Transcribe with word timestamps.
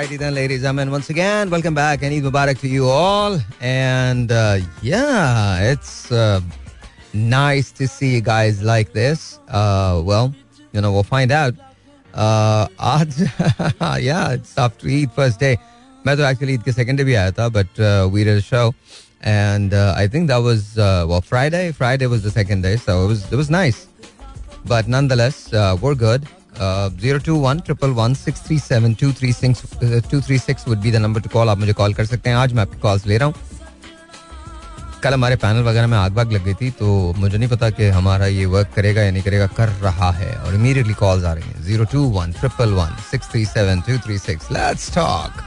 Alrighty 0.00 0.16
then, 0.16 0.34
ladies 0.34 0.64
and 0.64 0.78
gentlemen, 0.78 0.90
once 0.90 1.10
again, 1.10 1.50
welcome 1.50 1.74
back 1.74 2.02
and 2.02 2.10
Eid 2.10 2.22
Mubarak 2.22 2.58
to 2.60 2.66
you 2.66 2.88
all. 2.88 3.38
And 3.60 4.32
uh, 4.32 4.60
yeah, 4.80 5.70
it's 5.70 6.10
uh, 6.10 6.40
nice 7.12 7.72
to 7.72 7.86
see 7.86 8.14
you 8.14 8.22
guys 8.22 8.62
like 8.62 8.94
this. 8.94 9.38
Uh, 9.48 10.00
well, 10.02 10.34
you 10.72 10.80
know, 10.80 10.92
we'll 10.92 11.02
find 11.02 11.30
out. 11.30 11.52
Uh, 12.14 12.66
आज 12.80 13.20
yeah, 14.02 14.30
it's 14.30 14.56
after 14.56 14.88
Eid 14.88 15.12
first 15.12 15.38
day. 15.40 15.58
मैं 16.06 16.16
तो 16.16 16.24
actually 16.24 16.54
Eid 16.54 16.62
के 16.62 16.72
second 16.72 16.96
day 16.96 17.04
भी 17.04 17.14
आया 17.14 17.30
था, 17.36 17.52
but 17.52 17.68
uh, 17.78 18.08
we 18.08 18.24
did 18.24 18.38
a 18.38 18.40
show. 18.40 18.74
And 19.20 19.74
uh, 19.74 19.92
I 19.94 20.06
think 20.06 20.28
that 20.28 20.38
was, 20.38 20.78
uh, 20.78 21.04
well, 21.06 21.20
Friday. 21.20 21.72
Friday 21.72 22.06
was 22.06 22.22
the 22.22 22.30
second 22.30 22.62
day, 22.62 22.76
so 22.76 23.04
it 23.04 23.08
was, 23.08 23.30
it 23.30 23.36
was 23.36 23.50
nice. 23.50 23.88
But 24.64 24.88
nonetheless, 24.88 25.52
uh, 25.52 25.76
we're 25.78 25.94
good. 25.94 26.26
Zero 26.53 27.19
two 27.25 27.35
one 27.39 27.59
triple 27.59 27.89
one 27.97 28.13
six 28.13 28.41
three 28.47 28.57
seven 28.59 28.93
two 29.01 29.11
three 29.13 29.31
six 29.33 29.61
two 30.11 30.21
three 30.21 30.37
six 30.39 30.67
would 30.67 30.77
be 30.81 30.91
the 30.91 30.95
number 30.97 31.21
to 31.21 31.29
call 31.33 31.49
आप 31.49 31.57
मुझे 31.57 31.73
call 31.73 31.93
कर 31.93 32.05
सकते 32.05 32.29
हैं। 32.29 32.37
आज 32.37 32.53
मैं 32.53 32.61
आपकी 32.61 32.79
calls 32.79 33.05
ले 33.07 33.17
रहा 33.17 33.27
हूँ। 33.27 33.35
कल 35.03 35.13
हमारे 35.13 35.35
पैनल 35.35 35.63
वगैरह 35.63 35.87
में 35.87 35.97
आग 35.97 36.11
बाग 36.13 36.31
लग 36.31 36.43
गई 36.45 36.53
थी 36.53 36.69
तो 36.79 37.13
मुझे 37.17 37.37
नहीं 37.37 37.49
पता 37.49 37.69
कि 37.69 37.87
हमारा 37.89 38.25
ये 38.27 38.45
वर्क 38.47 38.71
करेगा 38.75 39.01
या 39.01 39.11
नहीं 39.11 39.23
करेगा। 39.23 39.47
कर 39.57 39.69
रहा 39.81 40.11
है 40.11 40.35
और 40.35 40.55
इमीडिएटली 40.55 40.93
कॉल्स 40.93 41.23
आ 41.25 41.33
रही 41.33 41.49
हैं। 41.49 41.63
Zero 41.63 41.85
two 41.91 42.03
one 42.19 42.31
triple 42.33 42.73
one 42.73 42.95
six 43.11 43.31
three 43.31 43.45
seven 43.45 43.81
two 43.81 43.97
three 44.05 44.17
six 44.19 44.51
let's 44.51 44.93
talk 44.95 45.43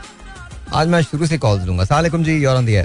आज 0.75 0.89
मैं 0.89 1.03
शुरू 1.03 1.27
से 1.27 1.39
कॉल्स 1.39 1.65
लूँगा। 1.67 1.85
सलाम 1.85 2.25
जी 2.25 2.43
योर 2.45 2.57
ऑन 2.57 2.67
दी 2.67 2.77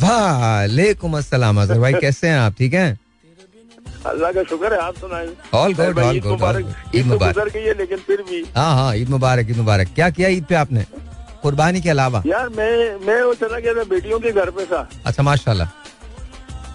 वालेकुम 0.00 1.16
अस्सलाम 1.18 1.66
भाई 1.66 1.92
कैसे 1.94 2.28
हैं 2.28 2.38
आप? 2.38 2.54
ठीक 2.58 2.74
हैं? 2.74 2.98
अल्लाह 4.06 4.32
का 4.32 4.42
शुक्र 4.50 4.72
है 4.72 4.78
आप 4.80 4.96
सुनाए। 4.96 5.28
All 5.54 5.74
good 5.74 5.98
all 5.98 6.18
good 6.20 6.94
Eid 6.94 7.06
मुबारक। 7.06 7.34
गुजर 7.34 7.48
गई 7.48 7.62
है 7.62 7.74
लेकिन 7.78 7.98
फिर 8.06 8.22
भी। 8.30 8.44
हाँ 8.56 8.74
हाँ 8.74 8.94
ईद 8.96 9.08
मुबारक 9.10 9.50
ईद 9.50 9.56
मुबारक। 9.56 9.88
क्या 9.94 10.10
किया 10.10 10.28
ईद 10.28 10.44
पे 10.48 10.54
आपने? 10.54 10.84
कुर्बानी 11.42 11.80
के 11.80 11.90
अलावा? 11.90 12.22
यार 12.26 12.48
मैं 12.48 13.06
मैं 13.06 13.20
वो 13.22 13.34
चला 13.34 13.58
गया 13.58 13.74
था 13.74 13.84
बेटियों 13.90 14.18
के 14.20 14.32
घर 14.32 14.50
पे 14.50 14.64
था। 14.66 14.88
अच्छा 15.06 15.22
माशाल्लाह। 15.22 15.68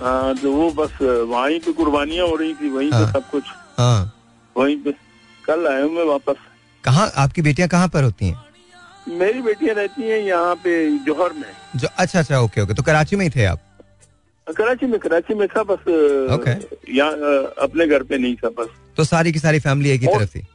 हाँ 0.03 0.35
तो 0.37 0.51
वो 0.51 0.69
बस 0.77 1.01
वहीं 1.01 1.59
पे 1.59 1.71
कुर्बानियाँ 1.73 2.27
हो 2.27 2.35
रही 2.35 2.53
थी 2.53 2.69
वहीं 2.69 2.89
पे 2.91 2.95
हाँ। 2.95 3.11
सब 3.11 3.29
कुछ। 3.31 3.43
हाँ। 3.77 4.13
वहीं 4.55 4.77
पे। 4.83 4.91
कल 5.43 5.67
आया 5.67 5.83
हूँ 5.83 5.91
मैं 5.91 6.05
वापस। 6.05 6.35
कहाँ 6.83 7.11
आपकी 7.17 7.41
बेटियाँ 7.41 7.69
कहाँ 7.69 7.87
पर 7.87 8.03
होती 8.03 8.27
हैं? 8.27 8.37
मेरी 9.19 9.41
बेटियाँ 9.41 9.75
रहती 9.75 10.09
हैं 10.09 10.19
यहाँ 10.19 10.55
पे 10.63 10.73
जौहर 11.05 11.33
में। 11.33 11.51
जो 11.75 11.87
अच्छा 11.97 12.19
अच्छा 12.19 12.39
ओके 12.39 12.61
ओके। 12.61 12.73
तो 12.73 12.83
कराची 12.83 13.15
में 13.15 13.25
ही 13.25 13.31
थे 13.35 13.45
आप? 13.45 13.59
कराची 14.47 14.85
में 14.85 14.99
कराची 14.99 15.33
में 15.39 15.47
था 15.55 15.63
बस 15.63 15.83
Okay. 16.35 16.55
यहाँ 16.95 17.11
अपने 17.67 17.87
घर 17.87 18.03
पे 18.09 18.17
नहीं 18.17 18.35
था 18.43 18.49
बस 18.57 18.67
तो 18.97 19.03
सारी 19.03 19.31
की 19.31 19.39
सारी 19.39 19.59
फैमिली 19.59 19.89
एक 19.91 20.01
ही 20.01 20.07
तरफ़ 20.07 20.35
थी 20.35 20.45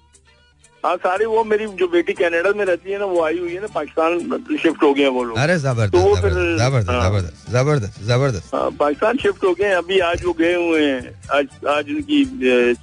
हाँ 0.85 0.95
सारी 0.97 1.25
वो 1.27 1.43
मेरी 1.45 1.67
जो 1.79 1.87
बेटी 1.93 2.13
कनाडा 2.15 2.51
में 2.57 2.65
रहती 2.65 2.91
है 2.91 2.99
ना 2.99 3.05
वो 3.13 3.23
आई 3.25 3.39
हुई 3.39 3.53
है 3.55 3.61
ना 3.61 3.67
पाकिस्तान 3.75 4.19
शिफ्ट 4.63 4.83
हो 4.83 4.93
गए 4.95 5.03
हैं 5.03 5.11
वो 5.17 5.23
लोग 5.25 5.39
अरे 5.39 5.57
ज़बरदस्त 5.59 5.93
तो 5.95 6.15
फिर- 6.23 6.37
ज़बरदस्त 6.59 6.91
ज़बरदस्त 6.91 7.39
हाँ। 7.49 7.53
ज़बरदस्त 7.55 8.01
ज़बरदस्त 8.11 8.55
हाँ, 8.55 8.71
पाकिस्तान 8.79 9.17
शिफ्ट 9.23 9.45
हो 9.45 9.53
गए 9.55 9.65
हैं। 9.67 9.75
अभी 9.77 9.99
आज 10.11 10.25
वो 10.25 10.33
गए 10.39 10.55
हुए 10.55 10.85
हैं 10.87 11.15
आज 11.39 11.47
आज 11.75 11.91
उनकी 11.97 12.25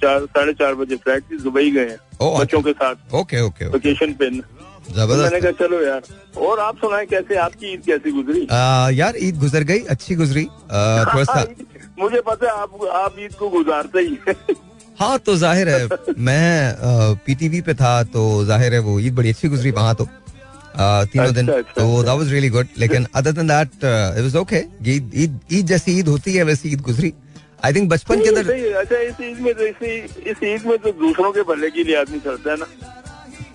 चार 0.02 0.26
साढ़े 0.36 0.52
चार 0.60 0.74
बजे 0.82 0.96
फ़्लाइट 0.96 1.24
थी 1.30 1.36
दुबई 1.42 1.70
गए 1.70 1.88
हैं 1.88 1.96
अच्छा। 1.96 2.38
बच्चों 2.42 2.62
के 2.62 2.72
साथ 2.72 3.14
ओके 3.20 3.40
ओके 3.40 3.68
वेकेशन 3.72 4.12
पे 4.20 4.30
मैंने 4.88 5.40
कहा 5.40 5.50
चलो 5.58 5.80
यार। 5.82 6.02
और 6.46 6.60
आप 6.60 6.76
सुनाए 6.76 7.06
कैसे 7.06 7.36
आपकी 7.38 7.72
ईद 7.72 7.82
कैसी 7.86 8.10
गुजरी? 8.12 8.46
आ, 8.46 8.90
यार 8.90 9.14
ईद 9.18 9.38
गुजर 9.38 9.62
गई 9.64 9.80
अच्छी 9.90 10.14
गुजरी। 10.14 10.44
आ, 10.44 11.04
थोड़ा 11.04 11.24
सा 11.24 11.44
मुझे 11.98 12.20
पता 12.20 12.46
है 12.46 12.60
आप 12.60 12.84
आप 12.94 13.14
ईद 13.20 13.34
को 13.34 13.48
गुजारते 13.50 14.00
ही 14.00 14.18
हाँ। 15.00 15.18
तो 15.18 15.36
ज़ाहिर 15.36 15.68
है 15.68 16.14
मैं 16.18 17.16
पीटीवी 17.26 17.60
पे 17.60 17.74
था 17.74 18.02
तो 18.12 18.44
ज़ाहिर 18.44 18.74
है 18.74 18.78
वो 18.80 18.98
ईद 19.00 19.14
बड़ी 19.14 19.30
अच्छी 19.30 19.48
गुजरी 19.48 19.70
वहाँ 19.70 19.94
तो। 19.94 20.08
तीनों 20.78 21.32
दिन 21.34 21.46
अच्छा, 21.48 21.58
अच्छा, 21.58 21.72
तो 21.74 22.02
दैट 22.02 22.16
वाज 22.18 22.32
रियली 22.32 22.48
गुड 22.50 22.66
लेकिन 22.78 23.06
other 23.14 23.32
than 23.32 23.46
that 23.48 23.70
it 23.84 24.22
was 24.22 24.36
okay 24.36 24.56
Eid 24.86 25.10
Eid 25.14 25.40
Eid 25.52 25.66
जैसी 25.66 25.98
ईद 25.98 26.08
होती 26.08 26.34
है 26.34 26.42
वैसी 26.44 26.72
ईद 26.72 26.80
गुजरी। 26.88 27.12
आई 27.64 27.72
थिंक 27.72 27.88
बचपन 27.90 28.20
के 28.22 28.28
अंदर 28.28 28.50
अच्छा 28.80 28.98
इस 28.98 29.20
ईद 29.22 29.40
में 29.40 29.54
तो 29.54 29.66
इस 29.66 30.42
ईद 30.44 30.66
में 30.66 30.76
तो 30.78 30.92
दूसरों 31.00 31.32
के 31.32 31.42
भले 31.50 31.70
के 31.70 31.84
लिए 31.84 31.96
आदमी 32.00 32.18
चलता 32.20 32.50
है 32.50 32.56
ना। 32.56 32.66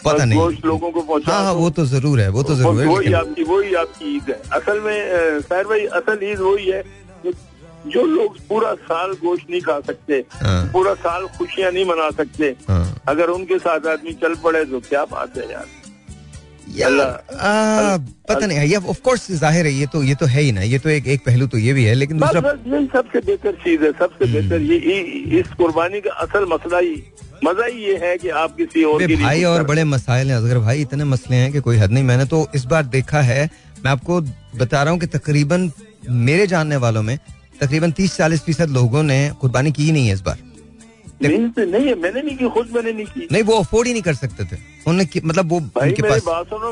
पता 0.06 0.26
नहीं। 0.26 0.40
लोगों 0.66 0.92
को 0.92 1.02
पहुँचा 1.02 1.32
हाँ 1.34 1.44
हाँ 1.46 1.54
वो 1.54 1.70
तो 1.70 1.86
ज़रूर 1.86 2.20
है 2.20 2.28
वो 2.38 2.44
तो 2.44 2.56
ज़रूर 2.56 2.82
है 2.82 2.88
वही 2.88 3.14
आपकी 3.14 3.44
वही 3.44 3.74
आपकी 3.84 4.16
ईद 4.16 4.30
है। 4.30 4.40
असल 4.60 4.80
में 4.86 5.42
खैर 5.50 5.68
भाई 5.68 5.86
असल 6.00 6.24
ईद 6.32 6.40
वही 6.40 6.66
है 6.70 6.84
जो- 7.26 8.06
लोग 8.08 8.38
पूरा 8.50 8.74
साल 8.88 9.12
गोश्त 9.24 9.50
नहीं 9.50 9.62
खा 9.62 9.80
सकते 9.88 10.24
हाँ। 10.42 10.66
पूरा 10.74 10.94
साल 11.06 11.26
खुशियाँ 11.38 11.72
नहीं 11.72 11.86
मना 11.86 12.10
सकते 12.18 12.56
हाँ। 12.68 12.84
अगर 13.08 13.30
उनके 13.30 13.58
साथ 13.60 13.88
आदमी 13.94 14.14
चल 14.22 14.36
पड़े 14.44 14.64
तो 14.66 14.80
क्या 14.90 15.04
बात 15.12 15.38
है 15.38 15.52
यार। 15.52 15.66
आ, 17.32 17.98
पता 18.30 18.46
नहीं 18.46 18.60
ये 18.60 18.76
ऑफ़ 18.78 19.02
कोर्स 19.02 19.32
ज़ाहिर 19.34 19.66
है 19.66 19.72
ये 19.74 19.86
तो 19.88 20.04
ये 20.04 20.16
तो 20.16 20.26
है 20.26 20.42
ही 20.42 20.52
ना 20.52 20.62
ये 20.64 20.80
तो 20.80 20.90
एक 20.90 21.08
एक 21.08 21.26
पहलू 21.26 21.48
तो 21.48 21.58
ये 21.60 21.74
भी 21.74 21.84
है 21.84 21.94
लेकिन 21.96 22.20
दूसरा 22.20 22.52
यही 22.68 22.86
सबसे 22.88 23.20
बेहतर 23.22 23.52
चीज़ 23.64 23.84
है 23.84 23.92
सबसे 23.94 24.26
हम्म। 24.26 24.34
बेहतर 24.34 24.62
ये 24.64 25.40
इस 25.40 25.54
कुर्बानी 25.58 26.02
का 26.02 26.14
असल 26.20 26.46
मसला 26.46 26.80
ही 26.80 26.96
मज़ा 27.44 27.66
ही 27.66 27.84
ये 27.84 27.98
है 27.98 28.18
कि 28.18 28.30
आप 28.38 28.56
किसी 28.58 28.84
और 28.84 29.06
के 29.08 29.16
भाई 29.16 29.44
और 29.44 29.64
बड़े 29.64 29.84
मसाइल 29.86 30.32
हैं 30.32 30.38
असगर 30.38 30.60
भाई 30.60 30.82
इतने 30.82 31.04
मसले 31.06 31.36
हैं 31.36 31.52
कि 31.52 31.60
कोई 31.62 31.78
हद 31.78 31.92
नहीं 31.92 32.04
मैंने 32.04 32.26
तो 32.28 32.46
इस 32.56 32.66
बार 32.66 32.84
देखा 32.90 33.22
है 33.24 33.50
मैं 33.86 33.92
आपको 33.92 34.22
बता 34.58 34.84
रहा 34.84 34.92
हूँ 34.92 35.00
कि 35.00 35.08
तकरीबन 35.10 35.72
मेरे 36.24 36.48
जानने 36.48 36.78
वालों 36.78 37.02
में 37.04 37.18
तकरीबन 37.62 37.92
तीस 37.94 38.16
चालीस 38.18 38.42
फ़ीसद 38.42 38.70
लोगों 38.72 39.04
ने 39.04 39.20
कुर्बानी 39.42 39.72
की 39.72 39.84
ही 39.84 39.92
नहीं 39.92 40.08
है 40.08 40.14
इस 40.14 40.22
बार 40.22 40.38
नहीं 41.22 41.50
तो 41.50 41.66
नहीं 41.72 41.88
है 41.88 41.96
मैंने 42.02 42.22
नहीं 42.22 42.36
की 42.38 42.50
खुद 42.50 42.70
मैंने 42.76 42.92
नहीं 42.92 43.06
की। 43.06 43.28
नहीं 43.32 43.44
वो 43.44 43.58
अफोर्ड 43.60 43.88
ही 43.88 43.94
नहीं 43.94 44.04
कर 44.04 44.14
सकते 44.16 44.46
थे। 44.46 44.56
उन्होंने 44.88 45.22
मतलब 45.24 45.50
वो 45.52 45.60
भाई 45.60 45.90
उनके 45.90 46.02
मेरी 46.02 46.14
पास 46.14 46.24
बात 46.26 46.48
सुनो 46.48 46.72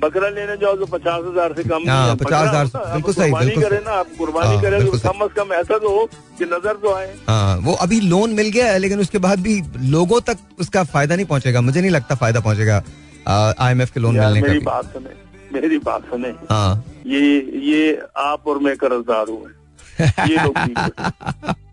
बकरा 0.00 0.28
लेने 0.28 0.56
जाओ 0.56 0.76
तो 0.76 0.86
पचास 0.88 1.22
हज़ार 1.26 1.52
से 1.56 1.62
कम 1.64 1.88
हाँ, 1.88 2.00
नहीं 2.00 2.08
है। 2.08 2.16
50,000 2.16 2.24
बकरा 2.24 2.60
होता 2.60 2.78
है, 2.78 2.94
बिल्कुल 2.94 3.14
सही, 3.14 3.32
बिल्कुल 3.34 3.62
करें। 3.62 3.80
ना 3.84 3.92
आप 3.92 4.06
कुर्बानी 4.18 4.48
हाँ, 4.48 4.60
करें 4.62 4.86
तो 4.86 4.98
कम 4.98 5.24
अज 5.24 5.32
कम 5.36 5.52
ऐसा 5.54 5.78
तो 5.78 5.88
हो 5.98 6.04
कि 6.38 6.44
नज़र 6.44 6.80
तो 6.82 6.94
आए। 6.94 7.12
हाँ 7.28 7.56
वो 7.58 7.72
अभी 7.86 8.00
लोन 8.08 8.34
मिल 8.34 8.50
गया 8.50 8.72
है 8.72 8.78
लेकिन 8.78 9.00
उसके 9.00 9.18
बाद 9.18 9.40
भी 9.40 9.60
लोगों 9.90 10.20
तक 10.22 10.38
उसका 10.60 10.84
फ़ायदा 10.86 11.16
नहीं 11.16 11.26
पहुंचेगा। 11.26 11.60
मुझे 11.60 11.80
नहीं 11.80 11.90
लगता 11.90 12.14
फ़ायदा 12.14 12.40
पहुंचेगा 12.40 12.82
आईएमएफ 13.28 13.90
के 13.92 14.00
लोन 14.00 14.18
मिलने 14.18 14.40
का 14.40 14.46
मेरी 14.46 14.60
बात 14.64 14.92
सुने 14.92 15.24
मेरी 15.52 15.78
बात 15.80 16.02
सुने। 16.10 16.28
हाँ। 16.50 16.84
ये 17.06 17.20
ये 17.64 18.00
आप 18.18 18.48
और 18.48 18.58
मैं 18.58 18.76
कर्जदार 18.76 19.28
हूँ 19.28 19.44
ये 20.28 20.36
लोग। 20.36 21.54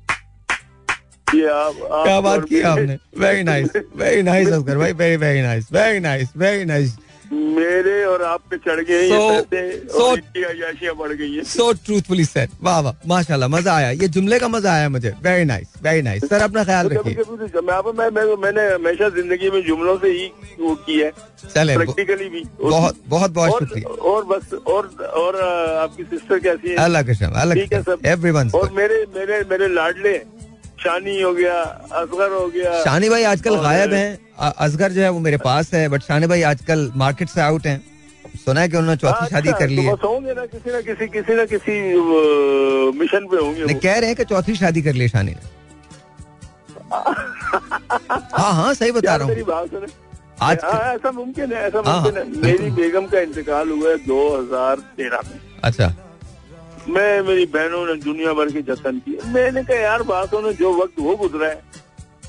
ये 1.35 1.47
आप, 1.47 1.75
आप 1.91 2.05
क्या 2.05 2.19
बात 2.21 2.45
की 2.49 2.61
आपने? 2.61 2.97
Very 3.17 3.43
nice 3.43 3.69
very 3.95 4.23
nice 4.23 4.49
Asgar 4.49 4.77
भाई 4.77 4.91
very 4.91 5.15
very 5.15 5.41
nice 5.41 5.67
very 5.73 5.99
nice 5.99 6.29
very 6.37 6.65
nice 6.65 6.97
मेरे 7.33 8.05
और 8.05 8.21
आप 8.23 8.41
पे 8.51 8.57
चढ़ 8.57 8.79
गए 8.83 9.09
So- 9.09 9.45
so- 9.95 10.97
बढ़ 10.99 11.11
गई 11.11 11.35
हैं। 11.35 11.43
सो 11.43 11.71
ट्रूथफुली 11.73 12.25
सेड 12.25 12.49
वाह 12.63 12.79
वाह 12.79 12.93
माशाल्लाह 13.07 13.49
मज़ा 13.49 13.75
आया। 13.75 13.89
ये 13.91 14.07
जुमले 14.07 14.39
का 14.39 14.47
मज़ा 14.47 14.73
आया 14.73 14.89
मुझे। 14.89 15.09
Very 15.09 15.45
nice 15.45 15.67
very 15.83 16.01
nice 16.01 16.25
sir 16.25 16.41
अपना 16.41 16.63
ख्याल 16.63 16.89
तो 16.89 16.99
रखिए। 16.99 17.15
मैं, 17.99 18.35
मैंने 18.35 18.75
हमेशा 18.75 19.09
ज़िंदगी 19.09 19.49
में 19.49 19.61
जुमलों 19.63 19.97
से 19.97 20.07
ही 20.07 20.25
वो 20.59 20.75
की 20.75 20.99
है। 20.99 21.11
चले 21.55 21.75
प्रैक्टिकली 21.75 22.29
भी। 22.29 22.43
बहुत 22.61 22.95
बहुत 23.07 23.31
बहुत 23.31 23.59
शुक्रिया। 23.59 23.89
और 23.89 24.25
बस 24.25 24.53
और 24.53 24.87
और 25.15 25.41
आपकी 25.77 26.03
सिस्टर 26.03 26.39
कैसी 26.39 26.69
है? 26.69 26.75
अल्लाह 26.75 27.03
के 27.03 27.25
अल्लाह 27.25 27.53
ठीक 27.53 27.73
है 27.73 27.81
सब। 27.83 28.05
एवरीवन 28.05 28.51
और 28.55 28.71
मेरे 28.71 29.05
मेरे 29.15 29.41
मेरे 29.51 29.67
लाडले 29.67 30.42
शानी 30.83 31.19
हो 31.21 31.33
गया 31.33 31.53
असगर 31.93 32.31
हो 32.31 32.47
गया। 32.47 32.83
शानी 32.83 33.09
भाई 33.09 33.23
आजकल 33.23 33.55
गायब 33.61 33.93
हैं। 33.93 34.51
असगर 34.59 34.91
जो 34.91 35.01
है 35.01 35.09
वो 35.09 35.19
मेरे 35.19 35.37
पास 35.43 35.73
है 35.73 35.87
बट 35.89 36.01
शानी 36.03 36.27
भाई 36.27 36.41
आजकल 36.51 36.91
मार्केट 36.97 37.29
से 37.29 37.41
आउट 37.41 37.67
हैं। 37.67 37.81
सुना 38.45 38.61
है 38.61 38.69
कि 38.69 38.77
उन्होंने 38.77 38.97
चौथी 38.97 39.13
अच्छा, 39.15 39.27
शादी 39.27 39.51
कर 39.59 39.67
ली 39.69 39.75
तो 39.77 39.89
है। 39.89 39.95
होंगे 40.03 40.33
ना 40.33 40.45
किसी 40.45 40.71
ना 40.71 40.81
किसी 40.81 41.07
किसी 41.07 41.35
ना 41.35 41.45
किसी 41.45 41.73
मिशन 42.99 43.27
पे 43.31 43.37
होंगे 43.37 43.73
कह 43.73 43.97
रहे 43.97 44.07
हैं 44.07 44.15
कि 44.15 44.23
चौथी 44.25 44.55
शादी 44.55 44.81
कर 44.81 44.93
ली 44.93 45.07
शानी 45.09 45.31
ने। 45.31 45.51
हाँ 48.33 48.53
हाँ 48.53 48.73
सही 48.73 48.91
बता 48.91 49.15
रहा 49.15 49.27
हूँ। 49.27 49.87
आज 50.41 50.59
हाँ, 50.63 50.93
ऐसा 50.93 51.11
मुमकिन 51.11 51.51
है 51.53 51.59
ऐसा 51.67 51.81
हाँ, 51.85 52.01
मुमकिन 52.01 52.17
है। 52.17 52.23
हाँ, 52.23 52.41
मेरी 52.43 52.69
बेगम 52.71 53.05
का 53.07 53.19
इंतकाल 53.19 53.69
हुआ 53.69 53.89
है 53.89 53.97
2013 54.05 55.21
में। 55.27 55.39
अच्छा। 55.63 55.87
मैं 56.89 57.21
मेरी 57.21 57.45
बहनों 57.45 57.85
ने 57.87 57.93
दुनिया 57.95 58.33
भर 58.33 58.51
के 58.51 58.61
जतन 58.61 58.99
की 58.99 59.17
मैंने 59.25 59.63
कहा 59.63 59.77
यार 59.77 60.03
बातों 60.03 60.41
ने 60.41 60.53
जो 60.53 60.73
वक्त 60.73 60.93
वो 60.99 61.15
गुजरा 61.15 61.47
है 61.47 61.63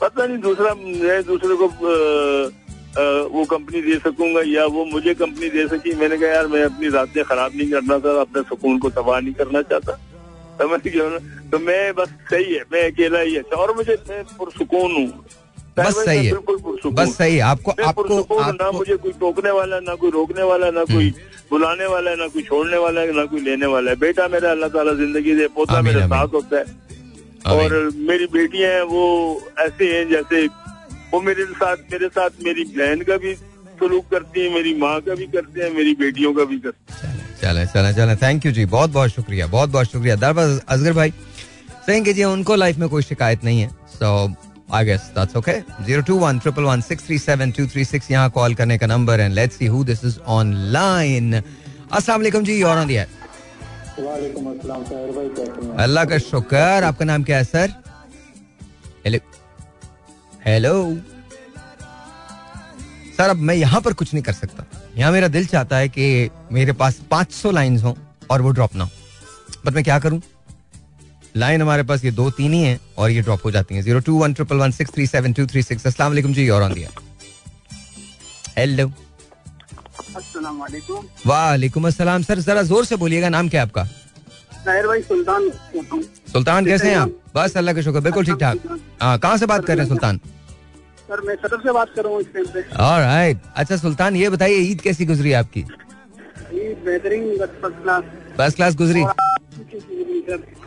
पता 0.01 0.27
नहीं 0.27 0.39
दूसरा 0.39 0.75
मैं 0.75 1.23
दूसरे 1.25 1.57
को 1.57 1.69
अ, 1.69 2.51
अ, 2.99 3.29
वो 3.35 3.45
कंपनी 3.45 3.83
दे 3.83 3.99
सकूँगा 3.99 4.43
या 4.47 4.67
वो 4.67 4.85
मुझे 4.85 5.15
कंपनी 5.15 5.49
दे 5.49 5.69
सकी? 5.69 5.95
मैंने 5.95 6.17
कहा 6.17 6.29
यार 6.29 6.47
मैं 6.47 6.63
अपनी 6.63 6.89
रातें 6.89 7.25
खराब 7.25 7.53
नहीं 7.55 7.71
करना 7.71 7.99
था 7.99 8.21
अपने 8.21 8.43
सुकून 8.43 8.79
को 8.79 8.91
तबाह 8.91 9.21
नहीं 9.21 9.35
करना 9.35 9.63
चाहता। 9.63 9.93
समझ 10.59 10.81
गया 10.81 11.19
तो 11.51 11.59
मैं 11.59 11.95
बस 11.95 12.09
सही 12.09 12.55
है 12.55 12.65
मैं 12.73 12.93
अकेला 12.93 13.19
ही 13.19 13.37
अच्छा। 13.37 13.57
और 13.57 13.77
मुझे 13.77 13.99
मैं 14.09 14.25
पुरसुकून 14.25 14.93
हूँ। 14.93 15.27
बस 15.77 15.95
सही 16.05 16.27
है। 16.27 16.33
बस 16.93 17.17
सही 17.17 17.35
है। 17.35 17.41
आपको 17.43 17.71
आपको 17.85 18.51
ना 18.53 18.71
मुझे 18.73 18.97
कोई 18.97 19.13
टोकने 19.21 19.51
वाला 19.51 19.79
ना 19.81 19.95
कोई 19.95 20.11
रोकने 20.11 20.43
वाला 20.43 20.71
ना 20.71 20.85
कोई 20.85 21.09
हम्म। 21.09 21.49
बुलाने 21.51 21.87
वाला 21.87 22.11
है 22.11 22.17
ना 22.17 22.27
कोई 22.29 22.43
छोड़ने 22.43 22.79
वाला 22.79 23.01
है 23.01 23.17
ना 23.17 23.25
कोई 23.27 23.41
लेने 23.41 23.67
वाला 23.67 23.91
है। 23.91 23.97
बेटा 23.99 24.29
मेरा 24.29 24.51
अल्लाह 24.51 24.69
ताला 24.71 24.93
ज़िंदगी 24.95 25.35
दे 25.37 25.47
पोता 25.57 25.81
मेरे 25.83 26.03
साथ 26.05 26.29
होता 26.35 26.59
है। 26.59 26.65
और 27.47 27.73
मेरी 28.09 28.27
बेटियाँ 28.33 28.71
हैं 28.73 28.83
वो 28.91 29.03
ऐसे 29.61 29.85
हैं 29.93 30.09
जैसे 30.11 30.47
वो 31.13 31.21
मेरे 31.21 31.45
साथ 31.57 31.77
मेरे 31.93 32.09
साथ 32.09 32.31
मेरी 32.45 32.65
बहन 32.77 33.01
का 33.09 33.17
भी 33.17 33.35
सलूक 33.81 34.05
करती 34.11 34.41
है 34.41 34.55
मेरी 34.55 34.75
माँ 34.79 35.01
का 35.01 35.15
भी 35.15 35.27
करते 35.29 35.63
हैं 35.63 35.71
मेरी 35.75 35.95
बेटियों 35.97 36.33
का 36.35 36.45
भी 36.45 36.59
करते 36.61 37.07
हैं। 37.07 37.13
चले 37.43 37.67
चले 37.67 37.93
चले 37.95 38.17
थैंक 38.17 38.47
यू 38.47 38.53
जी 38.53 38.65
बहुत 38.73 38.91
बहुत 38.91 39.11
शुक्रिया 39.11 39.47
बहुत 39.49 39.71
बहुत 39.71 39.87
शुक्रिया। 39.87 40.17
दरबार 40.17 40.59
अजगर 40.69 40.93
भाई 40.93 41.13
सही 41.87 42.13
जी 42.13 42.25
उनको 42.25 42.55
लाइफ 42.57 42.77
में 42.79 42.89
कोई 42.89 43.03
शिकायत 43.03 43.45
नहीं 43.45 43.61
है। 43.61 43.69
So 43.95 44.09
I 44.69 44.85
guess 44.85 45.01
that's 45.15 45.37
okay 45.37 45.53
zero 45.85 46.03
two 46.03 46.19
one 46.19 46.39
triple 46.39 46.63
one 46.65 46.81
six 46.81 47.07
three 47.07 47.19
seven 47.19 47.51
two 47.53 47.67
three 47.67 47.85
six 47.85 48.11
यहाँ 48.11 48.31
कॉल 48.31 48.55
करने 48.55 48.79
का 48.79 48.87
नंबर 48.87 49.21
है। 49.21 49.29
Let's 49.29 49.57
see 49.57 49.67
who 49.67 49.83
this 49.85 50.05
is 50.05 50.19
online 50.37 51.35
अस्सलाम 51.35 52.21
वालेकुम 52.21 52.45
जी 52.45 52.63
और 52.63 52.79
ऑन 52.79 52.87
दी 52.87 52.97
अल्लाह 55.83 56.05
का 56.05 56.19
शुक्र। 56.19 56.85
आपका 56.85 57.05
नाम 57.05 57.25
क्या 57.25 57.37
है 57.37 57.45
सर? 57.45 57.73
हेलो 59.05 59.19
हेलो 60.47 60.75
सर 63.17 63.31
अब 63.31 63.37
मैं 63.39 63.55
यहाँ 63.55 63.81
पर 63.81 63.93
कुछ 63.93 64.13
नहीं 64.15 64.23
कर 64.25 64.33
सकता। 64.33 64.65
यहाँ 64.99 65.13
मेरा 65.13 65.29
दिल 65.29 65.47
चाहता 65.47 65.77
है 65.77 65.89
कि 65.89 66.31
मेरे 66.53 66.73
पास 66.73 67.01
500 67.13 67.53
लाइंस 67.53 67.83
हों 67.83 67.95
और 68.31 68.43
वो 68.43 68.51
ड्रॉप 68.51 68.75
ना 68.77 68.85
हो। 68.85 68.91
बट 69.67 69.75
मैं 69.75 69.85
क्या 69.85 69.99
करूँ? 69.99 70.21
लाइन 71.37 71.63
हमारे 71.63 71.83
पास 71.83 72.05
ये 72.05 72.11
दो 72.13 72.31
तीन 72.31 72.53
ही 72.53 72.63
हैं 72.63 72.79
और 72.99 73.11
ये 73.11 73.23
ड्रॉप 73.23 73.45
हो 73.45 73.51
जाती 73.51 73.75
हैं। 73.75 73.83
Zero 73.83 74.01
two 74.01 74.19
one 74.19 74.35
triple 74.35 74.57
one 74.57 74.71
six 74.73 74.93
three 74.95 75.07
seven 75.07 75.33
two 75.33 75.47
three 75.47 75.63
six 75.63 75.87
अस्सलाम 75.87 76.11
वालेकुम 76.11 76.33
जी 76.35 76.49
और 76.49 76.63
ऑन 76.63 76.75
दिया 76.75 76.89
हेलो 78.59 78.87
वालेकुम 81.27 81.87
अस्सलाम। 81.87 82.23
सर 82.23 82.39
जरा 82.41 82.63
ज़ोर 82.63 82.85
से 82.85 82.97
बोलिएगा 82.97 83.29
नाम 83.29 83.49
क्या 83.49 83.63
आपका? 83.63 83.83
भाई 84.67 85.03
सुल्तान 85.03 85.51
सुल्तान 86.33 86.67
कैसे 86.67 86.91
हैं 86.91 86.97
आप? 86.97 87.11
बस 87.35 87.57
अल्लाह 87.57 87.75
का 87.75 87.83
शुक्र 87.83 88.01
बिल्कुल 88.01 88.25
ठीक 88.27 88.37
ठाक। 88.41 88.79
हाँ 89.03 89.19
कहाँ 89.19 89.37
से 89.39 89.47
बात 89.47 89.65
कर 89.65 89.77
रहे 89.77 89.83
हैं 89.83 89.89
सुल्तान? 89.89 90.21
सर 91.09 91.21
मैं 91.27 91.35
सदर 91.37 91.61
से 91.63 91.73
बात 91.73 91.89
कर 91.97 92.03
रहा 92.05 92.13
हूँ 92.13 92.21
इस 92.21 92.27
टाइम 92.35 92.47
पे। 92.55 92.61
अच्छा 93.61 93.77
सुल्तान 93.77 94.17
ये 94.17 94.29
बताइए 94.31 94.59
ईद 94.71 94.81
कैसी 94.81 95.07
गुजरी 95.07 95.33
आपकी? 95.43 95.61
ईद 95.61 96.83
बेहतरीन 96.87 97.37
फ़र्स्ट 97.39 98.57
क्लास। 98.57 98.75
गुजरी। 98.77 99.05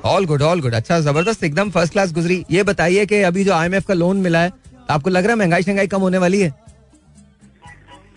ऑल 0.06 0.25
गुड 0.25 0.42
ऑल 0.42 0.62
गुड 0.62 0.74
अच्छा 0.74 1.00
ज़बरदस्त 1.00 1.44
एकदम 1.44 1.69
फ़र्स्ट 1.71 1.94
क्लास 1.94 2.13
गुजरी। 2.13 2.44
ये 2.51 2.63
बताइए 2.63 3.06
कि 3.06 3.21
अभी 3.30 3.44
जो 3.44 3.54
आईएमएफ 3.54 3.86
का 3.88 3.94
लोन 3.94 4.18
मिला 4.21 4.39
है 4.42 4.51
आपको 4.89 5.09
लग 5.09 5.24
रहा 5.24 5.31
है 5.33 5.38
महँगाई 5.39 5.63
शंगाई 5.63 5.88
कम 5.88 6.01
होने 6.01 6.18
वाली 6.18 6.39
है? 6.42 6.50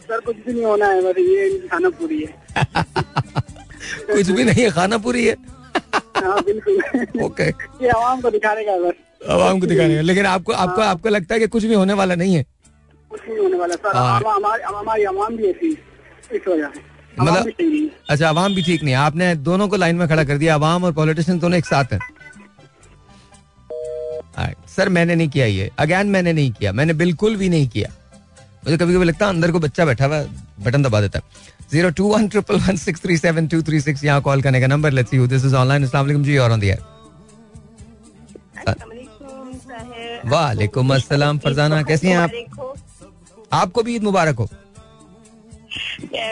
सर 0.08 0.20
कुछ 0.20 0.36
भी 0.46 0.52
नहीं 0.52 0.64
होना 0.64 0.86
है 0.88 1.02
बस 1.02 1.18
ये 1.18 1.48
खाना 1.72 1.88
पूरी 2.00 2.20
है। 2.20 2.64
कुछ 4.12 4.30
भी 4.30 4.44
नहीं 4.44 4.62
है 4.64 4.70
खाना 4.70 4.98
पूरी 4.98 5.26
है? 5.26 5.36
हाँ 6.16 6.40
बिल्कुल। 6.44 7.22
ओके 7.24 7.48
ये 7.84 7.88
आवाम 7.88 8.20
को 8.20 8.30
दिखाने 8.30 8.64
का 8.64 8.76
बस। 8.78 8.94
आवाम 9.30 9.60
को 9.60 9.66
दिखाने 9.66 9.94
का। 9.94 10.00
लेकिन 10.00 10.26
आपको 10.26 10.52
आपको 10.52 10.82
आपको 10.82 11.08
लगता 11.08 11.34
है 11.34 11.40
कि 11.40 11.46
कुछ 11.46 11.64
भी 11.64 11.74
होने 11.74 11.92
वाला 12.00 12.14
नहीं 12.14 12.34
है? 12.34 12.44
कुछ 13.10 13.20
नहीं 13.28 13.38
होने 13.38 13.56
वाला। 13.58 13.74
सर 13.74 13.96
हाँ। 13.96 14.20
हमारी 14.78 15.04
आवाम 15.04 15.36
भी 15.36 15.48
ऐसी 15.50 15.70
इस 16.34 16.48
वजह 16.48 16.68
से। 16.74 16.88
मतलब-। 17.18 17.90
अच्छा 18.10 18.28
आवाम 18.28 18.54
भी 18.54 18.62
ठीक 18.62 18.82
नहीं। 18.82 18.94
है 18.94 19.00
आपने 19.00 19.34
दोनों 19.36 19.68
को 19.68 19.76
लाइन 19.76 19.96
में 19.96 20.08
खड़ा 20.08 20.24
कर 20.24 20.38
दिया। 20.38 20.54
आवाम 20.54 20.84
और 20.84 20.92
पॉलिटिशियन 20.92 21.38
दोनों 21.38 21.58
एक 21.58 21.66
साथ 21.66 21.92
हैं। 21.92 22.00
सर 24.68 24.88
मैंने 24.88 25.14
नहीं 25.14 25.28
किया 25.28 25.46
ये। 25.46 25.70
अगेन 25.78 26.06
मैंने 26.06 26.32
नहीं 26.32 26.50
किया। 26.52 26.72
मैंने 26.72 26.92
बिल्कुल 26.92 27.36
भी 27.36 27.48
नहीं 27.48 27.68
किया। 27.68 27.88
मुझे 28.64 28.76
कभी 28.76 28.94
कभी 28.94 29.04
लगता 29.04 29.26
है 29.26 29.32
अंदर 29.32 29.52
को 29.52 29.58
बच्चा 29.60 29.84
बैठा 29.84 30.06
हुआ 30.06 30.22
बटन 30.60 30.82
दबा 30.82 31.00
देता 31.00 31.18
है। 31.18 31.24
Zero 31.72 31.90
two 31.90 32.06
one 32.06 32.28
triple 32.28 32.56
one 32.60 32.76
six 32.76 33.02
three 33.02 33.16
seven 33.16 33.46
two 33.46 33.62
three 33.62 33.80
six 33.80 34.04
यहाँ 34.04 34.22
कॉल 34.22 34.42
करने 34.42 34.60
का 34.60 34.66
number. 34.66 34.90
Let's 34.90 35.14
you 35.14 35.26
this 35.26 35.44
is 35.44 35.54
online 35.56 35.84
अस्सलाम 35.84 36.04
वालेकुम 36.04 36.24
जी 36.24 36.36
और 36.38 36.52
ऑन 36.52 36.60
दी 36.60 36.70
वालेकुम 40.26 40.94
अस्सलाम 40.94 41.38
फरजाना 41.38 41.82
कैसी 41.82 42.08
हैं 42.08 42.18
आप? 42.18 42.30
आपको 43.52 43.82
भी 43.82 43.94
ईद 43.96 44.02
मुबारक 44.02 44.36
हो। 44.36 44.48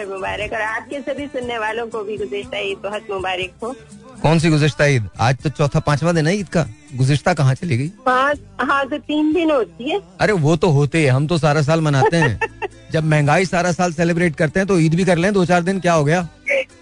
मुबारक। 0.09 0.53
और 0.53 0.61
आपके 0.61 1.01
सभी 1.01 1.27
सुनने 1.27 1.59
वालों 1.59 1.87
को 1.87 2.03
भी 2.05 2.17
गुजश्ता 2.17 2.59
ईद 2.59 2.79
बहुत 2.83 3.07
मुबारक 3.11 3.53
हो। 3.63 3.75
कौन 4.23 4.39
सी 4.39 4.51
गुजश्ता 4.51 4.87
ईद? 4.87 5.09
आज 5.21 5.37
तो 5.43 5.51
चौथा 5.51 5.81
पांचवा 5.81 6.13
दिन 6.13 6.27
है 6.27 6.37
ईद 6.37 6.49
का। 6.49 6.67
गुजश्ता 6.95 7.35
कहाँ 7.35 7.55
चली 7.55 7.77
गई? 7.79 7.91
हाँ 8.09 8.33
हाँ 8.61 8.89
तो 8.89 8.99
तीन 8.99 9.33
दिन 9.35 9.51
होती 9.51 9.91
है। 9.91 10.01
अरे 10.21 10.33
वो 10.33 10.57
तो 10.57 10.71
होते 10.71 11.05
हैं। 11.05 11.11
हम 11.11 11.27
तो 11.27 11.39
सारा 11.39 11.63
साल 11.63 11.81
मनाते 11.81 12.17
हैं। 12.17 12.39
जब 12.93 13.05
महँगाई 13.05 13.45
सारा 13.45 13.73
साल 13.73 13.93
सेलिब्रेट 13.93 14.37
करते 14.37 14.61
हैं 14.61 14.67
तो 14.67 14.79
ईद 14.81 14.95
भी 14.95 15.05
कर 15.05 15.17
लें। 15.19 15.33
दो 15.33 15.45
चार 15.45 15.63
दिन 15.63 15.81
क्या 15.81 15.93
हो 15.93 16.05
गया? 16.05 16.29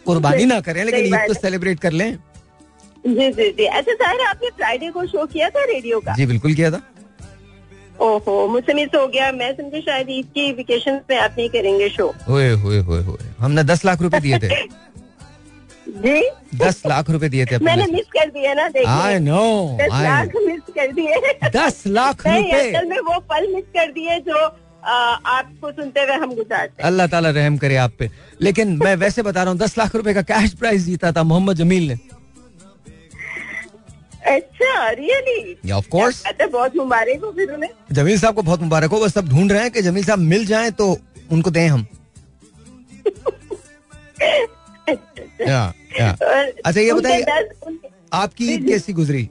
कुर्बानी 0.07 0.45
ना 0.45 0.61
करें 0.61 0.85
लेकिन 0.85 1.07
ईद 1.07 1.21
तो 1.29 1.35
सेलिब्रेट 1.35 1.81
कर 1.81 1.93
लें। 1.93 2.13
जी 3.07 3.31
जी 3.33 3.51
जी। 3.51 3.65
अच्छा 3.65 3.93
सर 3.95 4.21
आपने 4.27 4.49
फ्राइडे 4.49 4.91
को 4.91 5.07
शो 5.07 5.27
किया 5.27 5.49
था 5.51 5.65
रेडियो 5.65 6.01
का? 6.01 6.15
जी 6.15 6.27
बिल्कुल 6.27 6.55
किया 6.55 6.71
था। 6.71 6.81
ओहो 8.01 8.47
मुझसे 8.49 8.75
मिस 8.75 8.89
हो 8.95 9.07
गया। 9.09 9.31
मैं 9.33 9.53
समझी 9.57 9.81
शायद 9.81 10.07
ईद 10.11 10.27
की 10.35 10.51
वेकेशन 10.53 11.01
में 11.11 11.17
आप 11.19 11.35
नहीं 11.39 11.49
करेंगे 11.51 11.89
शो 11.89 12.13
ओए 12.31 12.51
होए 12.65 12.79
होए 12.89 13.03
होए 13.03 13.31
हमने 13.39 13.65
दस 13.65 13.85
लाख 13.85 14.03
रुपए 14.03 14.21
दिए 14.21 14.39
थे। 14.39 14.49
जी? 16.05 16.21
दस 16.59 16.83
लाख 16.87 17.11
रुपए 17.11 17.29
दिए 17.29 17.45
थे 17.47 17.59
मैंने 17.65 17.87
मिस 17.93 18.07
कर 18.17 18.31
दिया 18.31 18.55
ना 18.55 18.69
आई 18.95 19.19
नो 19.21 19.43
दस 19.81 19.93
लाख 20.05 20.33
मिस 20.47 20.61
कर 20.77 20.93
दिए। 20.93 21.17
दस 21.57 21.83
लाख 21.87 22.27
रुपए। 22.27 22.61
असल 22.61 22.89
में 22.89 22.99
वो 23.09 23.19
पल 23.33 23.47
मिस 23.55 23.65
कर 23.77 23.93
दिए 23.93 24.19
जो 24.29 24.45
आपको 24.87 25.71
सुनते 25.73 26.01
हुए 26.01 26.17
हम 26.23 26.35
गुजारते 26.35 26.83
हैं। 26.83 26.87
अल्लाह 26.89 27.07
ताला 27.13 27.31
रहम 27.39 27.57
करे 27.59 27.77
आप 27.85 27.93
पे। 27.99 28.11
लेकिन 28.43 28.77
मैं 28.83 28.95
वैसे 28.97 29.23
बता 29.23 29.43
रहा 29.43 29.53
हूँ 29.53 29.59
दस 29.61 29.79
लाख 29.79 29.95
रुपए 29.97 30.15
का 30.15 30.23
कैश 30.29 30.53
प्राइज 30.61 30.85
जीता 30.85 31.13
था 31.13 31.23
मोहम्मद 31.23 31.57
जमील 31.57 31.89
ने। 31.89 31.97
अच्छा 34.27 34.91
रियली 34.91 35.73
ऑफ़ 35.73 35.89
कोर्स 35.89 36.23
अच्छा 36.27 36.47
बहुत 36.47 36.77
मुबारक 36.77 37.25
हो 37.25 37.31
फिर 37.33 37.53
उन्हें। 37.53 37.71
जमील 37.93 38.19
साहब 38.21 38.35
को 38.35 38.43
बहुत 38.43 38.63
मुबारक 38.63 38.91
हो 38.91 39.01
बस 39.01 39.15
सब 39.15 39.29
ढूंढ 39.29 39.53
रहे 39.53 39.63
हैं 39.63 39.71
कि 39.71 39.83
जमील 39.83 40.05
साहब 40.05 40.19
मिल 40.19 40.47
जाएँ 40.47 40.71
तो 40.71 40.97
उनको 41.33 41.51
दें 41.51 41.69
हम। 41.69 41.87
या 45.41 45.73
या 46.01 46.11
अच्छा, 46.65 46.81
ये 46.81 46.93
बताइए- 46.93 47.77
आपकी 48.13 48.53
ईद 48.55 48.67
कैसी 48.69 48.93
गुजरी? 48.93 49.29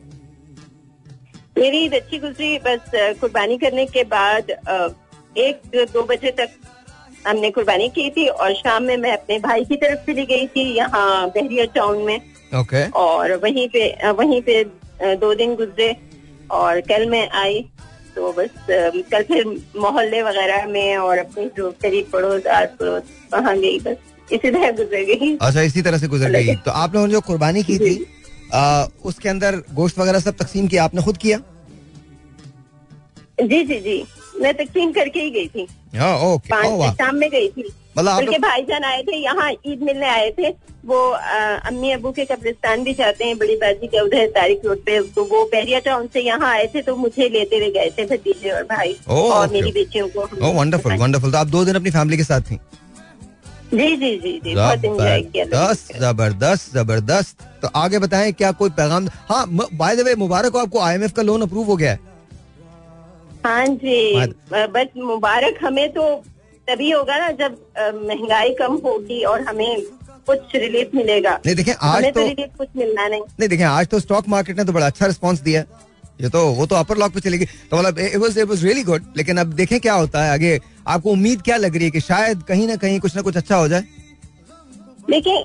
मेरी 1.58 1.78
ईद 1.78 1.94
अच्छी 1.94 2.18
गुजरी 2.20 2.58
बस 2.58 2.92
कुर्बानी 3.22 3.58
करने 3.58 3.86
के 3.86 4.04
बाद 4.04 4.50
एक 5.38 5.62
दो 5.94 6.04
बजे 6.04 6.32
तक 6.32 6.50
हमने 7.28 7.50
कुर्बानी 7.52 7.88
की 7.90 8.10
थी 8.10 8.28
और 8.28 8.54
शाम 8.54 8.84
में 8.84 8.98
मैं 8.98 9.12
अपने 9.18 9.40
भाई 9.40 9.64
की 9.66 9.76
तरफ़ 9.76 10.00
चली 10.00 10.26
गई 10.26 10.48
थी 10.48 10.64
यहाँ 10.76 11.28
बहरिया 11.30 11.66
टाउन 11.66 11.98
में। 11.98 12.22
ओके 12.60 12.84
और 13.00 13.34
वहीं 13.44 13.68
पे 13.70 14.12
वहीं 14.12 14.42
पे 14.42 14.64
दो 15.16 15.34
दिन 15.36 15.56
गुजरे 15.56 15.96
और 16.52 16.82
कल 16.90 17.10
मैं 17.10 17.28
आई 17.44 17.62
तो 18.16 18.32
बस 18.34 18.50
कल 19.12 19.24
फिर 19.24 19.46
मोहल्ले 19.78 20.22
वगैरह 20.24 20.66
में 20.68 20.98
और 20.98 21.18
अपने 21.18 21.46
जो 21.58 21.72
करीब 21.82 22.10
पड़ोस 22.14 22.46
आस 22.58 22.70
पड़ोस 22.80 23.04
वहाँ 23.34 23.58
गई 23.58 23.80
बस 23.80 23.98
इसी 24.34 24.50
तरह 24.52 24.72
गुजर 24.72 25.04
गई। 25.06 25.36
अच्छा 25.42 25.62
इसी 25.62 25.82
तरह 25.82 25.98
से 25.98 26.08
गुजर 26.08 26.32
गई। 26.32 26.56
तो 26.66 26.72
आप 26.72 26.94
लोगों 26.96 27.08
ने 27.08 27.14
जो 27.14 27.22
कुर्बानी 27.22 27.64
की 27.64 27.78
थी 27.80 28.06
आ, 28.54 28.86
उसके 29.06 29.30
अंदर 29.30 29.56
गोश्त 29.74 30.00
वगैरह 30.00 30.20
सब 30.20 30.36
तकसीम 30.38 30.68
किया 30.68 30.84
आपने 30.84 31.02
खुद 31.02 31.18
किया? 31.18 31.38
जी 33.42 33.64
जी 33.64 33.80
जी। 33.80 34.04
मैं 34.42 34.54
तकसीम 34.54 34.92
करके 34.92 35.20
ही 35.20 35.32
गई 35.32 35.48
थी। 35.48 35.68
हाँ, 35.96 36.18
ओके। 36.26 36.50
पाँच 36.50 36.66
ओ 36.66 36.92
शाम 36.94 37.16
में 37.16 37.30
गई 37.30 37.48
थी। 37.50 37.70
मतलब 37.98 38.18
उनके 38.18 38.38
भाईजान 38.40 38.84
आए 38.84 39.02
थे 39.04 39.18
यहाँ 39.18 39.52
ईद 39.52 39.82
मिलने 39.84 40.08
आए 40.10 40.30
थे। 40.38 40.50
वो 40.86 40.98
अ, 41.10 41.38
अम्मी 41.68 41.92
अबू 41.92 42.12
के 42.12 42.26
कब्रिस्तान 42.26 42.84
भी 42.84 42.94
जाते 42.94 43.26
हैं 43.26 43.38
बड़ी 43.38 43.56
बाजी 43.58 43.88
के 43.88 44.00
उधर 44.02 44.28
तारिक 44.36 44.66
रोड 44.66 44.80
पे। 44.86 45.00
तो 45.16 45.24
वो 45.26 45.44
बहरिया 45.54 45.80
टाउन 45.86 46.08
से 46.14 46.22
यहाँ 46.22 46.52
आए 46.52 46.68
थे 46.76 46.82
तो 46.82 46.96
मुझे 46.96 47.30
लेते 47.30 47.56
हुए 47.56 47.70
गए 47.72 47.90
थे 47.98 48.06
भतीजे 48.08 48.50
और 48.52 48.64
भाई 48.66 48.96
ओ, 49.10 49.14
और 49.14 49.46
ओके, 49.46 49.54
मेरी 49.54 49.72
बेटियों 49.72 50.08
को। 50.10 50.22
ओ 50.22 50.52
वंडरफुल 50.60 50.98
वंडरफुल 50.98 51.32
तो 51.32 51.38
आप 51.38 51.48
दो 51.48 51.64
दिन 51.66 51.76
अपनी 51.76 51.92
फैमिली 51.92 52.18
के 52.18 52.24
साथ 52.24 52.42
थी? 52.52 52.60
जी 53.74 53.96
जी 53.98 54.16
जी 54.18 54.32
जी 54.44 54.54
ज़बरदस्त 54.56 55.94
ज़बरदस्त 56.00 56.74
ज़बरदस्त। 56.74 57.42
तो 57.62 57.68
आगे 57.76 58.00
बताएँ 58.00 58.32
क्या 58.34 58.52
कोई 58.60 58.70
पैगाम 58.78 59.08
हाँ 59.30 59.46
बाय 59.50 59.96
द 59.96 60.06
वे 60.06 60.16
मुबारक 60.18 60.54
हो 60.54 60.60
आपको 60.60 60.80
आईएमएफ 60.82 61.14
का 61.14 61.22
लोन 61.22 61.42
अप्रूव 61.42 61.66
हो 61.68 61.76
गया 61.76 61.92
है। 61.92 62.00
हाँ 63.46 63.66
जी 63.68 64.26
बस 64.52 64.88
मुबारक 64.98 65.58
हमें 65.64 65.90
तो 65.94 66.04
तभी 66.68 66.90
होगा 66.92 67.18
ना 67.18 67.30
जब 67.40 67.58
महँगाई 68.04 68.54
कम 68.60 68.76
होगी 68.86 69.24
और 69.24 69.42
हमें 69.42 69.82
कुछ 70.28 70.56
रिलीफ 70.56 70.92
मिलेगा। 70.96 71.40
नहीं 71.46 71.56
देखें 71.56 71.74
आज 71.74 72.04
तो 72.04 72.12
तो 72.12 72.28
रिलीफ 72.28 72.58
कुछ 72.58 72.68
मिलना 72.76 73.08
नहीं। 73.08 73.22
नहीं 73.40 73.50
देखें 73.50 73.64
आज 73.66 73.88
तो 73.88 74.00
स्टॉक 74.00 74.30
मार्केट 74.30 74.58
ने 74.58 74.64
तो 74.66 74.74
बड़ा 74.74 74.86
अच्छा 74.86 75.06
रिस्पांस 75.06 75.40
दिया। 75.42 75.64
ये 76.22 76.30
तो 76.30 76.46
वो 76.50 76.66
तो 76.66 76.76
अपर 76.76 76.98
लॉक 76.98 77.14
पे 77.14 77.20
चलेगी। 77.20 77.46
तो 77.46 77.78
मतलब 77.78 78.00
it 78.00 78.16
was 78.16 78.38
it 78.38 78.48
was 78.50 78.64
really 78.64 78.84
good 78.84 79.06
लेकिन 79.18 79.38
अब 79.38 79.54
देखें 79.54 79.80
क्या 79.80 79.94
होता 79.94 80.24
है 80.24 80.32
आगे। 80.34 80.60
आपको 80.88 81.12
उम्मीद 81.12 81.42
क्या 81.42 81.58
लग 81.58 81.76
रही 81.76 81.86
है 81.86 81.92
कि 81.92 82.00
शायद 82.02 82.44
कहीं 82.44 82.68
ना 82.68 82.76
कहीं 82.76 83.00
कुछ 83.00 83.16
ना 83.16 83.22
कुछ 83.22 83.38
अच्छा 83.38 83.56
हो 83.56 83.68
जाए? 83.68 83.84
देखिए 85.10 85.44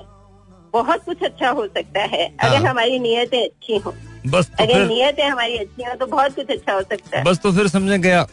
बहुत 0.73 1.03
कुछ 1.05 1.23
अच्छा 1.23 1.49
हो 1.49 1.65
सकता 1.67 2.01
है 2.01 2.25
अगर 2.25 2.55
हाँ। 2.55 2.69
हमारी 2.69 2.99
नीयतें 2.99 3.43
अच्छी 3.43 3.77
हो। 3.77 3.93
बस 4.27 4.47
तो 4.47 4.63
अगर 4.63 4.87
नीयतें 4.87 5.23
हमारी 5.23 5.57
अच्छी 5.57 5.83
हो 5.83 5.95
तो 5.95 6.05
बहुत 6.07 6.35
कुछ 6.35 6.49
अच्छा 6.49 6.73
हो 6.73 6.81
सकता 6.81 7.17
है। 7.17 7.23
बस 7.23 7.39
तो 7.43 7.51
फिर 7.51 7.67
समझ 7.67 7.99
गया। 7.99 8.27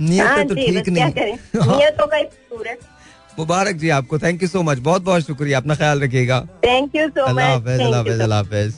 नियत 0.00 0.48
तो 0.48 0.54
ठीक 0.54 0.88
नहीं 0.88 1.04
ही 1.04 1.82
है 1.82 2.76
मुबारक 3.38 3.76
जी 3.76 3.88
आपको 3.96 4.18
थैंक 4.18 4.42
यू 4.42 4.48
सो 4.48 4.62
मच 4.62 4.78
बहुत 4.90 5.02
बहुत 5.02 5.26
शुक्रिया 5.26 5.58
अपना 5.58 5.74
ख्याल 5.74 6.00
रखिएगा 6.02 6.40
thank 6.64 6.94
you 6.96 7.08
so 7.18 7.32
much 7.34 8.72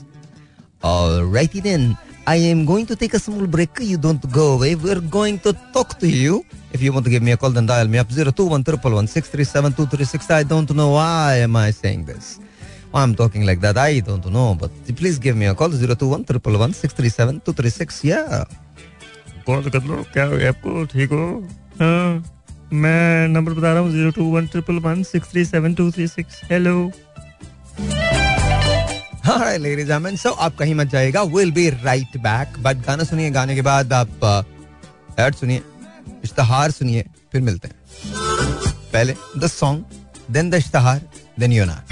Alrighty 0.83 1.61
then. 1.61 1.97
I 2.27 2.37
am 2.37 2.65
going 2.65 2.87
to 2.87 2.97
take 2.97 3.15
a 3.15 3.19
small 3.19 3.47
break. 3.47 3.71
You 3.81 3.99
don't 3.99 4.31
go 4.33 4.55
away. 4.55 4.75
We're 4.75 5.01
going 5.01 5.39
to 5.41 5.53
talk 5.73 5.99
to 5.99 6.09
you. 6.09 6.45
If 6.73 6.81
you 6.81 6.93
want 6.93 7.05
to 7.05 7.11
give 7.11 7.23
me 7.23 7.33
a 7.33 7.37
call, 7.37 7.51
then 7.51 7.67
dial 7.67 7.89
me 7.89 7.99
up 7.99 8.09
021 8.09 8.65
I 10.31 10.43
don't 10.45 10.71
know 10.71 10.91
why 10.91 11.37
am 11.37 11.57
I 11.57 11.71
saying 11.71 12.05
this. 12.05 12.39
Why 12.93 13.03
I'm 13.03 13.15
talking 13.15 13.45
like 13.45 13.61
that, 13.61 13.77
I 13.77 14.01
don't 14.01 14.25
know. 14.27 14.55
But 14.55 14.71
please 14.97 15.19
give 15.19 15.37
me 15.37 15.47
a 15.47 15.55
call 15.55 15.71
021 15.71 16.25
Yeah. 18.03 18.45
Call 19.51 19.71
कर 19.71 19.83
लो 19.85 20.03
क्या 20.13 20.25
हो 20.25 20.37
गया 20.37 20.49
आपको? 20.49 20.85
ठीक 20.87 21.11
हो? 21.11 21.25
हाँ। 21.81 22.11
मैं 22.73 23.29
नंबर 23.29 23.53
बता 23.53 23.73
रहा 23.73 23.83
हूँ 23.83 23.91
zero 23.93 24.11
two 24.17 24.25
one 24.33 24.47
triple 24.47 24.75
one 24.83 25.03
six 25.05 25.31
three 25.31 25.45
seven 25.45 25.75
two 25.75 25.91
three 25.93 26.07
six 26.09 26.41
hello 26.51 26.91
gentlemen, 29.25 30.17
so 30.21 30.33
आप 30.39 30.57
कहीं 30.59 30.75
मत 30.75 30.87
जाएगा 30.91 31.23
will 31.33 31.51
be 31.53 31.69
right 31.71 32.17
back 32.23 32.59
but 32.63 32.77
गाना 32.87 33.05
सुनिए 33.05 33.31
गाने 33.31 33.55
के 33.55 33.63
बाद 33.63 33.93
आप 33.93 34.25
एड 35.21 35.35
सुनिए 35.35 35.63
इश्तहार 36.25 36.71
सुनिए 36.71 37.05
फिर 37.33 37.41
मिलते 37.43 37.69
हैं। 37.69 37.75
पहले 38.93 39.15
द 39.39 39.47
सॉन्ग 39.47 39.85
देन 40.31 40.51
द 40.51 40.55
इश्तहार 40.55 41.01
देन 41.41 41.53
यू 41.53 41.65
ना 41.65 41.83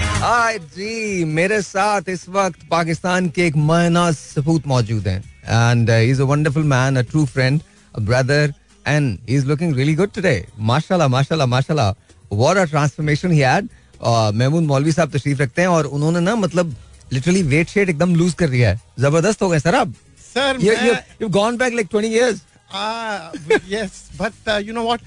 जी 0.75 1.23
मेरे 1.25 1.61
साथ 1.61 2.09
इस 2.09 2.27
वक्त 2.29 2.67
पाकिस्तान 2.71 3.29
के 3.29 3.45
एक 3.47 3.55
मायना 3.69 4.11
सपूत 4.11 4.67
मौजूद 4.67 5.07
हैं। 5.07 5.21
And 5.49 5.89
is 5.89 6.21
a 6.21 6.25
wonderful 6.25 6.63
man 6.73 6.95
a 6.95 7.01
true 7.11 7.25
friend 7.25 7.61
a 7.93 7.99
brother 7.99 8.53
and 8.85 9.17
he 9.29 9.35
is 9.35 9.45
looking 9.47 9.75
really 9.75 9.95
good 9.95 10.11
today 10.15 10.35
माशाल्लाह 10.71 11.07
माशाल्लाह 11.07 11.47
माशाल्लाह 11.47 11.89
what 12.33 12.57
a 12.57 12.63
transformation 12.65 13.31
he 13.31 13.39
had 13.39 13.69
Mahmood 14.03 14.63
Maulvi 14.63 14.91
sahab 14.91 15.17
तशरीफ़ 15.17 15.41
रखते 15.41 15.61
हैं 15.61 15.69
और 15.69 15.85
उन्होंने 15.85 16.19
ना 16.19 16.35
मतलब 16.35 16.75
लिटरली 17.13 17.41
वेट 17.43 17.69
शेट 17.69 17.89
एकदम 17.89 18.15
लूज 18.15 18.33
कर 18.39 18.49
दिया 18.49 18.69
है। 18.69 18.79
ज़बरदस्त 18.99 19.41
हो 19.41 19.49
गए 19.49 19.59
सर 19.59 19.75
आप। 19.75 19.93
Sir 20.25 20.57
you've 21.19 21.31
gone 21.35 21.57
back 21.61 21.73
like 21.79 21.89
20 21.95 22.13
years. 22.15 22.41
Yes 23.69 23.93
but 24.19 24.49
you 24.67 24.73
know 24.73 24.83
what 24.83 25.01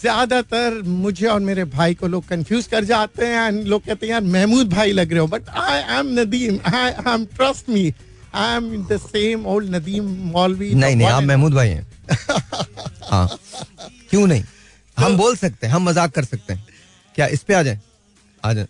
ज़्यादातर 0.00 0.80
मुझे 0.86 1.26
और 1.26 1.40
मेरे 1.40 1.64
भाई 1.74 1.94
को 1.94 2.06
लोग 2.06 2.26
कंफ्यूज 2.28 2.66
कर 2.66 2.84
जाते 2.84 3.26
हैं 3.26 3.50
and 3.50 3.66
लोग 3.68 3.84
कहते 3.86 4.06
हैं 4.06 4.12
यार 4.12 4.22
महमूद 4.22 4.68
भाई 4.70 4.92
लग 4.92 5.10
रहे 5.10 5.20
हो 5.20 5.26
but 5.26 5.48
I 5.48 5.98
am 5.98 6.06
Nadeem 6.18 6.58
I 6.74 6.90
am 7.12 7.24
trust 7.36 7.68
me 7.70 7.92
I 8.34 8.56
am 8.56 8.84
the 8.86 8.96
same 9.00 9.46
old 9.46 9.74
Nadeem 9.74 10.04
Maulvi 10.32 10.74
नहीं 10.74 10.96
नहीं 10.96 11.08
आप 11.08 11.22
महमूद 11.22 11.54
भाई 11.54 11.68
हैं। 11.68 11.86
हाँ। 13.10 13.28
क्यों 14.10 14.26
नहीं? 14.26 14.42
हम 14.96 15.16
बोल 15.16 15.36
सकते 15.36 15.66
हैं 15.66 15.74
हम 15.74 15.82
मज़ाक 15.88 16.10
कर 16.14 16.24
सकते 16.24 16.52
हैं। 16.52 16.66
क्या 17.14 17.26
इस 17.26 17.42
पे 17.42 17.54
आ 17.54 17.62
जाए? 17.62 17.80
आ 18.42 18.52
जाए। 18.52 18.66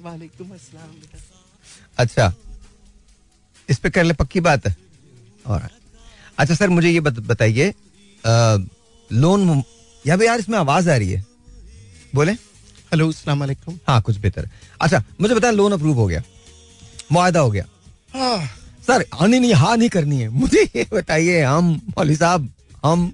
वालेकुम 0.00 0.50
अस्सलाम 0.50 0.90
अच्छा 1.98 2.32
इस 3.68 3.78
पे 3.78 3.90
कर 3.90 4.04
ले 4.04 4.14
पक्की 4.14 4.40
बात 4.40 4.66
है। 4.66 4.74
Alright. 5.44 5.72
अच्छा 6.38 6.54
सर 6.54 6.68
मुझे 6.68 6.90
ये 6.90 7.00
बत, 7.00 7.18
बताइए 7.26 7.72
लोन 9.10 9.62
या 10.04 10.16
भी 10.16 10.26
यार 10.26 10.38
इसमें 10.38 10.58
आवाज़ 10.58 10.90
आ 10.90 10.96
रही 10.96 11.10
है। 11.12 11.24
बोले। 12.14 12.32
हेलो 12.32 13.08
अस्सलाम 13.08 13.40
वालेकुम 13.40 13.78
हाँ 13.88 14.00
कुछ 14.02 14.16
बेहतर 14.18 14.48
अच्छा 14.80 15.02
मुझे 15.20 15.34
बताया 15.34 15.52
लोन 15.52 15.72
अप्रूव 15.72 15.96
हो 15.98 16.06
गया। 16.06 16.22
मुआदा 17.12 17.40
हो 17.40 17.50
गया। 17.50 17.64
आह, 18.16 18.46
सर 18.88 19.04
आनी 19.20 19.38
नहीं 19.40 19.52
हाँ 19.54 19.76
नहीं 19.76 19.88
करनी 19.88 20.20
है। 20.20 20.28
मुझे 20.28 20.62
ये 20.76 20.86
बताइए 20.92 21.40
हम 21.42 21.70
मौली 21.98 22.14
साहब 22.16 22.48
हम 22.84 23.12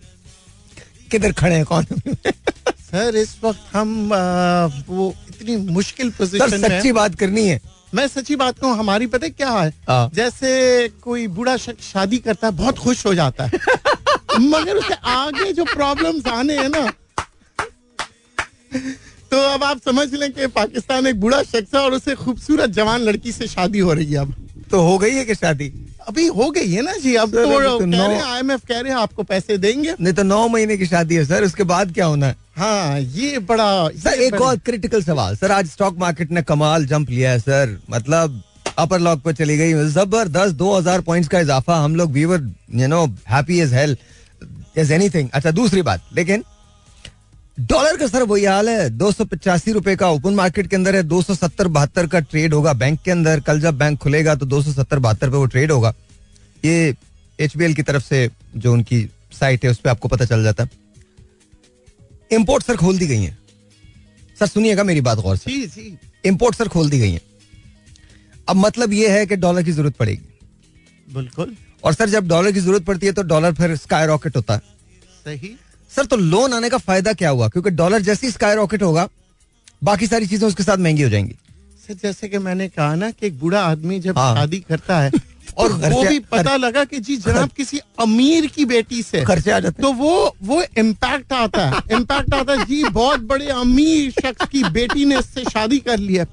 किधर 1.11 1.33
खड़े 1.41 1.55
हैं 1.55 1.65
कौन 1.65 1.85
सर 1.85 3.17
इस 3.17 3.37
वक्त 3.45 3.61
हम 3.77 4.13
आ, 4.13 4.67
वो 4.89 5.15
इतनी 5.29 5.57
मुश्किल 5.73 6.11
पोजीशन 6.19 6.61
में 6.61 6.69
सच्ची 6.69 6.93
बात 6.93 7.15
करनी 7.21 7.47
है। 7.49 7.61
मैं 7.95 8.07
सच्ची 8.09 8.37
बात 8.37 8.59
कहूँ 8.59 8.77
हमारी 8.77 9.07
पता 9.07 9.29
क्या 9.29 9.51
है? 9.51 9.73
हाँ। 9.89 10.11
जैसे 10.15 10.89
कोई 11.03 11.27
बूढ़ा 11.35 11.57
शख्स 11.65 11.93
शादी 11.93 12.19
करता 12.19 12.47
है 12.47 12.53
बहुत 12.57 12.79
खुश 12.79 13.05
हो 13.07 13.15
जाता 13.15 13.45
है। 13.45 13.59
मगर 14.41 14.77
उसे 14.77 14.95
आगे 14.95 15.53
जो 15.53 15.65
प्रॉब्लम्स 15.75 16.27
आने 16.29 16.57
हैं 16.59 16.69
ना 16.69 16.87
तो 19.31 19.41
अब 19.53 19.65
आप 19.65 19.81
समझ 19.85 20.13
लें 20.15 20.31
कि 20.33 20.47
पाकिस्तान 20.57 21.07
एक 21.07 21.21
बूढ़ा 21.21 21.43
शख्स 21.43 21.75
है 21.75 21.81
और 21.81 21.95
उसे 21.95 22.15
खूबसूरत 22.15 22.71
जवान 22.71 23.01
लड़की 23.01 23.33
से 23.33 23.47
शादी 23.49 23.79
हो 23.79 23.93
रही 23.93 24.13
है 24.13 24.19
अब। 24.21 24.35
तो 24.75 24.81
हो 24.83 24.97
गई 24.99 25.11
है 25.15 25.25
कि 25.25 25.35
शादी? 25.35 25.73
अभी 26.09 26.27
हो 26.39 26.51
गई 26.51 26.71
है 26.71 26.83
ना 26.83 26.93
जी 27.03 27.15
अब 27.15 27.31
सर, 27.35 27.45
तो 27.45 27.61
तो 27.69 27.79
कह 27.79 27.85
नौ- 27.87 28.07
रहे 28.09 28.17
हैं 28.17 28.25
आईएमएफ 28.25 28.61
कह 28.69 28.81
रहे 28.81 28.93
हैं 28.93 28.99
आपको 29.01 29.23
पैसे 29.23 29.57
देंगे। 29.59 29.95
नहीं 30.01 30.13
तो 30.15 30.23
नौ 30.23 30.47
महीने 30.49 30.77
की 30.77 30.87
शादी 30.87 31.15
है 31.15 31.25
सर 31.25 31.45
उसके 31.45 31.63
बाद 31.73 31.93
क्या 31.95 32.07
होना 32.07 32.27
है? 32.27 32.37
हाँ 32.57 32.99
ये 33.01 33.39
बड़ा 33.51 33.69
सर 34.03 34.21
ये 34.21 34.27
एक 34.27 34.41
और 34.41 34.57
क्रिटिकल 34.67 35.03
सवाल 35.03 35.37
सर 35.37 35.53
आज 35.53 35.69
स्टॉक 35.71 35.99
मार्केट 35.99 36.31
ने 36.33 36.43
कमाल 36.51 36.87
जंप 36.87 37.11
लिया 37.11 37.31
है 37.31 37.39
सर। 37.41 37.77
मतलब 37.91 38.43
अपर 38.79 39.01
लॉक 39.01 39.21
पर 39.23 39.33
चली 39.35 39.57
गई 39.59 39.73
ज़बरदस्त 39.93 40.55
2000 40.59 41.01
पॉइंट्स 41.07 41.29
का 41.29 41.41
इजाफा 41.41 41.77
हम 41.85 41.97
लोग 41.97 42.11
we 42.13 42.25
were 42.25 42.41
you 42.75 42.87
know 42.89 43.05
happy 43.31 43.61
as 43.61 43.73
hell 43.75 43.97
as 44.79 44.93
anything 44.93 45.29
अच्छा 45.35 45.51
दूसरी 45.59 45.83
बात 45.89 46.03
लेकिन 46.17 46.45
डॉलर 47.59 47.97
का 47.97 48.07
सर 48.07 48.23
वही 48.23 48.45
हाल 48.45 48.69
है। 48.69 48.89
दो 48.91 49.11
सौ 49.13 49.25
पचासी 49.25 49.73
रुपए 49.73 49.95
का 49.97 50.09
ओपन 50.11 50.35
मार्केट 50.35 50.67
के 50.67 50.77
अंदर 50.77 50.97
है। 50.97 51.03
दो 51.03 51.21
सौ 51.23 51.35
सत्तर 51.35 51.69
बहत्तर 51.69 52.07
का 52.07 52.21
ट्रेड 52.21 52.55
होगा 52.55 52.73
बैंक 52.73 53.01
के 53.03 53.11
अंदर। 53.11 53.41
कल 53.41 53.61
जब 53.61 53.79
बैंक 53.79 53.99
खुलेगा 53.99 54.35
तो 54.35 54.47
दो 54.47 54.63
सौ 54.63 54.73
सत्तर 54.73 54.99
बहत्तर 54.99 55.31
पे 55.31 55.37
वो 55.37 55.47
ट्रेड 55.47 55.73
होगा। 55.73 55.95
ये 56.65 56.95
एचबीएल 57.39 57.75
की 57.75 57.83
तरफ़ 57.83 58.05
से 58.05 58.29
जो 58.57 58.73
उनकी 58.73 59.09
साइट 59.33 59.65
है 59.65 59.71
उस 59.71 59.79
पर 59.79 59.91
आपको 59.91 60.09
पता 60.09 60.25
चल 60.25 60.43
जाता 60.45 60.65
है। 60.65 60.71
इम्पोर्ट 62.31 62.65
सर 62.65 62.77
खोल 62.77 62.99
दी 62.99 63.07
गई 63.07 63.23
हैं। 63.23 63.39
सर 64.37 64.47
सुनिएगा 64.47 64.85
मेरी 64.85 65.01
बात 65.01 65.19
गौर 65.19 65.37
से। 65.37 65.97
इम्पोर्ट 66.25 66.57
सर 66.57 66.69
खोल 66.69 66.91
दी 66.91 66.99
गई 66.99 67.13
हैं। 67.13 67.21
अब 68.49 68.57
मतलब 68.57 68.93
ये 68.93 69.09
है 69.09 69.27
कि 69.27 69.37
डॉलर 69.37 69.63
की 69.63 69.73
ज़रूरत 69.73 69.97
पड़ेगी। 69.97 71.15
बिल्कुल। 71.15 71.57
और 71.85 71.95
सर 71.95 72.09
जब 72.09 72.29
डॉलर 72.29 72.53
की 72.53 72.61
ज़रूरत 72.61 72.85
पड़ती 72.85 73.07
है 73.07 73.13
तो 73.13 73.23
डॉलर 73.25 73.53
फिर 73.55 73.77
स्काई 73.77 74.07
रॉकेट 74.07 74.37
होता 74.37 74.55
है। 74.55 74.61
सही। 75.25 75.57
सर 75.97 76.05
तो 76.07 76.17
लोन 76.17 76.53
आने 76.53 76.69
का 76.71 76.79
फ़ायदा 76.79 77.13
क्या 77.13 77.31
हुआ? 77.31 77.49
क्योंकि 77.49 77.71
डॉलर 77.71 78.03
जैसे 78.03 78.27
ही 78.27 78.33
स्काई 78.33 78.55
रॉकेट 78.55 78.83
होगा 78.83 79.09
बाकी 79.85 80.07
सारी 80.07 80.27
चीज़ें 80.27 80.47
उसके 80.49 80.63
साथ 80.63 80.79
महँगी 80.79 81.03
हो 81.03 81.09
जाएँगी। 81.11 81.35
सर 81.87 81.95
जैसे 82.03 82.29
कि 82.29 82.39
मैंने 82.39 82.69
कहा 82.69 82.95
ना 82.95 83.11
कि 83.11 83.27
एक 83.27 83.39
बूढ़ा 83.41 83.61
आदमी 83.63 83.99
जब 84.01 84.19
हाँ। 84.19 84.35
शादी 84.37 84.59
करता 84.69 84.99
है 85.01 85.11
और 85.59 85.73
तो 85.73 85.89
वो 85.91 86.03
भी 86.05 86.19
पता 86.31 86.57
लगा 86.57 86.85
कि 86.85 86.99
जी 86.99 87.17
जनाब 87.17 87.51
किसी 87.57 87.79
अमीर 88.01 88.47
की 88.55 88.65
बेटी 88.65 89.03
से 89.03 89.23
खर्चे 89.25 89.51
आ 89.51 89.59
जाते 89.61 89.83
तो 89.83 89.93
वो 89.93 90.15
वो 90.45 90.63
इम्पैक्ट 90.79 91.33
आता 91.33 91.67
है। 91.67 91.81
इम्पैक्ट 91.97 92.35
आता 92.35 92.53
है 92.53 92.65
जी 92.65 92.83
बहुत 92.85 93.21
बड़े 93.33 93.49
अमीर 93.49 94.11
शख्स 94.11 94.49
की 94.53 94.63
बेटी 94.71 95.05
ने 95.05 95.19
इससे 95.19 95.45
शादी 95.51 95.79
कर 95.79 95.99
लिया 95.99 96.27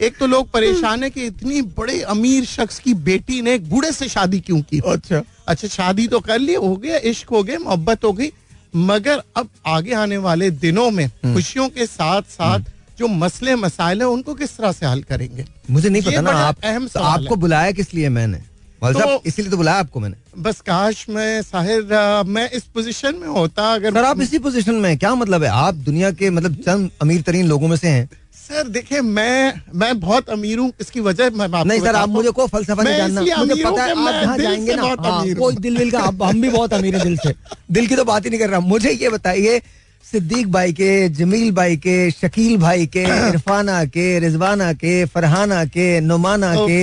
एक 0.00 0.18
तो 0.18 0.26
लोग 0.26 0.50
परेशान 0.50 1.02
है 1.02 1.10
कि 1.10 1.24
इतनी 1.26 1.62
बड़े 1.78 2.00
अमीर 2.14 2.44
शख्स 2.44 2.78
की 2.78 2.94
बेटी 3.06 3.40
ने 3.42 3.54
एक 3.54 3.68
बूढ़े 3.70 3.90
से 3.92 4.08
शादी 4.08 4.40
क्यों 4.40 4.60
की? 4.62 4.80
अच्छा। 4.86 5.22
अच्छा 5.48 5.68
शादी 5.68 6.06
तो 6.08 6.20
कर 6.20 6.38
ली 6.38 6.54
हो 6.54 6.74
गया 6.76 6.98
इश्क 7.10 7.28
हो 7.30 7.42
गया 7.42 7.58
मोहब्बत 7.58 8.04
हो 8.04 8.12
गई। 8.12 8.30
मगर 8.76 9.22
अब 9.36 9.48
आगे 9.66 9.94
आने 9.94 10.16
वाले 10.16 10.50
दिनों 10.50 10.90
में 10.90 11.04
हम्म। 11.04 11.34
खुशियों 11.34 11.68
के 11.68 11.86
साथ 11.86 12.22
साथ 12.22 12.60
जो 12.98 13.08
मसले 13.08 13.54
मसाइल 13.54 14.00
है 14.00 14.06
उनको 14.08 14.34
किस 14.34 14.56
तरह 14.56 14.72
से 14.72 14.86
हल 14.86 15.02
करेंगे? 15.02 15.44
मुझे 15.70 15.88
नहीं 15.88 16.02
पता 16.02 16.20
ना 16.20 16.30
आप 16.30 16.56
अहम 16.64 16.88
तो 16.88 17.00
आपको। 17.00 17.36
बुलाया 17.36 17.70
किस 17.70 17.94
लिए 17.94 18.08
मैंने? 18.08 18.38
तो- 18.84 19.26
इसीलिए 19.26 19.50
तो 19.50 19.56
बुलाया 19.56 19.78
आपको 19.78 20.00
मैंने। 20.00 20.42
बस 20.42 20.60
काश 20.60 21.06
मैं 21.08 21.42
साहिर 21.42 21.82
मैं 22.26 22.50
इस 22.50 22.62
पोजीशन 22.62 23.14
में 23.14 23.28
होता 23.28 23.74
अगर 23.74 23.92
सर 23.92 24.04
आप 24.04 24.20
इसी 24.20 24.38
पोजीशन 24.38 24.74
में 24.74 24.98
क्या 24.98 25.14
मतलब 25.14 25.42
है? 25.42 25.48
आप 25.48 25.74
दुनिया 25.74 26.10
के 26.10 26.30
मतलब 26.30 26.54
चंद 26.54 26.90
अमीर 27.02 27.22
तरीन 27.22 27.46
लोगों 27.46 27.68
में 27.68 27.76
से 27.76 27.88
हैं। 27.88 28.10
सर 28.48 28.68
देखिए 28.74 29.00
मैं 29.02 29.52
मैं 29.74 29.98
बहुत 30.00 30.28
अमीर 30.30 30.58
हूँ 30.58 30.72
इसकी 30.80 31.00
वजह 31.00 31.30
मैं 31.36 31.48
नहीं 31.64 31.80
सर 31.80 31.96
आप 31.96 32.08
मुझे 32.08 32.30
कोई 32.30 32.46
फलसफा 32.48 32.82
नहीं 32.82 32.96
जानना। 32.96 33.20
मुझे 33.38 33.64
पता 33.64 33.84
है 33.84 33.90
आप 33.92 34.20
जहाँ 34.22 34.36
जाएँगे 34.38 34.74
ना 34.74 34.82
हाँ, 34.82 35.24
कोई 35.38 35.54
दिल 35.56 35.76
विल 35.78 35.90
का 35.90 35.98
हम 36.22 36.40
भी 36.40 36.48
बहुत 36.50 36.72
अमीर 36.74 36.96
है 36.96 37.02
दिल 37.04 37.16
से। 37.16 37.34
दिल 37.72 37.86
की 37.86 37.96
तो 37.96 38.04
बात 38.04 38.24
ही 38.24 38.30
नहीं 38.30 38.40
कर 38.40 38.48
रहा 38.50 38.60
मुझे 38.60 38.90
ये 38.90 39.08
बताइए 39.10 39.60
सिद्दीक 40.06 40.50
भाई 40.52 40.72
के 40.72 41.08
जमील 41.20 41.50
भाई 41.52 41.76
के 41.76 42.10
शकील 42.10 42.56
भाई 42.58 42.86
के 42.96 43.02
इरफाना 43.28 43.84
के 43.96 44.18
रिजवाना 44.18 44.72
के 44.84 45.04
फरहाना 45.14 45.64
के 45.76 45.88
नुमाना 46.00 46.54
के 46.66 46.80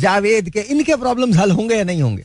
जावेद 0.00 0.48
के 0.50 0.60
इनके 0.60 0.96
प्रॉब्लम 0.96 1.34
हल 1.38 1.50
होंगे 1.50 1.74
या 1.76 1.84
नहीं 1.84 2.02
होंगे? 2.02 2.24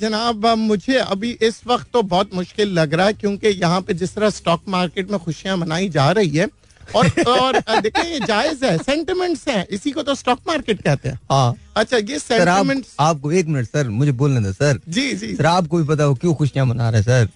जनाब 0.00 0.46
मुझे 0.58 0.96
अभी 0.96 1.30
इस 1.42 1.60
वक्त 1.66 1.86
तो 1.92 2.02
बहुत 2.10 2.34
मुश्किल 2.34 2.68
लग 2.72 2.94
रहा 2.94 3.06
है 3.06 3.12
क्योंकि 3.12 3.48
यहाँ 3.48 3.80
पे 3.80 3.94
जिस 3.94 4.14
तरह 4.14 4.30
स्टॉक 4.30 4.62
मार्केट 4.68 5.10
में 5.10 5.18
खुशियाँ 5.20 5.56
मनाई 5.56 5.88
जा 5.88 6.10
रही 6.18 6.36
है 6.36 6.46
और 6.94 7.08
और 7.28 7.60
देखें 7.80 8.02
ये 8.04 8.20
जायज़ 8.20 8.64
है 8.64 8.76
सेंटिमेंट्स 8.78 9.46
हैं 9.48 9.66
इसी 9.70 9.90
को 9.90 10.02
तो 10.02 10.14
स्टॉक 10.14 10.38
मार्केट 10.48 10.82
कहते 10.82 11.08
हैं। 11.08 11.18
हाँ। 11.30 11.54
अच्छा 11.76 11.96
ये 11.96 12.18
सर 12.18 12.48
आप 12.48 12.82
आपको 13.00 13.32
एक 13.32 13.46
मिनट 13.46 13.66
सर 13.66 13.88
मुझे 13.88 14.12
बोलने 14.12 14.40
दो 14.40 14.52
सर। 14.52 14.80
जी 14.88 15.12
जी। 15.12 15.34
सर 15.34 15.46
आपको 15.46 15.78
भी 15.78 15.84
पता 15.84 16.04
हो 16.04 16.14
क्यों 16.14 16.34
खुशियाँ 16.34 16.66
मना 16.66 16.90
रहे 16.90 17.02
सर? 17.02 17.28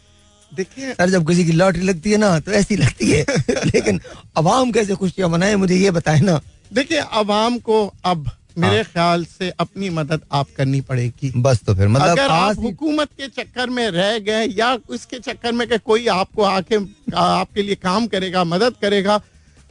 देखिए 0.52 0.92
सर 0.92 1.10
जब 1.10 1.26
किसी 1.26 1.44
की 1.44 1.52
लॉटरी 1.52 1.82
लगती 1.82 2.10
है 2.10 2.16
ना 2.16 2.38
तो 2.40 2.52
ऐसी 2.52 2.76
लगती 2.76 3.10
है। 3.10 3.24
लेकिन 3.64 4.00
अवाम 4.36 4.70
कैसे 4.72 4.94
खुशियाँ 4.94 5.28
मनाए 5.28 5.56
मुझे 5.56 5.76
ये 5.76 5.90
बताए 5.90 6.20
ना। 6.20 6.40
देखिए 6.72 6.98
अवाम 6.98 7.58
को 7.58 7.94
अब 8.04 8.30
मेरे 8.58 8.76
हाँ। 8.76 8.84
ख्याल 8.84 9.24
से 9.24 9.48
अपनी 9.60 9.90
मदद 9.90 10.20
आप 10.32 10.46
करनी 10.56 10.80
पड़ेगी। 10.80 11.32
बस 11.36 11.60
तो 11.66 11.74
फिर 11.74 11.88
मतलब 11.88 12.08
अगर 12.08 12.30
आप 12.30 12.58
हुकूमत 12.58 13.08
के 13.20 13.28
चक्कर 13.28 13.70
में 13.70 13.90
रह 13.90 14.18
गए 14.18 14.46
या 14.46 14.72
उसके 14.88 15.18
चक्कर 15.18 15.52
में 15.52 15.66
कि 15.68 15.78
कोई 15.78 16.06
आपको 16.06 16.42
आके 16.42 16.76
आपके 17.16 17.62
लिए 17.62 17.74
काम 17.74 18.06
करेगा 18.06 18.44
मदद 18.44 18.74
करेगा 18.82 19.20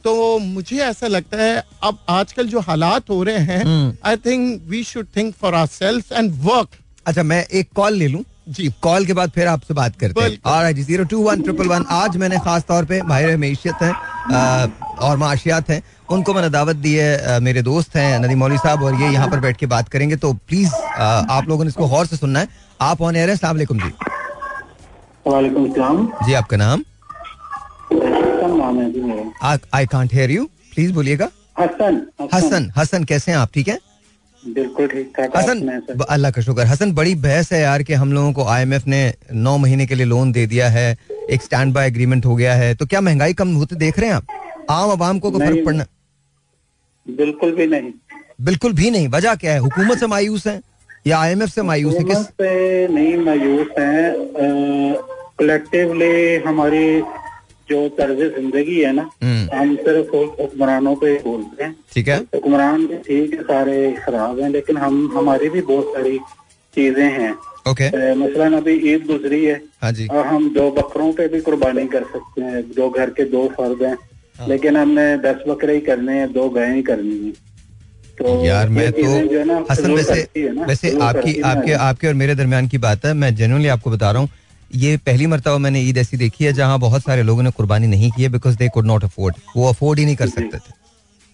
तो 0.04 0.38
मुझे 0.38 0.76
ऐसा 0.82 1.06
लगता 1.06 1.42
है 1.42 1.62
अब 1.84 1.98
आजकल 2.08 2.48
जो 2.48 2.60
हालात 2.60 3.10
हो 3.10 3.22
रहे 3.22 3.38
हैं। 3.38 3.98
I 4.06 4.16
think 4.16 4.62
we 4.68 4.82
should 4.84 5.06
think 5.16 5.34
for 5.40 5.54
our 5.54 5.66
self 5.68 6.12
and 6.12 6.32
work 6.44 6.68
अच्छा 7.06 7.22
मैं 7.22 7.44
एक 7.44 7.68
कॉल 7.76 7.94
ले 7.94 8.08
लूँ? 8.08 8.24
जी। 8.48 8.68
कॉल 8.82 9.04
के 9.06 9.12
बाद 9.12 9.30
फिर 9.30 9.46
आपसे 9.48 9.74
बात 9.74 9.96
करते 9.96 10.20
हैं। 10.20 10.38
और 10.46 10.70
जी 10.72 10.82
zero 10.82 11.04
two 11.04 11.18
one 11.22 11.42
triple 11.42 11.68
one 11.68 11.84
आज 11.92 12.16
मैंने 12.16 12.38
खास 12.44 12.64
तौर 12.68 12.84
पे 12.84 13.00
भाई 13.08 13.36
मीशियत 13.36 13.82
हैं 13.82 13.92
और 14.98 15.16
माशियात 15.16 15.70
हैं। 15.70 15.82
उनको 16.10 16.34
मैंने 16.34 16.48
दावत 16.50 16.76
दी 16.76 16.94
है 16.94 17.38
मेरे 17.40 17.62
दोस्त 17.62 17.96
हैं 17.96 18.18
नदी 18.18 18.34
मौली 18.34 18.56
साहब 18.58 18.82
और 18.82 18.94
ये 19.02 19.08
यहाँ 19.08 19.28
पर 19.30 19.40
बैठ 19.40 19.56
के 19.56 19.66
बात 19.66 19.88
करेंगे। 19.88 20.16
तो 20.16 20.32
प्लीज़ 20.32 20.74
आप 20.96 21.48
लोगों 21.48 21.64
ने 21.64 21.68
इसको 21.68 21.88
गौर 21.88 22.06
से 22.06 22.16
सुनना 22.16 22.40
है। 22.40 22.48
आप 22.80 23.02
ऑन 23.02 23.16
एयर 23.16 23.28
हैं 23.28 23.34
अस्सलाम 23.34 23.56
वालेकुम 23.56 23.78
जी। 23.78 23.92
वालेकुम 25.26 25.66
जी 26.26 26.32
आपका 26.34 26.56
नाम? 26.56 26.84
I 29.42 29.86
can't 29.86 30.14
hear 30.14 30.30
you 30.30 30.44
please 30.74 30.92
बोलिएगा। 30.92 31.30
हसन 31.60 32.00
हसन 32.34 32.70
हसन 32.76 33.04
कैसे 33.04 33.30
हैं 33.30 33.38
आप? 33.38 33.50
ठीक 33.54 33.68
है? 33.68 33.78
बिल्कुल 34.42 34.86
ठीक 34.88 35.12
ठाक 35.16 35.36
हसन 35.36 35.80
अल्लाह 36.08 36.30
का 36.30 36.42
शुक्र। 36.42 36.66
हसन 36.66 36.92
बड़ी 36.94 37.14
बहस 37.24 37.52
है 37.52 37.60
यार 37.60 37.82
कि 37.82 37.94
हम 37.94 38.12
लोगों 38.12 38.32
को 38.32 38.44
आईएमएफ 38.46 38.86
ने 38.86 39.02
नौ 39.34 39.56
महीने 39.58 39.86
के 39.86 39.94
लिए 39.94 40.06
लोन 40.06 40.32
दे 40.32 40.46
दिया 40.46 40.68
है 40.68 40.96
एक 41.30 41.42
स्टैंड 41.42 41.74
बाय 41.74 41.88
एग्रीमेंट 41.88 42.26
हो 42.26 42.36
गया 42.36 42.54
है। 42.54 42.74
तो 42.74 42.86
क्या 42.86 43.00
महँगाई 43.00 43.34
कम 43.34 43.54
होते 43.54 43.76
देख 43.76 43.98
रहे 43.98 44.08
हैं 44.08 44.16
आप? 44.16 44.26
आम 44.70 44.90
आवाम 44.90 45.18
को 45.18 45.30
फ़र्क 45.30 45.64
पड़ना 45.66 45.84
बिल्कुल 47.06 47.52
भी 47.52 47.66
नहीं। 47.66 47.92
बिल्कुल 48.40 48.72
भी 48.72 48.90
नहीं। 48.90 49.08
वजह 49.08 49.34
क्या 49.34 49.52
है? 49.52 49.58
हुकूमत 49.58 49.98
से 49.98 50.06
मायूस 50.06 50.46
है 50.46 50.60
या 51.06 51.18
आईएमएफ 51.18 51.48
से 51.50 51.62
मायूस 51.62 51.94
है? 51.94 52.04
किस 52.04 52.26
पे 52.38 52.88
नहीं 52.88 53.16
मायूस 53.24 53.66
हैं। 53.78 54.14
कलेक्टिवली 55.38 56.36
हमारी 56.46 56.86
जो 57.70 57.88
तर्ज 57.98 58.18
ज़िंदगी 58.34 58.80
है 58.80 58.92
ना 58.92 59.08
हम्म, 59.22 59.56
हम 59.56 59.74
सिर्फ़ 59.76 60.14
हुक्मरानों 60.40 60.94
पे 60.96 61.12
बोलते 61.24 61.64
हैं। 61.64 61.74
ठीक 61.94 62.08
है। 62.08 62.16
हुक्मरान 62.34 62.86
भी 62.86 62.96
ठीक 63.06 63.34
है 63.34 63.42
सारे 63.42 63.76
खराब 64.04 64.40
हैं 64.40 64.48
लेकिन 64.50 64.76
हम 64.76 64.96
हमारी 65.16 65.48
भी 65.48 65.60
बहुत 65.70 65.92
सारी 65.96 66.18
चीज़ें 66.74 67.10
हैं। 67.18 67.32
ओके। 67.70 67.84
अ, 67.86 68.14
मसलन 68.16 68.54
अभी 68.56 68.74
ईद 68.92 69.06
गुजरी 69.06 69.44
है 69.44 69.60
हाँ 69.82 69.92
जी। 69.92 70.06
और 70.08 70.26
हम 70.26 70.48
दो 70.54 70.70
बकरों 70.72 71.12
पे 71.12 71.28
भी 71.28 71.40
कुर्बानी 71.40 71.86
कर 71.88 72.04
सकते 72.12 72.42
हैं 72.42 72.62
दो 72.72 72.88
घर 72.90 73.10
के 73.18 73.24
दो 73.30 73.46
फर्द 73.58 73.82
हैं 73.82 73.96
हाँ। 74.38 74.48
लेकिन 74.48 74.76
हमने 74.76 75.06
दस 75.24 75.42
बकरे 75.48 75.74
ही 75.74 75.80
करने 75.88 76.18
हैं 76.18 76.32
दो 76.32 76.48
गायें 76.50 76.74
ही 76.74 76.82
करनी 76.82 77.16
है। 77.26 77.32
तो 78.18 78.44
यार 78.44 78.68
मैं 78.68 78.90
तो 78.92 79.62
हसन 79.70 79.92
वैसे 79.92 80.48
वैसे 80.68 80.90
आपकी। 81.02 81.40
आपके 81.40 81.72
आपके 81.88 82.08
और 82.08 82.14
मेरे 82.14 82.34
दरमियान 82.34 82.68
की 82.68 82.78
बात 82.78 83.04
है 83.06 83.12
मैं 83.14 83.34
जेनुअनली 83.34 83.68
आपको 83.68 83.90
बता 83.90 84.10
रहा 84.10 84.22
हूँ 84.22 84.28
ये 84.74 84.96
पहली 84.96 85.26
मरतबा 85.26 85.58
मैंने 85.58 85.80
ईद 85.80 85.98
ऐसी 85.98 86.16
देखी 86.16 86.44
है 86.44 86.52
जहाँ 86.52 86.78
बहुत 86.78 87.02
सारे 87.02 87.22
लोगों 87.22 87.42
ने 87.42 87.50
कुर्बानी 87.50 87.86
नहीं 87.86 88.10
की 88.10 88.22
है 88.22 88.28
because 88.28 88.56
they 88.56 88.68
could 88.68 88.86
not 88.86 89.04
afford 89.04 89.34
वो 89.56 89.68
अफोर्ड 89.68 89.98
ही 89.98 90.04
नहीं 90.04 90.16
कर 90.16 90.26
सकते 90.26 90.58
थे। 90.58 90.72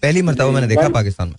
पहली 0.01 0.21
मरतबा 0.21 0.51
मैंने 0.51 0.67
देखा 0.67 0.89
पाकिस्तान 0.89 1.27
में। 1.27 1.35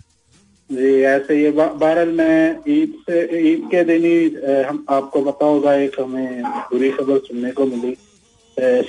जी 0.73 1.02
ऐसे 1.02 1.43
ये 1.43 1.50
बा- 1.50 1.76
बहरहाल 1.76 2.09
मैं 2.09 2.57
ईद 2.69 2.95
से 3.11 3.50
ईद 3.52 3.62
के 3.75 3.85
दिन 3.85 4.05
ही 4.05 4.25
हम 4.62 4.87
आपको 4.90 5.23
पता 5.23 5.45
होगा 5.45 5.75
एक 5.75 5.93
हमें 6.00 6.43
बुरी 6.43 6.90
खबर 6.90 7.19
सुनने 7.19 7.50
को 7.50 7.67
मिली। 7.67 7.97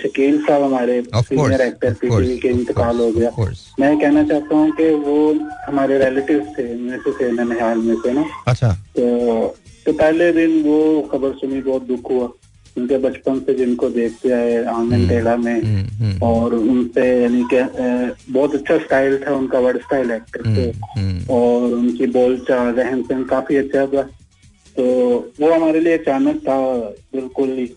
शकील 0.03 0.41
साहब 0.41 0.63
हमारे 0.63 1.01
सीनियर 1.01 1.61
एक्टर 1.61 1.93
पीटीवी 1.93 2.37
के 2.37 2.47
इंतकाल 2.47 2.97
हो 2.97 3.11
गया। 3.11 3.29
मैं 3.79 4.01
कहना 4.01 4.23
चाहता 4.23 4.55
हूँ 4.55 4.71
कि 4.71 4.89
वो 4.89 5.33
हमारे 5.67 6.05
रिलेटिव 6.05 6.39
थे 6.59 6.75
में 6.75 6.97
से 6.97 7.11
थे 7.11 7.31
ननिहाल 7.31 7.77
में 7.77 7.95
से 7.95 8.13
ना। 8.13 8.25
अच्छा। 8.47 8.71
तो 8.71 9.57
तो 9.85 9.93
पहले 9.93 10.31
दिन 10.31 10.63
वो 10.63 11.01
खबर 11.01 11.31
सुनी 11.31 11.61
बहुत 11.61 11.83
दुख 11.83 12.11
हुआ। 12.11 12.29
उनके 12.79 12.97
बचपन 12.97 13.39
से 13.45 13.53
जिनको 13.53 13.89
देखते 13.89 14.31
आए 14.31 14.63
आँगन 14.73 15.07
टेढ़ा 15.09 15.35
में 15.37 15.53
हम्म, 15.61 15.85
हम्म, 16.03 16.21
और 16.27 16.53
उनसे 16.55 17.05
यानी 17.21 17.43
कि 17.53 17.61
बहुत 18.33 18.55
अच्छा 18.55 18.77
स्टाइल 18.77 19.17
था 19.27 19.33
उनका 19.35 19.59
word 19.59 19.81
style 19.81 20.11
actor 20.11 20.47
hmm, 20.47 20.69
hmm, 20.99 21.33
और 21.35 21.73
उनकी 21.73 22.07
बोलचाल 22.17 22.73
रहन 22.75 23.01
सहन 23.03 23.23
काफ़ी 23.33 23.55
अच्छा 23.57 23.85
था। 23.85 24.01
तो 24.75 24.83
वो 25.39 25.51
हमारे 25.53 25.79
लिए 25.79 25.97
अचानक 25.97 26.35
था 26.47 26.57
बिल्कुल 27.15 27.49
ही 27.57 27.67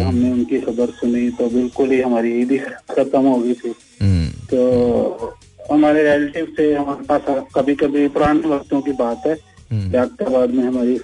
हमने 0.00 0.30
उनकी 0.32 0.60
खबर 0.60 0.90
सुनी 1.00 1.28
तो 1.38 1.48
बिल्कुल 1.50 1.90
ही 1.90 2.00
हमारी 2.00 2.30
ईद 2.40 2.52
खत्म 2.90 3.20
हो 3.26 3.36
गई 3.38 3.54
थी। 3.54 3.74
हम्म, 4.02 4.28
तो 4.50 5.34
हमारे 5.72 6.02
रिलेटिव 6.02 6.46
से 6.56 6.72
हमारे 6.74 7.04
पास 7.06 7.44
कभी 7.54 7.74
कभी 7.74 8.06
पुराने 8.14 8.48
वक्तों 8.48 8.80
की 8.80 8.92
बात 8.92 9.26
है 9.26 9.34
हम्म, 9.72 10.58
में 10.58 10.64
हमारी 10.64 10.98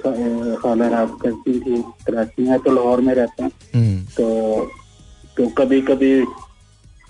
खाला 0.55 0.89
रात 0.89 1.19
करती 1.23 1.61
थी 1.61 1.83
कराची। 1.83 2.43
में 2.43 2.59
तो 2.59 2.73
लाहौर 2.73 3.01
में 3.01 3.15
रहते 3.15 3.43
हैं। 3.43 3.51
हम्म, 3.75 4.05
तो 4.05 4.71
तो 5.37 5.47
कभी 5.47 5.81
कभी 5.81 6.25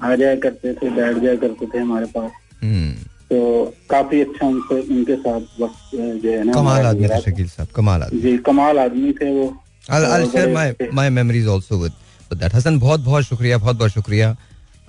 आ 0.03 0.15
जाया 0.15 0.37
करते 0.37 0.75
थे 0.75 0.91
बैठ 0.91 1.17
जाया 1.17 1.37
करते 1.37 1.67
थे 1.67 1.79
हमारे 1.79 2.07
पास। 2.07 2.31
हम्म। 2.63 2.93
तो 3.03 3.65
काफ़ी 3.91 4.21
अच्छा 4.21 4.47
उनसे 4.47 4.81
उनके 4.81 5.17
साथ 5.17 5.41
वक्त 5.41 5.91
जो 5.95 6.31
है 6.31 6.45
ना 6.45 6.53
कमाल 6.53 6.87
आदमी 6.87 7.09
थे 7.09 7.21
शकील 7.21 7.49
साहब 7.49 7.69
कमाल 7.69 8.03
आदमी। 8.03 8.21
जी 8.21 8.39
कमाल 8.39 8.79
आदमी 8.79 9.13
थे 9.13 9.41
वो। 9.41 9.65
I'll, 9.85 10.01
I'll 10.01 10.13
और 10.13 10.21
share 10.21 10.35
बड़े 10.35 10.55
my 10.55 10.61
अच्छे- 10.61 10.93
my 10.93 11.11
memories 11.11 11.47
also 11.49 11.83
with 11.83 11.93
with 12.29 12.43
that. 12.43 12.55
Hasan 12.55 12.79
बहुत 12.79 13.01
बहुत 13.01 13.25
शुक्रिया 13.25 13.59
बहुत 13.59 13.77
बहुत 13.77 13.91
शुक्रिया। 13.91 14.37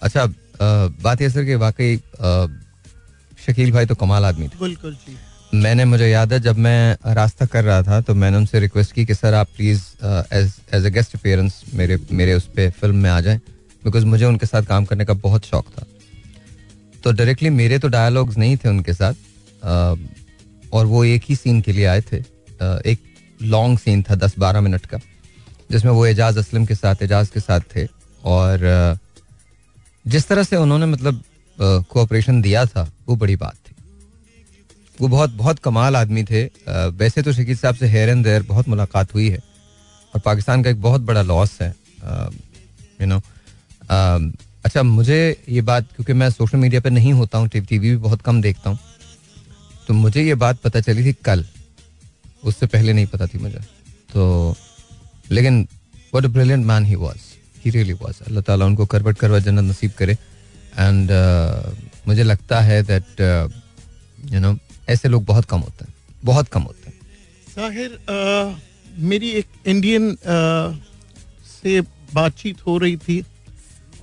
अच्छा 0.01 0.25
बात 1.01 1.21
यह 1.21 1.29
सर 1.29 1.43
कि 1.43 1.55
वाकई 1.55 1.97
शकील 3.47 3.71
भाई 3.71 3.85
तो 3.85 3.95
कमाल 3.95 4.25
आदमी 4.25 4.47
थे। 4.47 4.59
बिल्कुल 4.61 4.93
जी। 4.93 5.17
मैंने 5.53 5.85
मुझे 5.85 6.07
याद 6.09 6.33
है 6.33 6.39
जब 6.39 6.57
मैं 6.57 7.13
रास्ता 7.15 7.45
कर 7.45 7.63
रहा 7.63 7.81
था 7.83 7.99
तो 8.01 8.13
मैंने 8.15 8.37
उनसे 8.37 8.59
रिक्वेस्ट 8.59 8.91
की 8.93 9.05
कि 9.05 9.13
सर 9.15 9.33
आप 9.33 9.47
please 9.55 9.81
as 10.33 10.51
as 10.73 10.85
guest 10.93 11.15
appearance 11.15 11.61
मेरे 11.73 11.97
मेरे 12.11 12.33
उस 12.33 12.45
पर 12.47 12.69
फ़िल्म 12.71 12.95
में 12.95 13.09
आ 13.09 13.19
जाएँ 13.21 13.39
बिकॉज़ 13.83 14.05
मुझे 14.05 14.25
उनके 14.25 14.45
साथ 14.45 14.63
काम 14.63 14.85
करने 14.85 15.05
का 15.05 15.13
बहुत 15.13 15.45
शौक 15.45 15.65
था। 15.69 15.85
तो 17.03 17.11
डायरेक्टली 17.11 17.49
मेरे 17.49 17.79
तो 17.79 17.87
डायलॉग्स 17.87 18.37
नहीं 18.37 18.57
थे 18.57 18.69
उनके 18.69 18.93
साथ 18.93 19.13
अ, 19.63 19.95
और 20.73 20.85
वो 20.85 21.03
एक 21.05 21.23
ही 21.29 21.35
सीन 21.35 21.61
के 21.61 21.71
लिए 21.71 21.85
आए 21.85 22.01
थे। 22.01 22.17
अ, 22.17 22.79
एक 22.85 22.99
लॉन्ग 23.41 23.79
सीन 23.79 24.03
था 24.03 24.15
दस 24.15 24.35
बारह 24.39 24.61
मिनट 24.61 24.85
का 24.85 24.99
जिसमें 25.71 25.91
वो 25.91 26.05
एजाज 26.05 26.37
असलम 26.37 26.65
के 26.65 26.75
साथ 26.75 27.01
एजाज 27.03 27.29
के 27.29 27.39
साथ 27.39 27.61
थे 27.75 27.87
और 28.23 28.63
अ, 28.63 28.97
जिस 30.05 30.27
तरह 30.27 30.43
से 30.43 30.55
उन्होंने 30.55 30.85
मतलब 30.85 31.23
कोऑपरेशन 31.57 32.41
दिया 32.41 32.65
था 32.65 32.89
वो 33.07 33.15
बड़ी 33.15 33.35
बात 33.35 33.55
थी। 33.55 33.68
वो 35.01 35.07
बहुत 35.07 35.29
बहुत 35.35 35.59
कमाल 35.59 35.95
आदमी 35.95 36.23
थे। 36.23 36.43
वैसे 36.97 37.21
तो 37.21 37.33
शकील 37.33 37.55
साहब 37.57 37.75
से 37.75 37.87
हेयर 37.87 38.09
एंड 38.09 38.23
देयर 38.23 38.43
बहुत 38.43 38.67
मुलाकात 38.67 39.13
हुई 39.13 39.29
है। 39.29 39.39
और 40.13 40.21
पाकिस्तान 40.25 40.63
का 40.63 40.69
एक 40.69 40.81
बहुत 40.81 41.01
बड़ा 41.01 41.21
लॉस 41.23 41.57
है। 41.61 41.69
यू 43.01 43.07
नो 43.07 43.21
अच्छा 44.65 44.83
मुझे 44.83 45.19
ये 45.49 45.61
बात 45.63 45.87
क्योंकि 45.95 46.13
मैं 46.13 46.29
सोशल 46.29 46.57
मीडिया 46.57 46.81
पर 46.81 46.89
नहीं 46.91 47.13
होता 47.13 47.37
हूँ 47.37 47.47
टी 47.47 47.59
वी 47.59 47.79
भी 47.79 47.95
बहुत 47.97 48.21
कम 48.21 48.41
देखता 48.41 48.69
हूँ 48.69 48.79
तो 49.87 49.93
मुझे 49.93 50.23
ये 50.23 50.35
बात 50.37 50.59
पता 50.63 50.79
चली 50.81 51.05
थी 51.05 51.13
कल। 51.25 51.45
उससे 52.43 52.65
पहले 52.67 52.93
नहीं 52.93 53.05
पता 53.07 53.27
थी 53.27 53.37
मुझे। 53.39 53.59
तो 54.13 54.55
लेकिन 55.31 55.67
what 56.15 56.25
a 56.25 56.27
brilliant 56.27 56.65
man 56.65 56.85
he 56.85 56.95
was 56.95 57.23
he 57.65 57.71
really 57.71 57.93
was 57.95 58.23
Allah 58.27 58.43
Taala 58.43 58.65
उनको 58.65 58.85
करवट 58.85 59.17
करवट 59.17 59.43
जन्नत 59.43 59.69
नसीब 59.69 59.91
करे। 59.97 60.13
एंड 60.13 61.11
uh, 61.11 62.07
मुझे 62.07 62.23
लगता 62.23 62.59
है 62.61 62.81
दैट 62.83 63.21
यू 64.33 64.39
नो 64.39 64.57
ऐसे 64.89 65.09
लोग 65.09 65.25
बहुत 65.25 65.45
कम 65.45 65.59
होते 65.59 65.85
हैं, 65.85 65.93
बहुत 66.23 66.47
कम 66.47 66.61
होते 66.61 66.89
हैं। 66.89 66.97
साहिर 67.47 67.99
मेरी 69.09 69.29
एक 69.39 69.47
इंडियन 69.67 70.15
से 71.51 71.81
बातचीत 72.13 72.65
हो 72.67 72.77
रही 72.77 72.97
थी 72.97 73.23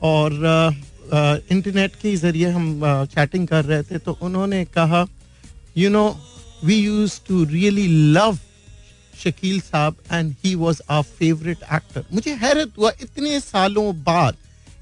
और 0.05 0.33
इंटरनेट 1.53 1.95
के 2.03 2.15
ज़रिए 2.17 2.49
हम 2.51 2.81
चैटिंग 3.15 3.47
कर 3.49 3.65
रहे 3.65 3.83
थे 3.83 3.99
तो 3.99 4.19
उन्होंने 4.23 4.65
कहा 4.77 5.07
you 5.77 5.91
know 5.91 6.07
we 6.65 6.75
use 6.77 7.21
to 7.29 7.45
really 7.45 7.87
love 8.15 8.39
Shakeel 9.25 9.61
sahab 9.61 9.97
and 10.13 10.35
he 10.45 10.55
was 10.55 10.83
our 10.91 11.03
favourite 11.19 11.59
actor 11.75 12.05
मुझे 12.13 12.35
हैरत 12.35 12.73
हुआ, 12.79 12.91
इतने 13.03 13.41
सालों 13.41 13.93
बाद 14.03 14.37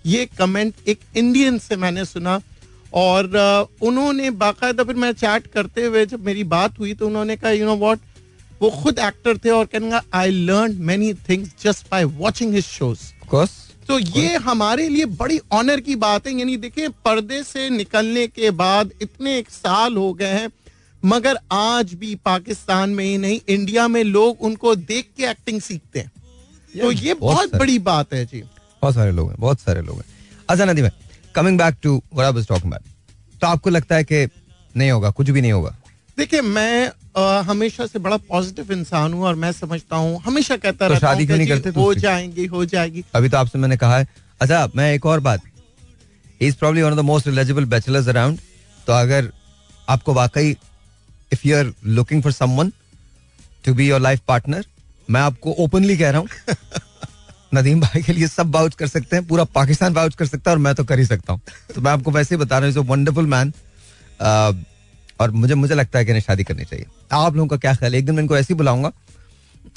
ये 0.06 0.26
कमेंट 0.38 0.88
एक 0.88 1.00
इंडियन 1.16 1.58
से 1.58 1.76
मैंने 1.76 2.04
सुना 2.04 2.40
और 2.94 3.36
उन्होंने 3.82 4.30
बाकायदा 4.40 4.84
फिर 4.84 4.96
मैं 4.96 5.12
चैट 5.12 5.46
करते 5.46 5.84
हुए 5.84 6.04
जब 6.06 6.24
मेरी 6.24 6.44
बात 6.50 6.78
हुई 6.78 6.94
तो 6.94 7.06
उन्होंने 7.06 7.36
कहा 7.36 7.50
यू 7.50 7.66
नो 7.66 7.76
वॉट 7.76 8.00
वो 8.62 8.70
खुद 8.82 8.98
एक्टर 8.98 9.38
थे 9.38 9.50
और 9.50 9.64
कहना 9.66 10.02
I 10.14 10.30
learn 10.30 10.76
many 10.82 11.12
things 11.28 11.54
just 11.62 11.90
by 11.90 12.04
watching 12.20 12.54
his 12.54 12.64
shows 12.64 13.00
तो 13.88 13.98
ये 13.98 14.36
हमारे 14.44 14.88
लिए 14.88 15.04
बड़ी 15.14 15.38
ऑनर 15.52 15.80
की 15.80 15.94
बात 15.96 16.26
है। 16.26 16.32
यानी 16.38 16.56
देखिए 16.56 16.88
पर्दे 17.04 17.42
से 17.42 17.68
निकलने 17.70 18.26
के 18.26 18.50
बाद 18.52 18.90
इतने 19.02 19.36
एक 19.38 19.50
साल 19.50 19.96
हो 19.96 20.12
गए 20.12 20.32
हैं 20.32 20.50
मगर 21.02 21.38
आज 21.52 21.92
भी 21.94 22.14
पाकिस्तान 22.24 22.90
में 22.90 23.04
ही 23.04 23.16
नहीं 23.18 23.40
इंडिया 23.48 23.86
में 23.88 24.02
लोग 24.04 24.42
उनको 24.42 24.74
देख 24.76 25.08
के 25.16 25.24
एक्टिंग 25.30 25.60
सीखते 25.60 25.98
हैं। 25.98 26.10
तो 26.74 26.92
ये 26.92 27.14
बहुत 27.14 27.34
बहुत 27.34 27.54
बड़ी 27.56 27.78
बात 27.80 28.14
है 28.14 28.24
जी। 28.26 28.42
बहुत 28.82 28.94
सारे 28.94 29.12
लोग 29.12 29.28
हैं 29.30 29.36
बहुत 29.40 29.60
सारे 29.60 29.82
लोग 29.82 29.96
हैं। 29.96 30.04
अच्छा 30.48 30.64
नदी 30.64 30.82
भाई 30.82 30.90
coming 31.34 31.58
back 31.58 31.76
to 31.82 31.94
what 32.14 32.26
I 32.26 32.32
was 32.32 32.46
talking 32.48 32.72
about 32.72 33.38
तो 33.40 33.46
आपको 33.46 33.70
लगता 33.70 33.96
है 33.96 34.04
कि 34.04 34.26
नहीं 34.76 34.90
होगा 34.90 35.10
कुछ 35.10 35.30
भी 35.30 35.40
नहीं 35.40 35.52
होगा? 35.52 35.74
देखिए 36.18 36.40
मैं 36.40 36.88
अ, 37.16 37.42
हमेशा 37.46 37.86
से 37.86 37.98
बड़ा 37.98 38.16
पॉजिटिव 38.28 38.72
इंसान 38.72 39.12
हूँ 39.12 39.24
और 39.24 39.34
मैं 39.34 39.50
समझता 39.52 39.96
हूँ 39.96 40.20
हमेशा 40.22 40.56
कहता 40.56 40.88
तो 40.88 40.94
शादी 40.98 41.26
क्यों 41.26 41.36
नहीं 41.36 41.48
करते 41.48 41.70
हो? 41.70 41.92
जाएँगी 41.94 42.44
हो 42.46 42.64
जाएगी। 42.64 43.04
अभी 43.14 43.28
तो 43.28 43.36
आपसे 43.36 43.58
मैंने 43.58 43.76
कहा 43.76 43.98
है। 43.98 44.06
अच्छा 44.40 44.68
मैं 44.76 44.92
एक 44.94 45.06
और 45.06 45.20
बात। 45.20 45.40
Is 46.40 46.56
probably 46.56 46.82
one 46.82 46.90
of 46.90 46.98
the 46.98 47.02
most 47.02 47.28
eligible 47.28 47.64
bachelors 47.64 48.08
around 48.08 48.38
तो 48.86 48.92
अगर 48.92 49.30
आपको 49.88 50.14
वाकई 50.14 50.50
if 51.32 51.46
you 51.48 51.56
are 51.56 51.72
looking 51.86 52.22
for 52.22 52.32
someone 52.32 52.72
to 53.64 53.74
be 53.74 53.88
your 53.88 54.00
life 54.00 54.20
partner 54.28 54.64
मैं 55.08 55.20
आपको 55.20 55.52
ओपनली 55.58 55.96
कह 55.96 56.10
रहा 56.10 56.20
हूँ। 56.20 56.28
नदीम 57.54 57.80
भाई 57.80 58.02
के 58.02 58.12
लिए 58.12 58.26
सब 58.28 58.50
बाउच 58.50 58.74
कर 58.74 58.86
सकते 58.88 59.16
हैं 59.16 59.26
पूरा 59.26 59.44
पाकिस्तान 59.54 59.94
बाउच 59.94 60.14
कर 60.14 60.26
सकता 60.26 60.50
है 60.50 60.56
और 60.56 60.62
मैं 60.62 60.74
तो 60.74 60.84
कर 60.84 60.98
ही 60.98 61.04
सकता 61.04 61.32
हूँ। 61.32 61.40
तो 61.74 61.80
मैं 61.80 61.92
आपको 61.92 62.10
वैसे 62.10 62.34
ही 62.34 62.40
बता 62.40 62.58
रहा 62.58 62.70
हूँ 62.70 62.86
वंडरफुल 62.88 63.26
मैन 63.26 63.52
और 65.20 65.30
मुझे 65.32 65.54
मुझे 65.54 65.74
लगता 65.74 65.98
है 65.98 66.04
कि 66.04 66.10
इन्हें 66.10 66.22
शादी 66.22 66.44
करनी 66.44 66.64
चाहिए। 66.64 66.86
आप 67.12 67.36
लोगों 67.36 67.48
का 67.48 67.56
क्या 67.56 67.74
ख्याल 67.74 67.92
है? 67.92 67.98
एक 67.98 68.06
दिन 68.06 68.14
मैं 68.14 68.22
इनको 68.22 68.36
ऐसे 68.36 68.52
ही 68.54 68.56
बुलाऊँगा। 68.58 68.92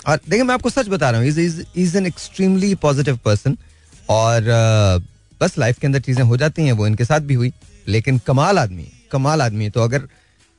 और 0.08 0.20
देखिए 0.30 0.44
मैं 0.44 0.54
आपको 0.54 0.70
सच 0.70 0.88
बता 0.90 1.10
रहा 1.10 1.22
हूँ 1.22 1.28
is 1.28 1.98
an 1.98 2.06
extremely 2.06 2.74
positive 2.82 3.20
person 3.26 3.58
और 4.10 4.42
uh, 4.42 5.06
बस 5.42 5.58
लाइफ 5.58 5.80
के 5.80 5.88
अंदर 5.88 6.00
चीज़ें 6.00 6.24
हो 6.24 6.38
जाती 6.38 6.66
हैं 6.66 6.74
वो 6.74 6.88
इनके 6.88 7.06
साथ 7.06 7.20
भी 7.22 7.34
हुई 7.34 7.52
लेकिन 7.88 8.18
कमाल 8.28 8.60
आदमी 8.60 8.84
है 8.84 8.92
कमाल 9.12 9.42
आदमी 9.42 9.64
है। 9.64 9.70
तो 9.70 9.82
अगर 9.82 10.08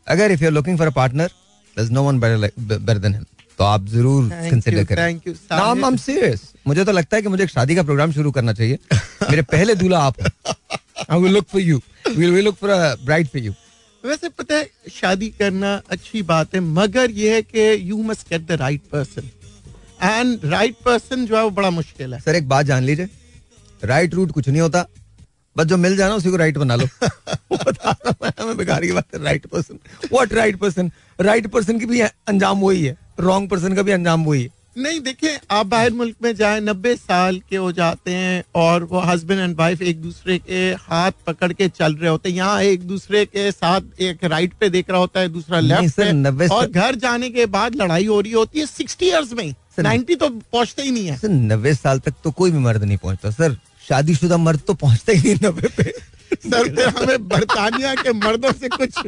अगर 0.07 0.33
if 0.33 0.42
you 0.42 0.48
are 0.48 0.54
looking 0.54 0.78
for 0.78 0.87
a 0.87 0.90
partner 0.92 1.31
there's 1.76 1.90
no 1.92 2.02
one 2.02 2.20
better 2.20 2.98
than 2.98 3.14
him 3.14 3.24
तो 3.59 3.64
आप 3.64 3.87
ज़रूर 3.88 4.29
कंसिडर 4.33 4.85
करें। 4.85 5.03
thank 5.03 5.27
you, 5.29 5.35
No, 5.53 5.62
I'm- 5.68 5.85
I'm 5.87 5.97
serious. 6.03 6.40
मुझे 6.66 6.85
तो 6.85 6.92
लगता 6.92 7.16
है 7.16 7.23
कि 7.23 7.29
मुझे 7.29 7.42
एक 7.44 7.51
शादी 7.51 7.75
का 7.77 7.83
प्रोग्राम 7.83 8.12
शुरू 8.12 8.31
करना 8.33 8.53
चाहिए। 8.53 8.79
मेरे 9.31 9.42
पहले 9.53 9.75
दूल्हा 9.75 10.01
आप 10.03 10.21
I 11.11 11.21
will 11.21 11.33
look 11.33 11.47
for 11.53 11.61
you 11.61 11.81
will 12.16 12.31
will 12.33 12.44
look 12.44 12.57
for 12.57 12.71
a 12.71 12.94
bride 13.05 13.29
for 13.29 13.42
you 13.42 13.53
वैसे 14.05 14.29
पता 14.29 14.55
है 14.55 14.68
शादी 14.92 15.29
करना 15.38 15.75
अच्छी 15.90 16.23
बात 16.23 16.55
है 16.55 16.61
मगर 16.61 17.11
ये 17.11 17.35
है 17.35 17.42
कि 17.42 17.90
you 17.90 18.03
must 18.03 18.29
get 18.31 18.47
the 18.49 18.59
right 18.61 18.83
person 18.92 19.31
and 20.03 20.44
right 20.44 20.77
person 20.85 21.27
जो 21.27 21.37
है 21.37 21.42
वो 21.42 21.51
बड़ा 21.51 21.71
मुश्किल 21.71 22.14
है। 22.14 22.21
सर 22.21 22.37
एक 22.37 22.49
बात 22.49 22.66
जान 22.66 22.85
लीजिए। 22.85 23.09
राइट 23.85 24.14
रूट 24.14 24.33
कुछ 24.33 24.49
नहीं 24.49 24.61
होता। 24.61 24.85
बस 25.57 25.64
जो 25.66 25.77
मिल 25.77 25.97
जाए 25.97 26.09
ना 26.09 26.14
उसी 26.14 26.31
को 26.31 26.37
राइट 26.37 26.59
बना 26.59 26.75
लो। 26.77 26.87
बता 27.53 27.90
रहा 28.07 28.42
हूँ 28.44 28.55
बेकार 28.57 28.85
की 28.85 28.92
बात 28.92 29.14
है। 29.14 29.23
Right 29.25 29.47
person 29.47 29.79
what 30.12 30.33
right 30.33 30.57
person 30.59 30.90
right 31.21 31.47
person 31.57 31.79
की 31.79 31.87
भी 31.87 32.01
अंजाम 32.01 32.61
वही 32.61 32.85
है। 32.85 32.97
रॉन्ग 33.20 33.48
पर्सन 33.50 33.74
का 33.74 33.83
भी 33.83 33.92
अंजाम 33.92 34.24
वही। 34.24 34.42
है 34.42 34.57
नहीं 34.78 35.00
देखिए 35.00 35.38
आप 35.50 35.66
बाहर 35.66 35.90
मुल्क 35.90 36.16
में 36.22 36.35
जाए 36.37 36.59
नब्बे 36.61 36.94
साल 36.96 37.38
के 37.50 37.57
हो 37.57 37.70
जाते 37.72 38.11
हैं 38.11 38.42
और 38.57 38.85
वो 38.85 39.00
हस्बैंड 39.00 39.40
एंड 39.40 39.57
वाइफ 39.57 39.81
एक 39.83 40.00
दूसरे 40.02 40.38
के 40.38 40.61
हाथ 40.81 41.12
पकड़ 41.26 41.52
के 41.52 41.68
चल 41.68 41.94
रहे 41.94 42.11
होते 42.11 42.28
हैं। 42.28 42.37
यहाँ 42.37 42.62
एक 42.62 42.83
दूसरे 42.83 43.24
के 43.26 43.50
साथ 43.52 44.00
एक 44.00 44.24
राइट 44.24 44.52
पे 44.61 44.68
देख 44.68 44.90
रहा 44.90 44.98
होता 44.98 45.20
है 45.20 45.28
दूसरा 45.28 45.61
लेफ़्ट 45.61 45.96
पे। 45.96 46.12
90 46.12 46.50
और 46.50 46.66
घर 46.66 46.94
जाने 46.96 47.31
के 47.31 47.46
बाद 47.46 47.76
लड़ाई 47.76 48.07
हो 48.07 48.20
रही 48.20 48.33
होती 48.33 48.61
है 48.61 48.66
सिक्सटी 48.66 49.07
इयर्स 49.07 49.33
में। 49.33 49.54
नाइन्टी 49.78 50.14
तो 50.14 50.28
पहुँचते 50.28 50.83
ही 50.83 50.90
नहीं 50.90 51.07
है। 51.07 51.18
नब्बे 51.24 51.74
साल 51.74 51.98
तक 51.98 52.14
तो 52.24 52.31
कोई 52.31 52.50
भी 52.50 52.59
मर्द 52.59 52.85
नहीं 52.85 52.96
पहुँचता। 52.96 53.31
सर 53.31 53.57
शादीशुदा 53.88 54.37
मर्द 54.37 54.61
तो 54.66 54.74
पहुँचता 54.76 55.12
ही 55.12 55.22
नहीं 55.22 55.35
नब्बे 55.44 55.68
पे। 55.76 55.92
सर 56.35 56.75
फिर 56.77 56.88
हमें 56.88 57.29
बरतानिया 57.29 57.95
के 57.95 58.12
मर्दों 58.14 58.53
से 58.53 58.69
कुछ 58.69 58.99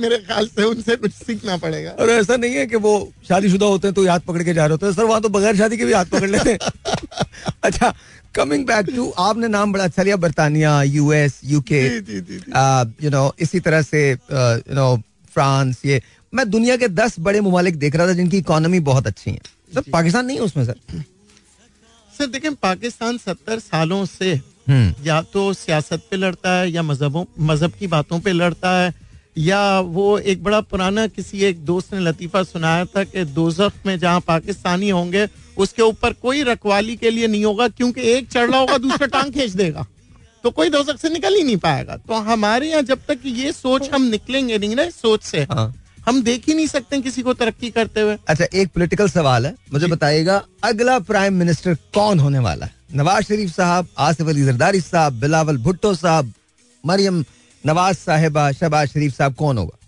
मेरे 0.00 0.16
ख्याल 0.18 0.46
से 0.46 0.64
उनसे 0.64 0.96
कुछ 0.96 1.12
सीखना 1.12 1.56
पड़ेगा। 1.56 1.90
और 1.90 2.10
ऐसा 2.10 2.36
नहीं 2.36 2.54
है 2.54 2.66
कि 2.66 2.76
वो 2.76 2.92
शादीशुदा 3.28 3.66
होते 3.66 3.88
हैं 3.88 3.94
तो 3.94 4.06
हाथ 4.08 4.20
पकड़ 4.26 4.42
के 4.42 4.54
जा 4.54 4.66
रहे 4.66 4.72
होते 4.72 4.86
हैं। 4.86 4.92
सर 4.92 5.04
वहाँ 5.04 5.20
तो 5.20 5.28
बगैर 5.28 5.56
शादी 5.56 5.76
के 5.76 5.84
भी 5.84 5.92
हाथ 5.92 6.04
पकड़ 6.06 6.30
लेते 6.30 6.50
हैं। 6.50 6.58
अच्छा 7.64 7.92
कमिंग 8.34 8.66
बैक 8.66 8.86
टू 8.96 9.10
आपने 9.18 9.48
नाम 9.48 9.72
बड़ा 9.72 9.84
अच्छा 9.84 10.02
लिया 10.02 10.16
बर्तानिया 10.16 10.82
यूएस 10.82 11.40
यूके। 11.44 11.82
यू 13.04 13.10
नो 13.10 13.34
इसी 13.40 13.60
तरह 13.60 13.82
से 13.82 14.10
यू 14.10 14.74
नो 14.74 14.96
फ्रांस 15.34 15.80
ये। 15.84 16.00
मैं 16.32 16.48
दुनिया 16.50 16.76
के 16.76 16.88
दस 16.90 17.18
बड़े 17.20 17.40
ममालिक 17.40 17.78
देख 17.78 17.96
रहा 17.96 18.06
था 18.06 18.12
जिनकी 18.12 18.38
इकोनॉमी 18.38 18.80
बहुत 18.82 19.06
अच्छी 19.06 19.30
है। 19.30 19.38
सर 19.74 19.90
पाकिस्तान 19.92 20.26
नहीं 20.26 20.36
है 20.36 20.42
उसमें 20.42 20.64
सर? 20.64 21.02
सर 22.18 22.26
देखें 22.26 22.54
पाकिस्तान 22.54 23.18
सत्तर 23.18 23.58
सालों 23.58 24.04
से 24.04 24.32
हम्म। 24.68 25.04
या 25.06 25.22
तो 25.22 25.52
सियासत 25.52 26.02
पे 26.10 26.16
लड़ता 26.16 26.52
है 26.58 26.70
या 26.70 26.82
मजहबों 26.82 27.24
मज़हब 27.40 27.72
की 27.78 27.86
बातों 27.86 28.20
पे 28.20 28.32
लड़ता 28.32 28.70
है 28.80 28.94
या 29.38 29.80
वो 29.80 30.18
एक 30.18 30.42
बड़ा 30.42 30.60
पुराना 30.60 31.06
किसी 31.06 31.40
एक 31.40 31.64
दोस्त 31.64 31.94
ने 31.94 32.00
लतीफा 32.00 32.42
सुनाया 32.42 32.84
था 32.84 33.04
कि 33.04 33.24
दोजख 33.24 33.72
में 33.86 33.98
जहाँ 33.98 34.20
पाकिस्तानी 34.20 34.88
होंगे 34.88 35.28
उसके 35.58 35.82
ऊपर 35.82 36.12
कोई 36.12 36.42
रखवाली 36.42 36.96
के 36.96 37.10
लिए 37.10 37.26
नहीं 37.26 37.44
होगा 37.44 37.68
क्योंकि 37.68 38.00
एक 38.00 38.30
चढ़ 38.30 38.50
रहा 38.50 38.60
होगा 38.60 38.78
दूसरा 38.78 39.06
टांग 39.06 39.32
खींच 39.32 39.50
देगा। 39.50 39.86
तो 40.42 40.50
कोई 40.50 40.68
दोजख 40.68 40.98
से 40.98 41.08
निकल 41.08 41.34
ही 41.34 41.42
नहीं 41.42 41.56
पाएगा। 41.56 41.96
तो 41.96 42.14
हमारे 42.14 42.70
यहाँ 42.70 42.82
जब 42.82 42.98
तक 43.08 43.18
ये 43.24 43.52
सोच 43.52 43.90
हम 43.94 44.02
निकलेंगे 44.02 44.58
नहीं 44.58 44.76
ना 44.76 44.90
सोच 44.90 45.22
से। 45.22 45.42
हाँ। 45.42 45.83
हम 46.06 46.22
देख 46.22 46.48
ही 46.48 46.54
नहीं 46.54 46.66
सकते 46.66 47.00
किसी 47.00 47.22
को 47.22 47.32
तरक्की 47.34 47.70
करते 47.70 48.00
हुए। 48.00 48.16
अच्छा 48.28 48.46
एक 48.54 48.68
पॉलिटिकल 48.68 49.08
सवाल 49.08 49.46
है। 49.46 49.54
मुझे 49.72 49.86
बताइएगा 49.86 50.42
अगला 50.64 50.98
प्राइम 51.00 51.34
मिनिस्टर 51.34 51.74
कौन 51.94 52.18
होने 52.20 52.38
वाला 52.38 52.66
है? 52.66 52.72
नवाज़ 52.94 53.24
शरीफ 53.24 53.50
साहब 53.50 53.88
आसिफ 53.98 54.28
अली 54.28 54.44
जरदारी 54.44 54.80
साहब 54.80 55.20
बिलावल 55.20 55.56
भुट्टो 55.58 55.94
साहब 55.94 56.32
मरियम 56.84 57.24
नवाज़ 57.64 57.96
साहिबा 57.96 58.50
शहबाज 58.52 58.88
शरीफ 58.88 59.16
साहब 59.16 59.34
कौन 59.34 59.58
होगा? 59.58 59.78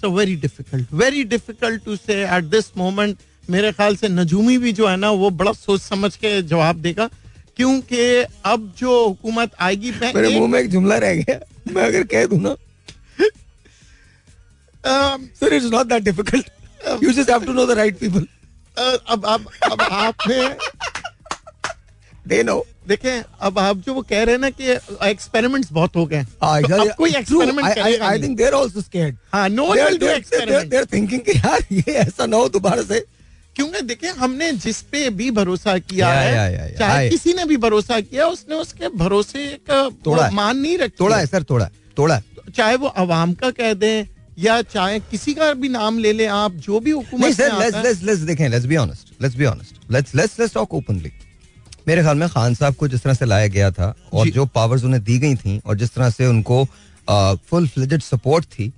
So 0.00 0.10
very 0.10 0.36
difficult 0.36 0.92
very 0.94 1.24
difficult 1.24 1.84
to 1.84 1.96
say 1.96 2.22
at 2.26 2.44
this 2.46 2.76
moment 2.76 3.16
मेरे 3.50 3.72
ख्याल 3.72 3.96
से 3.96 4.08
नजूमी 4.08 4.58
भी 4.58 4.72
जो 4.72 4.88
है 4.88 4.96
ना 4.96 5.10
वो 5.12 5.30
बड़ा 5.32 5.52
सोच 5.52 5.80
समझ 5.80 6.14
के 6.16 6.40
जवाब 6.44 6.76
देगा। 6.78 7.08
क्योंकि 7.56 8.04
अब 8.46 8.72
जो 8.78 9.04
हुकूमत 9.06 9.50
आएगी 9.60 9.90
मेरे 9.90 10.38
मुँह 10.38 10.48
में 10.48 10.58
एक 10.60 10.70
जुमला 10.70 10.96
रह 10.98 11.14
गया। 11.14 11.38
मैं 11.72 11.82
अगर 11.82 12.02
कह 12.06 12.26
दूँ 12.26 12.40
ना 12.40 12.54
sir 14.86 15.54
it's 15.54 15.70
not 15.72 15.86
that 15.86 16.02
difficult 16.02 16.50
you 17.02 17.12
just 17.12 17.30
have 17.30 17.44
to 17.44 17.52
know 17.52 17.66
the 17.66 17.70
right 17.78 17.98
people 17.98 18.26
अब 19.08 19.24
अब 19.26 19.46
अब 19.72 19.80
आपने 19.82 20.48
दे 22.28 22.42
नो 22.42 22.64
देखें 22.88 23.22
अब 23.40 23.58
आप 23.58 23.76
जो 23.76 23.94
वो 23.94 24.02
कह 24.02 24.22
रहे 24.22 24.34
हैं 24.34 24.40
ना 24.40 24.50
कि 24.50 24.70
एक्सपेरिमेंट्स 25.08 25.72
बहुत 25.72 25.96
हो 25.96 26.04
गए 26.06 26.24
तो 26.62 26.74
अब 26.82 26.92
कोई 26.98 27.10
experiment 27.16 27.78
I. 27.78 28.22
Think 28.22 28.36
they're 28.38 28.54
also 28.54 28.80
scared 28.80 29.16
हाँ 29.32 29.48
no 29.48 29.66
one 29.66 29.82
will 29.84 29.98
do 29.98 30.06
experiment 30.06 30.70
they're 30.70 30.84
thinking 30.92 31.20
कि 31.20 31.38
यार 31.38 31.64
ये 31.72 31.92
ऐसा 31.92 32.26
ना 32.26 32.36
हो 32.36 32.48
दोबारा 32.48 32.82
से। 32.82 33.00
क्योंकि 33.56 33.80
देखिए 33.82 34.10
हमने 34.10 34.50
जिस 34.52 34.80
पे 34.82 35.08
भी 35.10 35.30
भरोसा 35.30 35.78
किया 35.78 36.12
या, 36.12 36.20
है 36.20 36.34
या, 36.34 36.48
या, 36.48 36.64
या, 36.66 36.76
चाहे 36.78 37.04
या। 37.04 37.10
किसी 37.10 37.32
ने 37.32 37.44
भी 37.44 37.56
भरोसा 37.56 38.00
किया 38.00 38.26
उसने 38.26 38.54
उसके 38.54 38.88
भरोसे 38.96 39.46
का 39.70 39.88
तोड़ा 40.04 40.30
मान 40.30 40.58
नहीं 40.58 40.78
रखा 40.78 40.94
तोड़ा 40.98 41.16
है 41.16 41.26
सर 41.26 41.42
थोड़ा 41.50 41.68
थोड़ा 41.98 42.20
चाहे 42.56 42.76
वो 42.76 42.88
अवाम 43.04 43.34
का 43.34 43.50
कह 43.50 43.74
दें 43.74 44.06
या 44.40 44.62
चाहे 44.62 45.00
किसी 45.00 45.34
का 45.34 45.52
भी 45.54 45.68
नाम 45.68 45.98
ले 45.98 46.12
लें 46.12 46.26
आप 46.26 46.52
जो 46.52 46.80
भी 46.80 46.90
हुकूमत 46.90 47.24
मेरे 51.88 52.02
ख्याल 52.02 52.16
में 52.16 52.28
खान 52.28 52.54
साहब 52.54 52.74
को 52.74 52.88
जिस 52.88 53.02
तरह 53.02 53.14
से 53.14 53.24
लाया 53.24 53.46
गया 53.46 53.70
था 53.70 53.94
और 54.12 54.28
जो। 54.28 54.46
पावर्स 54.46 54.84
उन्हें 54.84 55.04
दी 55.04 55.18
गई 55.18 55.34
थी 55.34 55.60
और 55.66 55.76
जिस 55.76 55.94
तरह 55.94 56.10
से 56.10 56.26
उनको 56.26 56.64
फुल 57.46 57.68
फ्लेजेड 57.68 58.02
सपोर्ट 58.02 58.44
थी 58.44 58.72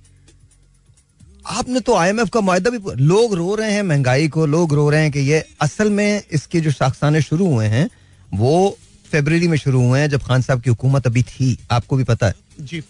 आपने 1.47 1.79
तो 1.79 1.95
आईएमएफ 1.95 2.29
का 2.29 2.41
मायदा 2.41 2.69
भी 2.69 2.79
लोग 3.03 3.33
रो 3.33 3.55
रहे 3.55 3.71
हैं 3.71 3.83
महँगाई 3.83 4.27
को 4.27 4.45
लोग 4.45 4.73
रो 4.73 4.89
रहे 4.89 5.01
हैं 5.01 5.11
कि 5.11 5.19
ये 5.19 5.47
असल 5.61 5.89
में 5.89 6.23
इसके 6.31 6.59
जो 6.59 6.71
शाखसाने 6.71 7.21
शुरू 7.21 7.47
हुए 7.47 7.65
हैं 7.65 7.89
वो 8.33 8.77
फरवरी 9.11 9.47
में 9.47 9.57
शुरू 9.57 9.87
हुए 9.87 9.99
हैं 9.99 10.09
जब 10.09 10.23
खान 10.23 10.41
साहब 10.41 10.61
की 10.61 10.69
हुकूमत 10.69 11.07
अभी 11.07 11.23
थी। 11.23 11.57
आपको 11.71 11.95
भी 11.95 12.03
पता 12.03 12.27
है। 12.27 12.33
जी। 12.61 12.83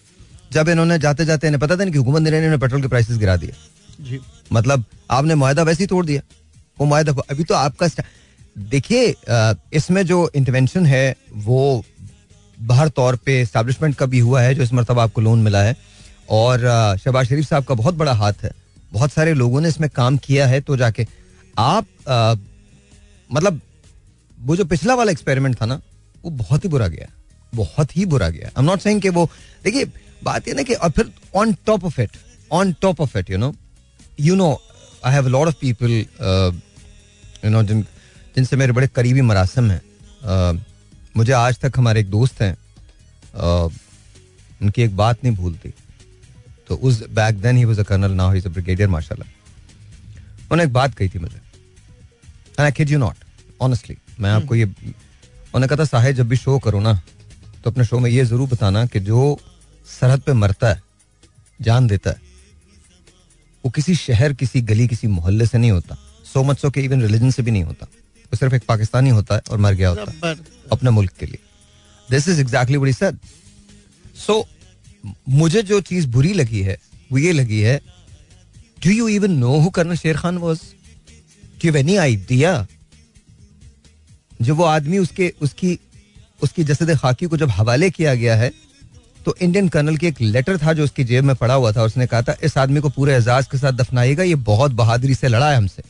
जब 0.54 0.70
इन्होंने 0.70 0.98
जाते 1.00 1.26
जाते 1.26 1.48
इन्हें 1.48 1.60
पता 1.62 1.78
था 1.78 1.86
कि 1.86 1.98
हुकूमत 1.98 2.22
ने 2.22 2.38
इन्होंने 2.38 2.58
पेट्रोल 2.58 2.82
के 2.82 2.88
प्राइसेस 2.88 3.18
गिरा 3.18 3.36
दिए। 3.36 3.54
जी। 4.02 4.20
मतलब 4.54 4.84
आपने 5.12 5.36
मायदा 5.36 5.64
वैसे 5.64 5.84
ही 5.84 5.88
तोड़ 5.88 6.06
दिया। 6.06 6.22
वो 6.80 6.86
मायदा 6.86 7.14
अभी 7.30 7.44
तो 7.44 7.56
आपका 7.56 7.88
देखिए 8.56 9.16
इसमें 9.74 10.06
जो 10.06 10.30
इंटरवेंशन 10.36 10.86
है 10.86 11.16
वो 11.46 11.84
बाहर 12.58 12.90
तौर 12.90 13.16
पे 13.16 13.40
एस्टेब्लिशमेंट 13.42 13.96
का 13.96 14.06
भी 14.06 14.20
हुआ 14.20 14.42
है 14.42 14.54
जो 14.56 14.64
इस 14.64 14.74
मरतबा 14.74 15.04
आपको 15.04 15.22
लोन 15.22 15.40
मिला 15.42 15.62
है। 15.64 15.76
और 16.32 16.60
शहबाज 17.00 17.28
शरीफ 17.28 17.48
साहब 17.48 17.64
का 17.64 17.76
बहुत 17.76 17.96
बड़ा 17.96 18.14
हाथ 18.14 18.44
है। 18.44 18.52
बहुत 18.92 19.12
सारे 19.12 19.34
लोगों 19.34 19.62
ने 19.62 19.70
इसमें 19.70 19.90
काम 19.90 20.18
किया 20.18 20.48
है 20.48 20.60
तो 20.62 20.78
जाके 20.78 21.08
आप 21.58 21.86
अ, 22.08 22.36
मतलब 23.30 23.60
वो 24.38 24.56
जो 24.56 24.66
पिछला 24.66 24.96
वाला 24.96 25.12
एक्सपेरिमेंट 25.12 25.56
था 25.62 25.66
ना 25.66 25.80
वो 26.24 26.32
बहुत 26.32 26.64
ही 26.64 26.70
बुरा 26.70 26.88
गया। 26.88 27.08
बहुत 27.54 27.96
ही 27.98 28.06
बुरा 28.06 28.30
गया। 28.30 28.48
आई 28.48 28.60
एम 28.60 28.66
नॉट 28.66 28.80
सेइंग 28.80 29.02
कि 29.02 29.10
वो 29.10 29.30
देखिए 29.64 29.86
बात 30.24 30.48
ये 30.48 30.54
ना 30.54 30.64
कि 30.64 30.74
और 30.74 30.90
फिर 30.92 31.12
on 31.36 31.54
top 31.66 31.86
of 31.86 32.02
it 32.02 32.18
on 32.52 32.74
top 32.82 33.02
of 33.02 33.18
it 33.18 33.30
you 33.30 33.38
know 33.38 33.54
you 34.20 34.36
know 34.36 34.52
I 35.06 35.14
have 35.14 35.28
lot 35.28 35.48
of 35.48 35.56
people 35.62 35.92
you 35.92 37.50
know 37.50 37.64
जिन 37.64 37.82
जिनसे 38.36 38.56
मेरे 38.56 38.72
बड़े 38.74 38.88
करीबी 38.88 39.22
मरासम 39.22 39.72
हैं। 39.72 39.82
Uh, 40.24 40.60
मुझे 41.18 41.32
आज 41.34 41.58
तक 41.60 41.78
हमारे 41.78 42.00
एक 42.00 42.10
दोस्त 42.10 42.42
हैं। 42.42 42.56
Uh, 42.56 43.72
उनकी 44.62 44.82
एक 44.82 44.96
बात 44.98 45.24
नहीं 45.24 45.36
भूलती 45.36 45.70
तो 46.68 46.76
उस 46.78 47.02
back 47.12 47.42
then 47.42 47.58
he 47.58 47.66
was 47.66 47.80
a 47.80 47.84
colonel 47.84 48.12
now 48.12 48.34
is 48.36 48.48
a 48.48 48.50
brigadier 48.50 48.90
माशाल्लाह। 48.90 49.28
उन्होंने 50.42 50.64
एक 50.64 50.74
बात 50.74 50.96
कही 50.96 51.10
थी 51.10 51.20
मुझे। 51.20 51.40
I 52.64 52.72
kid 52.72 52.90
you 52.90 53.00
not 53.00 53.16
honestly 53.62 53.98
मैं 54.20 54.32
आपको 54.32 54.56
ये 54.56 54.66
उन्होंने 54.66 55.68
कहा 55.68 55.80
था 55.80 55.86
साहिब 55.86 56.16
जब 56.16 56.28
भी 56.30 56.38
शो 56.38 56.58
करो 56.60 56.80
ना 56.80 56.94
तो 57.64 57.72
अपने 57.72 57.86
शो 57.86 58.00
में 58.00 58.10
ये 58.12 58.26
ज़रूर 58.26 58.50
बताना 58.50 58.86
कि 58.86 59.00
जो 59.02 59.20
सरहद 59.86 60.22
पे 60.22 60.34
मरता 60.34 60.70
है 60.70 60.82
जान 61.62 61.88
देता 61.88 62.10
है। 62.10 62.22
वो 63.64 63.72
किसी 63.72 63.96
शहर 63.96 64.34
किसी 64.34 64.62
गली 64.62 64.88
किसी 64.88 65.08
मोहल्ले 65.08 65.46
से 65.48 65.58
नहीं 65.58 65.72
होता। 65.72 65.98
सो 66.34 66.44
मच 66.44 66.60
सो 66.60 66.70
के 66.72 66.82
इवन 66.82 67.02
रिलीजन 67.02 67.32
से 67.32 67.44
भी 67.44 67.52
नहीं 67.52 67.64
होता। 67.64 67.86
वो 67.86 68.38
सिर्फ़ 68.38 68.56
एक 68.56 68.64
पाकिस्तानी 68.68 69.10
होता 69.10 69.36
है 69.36 69.42
और 69.52 69.58
मर 69.58 69.74
गया 69.74 69.90
होता 69.90 70.28
है। 70.28 70.36
अपने 70.72 70.90
मुल्क 70.90 71.12
के 71.20 71.26
लिए। 71.26 71.40
This 72.10 72.28
is 72.28 72.40
exactly 72.42 72.78
what 72.78 72.96
sir 72.96 73.18
so 74.18 74.46
मुझे 75.30 75.62
जो 75.64 75.80
चीज़ 75.82 76.08
बुरी 76.08 76.34
लगी 76.34 76.62
है 76.62 76.78
वो 77.12 77.18
ये 77.18 77.32
लगी 77.32 77.60
है 77.62 77.78
do 78.86 78.92
you 78.92 79.08
even 79.08 79.32
know 79.32 79.58
who 79.60 79.70
colonel 79.70 79.96
Sher 79.96 80.18
Khan 80.18 80.38
was 80.38 80.62
give 81.62 81.78
any 81.78 81.96
idea 81.96 82.68
जो 84.42 84.56
वो 84.56 84.64
आदमी 84.64 84.98
उसके 84.98 85.34
उसकी 85.42 85.78
उसकी 86.44 86.64
जसद 86.64 86.96
खाकी 86.98 87.26
को 87.26 87.38
जब 87.38 87.50
हवाले 87.50 87.90
किया 87.90 88.16
गया 88.16 88.36
है 88.36 88.52
तो 89.26 89.36
इंडियन 89.42 89.68
कर्नल 89.70 89.98
की 89.98 90.08
एक 90.08 90.22
लेटर 90.22 90.58
था 90.58 90.74
जो 90.74 90.84
उसकी 90.84 91.04
जेब 91.04 91.24
में 91.24 91.36
पड़ा 91.36 91.54
हुआ 91.54 91.72
था 91.72 91.84
उसने 91.84 92.08
कहा 92.08 92.22
था 92.22 92.36
इस 92.44 92.58
आदमी 92.58 92.80
को 92.82 92.90
पूरे 92.92 93.16
एजाज 93.16 93.48
के 93.48 93.58
साथ 93.58 93.74
दफनाएगा 93.74 94.24
ये 94.24 94.36
बहुत 94.48 94.72
बहादुरी 94.74 95.16
से 95.16 95.28
लड़ा 95.28 95.50
है 95.52 95.58
हमसे। 95.58 95.84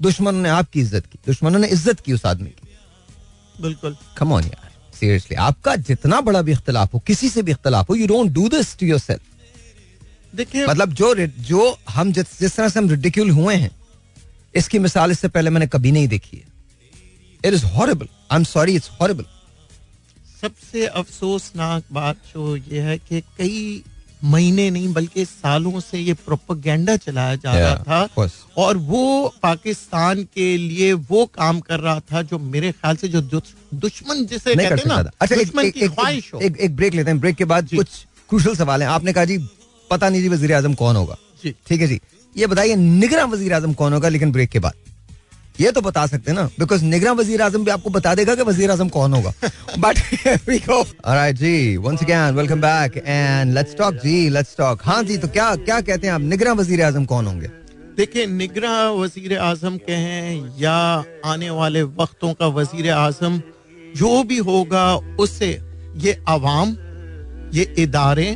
दुश्मनों 0.00 0.40
ने 0.42 0.48
आपकी 0.50 0.80
इज़्ज़त 0.80 1.06
की 1.06 1.18
दुश्मनों 1.26 1.58
ने 1.58 1.68
इज़्ज़त 1.68 2.00
की 2.00 2.12
उस 2.12 2.26
आदमी 2.26 2.50
की। 2.50 3.62
बिल्कुल। 3.62 3.96
कम 4.18 4.32
ऑन 4.32 4.44
यार 4.44 4.70
सीरियसली 4.92 5.36
आपका 5.38 5.74
जितना 5.88 6.20
बड़ा 6.20 6.42
भी 6.42 6.52
इख्तलाफ 6.52 6.94
हो 6.94 6.98
किसी 7.06 7.28
से 7.28 7.42
भी 7.42 7.52
इख्तलाफ 7.52 7.90
हो 7.90 7.94
you 7.96 8.06
don't 8.06 8.32
do 8.32 8.48
this 8.48 8.76
to 8.78 8.86
yourself 8.86 9.22
देखिए 10.34 10.66
मतलब 10.66 10.92
जो 10.94 11.14
जो 11.24 11.78
हम 11.90 12.12
जिस 12.12 12.38
जिस 12.40 12.56
तरह 12.56 12.68
से 12.68 12.78
हम 12.78 12.88
रिडिक्यूल 12.90 13.30
हुए 13.30 13.54
हैं 13.56 13.70
इसकी 14.56 14.78
मिसाल 14.78 15.10
इससे 15.10 15.28
पहले 15.28 15.50
मैंने 15.50 15.66
कभी 15.66 15.92
नहीं 15.92 16.08
देखी 16.08 16.36
है। 16.36 16.44
It 17.44 17.54
is 17.54 17.64
horrible 17.66 18.08
I 18.30 18.36
am 18.36 18.44
sorry 18.46 18.74
it's 18.76 18.90
horrible 19.00 19.24
सबसे 20.40 20.86
अफसोसनाक 20.86 21.84
बात 21.92 22.16
जो 22.34 22.56
ये 22.56 22.80
है 22.80 22.98
कि 22.98 23.20
कई 23.38 23.82
महीने 24.24 24.68
नहीं 24.70 24.92
बल्कि 24.92 25.24
सालों 25.24 25.80
से 25.80 25.98
ये 25.98 26.14
प्रोपोगेंडा 26.26 26.96
चलाया 26.96 27.34
जा 27.34 27.52
Yeah, 27.52 27.86
रहा 27.86 28.06
था 28.06 28.28
और 28.58 28.76
वो 28.76 29.02
पाकिस्तान 29.42 30.22
के 30.34 30.56
लिए 30.56 30.92
वो 31.10 31.24
काम 31.34 31.60
कर 31.68 31.80
रहा 31.80 32.00
था 32.12 32.22
जो 32.22 32.38
मेरे 32.38 32.72
ख्याल 32.72 32.96
से 32.96 33.08
जो 33.08 33.20
दुश्मन 33.22 34.24
जिसे 34.26 34.54
कहते 34.54 34.74
हैं 34.74 34.86
ना 34.86 34.96
अच्छा 35.20 35.36
दुश्मन 35.36 35.64
एक, 35.64 35.74
की 35.74 35.80
एक, 35.80 35.90
ख्वाहिश 35.90 36.32
हो। 36.34 36.40
एक, 36.40 36.56
एक 36.56 36.76
ब्रेक 36.76 36.94
लेते 36.94 37.10
हैं। 37.10 37.20
ब्रेक 37.20 37.36
के 37.36 37.44
बाद 37.44 37.68
कुछ 37.74 37.88
क्रूशल 38.28 38.56
सवाल 38.56 38.82
है। 38.82 38.88
आपने 38.88 39.12
कहा 39.12 39.24
जी 39.24 39.38
पता 39.90 40.08
नहीं 40.08 40.22
जी 40.22 40.28
वज़ीर 40.28 40.52
आज़म 40.54 40.74
कौन 40.74 40.96
होगा। 40.96 41.16
ठीक 41.42 41.80
है 41.80 41.86
जी। 41.86 42.00
ये 42.36 42.46
बताइए 42.46 42.74
निगरान 42.76 43.30
वज़ीर 43.30 43.52
आज़म 43.54 43.72
कौन 43.74 43.92
होगा 43.92 44.08
लेकिन 44.08 44.32
ब्रेक 44.32 44.50
के 44.50 44.58
बाद? 44.58 44.74
ये 45.60 45.70
तो 45.72 45.80
बता 45.80 46.06
सकते 46.06 46.30
हैं 46.30 46.38
ना 46.38 46.44
बिकॉज़ 46.58 46.84
निगरान 46.84 47.16
वज़ीर 47.16 47.42
आज़म 47.42 47.64
भी 47.64 47.70
आपको 47.70 47.90
बता 47.90 48.14
देगा 48.14 48.34
कि 48.34 48.42
वज़ीर 48.44 48.70
आज़म 48.70 48.88
कौन 48.88 49.14
होगा। 49.14 49.32
But 49.78 49.98
we 50.48 50.58
go 50.58 50.78
alright 50.78 51.36
ji 51.36 51.76
once 51.78 52.02
again 52.02 52.34
welcome 52.34 52.60
back 52.60 52.96
and 52.98 53.54
let's 53.54 53.76
talk 53.76 53.94
ji 54.04 54.28
let's 54.30 54.56
talk 54.58 54.82
हाँ 54.84 55.02
जी 55.02 55.16
तो 55.18 55.28
क्या 55.28 55.54
क्या 55.56 55.80
कहते 55.80 56.06
हैं 56.06 56.14
आप? 56.14 56.20
निगरा 56.22 56.52
वज़ीर 56.54 56.82
आज़म 56.82 57.04
कौन 57.04 57.26
होंगे? 57.26 57.48
देखिए 57.96 58.26
निगरा 58.28 58.90
वज़ीर 58.92 59.36
आज़म 59.40 59.76
कहें 59.88 60.60
या 60.60 61.04
आने 61.26 61.50
वाले 61.52 61.82
वक्तों 61.82 62.32
का 62.34 62.46
वज़ीर 62.56 62.90
आज़म 62.92 63.40
जो 63.96 64.22
भी 64.24 64.38
होगा 64.46 64.94
उससे 65.20 65.48
ये 65.96 66.18
आवाम 66.28 66.76
ये 67.54 67.74
इदारे 67.78 68.30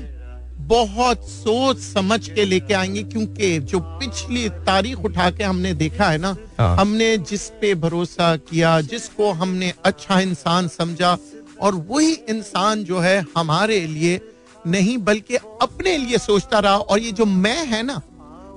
बहुत 0.72 1.28
सोच 1.28 1.78
समझ 1.78 2.20
के 2.28 2.44
लेके 2.44 2.74
आएँगे 2.74 3.02
क्योंकि 3.04 3.58
जो 3.60 3.80
पिछली 3.80 4.48
तारीख 4.66 5.04
उठा 5.04 5.30
के 5.30 5.44
हमने 5.44 5.72
देखा 5.74 6.10
है 6.10 6.18
ना 6.18 6.34
हाँ। 6.58 6.76
हमने 6.76 7.16
जिस 7.20 7.48
पे 7.60 7.74
भरोसा 7.76 8.34
किया 8.36 8.80
जिसको 8.82 9.30
हमने 9.32 9.72
अच्छा 9.84 10.20
इंसान 10.20 10.68
समझा 10.70 11.16
और 11.60 11.74
वही 11.88 12.12
इंसान 12.30 12.84
जो 12.84 13.00
है 13.00 13.24
हमारे 13.36 13.80
लिए 13.86 14.20
नहीं 14.66 14.96
बल्कि 15.00 15.36
अपने 15.36 15.96
लिए 15.98 16.18
सोचता 16.18 16.58
रहा। 16.58 16.76
और 16.76 16.98
ये 16.98 17.12
जो 17.12 17.24
मैं 17.26 17.66
है 17.66 17.82
ना 17.82 18.00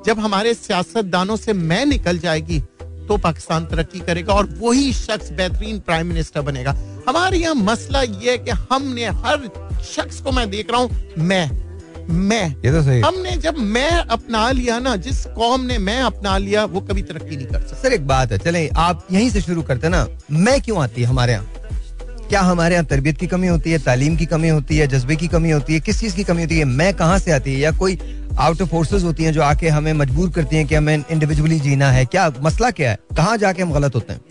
जब 0.05 0.19
हमारे 0.19 0.53
सियासतदानों 0.53 1.35
से 1.37 1.53
मैं 1.53 1.85
निकल 1.85 2.17
जाएगी 2.19 2.59
तो 3.07 3.17
पाकिस्तान 3.17 3.65
तरक्की 3.65 3.99
करेगा 4.01 4.33
और 4.33 4.49
वही 4.59 4.91
शख्स 4.93 5.31
बेहतरीन 5.33 5.79
प्राइम 5.81 6.07
मिनिस्टर 6.07 6.41
बनेगा। 6.41 6.75
हमारे 7.07 7.37
यहाँ 7.37 7.55
मसला 7.55 8.01
ये 8.01 8.31
है 8.31 8.37
कि 8.37 8.51
हमने 8.71 9.05
हर 9.21 9.49
शख्स 9.85 10.21
को 10.21 10.31
मैं 10.31 10.49
देख 10.49 10.71
रहा 10.71 10.81
हूँ 10.81 11.13
मैं। 11.27 11.65
मैं। 12.09 12.47
ये 12.65 12.71
तो 12.71 12.81
सही 12.83 13.01
हमने 13.01 13.35
जब 13.37 13.57
मैं 13.57 13.89
अपना 13.89 14.49
लिया 14.51 14.79
ना 14.79 14.95
जिस 14.97 15.25
कौम 15.35 15.61
ने 15.65 15.77
मैं 15.79 15.99
अपना 16.01 16.37
लिया 16.37 16.63
वो 16.65 16.81
कभी 16.81 17.01
तरक्की 17.01 17.35
नहीं 17.35 17.47
कर 17.47 17.59
सकता। 17.59 17.81
सर 17.81 17.93
एक 17.93 18.07
बात 18.07 18.31
है 18.31 18.37
चले 18.37 18.67
आप 18.77 19.05
यहीं 19.11 19.29
से 19.29 19.41
शुरू 19.41 19.61
करते 19.63 19.89
ना 19.89 20.07
मैं 20.31 20.59
क्यों 20.61 20.81
आती 20.83 21.01
है 21.01 21.07
हमारे 21.07 21.33
यहाँ? 21.33 21.51
क्या 22.29 22.41
हमारे 22.41 22.75
यहाँ 22.75 22.85
तरबियत 22.85 23.17
की 23.17 23.27
कमी 23.27 23.47
होती 23.47 23.71
है 23.71 23.79
तालीम 23.79 24.15
की 24.17 24.25
कमी 24.25 24.49
होती 24.49 24.77
है 24.77 24.87
जज्बे 24.87 25.15
की 25.15 25.27
कमी 25.27 25.51
होती 25.51 25.73
है 25.73 25.79
किस 25.79 25.99
चीज़ 25.99 26.15
की 26.15 26.23
कमी 26.23 26.41
होती 26.41 26.57
है 26.59 26.65
मैं 26.65 26.93
कहाँ 26.93 27.19
से 27.19 27.31
आती 27.31 27.53
है? 27.53 27.59
या 27.59 27.71
कोई 27.79 27.97
आउट 28.39 28.61
ऑफ़ 28.61 28.69
फोर्सेस 28.69 29.03
होती 29.03 29.23
हैं 29.23 29.33
जो 29.33 29.41
आके 29.41 29.69
हमें 29.69 29.91
मजबूर 29.93 30.29
करती 30.31 30.55
हैं 30.55 30.65
कि 30.67 30.75
हमें 30.75 30.95
इंडिविजुअली 30.97 31.59
जीना 31.59 31.91
है? 31.91 32.05
क्या 32.05 32.31
मसला 32.41 32.71
क्या 32.71 32.89
है? 32.91 32.97
कहाँ 33.17 33.37
जाके 33.37 33.61
हम 33.61 33.73
गलत 33.73 33.95
होते 33.95 34.13
हैं? 34.13 34.21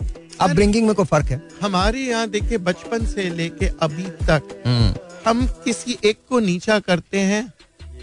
अब 0.41 0.53
ब्रिंगिंग 0.55 0.85
में 0.87 0.95
कोई 0.95 1.05
फ़र्क 1.05 1.25
है? 1.25 1.41
हमारे 1.61 1.99
यहाँ 1.99 2.27
देखिए 2.29 2.57
बचपन 2.59 3.05
से 3.05 3.29
लेके 3.29 3.69
अभी 3.81 4.03
तक 4.27 4.61
हम्म, 4.65 4.93
हम 5.27 5.45
किसी 5.65 5.97
एक 6.05 6.17
को 6.29 6.39
नीचा 6.39 6.79
करते 6.79 7.19
हैं 7.19 7.43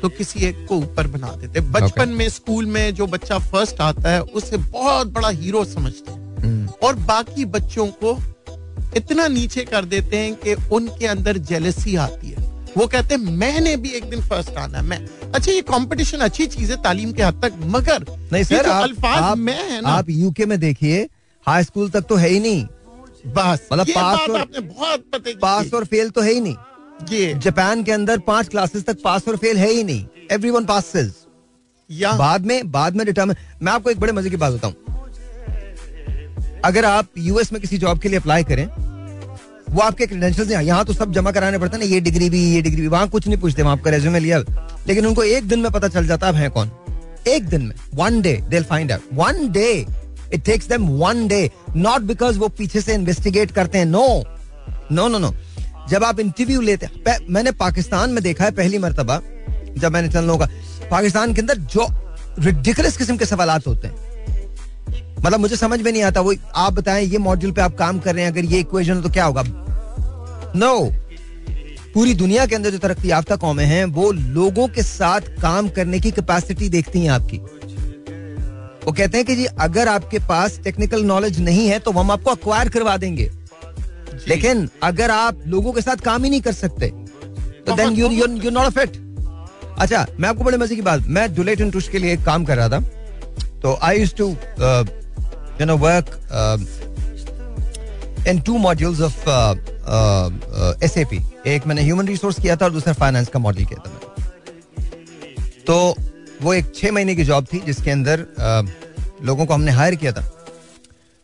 तो 0.02 0.08
किसी 0.08 0.40
एक 0.40 0.66
को 0.68 0.76
ऊपर 0.76 1.06
बना 1.06 1.28
देते। 1.28 1.60
बचपन 1.60 2.08
में 2.08 2.28
स्कूल 2.28 2.66
में 2.66 2.94
जो 2.94 3.06
बच्चा 3.06 3.38
फ़र्स्ट 3.38 3.80
आता 3.80 4.10
है 4.10 4.22
उसे 4.22 4.56
बहुत 4.56 5.06
बड़ा 5.06 5.28
हीरो 5.28 5.64
समझते 5.64 6.12
हैं। 6.12 6.36
हम्म, 6.42 6.68
और 6.82 6.94
बाकी 6.94 7.44
बच्चों 7.44 7.86
को 8.04 8.18
इतना 8.96 9.28
नीचे 9.28 9.64
कर 9.64 9.84
देते 9.84 10.16
हैं 10.16 10.34
कि 10.34 10.54
उनके 10.54 11.06
अंदर 11.06 11.38
जेलसी 11.38 11.96
आती 11.96 12.28
है। 12.28 12.52
वो 12.76 12.86
कहते 12.86 13.14
हैं 13.14 13.22
मैंने 13.22 13.76
भी 13.76 13.88
एक 13.88 14.04
दिन 14.10 14.20
फ़र्स्ट 14.20 14.50
आना 14.50 14.78
है। 14.78 14.84
मैं 14.84 15.08
अच्छा 15.34 15.52
ये 15.52 15.60
कंपटीशन 15.60 16.18
अच्छी 16.18 16.46
चीज़ 16.46 16.70
है 16.72 16.82
तालीम 16.82 17.12
के 17.12 17.22
हद 17.22 17.40
तक 17.44 17.52
मगर 17.56 18.04
नहीं 18.32 18.44
सर 18.44 18.66
आप, 18.66 18.82
अल्फाज 18.82 19.22
आप, 19.22 19.38
मैं 19.38 19.70
है 19.70 19.80
ना 19.80 19.88
आप 19.88 20.10
यूके 20.10 20.46
में 20.46 20.60
देखिए 20.60 21.08
हाई 21.46 21.64
स्कूल 21.64 21.90
तक 21.90 22.00
तो 22.00 22.14
है 22.14 22.28
ही 22.28 22.40
नहीं। 22.40 22.66
बस 23.26 23.68
मतलब 23.72 23.86
पास 23.86 24.20
और- 24.20 24.40
आपने 24.40 24.60
बहुत 24.60 25.04
पते 25.12 25.34
पास 25.34 25.74
और 25.74 25.84
फेल 25.84 26.10
तो 26.10 26.20
है 26.20 26.32
ही 26.32 26.40
नहीं। 26.40 26.56
जापान 27.10 27.82
के 27.84 27.92
अंदर 27.92 28.18
पाँच 28.18 28.48
क्लासेस 28.48 28.84
तक 28.84 29.00
पास 29.04 29.28
और 29.28 29.36
फेल 29.36 29.56
है 29.56 29.70
ही 29.70 29.82
नहीं। 29.84 30.04
एवरी 30.32 30.50
वन 30.50 30.64
पासिस 30.64 31.12
या। 31.90 32.12
बाद 32.12 32.46
में 32.46 32.70
बाद 32.72 32.96
में 32.96 33.04
डिटर्मिन 33.06 33.36
मैं 33.62 33.72
आपको 33.72 33.90
एक 33.90 34.00
बड़े 34.00 34.12
मज़े 34.12 34.30
की 34.30 34.36
बात 34.36 34.52
बताऊँ। 34.52 34.74
अगर 36.64 36.84
आप 36.84 37.08
यूएस 37.18 37.52
में 37.52 37.60
किसी 37.62 37.78
जॉब 37.78 37.98
के 38.00 38.08
लिए 38.08 38.18
अप्लाई 38.18 38.44
करें 38.44 38.66
वो 39.68 39.80
आपके 39.80 40.06
क्रेडेंशियल्स 40.06 40.50
हैं। 40.52 40.62
यहाँ 40.62 40.84
तो 40.84 40.92
सब 40.92 41.12
जमा 41.12 41.30
कराने 41.32 41.58
पड़ते 41.58 41.76
हैं 41.76 41.84
ना 41.84 41.90
ये 41.90 42.00
डिग्री 42.00 42.28
भी 42.30 42.44
ये 42.54 42.62
डिग्री 42.62 42.80
भी। 42.80 42.88
वहाँ 42.88 43.08
कुछ 43.08 43.26
नहीं 43.28 43.38
पूछते 43.40 43.62
वहाँ 43.62 43.76
आपका 43.76 43.90
रेज्यूमे 43.90 44.20
लिया 44.20 44.38
लेकिन 44.88 45.06
उनको 45.06 45.22
एक 45.22 45.48
दिन 45.48 45.60
में 45.60 45.70
पता 45.72 45.88
चल 45.88 46.06
जाता 46.06 46.30
है 46.30 46.48
कौन? 46.48 46.70
एक 47.28 47.48
दिन 47.48 47.62
में। 47.62 47.74
One 47.94 48.20
day 48.22 48.32
they 48.48 48.60
find 48.62 48.92
out 48.92 49.02
one 49.14 49.48
day 49.52 49.70
it 50.34 50.44
takes 50.44 50.68
them 50.68 50.88
one 50.98 51.26
day 51.28 51.50
not 51.76 52.00
because 52.02 52.38
वो 52.38 52.48
पीछे 52.48 52.80
से 52.80 52.94
इन्वेस्टिगेट 52.94 53.50
करते 53.50 53.78
हैं 53.78 53.86
नो 53.86 54.06
नो 54.92 55.08
नो 55.08 55.18
नो 55.18 55.34
जब 55.88 56.04
आप 56.04 56.20
इंटरव्यू 56.20 56.60
लेते 56.60 56.86
हैं 56.86 57.16
मैंने 57.30 57.50
पाकिस्तान 57.52 58.10
में 58.10 58.22
देखा 58.24 58.44
है 58.44 58.50
पहली 58.50 58.78
मरतबा, 58.78 59.20
जब 59.78 59.92
मैंने 59.92 60.08
चंद 60.08 60.26
लोगों 60.26 60.46
का, 60.46 60.52
पाकिस्तान 60.90 61.34
के 61.34 61.40
अंदर 61.40 61.58
जो 61.58 61.86
रिडिकुलस 62.38 62.96
किस्म 62.96 63.16
के 63.16 63.26
सवाल 63.26 63.60
होते 63.66 63.88
हैं। 63.88 64.10
मतलब 65.24 65.40
मुझे 65.40 65.56
समझ 65.56 65.80
में 65.80 65.92
नहीं 65.92 66.02
आता, 66.02 66.20
वो, 66.20 66.34
आप 66.54 66.72
बताएँ, 66.72 67.04
ये 67.04 67.18
मॉड्यूल 67.18 67.52
पे 67.52 67.60
आप 67.60 67.76
काम 67.76 67.98
कर 67.98 68.14
रहे 68.14 68.24
हैं, 68.24 68.32
अगर 68.32 68.44
ये 68.44 68.58
इक्वेशन 68.58 68.94
हो 68.94 69.02
तो 69.02 69.10
क्या 69.10 69.24
होगा? 69.24 69.42
नो 70.56 70.92
पूरी 71.94 72.14
दुनिया 72.14 72.46
के 72.46 72.54
अंदर 72.54 72.70
जो 72.70 72.78
तरक्की 72.78 73.10
याफ्ता 73.10 73.36
कौमें 73.36 73.64
हैं, 73.64 73.84
वो 73.84 74.10
लोगों 74.12 74.68
के 74.68 74.82
साथ 74.82 75.20
काम 75.42 75.68
करने 75.68 76.00
की 76.00 76.10
कैपेसिटी 76.10 76.68
देखती 76.68 77.00
हैं 77.00 77.10
आपकी। 77.10 77.38
वो 78.86 78.92
कहते 78.92 79.18
हैं 79.18 79.26
कि 79.26 79.36
जी, 79.36 79.44
अगर 79.44 79.88
आपके 79.88 80.18
पास 80.18 80.58
टेक्निकल 80.64 81.04
नॉलेज 81.04 81.40
नहीं 81.40 81.68
है 81.68 81.78
तो 81.78 81.90
हम 81.90 82.10
आपको 82.10 82.30
अक्वायर 82.30 82.68
करवा 82.68 82.96
देंगे। 82.96 83.30
लेकिन 84.28 84.68
अगर 84.82 85.10
आप 85.10 85.38
लोगों 85.46 85.72
के 85.72 85.82
साथ 85.82 85.96
काम 86.04 86.24
ही 86.24 86.30
नहीं 86.30 86.40
कर 86.40 86.52
सकते 86.52 86.86
तो 87.66 87.76
then 87.76 87.92
you 87.94 88.08
you 88.10 88.26
you 88.44 88.50
not 88.50 88.72
fit 88.78 88.96
अच्छा 89.78 90.06
मैं 90.20 90.28
आपको 90.28 90.44
बड़े 90.44 90.58
मज़े 90.58 90.76
की 90.76 90.82
बात 90.82 91.06
मैं 91.08 91.34
डुलेट 91.34 91.60
एंड 91.60 91.72
टुश 91.72 91.88
के 91.88 91.98
लिए 91.98 92.12
एक 92.12 92.24
काम 92.24 92.44
कर 92.44 92.56
रहा 92.56 92.68
था। 92.68 92.80
तो 93.62 93.78
I 93.82 93.98
use 93.98 94.14
to 94.14 94.28
you 95.60 95.66
know 95.66 95.76
work 95.78 96.06
in 98.28 98.40
two 98.40 98.58
modules 98.58 99.00
of 99.00 99.28
S 100.84 100.96
A 100.98 101.04
P 101.04 101.20
एक 101.46 101.66
मैंने 101.66 101.82
ह्यूमन 101.82 102.06
रिसोर्स 102.08 102.40
किया 102.40 102.56
था 102.56 102.64
और 102.64 102.72
दूसरा 102.72 102.92
फाइनेंस 102.94 103.28
का 103.28 103.38
मॉडल 103.38 103.64
किया 103.64 103.78
था 103.78 103.90
मैंने। 103.90 104.10
तो 105.66 105.94
वो 106.42 106.54
एक 106.54 106.74
छह 106.76 106.92
महीने 106.92 107.14
की 107.14 107.24
जॉब 107.24 107.46
थी 107.52 107.58
जिसके 107.66 107.90
अंदर 107.90 108.26
uh, 108.38 108.68
लोगों 109.24 109.46
को 109.46 109.54
हमने 109.54 109.72
हायर 109.72 109.94
किया 109.94 110.12
था। 110.12 110.22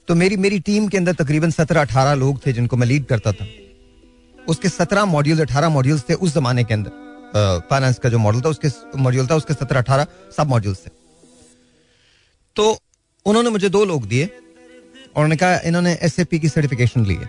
तो 0.09 0.15
मेरी 0.15 0.37
मेरी 0.37 0.59
टीम 0.67 0.87
के 0.89 0.97
अंदर 0.99 1.13
तकरीबन 1.15 1.51
सत्रह 1.51 1.81
अठारह 1.81 2.15
लोग 2.15 2.45
थे 2.45 2.53
जिनको 2.53 2.77
मैं 2.77 2.87
लीड 2.87 3.05
करता 3.07 3.33
था। 3.33 3.47
उसके 4.39 4.69
सत्रह 4.69 5.05
मॉड्यूल 5.05 5.41
अठारह 5.41 5.69
मॉड्यूल्स 5.69 6.05
थे 6.09 6.15
उस 6.17 6.35
जमाने 6.35 6.65
के 6.65 6.75
अंदर। 6.75 7.67
फाइनेंस 7.71 7.99
का 7.99 8.09
जो 8.09 8.19
मॉडल 8.19 8.41
था 8.41 8.49
उसके 8.49 8.69
मॉड्यूल 8.99 9.27
था 9.27 9.35
उसके 9.37 9.55
सत्रह 9.55 9.81
अठारह 9.81 10.07
सब 10.37 10.49
मॉड्यूल्स 10.49 10.79
थे। 10.87 10.91
तो 12.57 12.79
उन्होंने 13.27 13.51
मुझे 13.51 13.69
दो 13.69 13.85
लोग 13.85 14.07
दिए 14.09 14.25
और 14.25 15.17
उन्होंने 15.17 15.37
कहा 15.37 15.59
इन्होंने 15.69 15.93
एसएपी 16.03 16.39
की 16.39 16.49
सर्टिफिकेशन 16.49 17.05
ली 17.07 17.15
है। 17.15 17.29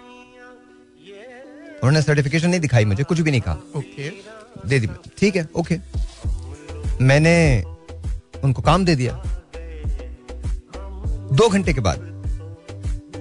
उन्होंने 1.76 2.02
सर्टिफिकेशन 2.02 2.50
नहीं 2.50 2.62
दिखाई 2.62 2.86
मुझे 2.86 3.04
कुछ 3.04 3.20
भी 3.20 3.32
नहीं 3.32 3.42
कहा। 3.42 3.58
ओके 3.76 4.10
दे 4.68 4.80
दी 4.80 4.88
ठीक 5.20 5.36
है 5.36 5.48
ओके 5.56 5.78
मैंने 7.04 7.36
उनको 8.44 8.62
काम 8.62 8.86
दे 8.86 8.96
दिया। 8.96 9.14
दो 11.34 11.50
घंटे 11.50 11.74
के 11.74 11.82
बाद 11.82 12.08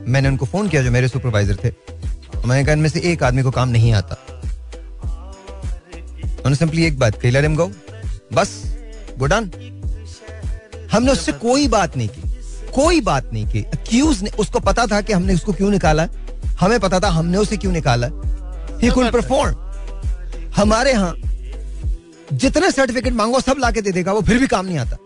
मैंने 0.08 0.28
उनको 0.28 0.46
फ़ोन 0.46 0.68
किया 0.68 0.82
जो 0.82 0.90
मेरे 0.90 1.08
सुपरवाइजर 1.08 1.56
थे। 1.64 1.72
मैंने 2.46 2.64
कहा, 2.64 2.72
इनमें 2.72 2.88
से 2.88 3.00
एक 3.12 3.22
आदमी 3.22 3.42
को 3.42 3.50
काम 3.50 3.68
नहीं 3.68 3.92
आता। 3.92 4.16
उन्होंने 6.38 6.56
सिंपली 6.56 6.84
एक 6.86 6.98
बात 6.98 7.20
कही 7.20 7.30
लेट 7.30 7.50
गो 7.52 7.70
बस 8.32 8.50
गुड 9.18 9.30
डन 9.30 9.50
हमने 10.92 11.12
उससे 11.12 11.32
कोई 11.32 11.68
बात 11.68 11.96
नहीं 11.96 12.08
की, 12.08 12.22
कोई 12.74 13.00
बात 13.00 13.32
नहीं 13.32 13.46
की। 13.46 13.62
अक्यूज 13.64 14.22
ने, 14.22 14.30
उसको 14.30 14.60
पता 14.60 14.86
था 14.86 15.00
कि 15.00 15.12
हमने 15.12 15.34
उसको 15.34 15.52
क्यों 15.52 15.70
निकाला। 15.70 16.06
हमें 16.60 16.78
पता 16.80 17.00
था 17.00 17.08
हमने 17.08 17.38
उसे 17.38 17.56
क्यों 17.56 17.72
निकाला। 17.72 18.06
ही 18.82 18.90
कुड 18.90 19.10
परफॉर्म 19.12 19.56
हमारे 20.56 20.92
यहाँ 20.92 21.14
जितने 22.32 22.70
सर्टिफिकेट 22.70 23.12
मांगो, 23.12 23.40
सब 23.40 23.56
लाके 23.58 23.80
दे 23.80 23.92
देगा, 23.92 24.12
वो 24.12 24.20
फिर 24.20 24.38
भी 24.38 24.46
काम 24.46 24.66
नहीं 24.66 24.78
आता। 24.78 24.96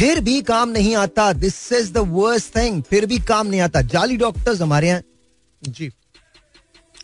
फिर 0.00 0.20
भी 0.20 0.40
काम 0.42 0.68
नहीं 0.70 0.94
आता. 0.96 1.32
This 1.34 1.72
is 1.72 1.92
the 1.92 1.98
worst 2.10 2.54
thing 2.56 2.82
फिर 2.90 3.06
भी 3.06 3.18
काम 3.28 3.46
नहीं 3.46 3.60
आता. 3.60 3.80
जाली 3.84 4.16
डॉक्टर्स 4.16 4.60
हमारे 4.62 4.88
यहाँ. 4.88 5.02
जी। 5.62 5.90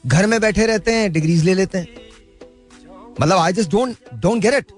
घर 0.07 0.27
में 0.27 0.41
बैठे 0.41 0.67
रहते 0.67 0.93
हैं 0.93 1.13
डिग्रीज 1.13 1.45
ले 1.45 1.55
लेते 1.55 1.79
हैं. 1.79 1.87
मतलब 3.21 3.39
I 3.39 3.53
just 3.53 3.71
don't 3.71 3.97
don't 4.15 4.43
get 4.43 4.55
it 4.55 4.73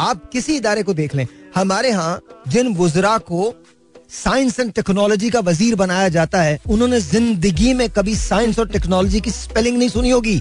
आप 0.00 0.28
किसी 0.32 0.56
इदारे 0.56 0.82
को 0.82 0.94
देख 0.94 1.14
लें. 1.14 1.26
हमारे 1.54 1.88
यहाँ 1.88 2.20
जिन 2.48 2.74
वुजरा 2.76 3.16
को 3.20 3.52
साइंस 4.12 4.58
एंड 4.60 4.72
टेक्नोलॉजी 4.72 5.30
का 5.30 5.40
वज़ीर 5.42 5.74
बनाया 5.76 6.08
जाता 6.08 6.42
है 6.42 6.58
उन्होंने 6.68 7.00
ज़िंदगी 7.00 7.74
में 7.74 7.88
कभी 7.90 8.14
साइंस 8.16 8.58
और 8.58 8.68
टेक्नोलॉजी 8.68 9.20
की 9.20 9.30
स्पेलिंग 9.30 9.78
नहीं 9.78 9.88
सुनी 9.88 10.10
होगी. 10.10 10.38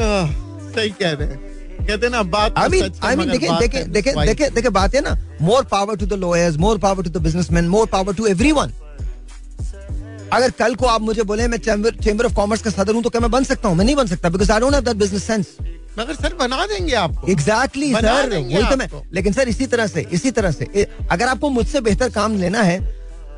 सही 0.00 0.90
कह 0.90 1.10
रहे 1.10 1.28
हैं। 1.28 1.53
कहते 1.86 2.08
ना 2.08 2.22
बात 2.32 2.58
आई 2.58 2.68
मीन 2.68 2.92
आई 3.04 3.16
मीन 3.16 3.30
देखे 3.30 3.48
देखे 3.58 3.84
देखे 3.94 4.12
देखे 4.26 4.48
देखे 4.50 4.68
बात 4.78 4.94
है 4.94 5.00
ना 5.00 5.16
more 5.42 5.64
power 5.70 5.96
to 5.96 6.06
the 6.06 6.12
lawyers 6.20 6.56
more 6.58 6.78
power 6.78 7.04
to 7.04 7.10
the 7.10 7.22
businessman 7.22 7.68
more 7.68 7.86
power 7.92 8.14
to 8.14 8.26
everyone 8.26 8.72
अगर 10.32 10.50
कल 10.58 10.74
को 10.74 10.86
आप 10.86 11.00
मुझे 11.02 11.22
बोले 11.22 11.46
मैं 11.48 11.58
चैम्बर 11.58 11.94
चैम्बर 12.04 12.26
ऑफ़ 12.26 12.34
कॉमर्स 12.34 12.62
का 12.62 12.70
सदर 12.70 12.94
हूँ 12.94 13.02
तो 13.02 13.10
क्या 13.10 13.20
मैं 13.20 13.30
बन 13.30 13.44
सकता 13.44 13.68
हूँ? 13.68 13.76
मैं 13.76 13.84
नहीं 13.84 13.96
बन 13.96 14.06
सकता 14.06 14.28
because 14.28 14.52
I 14.52 14.60
don't 14.60 14.74
have 14.74 14.82
that 14.84 14.96
business 14.96 15.24
sense 15.24 15.46
मगर 15.98 16.14
सर 16.14 16.34
बना 16.34 16.64
देंगे 16.66 16.94
आपको। 16.96 17.26
एग्जैक्टली 17.32 17.92
बना 17.94 18.14
सर 18.22 18.30
वही 18.30 18.64
तो 18.70 18.76
मैं 18.76 18.88
लेकिन 19.14 19.32
सर 19.32 19.48
इसी 19.48 19.66
तरह 19.74 19.86
से 19.86 20.06
इसी 20.12 20.30
तरह 20.38 20.50
से 20.50 20.86
अगर 21.10 21.26
आपको 21.28 21.50
मुझसे 21.50 21.80
बेहतर 21.80 22.10
काम 22.10 22.36
लेना 22.38 22.62
है 22.62 22.78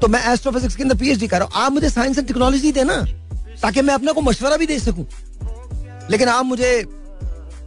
तो 0.01 0.09
मैं 0.09 0.23
एस्ट्रोफिजिक्स 0.33 0.77
के 0.77 0.83
अंदर 0.83 0.97
पीएचडी 0.99 1.27
कर 1.29 1.39
रहा 1.39 1.47
हूँ। 1.47 1.65
आप 1.65 1.73
मुझे 1.73 1.91
साइंस 1.91 2.19
एंड 2.19 2.27
टेक्नोलॉजी 2.29 2.73
देना 2.73 2.97
ताकि 3.63 3.83
मैं 3.83 3.95
अपने 3.95 4.13
को 4.13 4.21
मशवरा 4.21 4.57
भी 4.57 4.67
दे 4.67 4.79
सकूँ। 4.79 5.07
लेकिन 6.11 6.29
आप 6.29 6.45
मुझे 6.45 6.71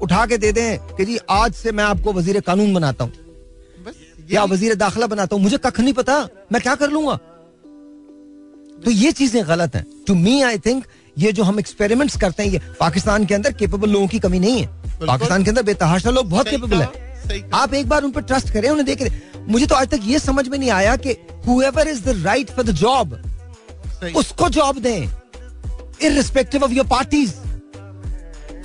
उठा 0.01 0.25
के 0.25 0.38
दे 0.38 0.51
दें 0.51 0.95
कि 0.95 1.05
जी 1.05 1.17
आज 1.31 1.53
से 1.53 1.71
मैं 1.71 1.83
आपको 1.83 2.13
वज़ीर 2.13 2.39
कानून 2.41 2.73
बनाता 2.73 3.03
हूँ। 3.03 3.12
या 4.31 4.43
वज़ीर 4.45 4.75
दाखिला 4.75 5.07
बनाता 5.07 5.35
हूँ। 5.35 5.43
मुझे 5.43 5.57
कख 5.57 5.79
नहीं 5.79 5.93
पता 5.93 6.17
मैं 6.51 6.62
क्या 6.62 6.75
कर 6.75 6.89
लूँगा? 6.91 7.15
तो 8.85 8.91
ये 8.91 9.12
चीज़ें 9.12 9.43
गलत 9.47 9.75
हैं। 9.75 9.85
टू 10.07 10.15
मी 10.15 10.41
आई 10.41 10.57
थिंक 10.65 10.85
ये 11.17 11.31
जो 11.31 11.43
हम 11.43 11.59
एक्सपेरिमेंट्स 11.59 12.17
करते 12.17 12.43
हैं 12.43 12.51
ये 12.51 12.59
पाकिस्तान 12.79 13.25
के 13.25 13.33
अंदर 13.33 13.53
केपेबल 13.53 13.89
लोगों 13.89 14.07
की 14.07 14.19
कमी 14.19 14.39
नहीं 14.39 14.62
है। 14.62 14.67
पाकिस्तान 14.99 15.43
के 15.43 15.49
अंदर 15.49 15.63
बेतहाशा 15.63 16.09
लोग 16.09 16.29
बहुत 16.29 16.49
केपेबल 16.49 16.81
है। 16.81 17.49
आप 17.53 17.73
एक 17.73 17.89
बार 17.89 18.03
उन 18.03 18.12
पर 18.12 18.21
ट्रस्ट 18.23 18.53
करें 18.53 18.69
उन्हें 18.69 18.85
देख 18.85 19.01
रहे 19.01 19.43
मुझे 19.47 19.65
तो 19.65 19.75
आज 19.75 19.88
तक 19.89 20.01
ये 20.05 20.19
समझ 20.19 20.47
में 20.47 20.57
नहीं 20.57 20.69
आया 20.71 20.95
कि 20.97 21.15
whoever 21.47 21.88
is 21.88 22.03
the 22.03 22.23
right 22.25 22.49
for 22.51 22.65
the 22.65 22.71
job 22.75 23.19
उसको 24.17 24.49
जॉब 24.49 24.79
दें 24.79 25.03
इररिस्पेक्टिव 26.01 26.63
ऑफ़ 26.63 26.71
योर 26.71 26.88
पार्टीज़ 26.88 27.33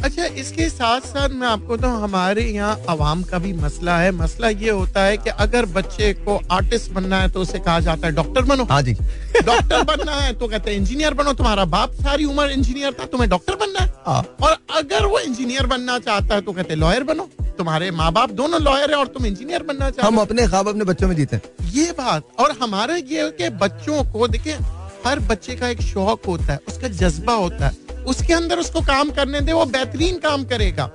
अच्छा 0.04 0.24
इसके 0.40 0.68
साथ 0.68 1.00
साथ 1.00 1.28
मैं 1.32 1.46
आपको 1.48 1.76
तो 1.76 1.88
हमारे 1.88 2.42
यहाँ 2.44 2.84
अवाम 2.88 3.22
का 3.22 3.38
भी 3.38 3.52
मसला 3.52 3.96
है। 3.98 4.10
मसला 4.12 4.48
ये 4.48 4.70
होता 4.70 5.02
है 5.02 5.16
कि 5.16 5.30
अगर 5.30 5.66
बच्चे 5.66 6.12
को 6.14 6.36
आर्टिस्ट 6.52 6.90
बनना 6.92 7.20
है 7.20 7.28
तो 7.28 7.40
उसे 7.40 7.58
कहा 7.58 7.78
जाता 7.80 8.06
है 8.06 8.12
डॉक्टर 8.14 8.42
बनो। 8.42 8.64
हाँ 8.70 8.80
जी। 8.82 8.92
डॉक्टर 9.44 9.82
बनना 9.84 10.16
है 10.16 10.32
तो 10.34 10.48
कहते 10.48 10.70
हैं 10.70 10.78
इंजीनियर 10.78 11.14
बनो। 11.14 11.32
तुम्हारा 11.32 11.64
बाप 11.76 11.92
सारी 12.02 12.24
उम्र 12.24 12.50
इंजीनियर 12.50 12.92
था 13.00 13.06
तुम्हें 13.06 13.30
डॉक्टर 13.30 13.56
बनना 13.56 13.80
है। 13.80 13.92
हाँ। 14.06 14.22
और 14.42 14.56
अगर 14.76 15.06
वो 15.06 15.18
इंजीनियर 15.20 15.66
बनना 15.66 15.98
चाहता 16.00 16.34
है 16.34 16.40
तो 16.40 16.52
कहते 16.52 16.74
हैं 16.74 16.80
लॉयर 16.80 17.04
बनो। 17.04 17.28
तुम्हारे 17.58 17.90
माँ 17.92 18.12
बाप 18.12 18.30
दोनों 18.32 18.60
लॉयर 18.62 18.90
है 18.90 18.96
और 18.96 19.06
तुम 19.08 19.26
इंजीनियर 19.26 19.62
बनना 19.62 19.90
चाहते 19.90 20.06
हम 20.06 20.20
अपने 20.20 20.46
ख्वाब 20.46 20.68
अपने 20.68 20.84
बच्चों 20.84 21.08
में 21.08 21.16
जीते 21.16 21.40
ये 21.72 21.90
बात 21.98 22.40
और 22.40 22.56
हमारा 22.62 22.96
ये 22.96 23.30
कि 23.38 23.48
बच्चों 23.58 24.02
को 24.12 24.28
देखिए 24.28 24.58
हर 25.06 25.18
बच्चे 25.20 25.54
का 25.56 25.68
एक 25.68 25.80
शौक 25.82 26.26
होता 26.26 26.52
है, 26.52 26.58
उसका 26.68 26.88
जज्बा 26.90 27.32
होता 27.34 27.66
है। 27.66 28.02
उसके 28.06 28.32
अंदर 28.32 28.58
उसको 28.58 28.80
काम 28.82 29.10
करने 29.10 29.40
दे, 29.40 29.52
वो 29.52 29.64
बेहतरीन 29.66 30.18
काम 30.18 30.44
करेगा। 30.44 30.90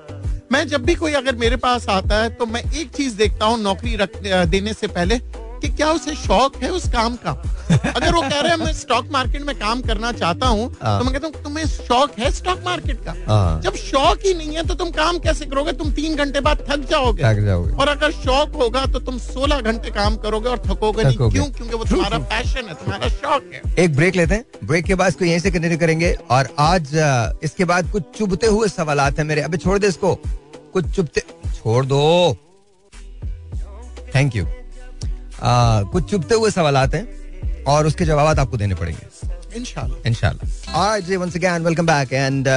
मैं 0.52 0.68
जब 0.68 0.86
भी 0.86 0.96
कोई 0.96 1.14
अगर 1.14 1.36
मेरे 1.36 1.56
पास 1.58 1.88
आता 1.90 2.22
है 2.22 2.30
तो 2.30 2.46
मैं 2.46 2.62
एक 2.72 2.90
चीज़ 2.90 3.16
देखता 3.18 3.46
हूँ, 3.46 3.62
नौकरी 3.62 3.96
रख, 3.96 4.18
देने 4.26 4.74
से 4.74 4.88
पहले। 4.90 5.20
कि 5.62 5.68
क्या 5.70 5.92
उसे 5.92 6.16
शौक 6.16 6.56
है 6.64 6.70
उस 6.72 6.88
काम 6.90 7.16
का? 7.18 7.32
अगर 7.72 8.14
वो 8.14 8.22
कह 8.22 8.40
रहे 8.40 8.50
हैं 8.50 8.58
मैं 8.58 8.74
स्टॉक 8.74 9.08
मार्केट 9.12 9.42
में 9.42 9.56
काम 9.60 9.82
करना 9.82 10.12
चाहता 10.12 10.48
हूँ 10.48 10.66
हाँ। 10.82 10.98
तो 11.00 11.06
मैं 11.06 11.14
कहता 11.14 11.28
हूँ 11.28 11.44
तुम्हें 11.44 11.66
शौक 11.68 12.20
है 12.20 12.32
स्टॉक 12.32 12.62
मार्केट 12.66 13.04
का? 13.06 13.16
हाँ। 13.28 13.62
जब 13.62 13.76
शौक 13.78 14.26
ही 14.26 14.34
नहीं 14.34 14.56
है 14.56 14.66
तो 14.68 14.74
तुम 14.74 14.92
काम 14.92 15.20
कैसे 15.20 15.46
करोगे? 15.46 15.74
तुम 15.74 15.92
तीन 15.92 16.16
घंटे 16.16 16.40
बाद 16.40 16.66
थक 16.70 16.88
जाओगे। 16.90 17.24
थक 17.24 17.40
जाओगे। 17.46 17.74
और 17.74 17.88
अगर 17.88 18.12
शौक 18.14 18.56
होगा 18.56 18.86
तो 18.86 19.00
तुम 19.02 19.18
16 19.20 19.62
घंटे 19.62 19.90
काम 19.92 20.16
करोगे 20.18 20.50
और 20.50 20.60
थकोगे 20.68 21.04
नहीं। 21.04 21.18
क्यों? 21.18 21.50
क्योंकि 21.52 21.76
वो 21.76 21.86
तुम्हारा 21.86 22.18
पैशन 22.30 22.68
है 22.68 22.74
तुम्हारा 22.76 23.08
शौक 23.10 23.52
है। 23.54 23.62
एक 23.80 23.96
ब्रेक 23.96 24.16
लेते 24.16 24.36
हैं। 24.36 24.68
ब्रेक 24.68 24.86
के 24.86 24.96
बाद 24.96 25.08
इसको 25.08 25.26
यहीं 25.26 25.40
से 25.40 25.52
कंटिन्यू 25.52 25.78
करेंगे। 25.78 26.12
और 26.32 26.50
आज 26.60 26.96
इसके 27.44 27.66
बाद 27.66 27.92
कुछ 27.92 28.04
चुभते 28.18 28.48
हुए 28.48 28.68
सवाल 28.68 29.00
हैं 29.00 29.24
मेरे। 29.24 29.42
अभी 29.42 29.58
छोड़ 29.58 29.80
दे 29.80 29.88
इसको। 29.88 30.16
कुछ 30.74 30.90
चुभते 30.96 31.22
छोड़ 31.56 31.86
दो। 31.86 32.36
थैंक 34.16 34.36
यू 34.36 34.46
कुछ 35.42 36.10
चुपते 36.12 36.36
हुए 36.36 36.52
सवाल 36.52 36.78
आते 36.78 36.98
हैं 36.98 37.64
और 37.68 37.88
उसके 37.88 38.06
जवाब 38.06 38.40
आपको 38.40 38.58
देने 38.58 38.76
पड़ेंगे। 38.76 39.58
इंशाल्लाह। 39.58 40.08
इंशाल्लाह। 40.08 40.78
आज 40.80 41.04
जी 41.06 41.16
once 41.16 41.36
again 41.36 41.64
welcome 41.66 41.86
back 41.86 42.14
and 42.14 42.48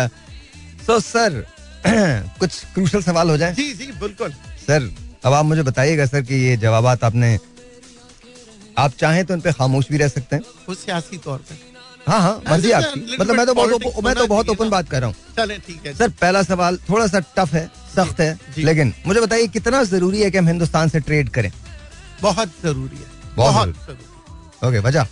so 0.86 0.98
sir 1.00 1.44
कुछ 1.86 2.64
क्रूशल 2.74 3.02
सवाल 3.02 3.30
हो 3.30 3.36
जाए? 3.36 3.54
जी 3.54 3.72
जी 3.74 3.86
बिल्कुल। 4.00 4.30
सर 4.60 4.90
अब 5.24 5.32
आप 5.32 5.44
मुझे 5.44 5.62
बताइएगा 5.62 6.06
सर 6.06 6.22
कि 6.22 6.34
ये 6.36 6.56
जवाब 6.58 6.86
आपने 6.86 7.38
आप 8.78 8.92
चाहें 8.98 9.24
तो 9.26 9.34
इन 9.34 9.40
पे 9.40 9.52
खामोश 9.52 9.88
भी 9.90 9.98
रह 9.98 10.08
सकते 10.08 10.36
हैं। 10.36 10.74
सियासी 10.74 11.16
तौर 11.18 11.38
पे। 11.48 11.54
हाँ 12.06 12.20
हाँ 12.20 12.42
मर्ज़ी 12.48 12.70
आपकी। 12.72 13.16
मतलब 13.20 13.36
मैं 13.36 13.46
तो 13.46 13.54
बहुत 13.54 14.04
मैं 14.04 14.14
तो 14.14 14.26
बहुत 14.26 14.48
ओपन 14.48 14.70
बात 14.70 14.88
कर 14.90 15.00
रहा 15.00 15.08
हूँ। 15.08 15.16
चले 15.36 15.58
ठीक 15.58 15.86
है। 15.86 15.94
सर 15.94 16.08
पहला 16.20 16.42
सवाल 16.42 16.78
थोड़ा 16.88 17.06
सा 17.06 17.20
टफ 17.36 17.52
है 17.54 17.66
सख्त 17.96 18.20
है 18.20 18.38
लेकिन 18.58 18.92
मुझे 19.06 19.20
बताइए 19.20 19.46
कितना 19.48 19.82
ज़रूरी 19.84 20.20
है 20.22 20.30
कि 20.30 20.38
हम 20.38 20.48
हिंदुस्तान 20.48 20.88
से 20.88 21.00
ट्रेड 21.00 21.28
करें? 21.30 21.50
बहुत 22.22 22.48
ज़रूरी 22.62 22.96
है। 22.96 23.36
बहुत 23.36 23.68
ज़रूरी। 23.68 24.68
ओके 24.68 24.78
वजह? 24.78 25.06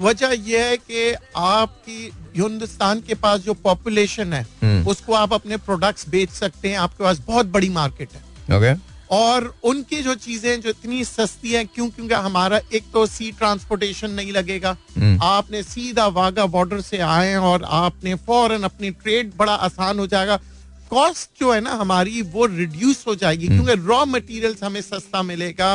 वजह 0.00 0.26
यह 0.26 0.64
है 0.64 0.76
कि 0.76 1.14
आपकी 1.36 2.10
हिंदुस्तान 2.36 3.00
के 3.00 3.14
पास 3.14 3.40
जो 3.40 3.54
पॉपुलेशन 3.54 4.32
है 4.32 4.46
हम्म। 4.62 4.88
उसको 4.88 5.12
आप 5.12 5.32
अपने 5.32 5.56
प्रोडक्ट्स 5.56 6.08
बेच 6.08 6.30
सकते 6.30 6.68
हैं। 6.68 6.78
आपके 6.78 7.04
पास 7.04 7.18
बहुत 7.26 7.46
बड़ी 7.46 7.68
मार्केट 7.68 8.08
है। 8.12 8.56
ओके। 8.56 8.78
और 9.10 9.54
उनकी 9.64 10.02
जो 10.02 10.14
चीज़ें 10.14 10.60
जो 10.60 10.70
इतनी 10.70 11.04
सस्ती 11.04 11.52
हैं 11.52 11.66
क्यों? 11.66 11.88
क्योंकि 11.90 12.14
हमारा 12.14 12.60
एक 12.74 12.84
तो 12.92 13.06
सी 13.06 13.30
ट्रांसपोर्टेशन 13.32 14.10
नहीं 14.10 14.32
लगेगा। 14.32 14.76
हम्म। 14.96 15.18
आपने 15.22 15.62
सीधा 15.62 16.06
वागा 16.06 16.46
बॉर्डर 16.46 16.80
से 16.80 16.98
आए 16.98 17.34
और 17.34 17.64
आपने 17.64 18.14
फॉरन 18.26 18.62
अपनी 18.62 18.90
ट्रेड 18.90 19.32
बड़ा 19.36 19.54
आसान 19.54 19.98
हो 19.98 20.06
जाएगा। 20.06 20.36
कॉस्ट 20.90 21.40
जो 21.40 21.52
है 21.52 21.60
ना 21.60 21.70
हमारी 21.70 22.22
वो 22.22 22.46
रिड्यूस 22.46 23.04
हो 23.08 23.14
जाएगी 23.14 23.48
क्योंकि 23.48 23.74
रॉ 23.86 24.04
मटेरियल्स 24.04 24.62
हमें 24.64 24.80
सस्ता 24.80 25.22
मिलेगा। 25.22 25.74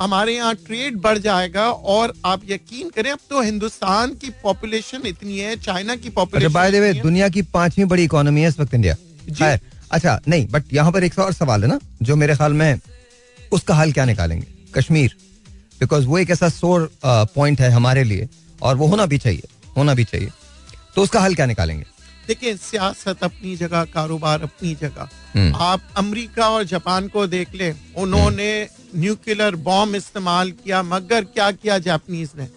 हमारे 0.00 0.34
यहाँ 0.34 0.54
ट्रेड 0.66 0.96
बढ़ 1.00 1.18
जाएगा 1.18 1.64
और 1.94 2.12
आप 2.24 2.42
यकीन 2.48 2.90
करें 2.90 3.10
अब 3.10 3.18
तो 3.30 3.40
हिंदुस्तान 3.42 4.14
की 4.20 4.30
पॉपुलेशन 4.42 5.06
इतनी 5.06 5.38
है 5.38 5.56
चाइना 5.56 5.96
की 5.96 6.08
अच्छा 6.08 6.48
बाय 6.48 6.70
द 6.70 6.74
वे 6.74 6.80
पॉपुलेशन 6.80 7.02
दुनिया 7.02 7.28
की 7.28 7.42
पांचवी 7.56 7.84
बड़ी 7.84 8.04
इकोनॉमी 8.04 8.40
है 8.42 8.48
इस 8.48 8.58
वक्त 8.60 8.74
इंडिया 8.74 8.94
जी। 9.28 9.58
अच्छा 9.92 10.18
नहीं 10.28 10.46
बट 10.50 10.72
यहाँ 10.72 10.92
पर 10.92 11.04
एक 11.04 11.18
और 11.18 11.32
सवाल 11.32 11.62
है 11.64 11.68
ना 11.68 11.78
जो 12.02 12.16
मेरे 12.16 12.36
ख्याल 12.36 12.52
में 12.52 12.80
उसका 13.52 13.74
हल 13.74 13.92
क्या 13.92 14.04
निकालेंगे? 14.04 14.46
कश्मीर 14.74 15.14
बिकॉज़ 15.80 16.06
वो 16.06 16.18
एक 16.18 16.30
ऐसा 16.30 16.48
सोर 16.48 16.90
पॉइंट 17.04 17.60
है 17.60 17.70
हमारे 17.70 18.04
लिए 18.04 18.28
और 18.62 18.76
वो 18.76 18.86
होना 18.86 19.06
भी 19.06 19.18
चाहिए 19.18 19.48
होना 19.76 19.94
भी 19.94 20.04
चाहिए। 20.04 20.30
तो 20.94 21.02
उसका 21.02 21.20
हल 21.20 21.34
क्या 21.34 21.46
निकालेंगे? 21.46 21.84
देखिए 22.30 22.56
सियासत 22.56 23.22
अपनी 23.24 23.54
जगह 23.56 23.84
कारोबार 23.84 24.42
अपनी 24.42 24.74
जगह। 24.74 25.08
हम्म। 25.34 25.54
आप 25.60 25.88
अमेरिका 25.96 26.48
और 26.50 26.64
जापान 26.64 27.08
को 27.08 27.26
देख 27.26 27.54
लें 27.54 27.74
उन्होंने 27.98 28.50
न्यूक्लियर 28.96 29.56
बॉम्ब 29.66 29.96
इस्तेमाल 29.96 30.50
किया 30.52 30.82
मगर 30.82 31.24
क्या 31.24 31.50
किया 31.52 31.78
जापानीज 31.78 32.30
ने? 32.38 32.48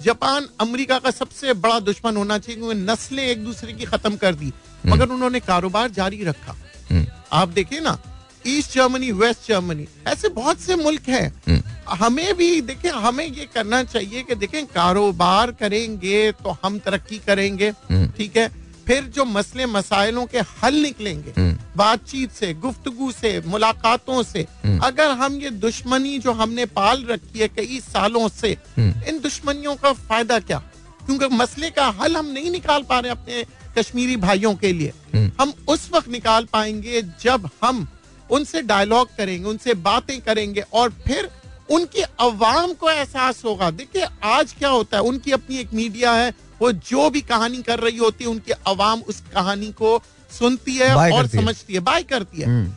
जापान 0.00 0.48
अमेरिका 0.60 0.98
का 0.98 1.10
सबसे 1.10 1.52
बड़ा 1.64 1.80
दुश्मन 1.80 2.16
होना 2.16 2.38
चाहिए 2.38 2.60
क्योंकि 2.60 2.78
नस्लें 2.82 3.24
एक 3.24 3.44
दूसरे 3.44 3.72
की 3.72 3.84
खत्म 3.84 4.16
कर 4.16 4.34
दी 4.34 4.52
मगर 4.86 5.08
उन्होंने 5.08 5.40
कारोबार 5.40 5.90
जारी 5.90 6.24
रखा। 6.24 6.56
हम्म, 6.90 7.06
आप 7.32 7.48
देखिए 7.48 7.80
ना 7.80 7.98
ईस्ट 8.46 8.74
जर्मनी 8.74 9.10
वेस्ट 9.18 9.48
जर्मनी 9.48 9.86
ऐसे 10.06 10.28
बहुत 10.36 10.60
से 10.60 10.76
मुल्क 10.76 11.08
हैं। 11.08 11.28
हम्म। 11.48 11.62
हमें 11.94 12.34
भी 12.36 12.60
देखें 12.60 12.90
हमें 12.90 13.26
ये 13.26 13.48
करना 13.54 13.82
चाहिए 13.84 14.22
कि 14.22 14.34
देखें 14.34 14.64
कारोबार 14.66 15.50
करेंगे 15.52 16.32
तो 16.32 16.56
हम 16.64 16.78
तरक्की 16.78 17.18
करेंगे 17.26 17.68
हम्म। 17.90 18.08
ठीक 18.08 18.36
है? 18.36 18.61
फिर 18.86 19.02
जो 19.14 19.24
मसले 19.24 19.66
मसाइलों 19.66 20.24
के 20.26 20.40
हल 20.62 20.74
निकलेंगे 20.74 21.32
हम्म। 21.36 21.56
बातचीत 21.76 22.32
से 22.32 22.52
गुफ्तगु 22.54 23.10
से 23.12 23.40
मुलाकातों 23.46 24.22
से 24.22 24.46
हम्म। 24.64 24.78
अगर 24.84 25.10
हम 25.18 25.36
ये 25.40 25.50
दुश्मनी 25.64 26.18
जो 26.18 26.32
हमने 26.32 26.66
पाल 26.78 27.04
रखी 27.04 27.38
है 27.38 27.48
कई 27.48 27.80
सालों 27.80 28.28
से 28.28 28.56
हम्म। 28.78 29.08
इन 29.08 29.20
दुश्मनियों 29.20 29.74
का 29.76 29.92
फ़ायदा 29.92 30.38
क्या 30.40 30.62
क्योंकि 31.06 31.28
मसले 31.36 31.70
का 31.70 31.86
हल 32.00 32.16
हम 32.16 32.26
नहीं 32.26 32.50
निकाल 32.50 32.82
पा 32.88 32.98
रहे 32.98 33.12
अपने 33.12 33.44
कश्मीरी 33.78 34.16
भाइयों 34.16 34.54
के 34.54 34.72
लिए। 34.72 34.92
हम 35.40 35.52
उस 35.68 35.88
वक्त 35.92 36.08
निकाल 36.08 36.46
पाएँगे 36.52 37.02
जब 37.22 37.48
हम 37.62 37.86
उनसे 38.30 38.62
डायलॉग 38.62 39.16
करेंगे 39.16 39.48
उनसे 39.48 39.74
बातें 39.86 40.20
करेंगे 40.20 40.64
और 40.72 40.90
फिर 41.06 41.30
उनकी 41.70 42.02
अवाम 42.20 42.72
को 42.72 42.90
एहसास 42.90 43.44
होगा 43.44 43.70
देखिए 43.70 44.06
आज 44.24 44.52
क्या 44.58 44.68
होता 44.68 44.96
है 44.96 45.02
उनकी 45.02 45.32
अपनी 45.32 45.58
एक 45.58 45.72
मीडिया 45.74 46.12
है 46.12 46.32
वो 46.62 46.70
जो 46.90 47.08
भी 47.10 47.20
कहानी 47.28 47.62
कर 47.68 47.80
रही 47.80 47.96
होती 47.98 48.24
है 48.24 48.30
उनकी 48.30 48.52
आवाम 48.68 49.00
उस 49.08 49.20
कहानी 49.34 49.70
को 49.80 49.98
सुनती 50.38 50.76
है 50.76 50.94
और। 50.94 51.26
समझती 51.36 51.74
है 51.74 51.80
बाय 51.90 52.02
करती 52.12 52.40
है 52.40 52.46
हम्म। 52.46 52.72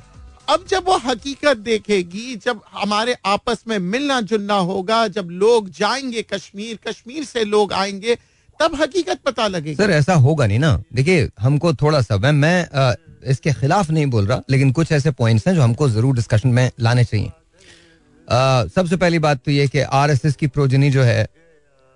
अब 0.54 0.66
जब 0.70 0.88
वो 0.88 0.98
हकीकत 1.06 1.58
देखेगी 1.68 2.36
जब 2.46 2.62
हमारे 2.74 3.16
आपस 3.26 3.64
में 3.68 3.78
मिलना 3.94 4.20
जुलना 4.32 4.58
होगा 4.72 5.08
जब 5.18 5.30
लोग 5.44 5.70
जाएँगे 5.80 6.22
कश्मीर 6.34 6.78
कश्मीर 6.88 7.24
से 7.26 7.44
लोग 7.46 7.74
आएँगे 7.74 8.16
तब 8.60 8.76
हकीकत 8.82 9.20
पता 9.26 9.48
लगेगी 9.48 9.76
सर 9.76 9.92
ऐसा 9.92 10.14
होगा 10.26 10.46
नहीं 10.48 10.60
ना 10.60 10.70
देखिए 10.96 11.30
हमको 11.40 11.74
थोड़ा 11.82 12.02
सा 12.02 12.18
मैं 12.18 12.32
मैं 12.32 12.58
अ, 12.66 12.94
इसके 13.32 13.54
खिलाफ 13.54 13.90
नहीं 13.92 14.06
बोल 14.06 14.28
रहा 14.28 14.42
लेकिन 14.50 14.72
कुछ 14.72 14.92
ऐसे 14.92 15.12
पॉइंट्स 15.22 15.48
हैं 15.48 15.56
जो 15.56 15.62
हमको 15.62 15.90
ज़रूर 15.90 16.16
डिस्कशन 16.16 16.50
में 16.60 16.70
लाने 16.80 17.04
चाहिए 17.06 17.32
सबसे 18.76 18.98
पहली 18.98 19.20
बात 19.20 19.42
तो 19.46 19.52
ये 19.52 19.68
कि 19.68 19.80
आरएसएस 19.80 20.36
की 20.36 20.48
प्रोजनी 20.48 20.90
जो 20.92 21.04
है 21.04 21.28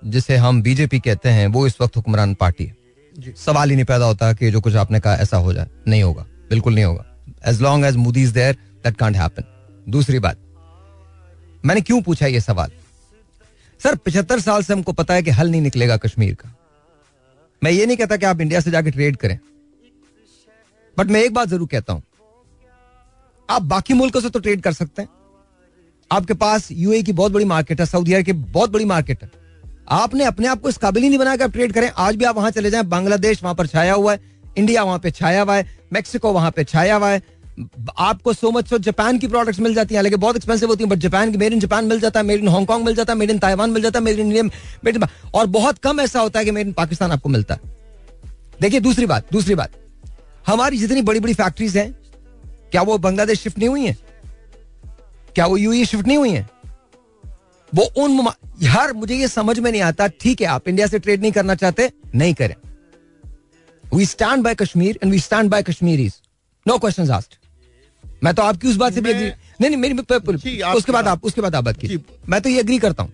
जिसे 0.01 0.35
हम 0.37 0.61
बीजेपी 0.61 0.99
कहते 0.99 1.29
हैं 1.29 1.47
वो 1.47 1.65
इस 1.67 1.79
वक्त 1.81 1.95
हुक्मरान 1.95 2.33
पार्टी 2.35 2.65
है। 2.65 3.33
सवाल 3.35 3.69
ही 3.69 3.75
नहीं 3.75 3.85
पैदा 3.85 4.05
होता 4.05 4.31
कि 4.33 4.51
जो 4.51 4.61
कुछ 4.61 4.75
आपने 4.75 4.99
कहा 4.99 5.15
ऐसा 5.17 5.37
हो 5.37 5.53
जाए। 5.53 5.69
नहीं 5.87 6.03
होगा। 6.03 6.25
बिल्कुल 6.49 6.75
नहीं 6.75 6.85
होगा। 6.85 7.05
As 7.47 7.61
long 7.61 7.85
as 7.85 7.95
Modi 7.95 8.23
is 8.23 8.33
there 8.33 8.53
that 8.83 8.95
can't 8.97 9.15
happen 9.15 9.43
दूसरी 9.87 10.19
बात 10.19 10.37
मैंने 11.63 11.81
क्यों 11.81 12.01
पूछा 12.01 12.27
ये 12.27 12.39
सवाल? 12.41 12.71
सर 13.79 13.95
पिछहत्तर 13.95 14.39
साल 14.39 14.63
से 14.63 14.73
हमको 14.73 14.93
पता 14.93 15.13
है 15.13 15.23
कि 15.23 15.31
हल 15.31 15.49
नहीं 15.51 15.61
निकलेगा 15.61 15.97
कश्मीर 15.97 16.33
का। 16.33 16.53
मैं 17.61 17.71
ये 17.71 17.85
नहीं 17.85 17.97
कहता 17.97 18.17
कि 18.17 18.25
आप 18.25 18.41
इंडिया 18.41 18.59
से 18.59 18.71
जाके 18.71 18.91
ट्रेड 18.91 19.17
करें। 19.17 19.37
बट 20.97 21.07
मैं 21.07 21.23
एक 21.23 21.33
बात 21.33 21.47
ज़रूर 21.47 21.67
कहता 21.67 21.93
हूँ। 21.93 22.03
आप 23.49 23.61
बाकी 23.63 23.93
मुल्कों 23.93 24.21
से 24.21 24.29
तो 24.29 24.39
ट्रेड 24.39 24.61
कर 24.61 24.73
सकते 24.73 25.01
हैं। 25.01 25.09
आपके 26.11 26.33
पास 26.35 26.67
यूए 26.71 27.01
की 27.03 27.13
बहुत 27.13 27.31
बड़ी 27.31 27.45
मार्केट 27.45 27.79
है 27.79 27.85
सऊदी 27.85 28.13
अरब 28.13 28.25
की 28.25 28.33
बहुत 28.33 28.69
बड़ी 28.69 28.85
मार्केट 28.85 29.23
है। 29.23 29.29
आपने 29.89 30.23
अपने 30.23 30.47
आप 30.47 30.61
को 30.61 30.69
इस 30.69 30.77
काबिल 30.77 31.03
ही 31.03 31.09
नहीं 31.09 31.19
बनाया 31.19 31.37
कि 31.37 31.43
आप 31.43 31.51
ट्रेड 31.51 31.73
करें। 31.73 31.89
आज 31.97 32.15
भी 32.15 32.25
आप 32.25 32.35
वहाँ 32.35 32.51
चले 32.51 32.69
जाएँ, 32.71 32.83
बांग्लादेश 32.85 33.43
वहाँ 33.43 33.55
पर 33.55 33.67
छाया 33.67 33.93
हुआ 33.93 34.13
है, 34.13 34.19
इंडिया 34.57 34.83
वहाँ 34.83 34.99
पे 34.99 35.11
छाया 35.11 35.41
हुआ 35.41 35.55
है, 35.55 35.65
मैक्सिको 35.93 36.31
वहाँ 36.33 36.51
पे 36.51 36.63
छाया 36.63 36.95
हुआ 36.95 37.09
है। 37.09 37.21
आपको 37.99 38.33
सो 38.33 38.51
मच 38.51 38.67
सो 38.69 38.77
जापान 38.79 39.17
की 39.19 39.27
प्रोडक्ट्स 39.27 39.59
मिल 39.59 39.73
जाती 39.75 39.95
हैं 39.95 40.01
लेकिन 40.01 40.19
बहुत 40.19 40.35
एक्सपेंसिव 40.35 40.69
होती 40.69 40.83
हैं 40.83 40.89
बट 40.89 40.97
जापान 40.97 41.31
की 41.31 41.37
मेड 41.37 41.53
इन 41.53 41.59
जापान 41.59 41.85
मिल 41.85 41.99
जाता 41.99 42.19
है 42.19 42.25
मेड 42.25 42.39
इन 42.39 42.47
हांगकांग 42.47 42.85
मिल 42.85 42.95
जाता 42.95 43.13
है 43.13 43.19
मेड 43.19 43.29
इन 43.29 43.39
ताइवान 43.39 43.69
मिल 43.69 43.83
जाता 43.83 43.99
है 43.99 44.05
made 44.05 44.19
in 44.19 44.25
India 44.25 44.43
made 44.85 44.95
in 44.95 45.07
और 45.33 45.45
बहुत 45.47 45.77
कम 45.77 45.99
ऐसा 46.01 46.19
होता 46.19 46.39
है 46.39 46.45
कि 46.45 46.51
मेड 46.51 46.67
इन 46.67 46.73
पाकिस्तान 46.73 47.11
आपको 47.11 47.29
मिलता 47.29 47.53
है। 47.53 47.77
देखिए, 48.61 48.79
दूसरी 48.79 49.05
बात 49.05 49.25
दूसरी 49.31 49.55
बात। 49.55 49.71
हमारी 50.47 50.77
जितनी 50.77 51.01
बड़ी 51.01 51.19
बड़ी 51.19 51.33
फैक्ट्रीज 51.33 51.77
हैं, 51.77 51.91
क्या 52.71 52.81
वो 52.81 52.97
बांग्लादेश 52.97 53.41
शिफ्ट 53.41 53.57
नहीं 53.57 53.69
हुई 53.69 53.85
है? 53.85 53.97
क्या 55.35 55.45
वो 55.45 55.57
यूई 55.57 55.85
शिफ्ट 55.85 56.07
नहीं 56.07 56.17
हुई 56.17 56.29
हैं? 56.29 56.49
वो 57.75 57.83
उन 58.03 58.27
यार 58.63 58.93
मुझे 58.93 59.15
ये 59.15 59.27
समझ 59.27 59.57
में 59.59 59.71
नहीं 59.71 59.81
आता। 59.81 60.07
ठीक 60.21 60.41
है 60.41 60.47
आप 60.47 60.67
इंडिया 60.67 60.87
से 60.87 60.99
ट्रेड 60.99 61.21
नहीं 61.21 61.31
करना 61.31 61.55
चाहते 61.55 61.91
नहीं 62.15 62.33
करें। 62.33 62.55
We 63.83 64.05
stand 64.05 64.43
by 64.43 64.55
Kashmir 64.55 64.99
and 65.03 65.11
we 65.11 65.19
stand 65.19 65.49
by 65.49 65.63
Kashmiris 65.63 66.13
no 66.65 66.77
question 66.77 67.11
asked 67.11 67.37
मैं 68.23 68.33
तो 68.33 68.41
आपकी 68.43 68.67
उस 68.67 68.75
बात 68.75 68.93
से 68.93 69.01
भी 69.01 69.09
एग्री 69.09 69.29
नहीं 69.61 69.69
नहीं 69.69 69.77
मेरी 69.77 69.93
उसके 70.73 70.91
बाद 70.91 71.07
आप 71.07 71.25
उसके 71.25 71.41
बाद 71.41 71.55
आप 71.55 71.63
बात 71.63 71.77
की 71.77 71.99
मैं 72.29 72.41
तो 72.41 72.49
ये 72.49 72.59
एग्री 72.59 72.77
करता 72.79 73.03
हूँ। 73.03 73.13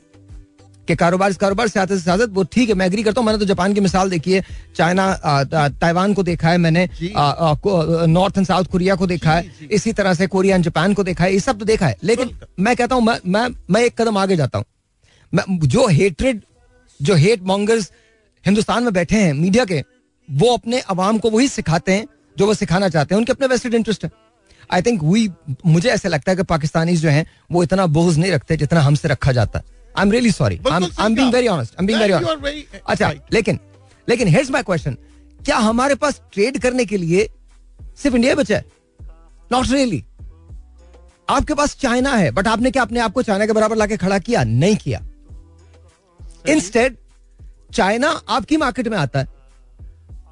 कि 0.88 0.96
कारोबार 0.96 1.32
से 1.32 1.38
कारोबार 1.40 1.68
सियासत 1.68 1.94
से 1.94 2.00
सियासत 2.00 2.30
वो 2.34 2.44
ठीक 2.46 2.70
है 2.70 2.76
मैं 2.76 2.86
एग्री 2.86 3.04
करता 3.04 3.22
हूँ। 3.22 3.26
मैंने 3.26 3.40
तो 3.40 3.46
जापान 3.46 3.74
की 3.74 3.80
मिसाल 3.82 4.10
देखी 4.10 4.34
है 4.34 4.44
चाइना 4.76 5.14
ताइवान 5.82 6.14
को 6.14 6.24
देखा 6.24 6.50
है 6.50 6.58
मैंने 6.58 6.88
नॉर्थ 7.02 8.38
एंड 8.38 8.48
साउथ 8.48 8.66
कोरिया 8.72 8.96
को 8.96 9.08
देखा 9.08 9.34
है 9.34 9.68
इसी 9.72 9.94
तरह 9.94 10.14
से 10.14 10.28
कोरिया 10.28 10.56
एंड 10.56 10.64
जापान 10.64 10.94
को 10.94 11.04
देखा 11.04 11.24
है 11.24 11.34
ये 11.34 11.40
सब 11.40 11.60
तो 11.60 11.66
देखा 11.66 11.88
है। 11.88 11.98
लेकिन 12.04 12.38
मैं 12.60 12.76
कहता 12.76 12.96
हूँ 12.96 13.04
मैं 13.04 13.20
मैं 13.28 13.48
मैं 13.70 13.84
एक 13.84 14.02
कदम 14.02 14.18
आगे 14.18 14.36
जाता 14.36 14.58
हूँ। 14.58 14.66
जो 15.60 15.88
हेट्रेड 15.90 16.42
जो 17.00 17.16
हेट 17.16 17.44
मॉन्गर्स 17.44 17.92
हिंदुस्तान 18.46 18.84
में 18.84 18.94
बैठे 18.94 19.16
हैं 19.18 19.34
मीडिया 19.34 19.66
के 19.66 19.84
वो 20.30 20.54
अपने 20.54 20.80
अवाम 20.90 21.18
को 21.18 21.30
वही 21.30 21.48
सिखाते 21.50 21.92
हैं 21.92 22.06
जो 22.38 22.46
वो 22.46 22.54
सिखाना 22.54 22.90
चाहते 22.90 23.16
हैं। 23.16 23.20
उनके 23.20 23.32
अपने 23.32 23.48
वेस्टेड 23.48 23.74
इंटरेस्ट 23.74 24.04
है। 24.04 24.12
आई 24.74 24.82
थिंक 24.82 25.04
वी 25.04 25.30
मुझे 25.66 25.90
ऐसा 25.90 26.10
लगता 26.10 26.32
है 26.32 26.36
कि 26.38 26.44
पाकिस्तानी 26.46 26.96
जो 26.98 27.10
हैं 27.10 27.26
वो 27.52 27.64
इतना 27.64 27.86
बोझ 27.88 28.18
नहीं 28.18 28.32
रखते 28.32 28.58
जितना 28.58 28.82
हमसे 28.82 29.08
रखा 29.08 29.32
जाता 29.32 29.60
है। 29.60 29.74
I 29.98 30.06
am 30.06 30.12
really 30.12 30.32
sorry 30.32 30.60
I 30.72 31.06
am 31.06 31.16
being 31.16 31.34
very 31.34 31.48
honest 31.48 31.74
I 31.74 31.84
am 31.84 31.88
being 31.88 32.02
very 32.02 32.14
honest 32.14 32.82
अच्छा 32.88 33.12
लेकिन 33.34 33.60
लेकिन 34.10 34.28
हेयर्स 34.28 34.52
माय 34.52 34.64
क्वेश्चन 34.64 34.98
क्या 35.46 35.58
हमारे 35.58 35.96
पास 35.96 36.22
ट्रेड 36.34 36.58
करने 36.60 36.86
के 36.86 36.98
लिए 36.98 37.28
सिर्फ़ 38.02 38.16
इंडिया 38.16 38.36
बचा 38.36 38.56
है? 38.56 38.66
नॉट 39.52 39.72
रियली 39.72 40.04
आपके 41.30 41.54
पास 41.54 41.76
चाइना 41.80 42.16
है 42.16 42.32
बट 42.32 42.48
आपने 42.48 42.72
क्या 42.72 42.84
अपने 42.84 43.00
आप 43.00 43.12
को 43.12 43.22
चाइना 43.22 43.46
के 43.46 43.54
बराबर 43.54 43.76
लाके 43.76 43.98
खड़ा 43.98 44.20
किया? 44.20 44.44
नहीं 44.44 44.76
किया। 44.76 45.02
इंस्टेड 46.50 46.98
चाइना 47.74 48.10
आपकी 48.30 48.58
मार्केट 48.58 48.88
में 48.88 48.98
आता 48.98 49.20
है। 49.20 49.28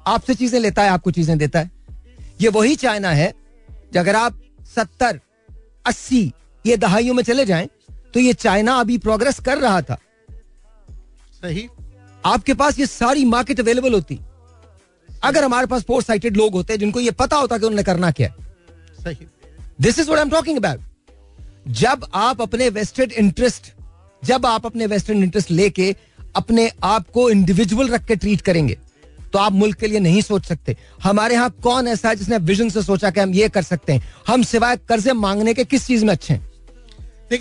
आपसे 0.06 0.34
चीज़ें 0.34 0.60
लेता 0.60 0.82
है 0.82 0.88
आपको 0.88 1.10
चीज़ें 1.10 1.36
देता 1.38 1.60
है। 1.60 1.70
ये 2.40 2.48
वही 2.48 2.76
चाइना 2.76 3.10
है 3.10 3.32
अगर 3.98 4.16
आप 4.16 4.40
सत्तर 4.74 5.20
अस्सी 5.86 6.32
ये 6.66 6.76
दहाइयों 6.76 7.14
में 7.14 7.22
चले 7.22 7.44
जाएँ 7.44 7.68
तो 8.14 8.20
ये 8.20 8.32
चाइना 8.32 8.74
अभी 8.74 8.98
प्रोग्रेस 8.98 9.40
कर 9.40 9.58
रहा 9.58 9.80
था। 9.82 9.98
सही। 11.42 11.68
आपके 12.24 12.54
पास 12.54 12.78
ये 12.78 12.86
सारी 12.86 13.24
मार्केट 13.24 13.60
अवेलेबल 13.60 13.94
होती। 13.94 14.18
अगर 15.24 15.44
हमारे 15.44 15.66
पास 15.66 15.82
फोर 15.82 16.02
साइटेड 16.02 16.36
लोग 16.36 16.52
होते 16.52 16.76
जिनको 16.76 17.00
ये 17.00 17.10
पता 17.10 17.36
होता 17.36 17.58
कि 17.58 17.66
उन्होंने 17.66 17.82
करना 17.82 18.10
क्या 18.10 18.28
सही। 18.98 19.26
This 19.80 19.98
is 19.98 20.06
what 20.06 20.18
I 20.18 20.24
am 20.24 20.30
talking 20.30 20.58
about 20.58 21.72
जब 21.72 22.06
आप 22.14 22.42
अपने 22.42 22.68
वेस्टेड 22.68 23.12
इंटरेस्ट 23.12 23.72
जब 24.22 24.46
आप 24.46 24.66
अपने 24.66 24.86
वेस्टर्न 24.86 25.22
इंटरेस्ट 25.22 25.50
लेके 25.50 25.94
अपने 26.36 26.70
आप 26.84 27.08
को 27.10 27.28
इंडिविजुअल 27.30 27.88
रख 27.88 28.04
के 28.04 28.16
ट्रीट 28.16 28.40
करेंगे 28.40 28.78
तो 29.32 29.38
आप 29.38 29.52
मुल्क 29.52 29.76
के 29.76 29.86
लिए 29.86 30.00
नहीं 30.00 30.20
सोच 30.22 30.44
सकते। 30.44 30.76
हमारे 31.02 31.34
यहाँ 31.34 31.50
कौन 31.62 31.88
ऐसा 31.88 32.08
है 32.08 32.16
जिसने 32.16 32.36
विजन 32.38 32.68
से 32.68 32.82
सोचा 32.82 33.10
कि 33.10 33.20
हम 33.20 33.30
ये 33.30 33.48
कर 33.48 33.62
सकते 33.62 33.92
हैं। 33.92 34.12
हम 34.26 34.42
सिवाय 34.42 34.76
कर्जे 34.88 35.12
मांगने 35.12 35.54
के 35.54 35.64
किस 35.64 35.86
चीज़ 35.86 36.04
में 36.04 36.12
अच्छे 36.12 36.34
हैं? 36.34 36.53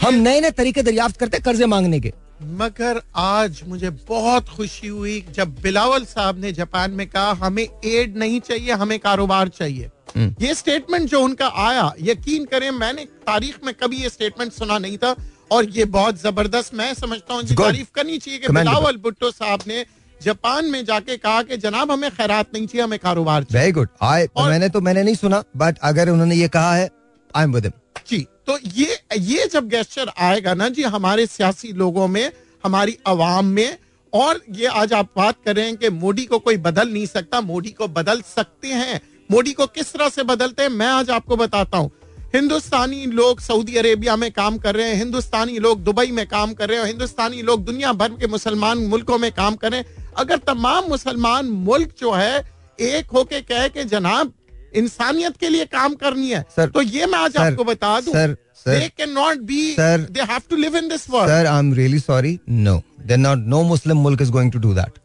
हम 0.04 0.16
नए 0.16 0.42
नए 0.42 0.52
तरीके 0.52 0.84
दरियाफ्त 0.84 1.18
करते 1.20 1.40
कर्जे 1.40 1.66
मांगने 1.66 2.00
के। 2.00 2.12
मगर 2.60 3.02
आज 3.16 3.62
मुझे 3.68 3.90
बहुत 4.08 4.50
खुशी 4.50 4.88
हुई 4.88 5.24
जब 5.36 5.56
बिलावल 5.62 6.06
साहब 6.06 6.40
ने 6.40 6.52
जापान 6.54 6.92
में 6.92 7.06
कहा 7.08 7.32
हमें 7.42 7.64
एड 7.64 8.18
नहीं 8.18 8.40
चाहिए 8.40 8.72
हमें 8.74 8.98
कारोबार 9.00 9.48
चाहिए। 9.50 9.90
हम्म। 10.16 10.36
ये 10.42 10.54
स्टेटमेंट 10.56 11.10
जो 11.10 11.22
उनका 11.22 11.48
आया 11.66 11.92
यकीन 12.02 12.46
करें 12.46 12.70
मैंने 12.72 13.06
तारीख 13.28 13.60
में 13.66 13.74
कभी 13.74 14.02
ये 14.02 14.10
स्टेटमेंट 14.10 14.52
सुना 14.52 14.78
नहीं 14.78 14.98
था 14.98 15.16
और 15.52 15.70
ये 15.70 15.86
बहुत 15.94 16.22
ज़बरदस्त 16.22 16.74
मैं 16.76 16.94
समझता 16.94 17.34
हूँ 17.34 17.44
तारीफ़ 17.44 17.92
करनी 17.96 18.18
चाहिए 18.18 18.40
कि 18.40 18.54
बिलावल 18.54 18.98
भुट्टो 18.98 19.32
साहब 19.32 19.64
ने 19.68 19.86
जापान 20.22 20.66
में 20.66 20.84
जाके 20.86 21.18
कहा 21.18 21.42
कि 21.44 21.58
जनाब 21.58 21.92
हमें 21.92 22.10
खैरात 22.12 22.54
नहीं 22.54 22.68
चाहिए 22.68 22.84
हमें 22.84 23.00
कारोबार 23.00 23.44
चाहिए। 23.44 23.60
वेरी 23.60 23.72
गुड 23.72 23.90
आई 24.02 24.28
मैंने 24.40 24.70
तो 24.70 24.82
मैंने 24.82 25.04
नहीं 25.04 25.16
सुना 25.16 25.44
बट 25.58 25.78
अगर 25.84 26.10
उन्होंने 26.10 26.36
ये 26.36 26.48
कहा 26.50 26.76
है 26.76 26.90
आई 27.36 27.44
एम 27.44 27.54
विद 27.54 27.66
हिम 27.66 27.74
जी 28.10 28.26
तो 28.48 28.58
ये 28.76 28.98
ये 29.18 29.48
जब 29.48 29.68
गेस्चर 29.68 30.12
आएगा 30.18 30.54
ना, 30.54 30.68
जी, 30.70 30.84
हमारे 30.84 31.26
सियासी 31.28 31.72
लोगों 31.74 32.08
में, 32.08 32.32
हमारी 32.64 32.98
आवाम 33.08 33.46
में, 33.46 33.78
और 34.14 34.42
ये 34.52 34.68
आज 34.68 34.94
आप 34.94 35.10
बात 35.18 35.36
कर 35.46 35.56
रहे 35.56 35.66
हैं 35.66 35.76
कि 35.78 35.90
मोदी 35.90 36.26
को 36.26 36.40
कोई 36.40 36.58
बदल 36.58 36.90
नहीं 36.90 37.06
सकता, 37.06 37.42
मोदी 37.42 37.70
को 37.70 37.88
बदल 37.88 38.22
सकते 38.22 38.68
हैं। 38.68 39.00
मोदी 39.32 39.54
को 39.54 39.68
किस 39.68 39.94
तरह 39.94 40.10
से 40.10 40.24
बदलते 40.24 40.64
हैं, 40.64 40.70
मैं 40.70 40.88
आज 40.88 41.10
आपको 41.10 41.36
बताता 41.36 41.78
हूँ। 41.78 41.92
हिंदुस्तानी 42.36 43.06
लोग 43.06 43.40
सऊदी 43.40 43.76
अरेबिया 43.76 44.16
में 44.16 44.32
काम 44.32 44.58
कर 44.58 44.76
रहे 44.76 44.88
हैं, 44.88 44.96
हिंदुस्तानी 44.96 45.58
लोग 45.60 45.84
दुबई 45.84 46.12
में 46.12 46.26
काम 46.28 46.54
कर 46.54 46.70
रहे 46.70 46.78
हैं 46.78 46.86
हिंदुस्तानी 46.86 47.42
लोग 47.42 47.64
दुनिया 47.66 47.94
भर 47.94 48.10
के 48.10 48.28
मुसलमान 48.28 48.78
मुल्कों 48.78 49.18
में 49.18 49.32
काम 49.32 49.56
कर 49.56 49.72
रहे 49.72 49.80
हैं। 49.80 50.14
अगर 50.18 50.38
तमाम 50.38 50.90
मुसलमान 50.90 51.46
मुल्क 51.46 51.94
जो 52.00 52.12
है, 52.12 52.48
एक 52.80 53.12
होके 53.12 53.42
कहे 53.42 53.70
कि 53.70 53.84
जनाब 53.84 54.34
इंसानियत 54.76 55.38
के 55.38 55.50
लिए 55.50 55.66
काम 55.66 55.94
करनी 55.94 56.30
है। 56.30 56.46
सर, 56.56 56.70
तो 56.70 56.82
ये 56.82 57.06
मैं 57.06 57.20
आज 57.20 57.34
सर, 57.34 57.42
आपको 57.42 57.64
बता 57.64 58.02
दूँ 58.02 58.14
sir, 58.14 58.36
sir, 58.56 58.80
they 58.80 58.92
cannot 59.00 59.48
be 59.50 59.74
sir, 59.74 60.08
they 60.12 60.28
have 60.30 60.46
to 60.50 60.58
live 60.58 60.76
in 60.76 60.90
this 60.90 61.08
world 61.08 61.28
sir 61.28 61.46
I 61.46 61.60
am 61.60 61.74
really 61.74 62.00
sorry 62.00 62.40
no 62.50 62.82
not 63.12 63.38
no 63.38 63.64
Muslim 63.64 63.98
मुल्क 63.98 64.22
is 64.22 64.32
going 64.32 64.52
to 64.52 64.60
do 64.60 64.74
that 64.74 65.00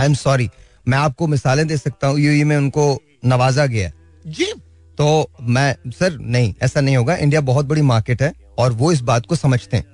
I 0.00 0.06
am 0.06 0.14
sorry 0.14 0.48
मैं 0.88 0.98
आपको 0.98 1.26
मिसालें 1.26 1.66
दे 1.66 1.76
सकता 1.76 2.06
हूँ 2.06 2.18
Yui 2.18 2.44
में 2.44 2.56
उनको 2.56 3.02
नवाजा 3.24 3.66
गया। 3.66 3.92
जी। 4.26 4.52
तो 4.98 5.30
मैं 5.42 5.76
सर 5.86 6.18
नहीं 6.20 6.54
ऐसा 6.62 6.80
नहीं 6.80 6.96
होगा। 6.96 7.16
इंडिया 7.16 7.40
बहुत 7.40 7.66
बड़ी 7.66 7.82
मार्केट 7.82 8.22
है 8.22 8.32
और 8.58 8.72
वो 8.72 8.92
इस 8.92 9.00
बात 9.00 9.26
को 9.26 9.36
समझते 9.36 9.76
हैं। 9.76 9.84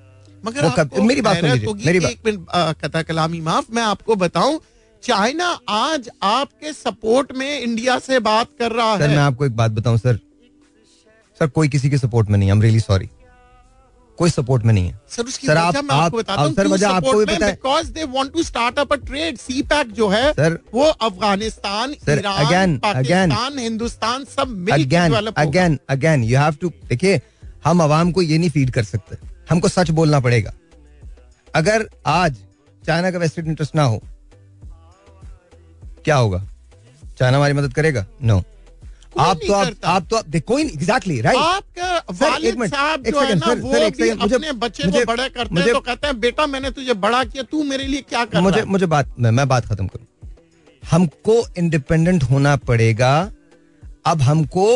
मगर 0.47 0.65
वो 0.65 0.71
कब- 0.71 0.99
मेरी 0.99 1.21
बात 1.21 1.43
मेरी 1.43 2.01
बात- 2.01 2.15
एक 2.15 2.23
मिनट 2.27 2.47
कथा 2.85 3.03
कलामी 3.03 3.41
माफ़ 3.41 3.65
मैं 3.71 3.83
आपको 3.83 4.15
बताऊँ 4.15 4.61
चाइना 5.03 5.59
आज 5.69 6.09
आपके 6.23 6.73
सपोर्ट 6.73 7.33
में 7.37 7.61
इंडिया 7.61 7.99
से 7.99 8.19
बात 8.19 8.49
कर 8.59 8.73
रहा 8.73 8.99
सर 8.99 9.09
मैं 9.09 9.17
आपको 9.17 9.47
एक 9.47 9.57
बात 9.57 9.71
बताऊँ 9.71 9.99
सर। 9.99 10.17
सर 11.39 11.47
कोई 11.47 11.69
किसी 11.69 11.91
के 11.91 11.99
सपोर्ट 11.99 12.31
में 12.31 12.39
नहीं 12.39 12.51
आई 12.51 12.57
एम 12.57 12.63
रियली 12.63 12.81
सॉरी 12.81 13.09
कोई 14.19 14.31
सपोर्ट 14.31 14.65
में 14.65 14.75
नहीं 14.75 14.89
है। 14.89 15.01
सर 15.11 15.23
उसकी 15.23 15.47
सर, 15.47 15.57
आप- 15.57 15.77
मैं 15.77 15.83
आपको 15.83 15.95
आप- 15.95 16.15
बताता 16.15 16.41
हूँ 16.41 16.49
आप- 16.51 16.57
सर, 16.57 16.67
वजह 16.67 16.89
आपको 16.89 17.13
भी 17.13 17.25
पता 17.25 17.47
है। 17.47 17.53
Because 17.53 17.93
they 17.93 18.05
want 18.05 18.33
to 18.33 18.43
start 18.43 18.79
up 18.79 18.93
a 18.93 18.97
trade 18.97 19.39
CPEC 19.63 19.93
जो 19.93 20.09
है 20.09 20.33
सर, 20.33 20.59
वो 20.75 20.85
अफ़गानिस्तान 20.85 21.95
ईरान 22.09 22.79
पाकिस्तान 22.79 23.59
हिंदुस्तान 23.59 24.25
सब 24.25 24.69
again 24.73 25.15
again 25.37 25.79
again 25.91 26.25
you 26.25 26.39
have 26.39 26.55
to 26.61 26.69
देखिए 26.89 27.21
हम 27.65 27.83
आवाम 27.83 28.13
को 28.13 28.23
ये 28.23 28.39
नहीं 28.39 28.51
फ़ीड 28.51 28.71
कर 28.71 28.85
सकते। 28.85 29.17
हमको 29.51 29.69
सच 29.69 29.91
बोलना 29.91 30.21
पड़ेगा। 30.21 30.53
अगर 31.55 31.89
आज 32.07 32.37
चाइना 32.87 33.11
का 33.11 33.19
वेस्टेड 33.19 33.47
इंटरेस्ट 33.47 33.75
ना 33.75 33.83
हो 33.83 34.03
क्या 36.05 36.17
होगा? 36.17 36.47
चाइना 37.19 37.37
हमारी 37.37 37.55
मदद 37.55 37.73
करेगा? 37.73 38.07
नो 38.23 38.43
आप 39.19 39.41
तो 39.47 39.53
आप 39.53 39.73
आप 39.85 40.07
तो 40.11 40.17
आप 40.17 40.29
देखो 40.29 40.59
एग्जैक्टली 40.59 41.21
राइट 41.21 41.37
आपका 41.37 41.85
है 41.85 42.41
हैं 42.41 43.01
तो 45.73 46.07
हैं 46.07 46.21
बेटा 46.21 46.47
मैंने 46.47 46.71
तुझे 46.71 46.95
बड़ा 46.95 47.25
किया 47.25 47.43
तू 47.43 47.63
मेरे 47.63 47.85
लिए 47.85 48.01
क्या 48.01 48.25
कर 48.25 48.41
मुझे 48.41 48.63
मुझे 48.65 48.87
बात 48.87 49.15
मैं, 49.19 49.31
मैं 49.31 49.49
बात 49.49 49.67
खत्म 49.67 49.87
करूँ। 49.87 50.07
हमको 50.91 51.35
इंडिपेंडेंट 51.57 52.23
होना 52.23 52.57
पड़ेगा। 52.57 53.33
अब 54.07 54.23
हमको 54.23 54.67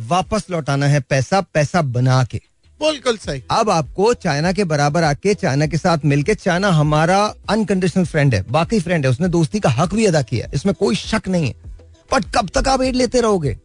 वापस 0.00 0.46
लौटाना 0.50 0.86
है 0.86 1.00
पैसा 1.00 1.40
पैसा 1.40 1.82
बना 1.82 2.24
के। 2.24 2.40
बिल्कुल 2.84 3.16
सही। 3.16 3.42
अब 3.50 3.70
आपको 3.70 4.12
चाइना 4.14 4.52
के 4.52 4.64
बराबर 4.64 5.02
आके 5.02 5.34
चाइना 5.34 5.66
के 5.66 5.76
साथ 5.76 6.04
मिलके 6.04 6.34
चाइना 6.34 6.68
हमारा 6.70 7.18
अनकंडीशनल 7.50 8.04
फ्रेंड 8.04 8.34
है 8.34 8.44
बाकी 8.50 8.80
फ्रेंड 8.80 9.04
है। 9.04 9.10
उसने 9.10 9.28
दोस्ती 9.28 9.60
का 9.60 9.70
हक 9.70 9.94
भी 9.94 10.06
अदा 10.06 10.22
किया 10.22 10.48
इसमें 10.54 10.74
कोई 10.74 10.96
शक 10.96 11.28
नहीं 11.28 11.46
है। 11.46 11.54
बट 12.12 12.24
कब 12.34 12.48
तक 12.54 12.68
आप 12.68 12.82
एड 12.82 12.94
लेते 12.94 13.20
रहोगे? 13.20 13.56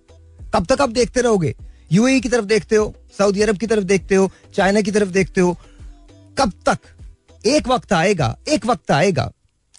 कब 0.54 0.66
तक 0.66 0.82
आप 0.82 0.90
देखते 0.90 1.22
रहोगे? 1.22 1.56
यूएई 1.92 2.20
की 2.22 2.30
तरफ़ 2.30 2.46
देखते 2.46 2.76
हो 2.76 2.94
सऊदी 3.18 3.42
अरब 3.42 3.58
की 3.58 3.68
तरफ़ 3.68 3.84
देखते 3.84 4.16
हो 4.16 4.32
चाइना 4.56 4.82
की 4.82 4.92
तरफ़ 4.92 5.10
देखते 5.10 5.42
हो। 5.42 5.58
कब 6.38 6.52
तक? 6.66 6.78
एक 7.44 7.68
वक्त 7.68 7.94
आएगा 7.94 8.36
एक 8.48 8.66
वक्त 8.66 8.92
आएगा। 8.92 9.32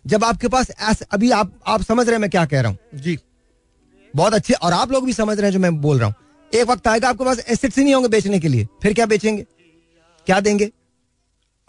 जब 0.05 0.24
आपके 0.24 0.49
पास 0.49 0.70
ऐसे 0.80 1.05
अभी 1.12 1.30
आप 1.30 1.53
आप 1.66 1.82
समझ 1.82 2.07
रहे 2.07 2.14
हैं 2.14 2.20
मैं 2.20 2.30
क्या 2.30 2.45
कह 2.45 2.61
रहा 2.61 2.70
हूँ। 2.70 3.01
जी। 3.01 3.18
बहुत 4.14 4.34
अच्छे 4.34 4.55
और 4.55 4.72
आप 4.72 4.93
लोग 4.93 5.05
भी 5.07 5.12
समझ 5.12 5.36
रहे 5.38 5.47
हैं 5.47 5.53
जो 5.53 5.59
मैं 5.59 5.80
बोल 5.80 5.99
रहा 5.99 6.07
हूँ। 6.07 6.14
एक 6.53 6.66
वक्त 6.68 6.88
आएगा 6.88 7.09
आपके 7.09 7.24
पास 7.24 7.38
एसेट्स 7.48 7.78
ही 7.78 7.84
नहीं 7.84 7.94
होंगे 7.94 8.09
बेचने 8.09 8.38
के 8.40 8.48
लिए। 8.48 8.66
फिर 8.82 8.94
क्या 8.94 9.07
बेचेंगे? 9.07 9.42
क्या 10.26 10.40
देंगे? 10.40 10.70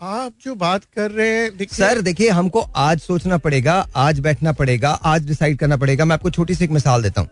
आप 0.01 0.33
जो 0.41 0.55
बात 0.55 0.83
कर 0.95 1.11
रहे 1.11 1.29
हैं 1.29 1.65
सर 1.71 2.01
देखिए 2.01 2.29
हमको 2.29 2.59
आज 2.59 2.99
सोचना 2.99 3.37
पड़ेगा 3.37 3.73
आज 3.95 4.19
बैठना 4.19 4.51
पड़ेगा 4.51 4.89
आज 4.89 5.27
डिसाइड 5.27 5.57
करना 5.57 5.77
पड़ेगा। 5.77 6.05
मैं 6.05 6.13
आपको 6.13 6.29
छोटी 6.29 6.55
सी 6.55 6.63
एक 6.65 6.71
मिसाल 6.71 7.03
देता 7.03 7.21
हूँ। 7.21 7.29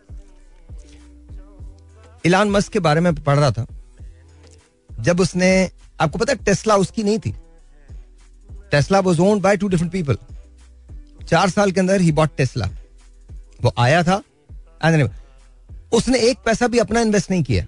इलान 2.25 2.49
मस्क 2.51 2.71
के 2.71 2.79
बारे 2.79 3.01
में 3.01 3.13
पढ़ 3.15 3.37
रहा 3.39 3.51
था। 3.51 3.65
जब 4.89 5.19
उसने 5.19 5.49
आपको 6.01 6.19
पता 6.19 6.33
है 6.33 6.43
टेस्ला 6.45 6.75
उसकी 6.75 7.03
नहीं 7.03 7.19
थी। 7.19 7.35
Tesla 8.71 8.99
was 8.99 9.21
owned 9.21 9.41
by 9.41 9.57
two 9.57 9.67
different 9.67 9.91
people 9.91 10.17
चार 11.27 11.49
साल 11.49 11.71
के 11.71 11.79
अंदर 11.79 12.01
ही 12.01 12.11
बॉट 12.11 12.35
टेस्ला 12.37 12.69
वो 13.61 13.73
आया 13.77 14.03
था 14.03 14.21
उसने 15.91 16.19
एक 16.19 16.37
पैसा 16.45 16.67
भी 16.67 16.77
अपना 16.77 17.01
इन्वेस्ट 17.01 17.31
नहीं 17.31 17.43
किया। 17.43 17.67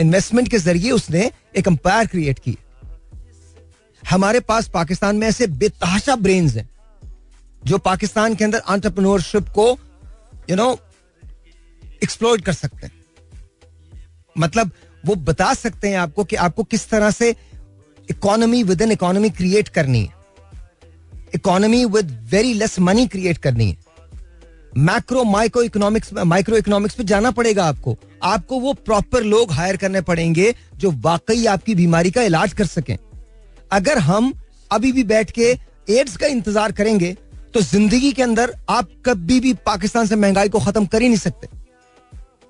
इन्वेस्टमेंट 0.00 0.48
के 0.48 0.58
ज़रिए 0.58 0.90
उसने 0.90 1.30
एक 1.56 1.68
अंपायर 1.68 2.06
क्रिएट 2.06 2.38
की। 2.38 2.58
हमारे 4.02 4.40
पास 4.40 4.68
पाकिस्तान 4.68 5.16
में 5.16 5.26
ऐसे 5.28 5.46
बेतहाशा 5.46 6.16
ब्रेन्स 6.16 6.56
हैं, 6.56 6.68
जो 7.64 7.78
पाकिस्तान 7.78 8.34
के 8.34 8.44
अंदर 8.44 8.62
एंटरप्रेन्योरशिप 8.70 9.48
को 9.48 9.78
यू 10.50 10.56
नो 10.56 10.78
एक्सप्लोर 12.02 12.40
कर 12.40 12.52
सकते 12.52 12.86
हैं। 12.86 12.92
मतलब 14.38 14.70
वो 15.06 15.14
बता 15.14 15.54
सकते 15.54 15.88
हैं 15.88 15.96
आपको 15.96 16.24
कि 16.24 16.36
आपको 16.36 16.64
किस 16.64 16.88
तरह 16.88 17.10
से 17.10 17.36
economy 18.10 18.62
with 18.62 18.82
in 18.82 18.92
economy 18.92 19.30
create 19.30 19.68
करनी 19.68 20.00
है। 20.00 20.14
Economy 21.34 21.84
with 21.84 22.28
very 22.30 22.54
less 22.54 22.78
money 22.78 23.06
create 23.06 23.38
करनी 23.38 23.70
है। 23.70 23.81
Macro 24.72 25.24
micro 25.24 25.62
economics 25.62 26.12
micro 26.14 26.56
economics 26.56 26.94
पे 26.94 27.04
जाना 27.04 27.30
पड़ेगा 27.30 27.64
आपको। 27.64 27.96
आपको 28.24 28.58
वो 28.60 28.72
प्रॉपर 28.74 29.22
लोग 29.24 29.52
हायर 29.52 29.76
करने 29.76 30.00
पड़ेंगे 30.02 30.54
जो 30.76 30.90
वाकई 31.00 31.44
आपकी 31.46 31.74
बीमारी 31.74 32.10
का 32.10 32.22
इलाज 32.22 32.52
कर 32.52 32.66
सकें। 32.66 32.96
अगर 33.72 33.98
हम 34.00 34.32
अभी 34.70 34.92
भी 34.92 35.04
बैठ 35.04 35.30
के 35.30 35.50
एड्स 35.88 36.16
का 36.16 36.26
इंतज़ार 36.26 36.72
करेंगे 36.72 37.16
तो 37.54 37.60
ज़िंदगी 37.62 38.12
के 38.12 38.22
अंदर 38.22 38.54
आप 38.70 38.88
कभी 39.06 39.40
भी 39.40 39.52
पाकिस्तान 39.66 40.06
से 40.06 40.16
महँगाई 40.16 40.48
को 40.48 40.60
खत्म 40.60 40.86
कर 40.86 41.02
ही 41.02 41.08
नहीं 41.08 41.18
सकते। 41.18 41.48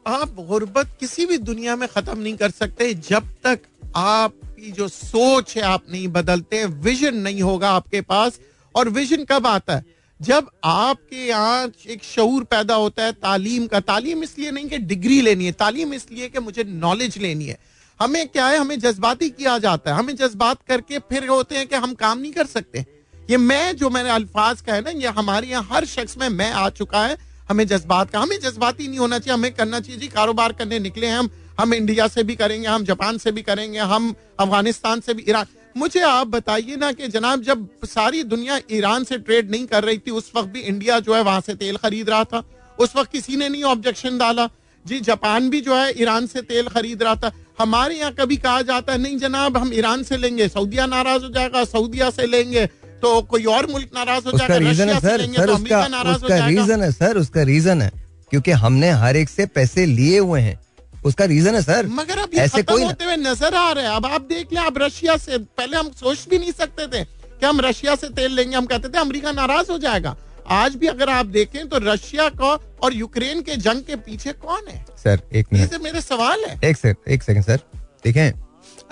आप 0.06 0.34
गुर्बत 0.38 0.96
किसी 1.00 1.26
भी 1.26 1.38
दुनिया 1.40 1.76
में 1.76 1.88
खत्म 1.88 2.18
नहीं 2.18 2.36
कर 2.36 2.50
सकते, 2.50 2.92
जब 2.94 3.28
तक 3.44 3.60
आपकी 3.96 4.70
जो 4.72 4.88
सोच 4.88 5.56
है 5.56 5.62
आप 5.64 5.82
नहीं 5.90 6.08
बदलते 6.10 6.64
विजन 6.64 7.16
नहीं 7.16 7.42
होगा 7.42 7.70
आपके 7.70 8.00
पास, 8.02 8.38
और 8.74 8.88
विजन 8.90 9.24
कब 9.24 9.46
आता 9.46 9.76
है? 9.76 9.84
जब 10.22 10.50
आपके 10.64 11.26
यहाँ 11.26 11.70
एक 11.86 12.02
शूर 12.04 12.44
पैदा 12.44 12.74
होता 12.74 13.04
है, 13.04 13.12
तालीम 13.12 13.66
का, 13.66 13.80
तालीम 13.80 14.22
इसलिए 14.22 14.50
नहीं 14.50 14.68
कि 14.68 14.78
डिग्री 14.78 15.20
लेनी 15.20 15.44
है, 15.44 15.52
तालीम 15.52 15.94
इसलिए 15.94 16.28
कि 16.28 16.38
मुझे 16.38 16.64
नॉलेज 16.64 17.18
लेनी 17.18 17.46
है। 17.46 17.58
हमें 18.00 18.28
क्या 18.28 18.46
है, 18.48 18.58
हमें 18.58 18.78
जज्बाती 18.78 19.28
किया 19.30 19.58
जाता 19.58 19.90
है, 19.90 19.96
हमें 19.98 20.14
जज्बात 20.16 20.58
करके 20.68 20.98
फिर 20.98 21.26
होते 21.28 21.56
हैं 21.56 21.66
कि 21.66 21.76
हम 21.76 21.94
काम 21.94 22.18
नहीं 22.18 22.32
कर 22.32 22.46
सकते। 22.46 22.84
ये 23.30 23.36
मैं, 23.36 23.76
जो 23.76 23.90
मैंने 23.90 24.10
अल्फाज 24.10 24.60
का 24.60 24.74
है 24.74 24.80
ना, 24.80 24.90
ये 24.90 25.08
हमारे 25.08 25.46
यहाँ 25.46 25.68
हर 25.72 25.84
शख्स 25.84 26.16
में 26.18 26.28
मैं 26.28 26.50
आ 26.52 26.68
चुका 26.70 27.04
है, 27.06 27.16
हमें 27.48 27.66
जज्बात 27.66 28.10
का, 28.10 28.20
हमें 28.20 28.38
जज्बाती 28.40 28.88
नहीं 28.88 28.98
होना 28.98 29.18
चाहिए, 29.18 29.34
हमें 29.34 29.52
करना 29.52 29.80
चाहिए, 29.80 30.00
जी, 30.00 30.08
कारोबार 30.08 30.52
करने 30.52 30.78
निकले 30.78 31.06
हैं 31.06 31.16
हम 31.16 31.30
हम 31.60 31.74
इंडिया 31.74 32.06
से 32.08 32.22
भी 32.22 32.34
करेंगे, 32.36 32.68
हम 32.68 32.84
जापान 32.84 33.18
से 33.18 33.32
भी 33.32 33.42
करेंगे, 33.42 33.78
हम 33.78 34.14
अफ़गानिस्तान 34.40 35.00
से 35.00 35.14
भी 35.14 35.24
ईरान 35.28 35.46
मुझे 35.76 36.00
आप 36.00 36.26
बताइए 36.26 36.76
ना 36.76 36.90
कि 36.92 37.08
जनाब 37.08 37.42
जब 37.42 37.66
सारी 37.84 38.22
दुनिया 38.24 38.58
ईरान 38.72 39.04
से 39.04 39.18
ट्रेड 39.18 39.50
नहीं 39.50 39.66
कर 39.66 39.84
रही 39.84 39.98
थी 39.98 40.10
उस 40.10 40.30
वक्त 40.36 40.48
भी 40.48 40.60
इंडिया 40.62 40.98
जो 41.00 41.14
है 41.14 41.22
वहाँ 41.22 41.40
से 41.40 41.54
तेल 41.54 41.76
खरीद 41.76 42.10
रहा 42.10 42.24
था। 42.24 42.42
उस 42.78 42.96
वक्त 42.96 43.12
किसी 43.12 43.36
ने 43.36 43.48
नहीं 43.48 43.62
ऑब्जेक्शन 43.64 44.18
डाला। 44.18 44.48
जी 44.84 45.00
जापान 45.00 45.48
भी 45.50 45.60
जो 45.60 45.74
है 45.76 45.92
ईरान 46.02 46.26
से 46.26 46.42
तेल 46.42 46.68
खरीद 46.68 47.02
रहा 47.02 47.14
था। 47.14 47.32
हमारे 47.58 47.94
यहाँ 47.94 48.12
कभी 48.12 48.36
कहा 48.38 48.62
जाता 48.62 48.92
है 48.92 48.98
नहीं 48.98 49.18
जनाब 49.18 49.56
हम 49.56 49.72
ईरान 49.74 50.02
से 50.02 50.16
लेंगे 50.16 50.48
सऊदिया 50.48 50.86
नाराज़ 50.86 51.22
हो 51.22 51.28
जाएगा 51.30 51.64
सऊदिया 51.66 52.10
से 52.10 52.26
लेंगे। 52.26 52.66
तो 53.02 53.20
कोई 53.22 53.44
और 53.46 53.66
मुल्क 53.70 53.90
नाराज़ 53.94 54.24
हो 54.24 54.38
जाएगा 54.38 54.56
रीजन 54.58 54.88
है 54.88 55.00
सर 55.00 55.26
सर 55.26 55.46
तो 55.46 55.54
उसका 55.54 55.86
नाराज़ 55.88 56.20
हो 56.20 56.26
उसका 56.26 56.46
रीजन 56.46 56.82
है 56.82 56.90
सर 56.92 57.18
उसका 57.18 57.42
रीजन 57.44 57.82
है 57.82 57.90
क्योंकि 58.30 58.50
हमने 58.58 58.90
हर 59.00 59.16
एक 59.16 59.28
से 59.28 59.46
पैसे 59.48 59.86
लिए 59.86 60.18
हुए 60.18 60.40
हैं। 60.40 60.58
उसका 61.04 61.24
रीजन 61.24 61.54
है 61.54 61.62
सर 61.62 61.86
मगर 61.90 62.18
अब 62.18 62.34
ऐसे 62.38 62.62
कोई 62.62 62.82
होते 62.84 63.04
हुए 63.04 63.16
नज़र 63.18 63.54
आ 63.54 63.70
रहे 63.72 63.84
हैं। 63.84 63.90
अब 63.92 64.06
आप 64.06 64.22
देख 64.22 64.52
लें 64.52 64.60
आप 64.60 64.78
रशिया 64.78 65.16
से 65.16 65.38
पहले 65.38 65.76
हम 65.76 65.90
सोच 65.92 66.26
भी 66.30 66.38
नहीं 66.38 66.52
सकते 66.52 66.86
थे 66.88 67.04
कि 67.04 67.46
हम 67.46 67.60
रशिया 67.60 67.94
से 67.94 68.08
तेल 68.10 68.32
लेंगे। 68.32 68.56
हम 68.56 68.66
कहते 68.66 68.88
थे 68.88 68.98
अमेरिका 68.98 69.32
नाराज़ 69.32 69.70
हो 69.72 69.78
जाएगा। 69.78 70.16
आज 70.50 70.76
भी 70.76 70.86
अगर 70.86 71.10
आप 71.10 71.26
देखें 71.28 71.68
तो 71.68 71.78
रशिया 71.82 72.28
का 72.30 72.52
और 72.82 72.94
यूक्रेन 72.94 73.42
के 73.42 73.56
जंग 73.58 73.82
के 73.82 73.96
पीछे 73.98 74.32
कौन 74.34 74.68
है? 74.68 74.84
सर 74.98 75.20
एक 75.32 75.46
मिनट 75.52 75.74
मेरे 75.82 76.00
सवाल 76.00 76.44
है। 76.44 76.58
एक 76.64 76.76
सेकंड 76.76 77.12
एक 77.12 77.22
सेकंड 77.22 77.44
सर 77.44 77.60
देखें 78.04 78.32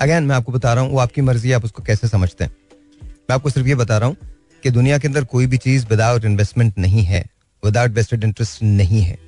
अगेन 0.01 0.25
मैं 0.25 0.37
आपको 0.37 0.53
बता 0.53 0.73
रहा 0.75 0.85
हूँ 0.85 0.93
वो 0.93 0.99
आपकी 0.99 1.21
मर्ज़ी 1.23 1.53
आप 1.53 1.65
उसको 1.65 1.83
कैसे 1.83 2.09
समझते 2.09 2.45
हैं? 2.45 2.57
मैं 3.03 3.35
आपको 3.35 3.51
सिर्फ़ 3.51 3.69
ये 3.69 3.75
बता 3.77 3.99
रहा 3.99 4.09
हूँ 4.09 4.17
कि 4.63 4.71
दुनिया 4.71 4.99
के 4.99 5.09
अंदर 5.09 5.25
कोई 5.27 5.47
भी 5.47 5.59
चीज़ 5.59 5.87
विदाउट 5.87 6.25
इन्वेस्टमेंट 6.25 6.79
नहीं 6.79 7.03
है 7.05 7.25
विदाउट 7.63 7.91
वेस्टेड 7.91 8.25
इंटरेस्ट 8.25 8.63
नहीं 8.63 9.03
है। 9.03 9.19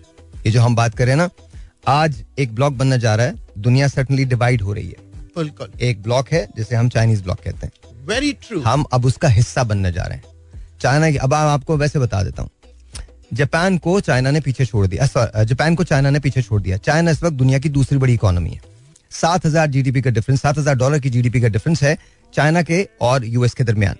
ये 0.46 0.50
जो 0.50 0.60
हम 0.60 0.76
बात 0.76 0.94
करें 0.94 1.14
ना 1.16 1.28
आज 1.84 2.22
एक 2.38 2.54
ब्लॉक 2.54 2.72
बनना 2.72 2.96
जा 2.96 3.14
रहा 3.14 3.26
है। 3.26 3.34
दुनिया 3.58 3.86
सर्टनली 3.88 4.24
डिवाइड 4.24 4.62
हो 4.62 4.72
रही 4.72 4.88
है। 4.88 5.10
बिल्कुल। 5.36 5.70
एक 5.80 6.02
ब्लॉक 6.02 6.28
है 6.28 6.46
जिसे 6.56 6.76
हम 6.76 6.88
चाइनीज़ 6.88 7.22
ब्लॉक 7.22 7.38
कहते 7.44 7.66
हैं। 7.66 8.06
वेरी 8.06 8.32
ट्रू 8.42 8.60
हम 8.60 8.84
अब 8.92 9.04
उसका 9.04 9.28
हिस्सा 9.28 9.64
बनने 9.64 9.92
जा 9.92 10.02
रहे 10.02 10.18
हैं। 10.18 10.24
चाइना 10.80 11.10
की 11.10 11.16
अब 11.16 11.34
आपको 11.34 11.76
वैसे 11.76 11.98
बता 11.98 12.22
देता 12.22 12.42
हूँ। 12.42 12.50
जापान 13.32 13.78
को 13.78 13.98
चाइना 14.00 14.30
ने 14.30 14.40
पीछे 14.40 14.66
छोड़ 14.66 14.86
दिया। 14.86 15.06
जापान 15.44 15.74
को 15.74 15.84
चाइना 15.84 16.10
ने 16.10 16.20
पीछे 16.20 16.42
छोड़ 16.42 16.60
दिया। 16.62 16.76
चाइना 16.78 17.10
इस 17.10 17.22
वक्त 17.22 17.36
दुनिया 17.36 17.58
की 17.58 17.68
दूसरी 17.70 17.98
बड़ी 17.98 18.14
इकोनॉमी 18.14 18.50
है। 18.50 18.60
सात 19.12 19.46
हज़ार 19.46 19.66
जीडीपी 19.66 20.02
का 20.02 20.10
डिफरेंस 20.10 20.42
सात 20.42 20.58
हज़ार 20.58 20.74
डॉलर 20.74 20.98
की 20.98 21.10
जीडीपी 21.10 21.40
का 21.40 21.48
डिफरेंस 21.48 21.82
है 21.82 21.96
चाइना 22.32 22.62
के 22.62 22.86
और 23.00 23.24
यूएस 23.24 23.54
के 23.54 23.64
दरमियान। 23.64 23.96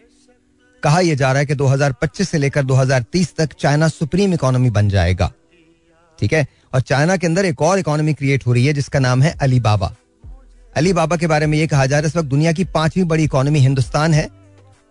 कहा 0.82 1.00
यह 1.00 1.14
जा 1.14 1.32
रहा 1.32 1.40
है 1.40 1.46
कि 1.46 1.54
2025 1.54 2.28
से 2.30 2.38
लेकर 2.38 2.64
2030 2.64 3.34
तक 3.36 3.52
चाइना 3.52 3.88
सुप्रीम 3.88 4.34
इकोनॉमी 4.34 4.70
बन 4.70 4.88
जाएगा। 4.88 5.32
ठीक 6.22 6.32
है? 6.32 6.46
और 6.74 6.80
चाइना 6.80 7.16
के 7.16 7.26
अंदर 7.26 7.44
एक 7.44 7.62
और 7.62 7.78
इकोनॉमी 7.78 8.12
क्रिएट 8.14 8.46
हो 8.46 8.52
रही 8.52 8.66
है, 8.66 8.72
जिसका 8.72 8.98
नाम 8.98 9.22
है 9.22 9.34
अली 9.40 9.60
बाबा 9.60 9.94
अली 10.76 10.92
बाबा 10.92 11.16
के 11.16 11.26
बारे 11.26 11.46
में 11.46 11.56
यह 11.58 11.66
कहा 11.66 11.86
जा 11.86 11.96
रहा 11.96 12.00
है, 12.00 12.08
इस 12.08 12.16
वक्त 12.16 12.28
दुनिया 12.28 12.52
की 12.52 12.64
पांचवी 12.64 13.04
बड़ी 13.04 13.24
इकोनॉमी 13.24 13.58
हिंदुस्तान 13.58 14.14
है, 14.14 14.28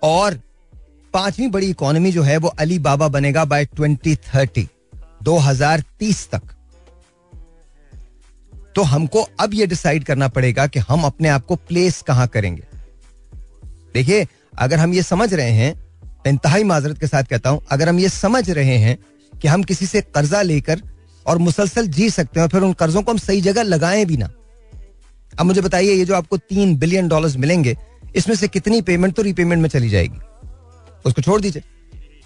और 0.03 0.39
पांचवी 1.13 1.47
बड़ी 1.47 1.69
इकोनॉमी 1.69 2.11
जो 2.11 2.23
है 2.23 2.36
वो 2.38 2.47
अली 2.49 2.79
बाबा 2.79 3.07
बनेगा 3.07 3.45
बाय 3.45 3.65
2030 3.75 4.67
2030 5.23 6.27
तक। 6.32 6.41
तो 8.75 8.82
हमको 8.84 9.21
अब 9.39 9.53
ये 9.53 9.67
डिसाइड 9.67 10.03
करना 10.03 10.27
पड़ेगा 10.27 10.67
कि 10.67 10.79
हम 10.79 11.03
अपने 11.03 11.29
आप 11.29 11.45
को 11.45 11.55
प्लेस 11.55 12.01
कहाँ 12.01 12.27
करेंगे। 12.27 12.63
देखिए, 13.93 14.27
अगर 14.59 14.79
हम 14.79 14.93
ये 14.93 15.03
समझ 15.03 15.34
रहे 15.34 15.51
हैं 15.51 15.73
इंतहाई 16.27 16.63
माजरत 16.63 16.99
के 16.99 17.07
साथ 17.07 17.23
कहता 17.23 17.49
हूँ, 17.49 17.61
अगर 17.71 17.89
हम 17.89 17.99
ये 17.99 18.09
समझ 18.09 18.49
रहे 18.49 18.77
हैं 18.77 18.97
कि 19.34 19.47
हम 19.47 19.63
किसी 19.63 19.86
से 19.86 20.01
कर्जा 20.01 20.41
लेकर 20.41 20.82
और 21.28 21.38
मुसलसल 21.38 21.88
जी 21.88 22.09
सकते 22.09 22.39
हैं 22.39 22.45
और 22.45 22.51
फिर 22.51 22.61
उन 22.61 22.74
कर्जों 22.74 23.01
को 23.01 23.11
हम 23.11 23.17
सही 23.17 23.41
जगह 23.41 23.63
लगाएँ 23.63 24.05
भी 24.05 24.17
ना। 24.17 24.30
अब 25.39 25.45
मुझे 25.45 25.61
बताइए, 25.61 25.93
ये 25.93 26.05
जो 26.05 26.15
आपको 26.15 26.38
तीन 26.38 26.76
बिलियन 26.76 27.07
डॉलर्स 27.07 27.36
मिलेंगे, 27.38 27.78
इसमें 28.15 28.36
से 28.36 28.47
कितनी 28.47 28.82
पेमेंट 28.82 29.15
तो 29.15 29.22
रीपेमेंट 29.22 29.61
में 29.61 29.69
चली 29.69 29.89
जाएगी? 29.89 30.17
उसको 31.05 31.22
छोड़ 31.22 31.41
दीजिए। 31.41 31.63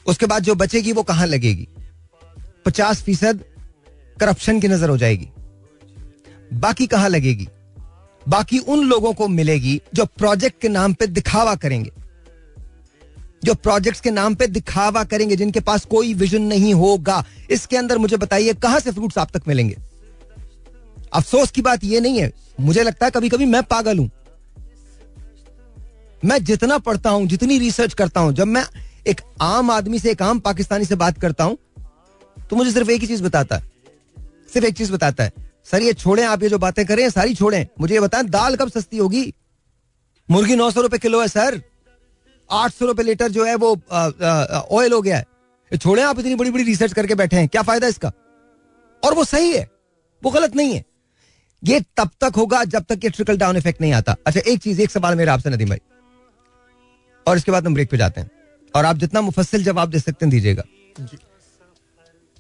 उसके 0.08 0.26
बाद 0.26 0.44
जो 0.44 0.56
बचेगी 0.56 0.92
वो 0.92 1.04
कहाँ 1.04 1.28
लगेगी? 1.28 1.68
पचास 2.66 3.02
फ़ीसद 3.02 3.44
करप्शन 4.20 4.60
की 4.60 4.68
नज़र 4.68 4.90
हो 4.90 4.98
जाएगी। 4.98 5.28
बाकी 6.54 6.88
कहाँ 6.88 7.10
लगेगी? 7.10 7.48
बाकी 8.30 8.60
उन 8.60 8.84
लोगों 8.84 9.14
को 9.14 9.28
मिलेगी 9.28 9.82
जो 9.94 10.06
प्रोजेक्ट 10.06 10.62
के 10.62 10.70
नाम 10.70 10.94
पे 10.94 11.08
दिखावा 11.08 11.56
करेंगे। 11.56 11.92
जो 13.46 13.54
प्रोजेक्ट्स 13.56 14.02
के 14.02 14.12
नाम 14.12 14.36
पे 14.36 14.48
दिखावा 14.48 15.04
करेंगे, 15.04 15.36
जिनके 15.36 15.60
पास 15.60 15.86
कोई 15.86 16.14
विजन 16.14 16.42
नहीं 16.44 16.74
होगा। 16.74 17.24
इसके 17.50 17.78
अंदर 17.78 17.98
मुझे 17.98 18.18
बताइए, 18.18 18.54
कहाँ 18.54 18.80
से 18.80 18.92
फ्रूट्स 18.92 19.18
आप 19.18 19.32
तक 19.32 19.48
मिलेंगे? 19.48 19.78
अफसोस 21.14 21.52
की 21.52 21.62
बात 21.62 21.84
यह 21.84 22.02
नहीं 22.02 22.20
है। 22.20 22.32
मुझे 22.60 22.84
लगता 22.84 23.06
है 23.06 23.12
कभी 23.12 23.30
कभी 23.30 23.46
मैं 23.46 23.64
पागल 23.64 23.98
हूँ। 23.98 24.10
मैं 26.24 26.44
जितना 26.44 26.78
पढ़ता 26.80 27.10
हूँ, 27.10 27.28
जितनी 27.28 27.58
रिसर्च 27.60 27.94
करता 27.94 28.20
हूँ, 28.20 28.34
जब 28.34 28.48
मैं 28.48 28.66
एक 29.08 29.22
आम 29.42 29.72
आदमी 29.72 30.00
से, 30.00 30.12
एक 30.12 30.22
आम 30.22 30.40
पाकिस्तानी 30.40 30.86
से 30.86 30.96
बात 30.96 31.20
करता 31.22 31.44
हूँ 31.44 31.58
तो 32.50 32.56
मुझे 32.56 32.72
सिर्फ़ 32.72 32.90
एक 32.92 33.02
ही 33.02 33.08
चीज़ 33.08 33.24
बताता 33.24 33.56
है। 33.56 33.72
सिर्फ़ 34.54 34.68
एक 34.68 34.76
चीज़ 34.78 34.92
बताता 34.92 35.24
है। 35.24 35.32
सर, 35.66 35.82
ये 35.82 35.94
छोड़ें 35.94 36.24
आप, 36.26 36.44
ये 36.44 36.50
जो 36.50 36.58
बातें 36.58 36.86
करें 36.86 37.10
सारी 37.10 37.36
छोड़ें। 37.36 37.66
मुझे 37.82 37.94
ये 37.94 38.00
बताएँ, 38.00 38.24
दाल 38.26 38.56
कब 38.56 38.70
सस्ती 38.70 38.98
होगी? 38.98 39.34
मुर्गी 40.30 40.56
नौ 40.56 40.70
सौ 40.72 40.82
रुपए 40.82 40.98
किलो 40.98 41.22
है, 41.22 41.28
सर। 41.28 41.62
आठ 42.50 42.74
सौ 42.74 42.86
रुपए 42.86 43.04
लीटर 43.04 43.32
जो 43.32 43.46
है 43.46 43.56
वो 43.56 43.72
ऑयल 44.72 44.94
हो 44.94 45.02
गया 45.02 45.18
है। 45.18 45.78
छोड़े 45.78 46.02
आप 46.04 46.20
इतनी 46.20 46.36
बड़ी 46.36 46.52
बड़ी 46.52 46.64
रिसर्च 46.64 46.94
करके 46.94 47.16
बैठे 47.16 47.36
हैं 47.36 47.48
क्या 47.48 47.62
फ़ायदा 47.62 47.88
इसका? 47.88 48.12
और 49.04 49.14
वो 49.14 49.24
सही 49.26 49.52
है 49.52 49.70
वो 50.22 50.32
गलत 50.32 50.56
नहीं 50.56 50.74
है। 50.74 50.84
ये 51.64 51.80
तब 51.98 52.10
तक 52.22 52.36
होगा 52.38 52.64
जब 52.66 52.84
तक 52.84 53.04
ये 53.04 53.10
ट्रिकल 53.10 53.38
डाउन 53.38 53.58
इफ़ेक्ट 53.58 53.82
नहीं 53.82 53.94
आता। 53.94 54.16
अच्छा 54.28 54.40
एक 54.42 54.62
चीज़ 54.62 54.82
एक 54.82 54.92
सवाल 54.92 55.16
मेरा 55.16 55.34
आपसे 55.34 55.50
नदीम 55.50 55.70
भाई। 55.70 55.80
और 57.26 57.38
इसके 57.38 57.52
बाद 57.52 57.68
हम 57.68 57.74
ब्रेक 57.74 57.90
पे 57.90 57.98
जाते 57.98 58.22
हैं। 58.22 58.30
और 58.74 58.86
आप 58.86 58.98
जितना 58.98 59.22
मुफस्सिल 59.22 59.64
जवाब 59.64 59.90
दे 59.90 60.00
सकते 60.00 60.26
हैं 60.26 60.30
दीजिएगा। 60.32 60.64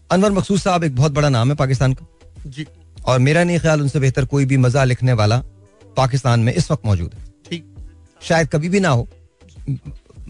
अनवर 0.10 0.32
मकसूद 0.32 0.60
साहब 0.60 0.84
एक 0.84 0.96
बहुत 0.96 1.12
बड़ा 1.12 1.30
नाम 1.30 1.50
है 1.50 1.56
पाकिस्तान 1.56 1.94
का। 1.94 2.06
जी। 2.48 2.66
और 3.06 3.20
मेरा 3.20 3.44
नहीं 3.44 3.60
ख्याल 3.60 3.82
उनसे 3.82 4.00
बेहतर 4.00 4.26
कोई 4.26 4.46
भी 4.46 4.58
मज़ा 4.58 4.84
लिखने 4.84 5.14
वाला 5.14 5.38
पाकिस्तान 5.98 6.40
में 6.40 6.54
इस 6.54 6.72
वक्त 6.72 6.86
मौजूद 6.86 7.14
है। 7.14 7.24
ठीक। 7.50 7.66
शायद 8.22 8.48
कभी 8.48 8.70
भी 8.70 8.80
ना 8.80 8.90
हो। 8.90 9.08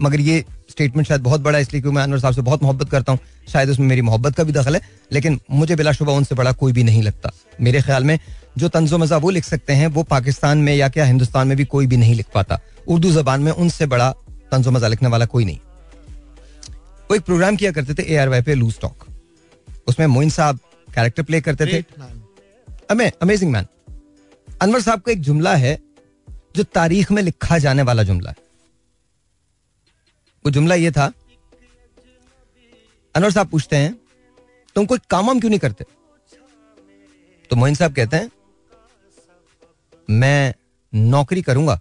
मगर 0.00 0.20
ये 0.20 0.44
स्टेटमेंट 0.70 1.06
शायद 1.08 1.20
बहुत 1.22 1.40
बड़ा 1.40 1.58
इसलिए 1.58 1.80
क्योंकि 1.80 1.96
मैं 1.96 2.02
अनवर 2.02 2.18
साहब 2.20 2.34
से 2.34 2.42
बहुत 2.42 2.62
मोहब्बत 2.62 2.90
करता 2.90 3.12
हूँ 3.12 3.18
शायद 3.48 3.70
उसमें 3.70 3.86
मेरी 3.86 4.02
मोहब्बत 4.02 4.34
का 4.36 4.44
भी 4.44 4.52
दखल 4.52 4.74
है 4.74 4.80
लेकिन 5.12 5.38
मुझे 5.52 5.76
बिलाशुबा 5.76 6.12
उनसे 6.12 6.34
बड़ा 6.34 6.52
कोई 6.54 6.72
भी 6.72 6.82
नहीं 6.84 7.02
लगता। 7.02 7.30
मेरे 7.60 7.80
ख्याल 7.82 8.04
में 8.04 8.18
जो 8.58 8.68
तंजो 8.68 8.98
मज़ा 8.98 9.16
वो 9.16 9.30
लिख 9.30 9.44
सकते 9.44 9.72
हैं 9.72 9.86
वो 9.88 10.02
पाकिस्तान 10.04 10.58
में 10.58 10.74
या 10.74 10.88
क्या 10.88 11.04
हिंदुस्तान 11.04 11.48
में 11.48 11.56
भी 11.56 11.64
कोई 11.66 11.86
भी 11.86 11.96
नहीं 11.96 12.14
लिख 12.14 12.26
पाता। 12.34 12.58
उर्दू 12.88 13.10
जबान 13.12 13.40
में 13.40 13.52
उनसे 13.52 13.86
बड़ा 13.86 14.10
तंजो 14.52 14.70
मज़ा 14.70 14.88
लिखने 14.88 15.08
वाला 15.08 15.24
कोई 15.26 15.44
नहीं। 15.44 15.58
वो 17.10 17.16
एक 17.16 17.22
प्रोग्राम 17.22 17.56
किया 17.56 17.72
करते 17.72 17.94
थे 17.94 18.02
ए 18.04 18.16
आर 18.16 18.28
वाई 18.28 18.42
पे 18.42 18.54
लूज 18.54 18.78
टॉक 18.80 19.06
उसमें 19.88 20.06
मोइन 20.08 20.30
साहब 20.30 20.58
कैरेक्टर 20.88 21.22
प्ले 21.22 21.40
करते 21.40 21.66
थे। 21.66 21.84
अमेजिंग 22.88 23.52
मैन 23.52 23.66
अनवर 24.48 24.80
साहब 24.80 25.00
का 25.00 25.12
एक 25.12 25.20
जुमला 25.22 25.54
है 25.56 25.78
जो 26.56 26.62
तारीख 26.64 27.10
में 27.12 27.22
लिखा 27.22 27.58
जाने 27.58 27.82
वाला 27.82 28.02
जुमला 28.02 28.30
है। 28.30 28.44
वो 30.46 30.50
जुमला 30.50 30.74
ये 30.74 30.90
था। 30.90 31.04
अनवर 33.14 33.30
साहब 33.30 33.48
पूछते 33.48 33.76
हैं, 33.76 33.94
तुम 34.76 34.86
कोई 34.86 34.98
काम 35.10 35.26
वाम 35.26 35.38
क्यों 35.40 35.50
नहीं 35.50 35.60
करते? 35.60 35.84
तो 37.50 37.56
मोइन 37.56 37.74
साहब 37.74 37.94
कहते 37.94 38.16
हैं, 38.16 38.30
मैं 40.08 40.54
नौकरी 40.92 41.42
करूँगा, 41.42 41.78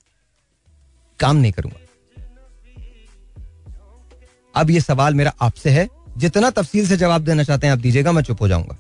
काम 1.19 1.35
नहीं 1.35 1.51
करूँगा। 1.51 1.79
अब 4.55 4.69
ये 4.69 4.81
सवाल 4.81 5.13
मेरा 5.13 5.33
आपसे 5.41 5.69
है, 5.69 5.87
जितना 6.17 6.49
तफसील 6.51 6.87
से 6.87 6.97
जवाब 6.97 7.23
देना 7.23 7.43
चाहते 7.43 7.67
हैं, 7.67 7.73
आप 7.73 7.79
दीजिएगा, 7.79 8.11
मैं 8.11 8.23
चुप 8.23 8.41
हो 8.41 8.47
जाऊँगा। 8.47 8.77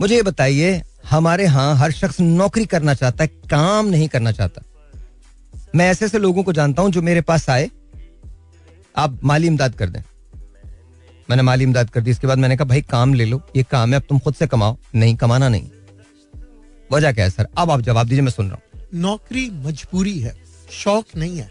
मुझे 0.00 0.14
ये 0.14 0.22
बताइए, 0.22 0.82
हमारे 1.04 1.44
यहाँ 1.44 1.76
हर 1.76 1.92
शख्स 1.92 2.20
नौकरी 2.20 2.66
करना 2.66 2.94
चाहता 2.94 3.24
है, 3.24 3.28
काम 3.50 3.86
नहीं 3.86 4.08
करना 4.08 4.32
चाहता? 4.32 4.62
मैं 5.74 5.88
ऐसे 5.90 6.04
ऐसे 6.04 6.18
लोगों 6.18 6.42
को 6.42 6.52
जानता 6.52 6.82
हूँ 6.82 6.90
जो 6.90 7.02
मेरे 7.02 7.20
पास 7.20 7.48
आए 7.50 7.70
आप 8.96 9.18
माली 9.24 9.46
इमदाद 9.46 9.74
कर 9.74 9.88
दें। 9.88 10.02
मैंने 11.30 11.42
माली 11.42 11.64
इमदाद 11.64 11.90
कर 11.90 12.00
दी, 12.00 12.10
इसके 12.10 12.26
बाद 12.26 12.38
मैंने 12.38 12.56
कहा, 12.56 12.64
भाई, 12.64 12.82
काम 12.82 13.14
ले 13.14 13.24
लो, 13.24 13.40
ये 13.56 13.62
काम 13.62 13.90
है, 13.90 13.96
अब 13.96 14.02
तुम 14.08 14.18
खुद 14.18 14.34
से 14.34 14.46
कमाओ, 14.46 14.76
नहीं 14.94 15.16
कमाना 15.16 15.48
नहीं। 15.48 15.68
वजह 16.92 17.12
क्या 17.12 17.24
है, 17.24 17.30
सर? 17.30 17.46
अब 17.58 17.70
आप 17.70 17.80
जवाब 17.80 18.06
दीजिए, 18.06 18.22
मैं 18.22 18.32
सुन 18.32 18.50
रहा 18.50 18.54
हूँ। 18.54 18.80
नौकरी 18.94 19.48
मजबूरी 19.66 20.18
है, 20.18 20.34
शौक 20.72 21.16
नहीं 21.16 21.38
है। 21.38 21.50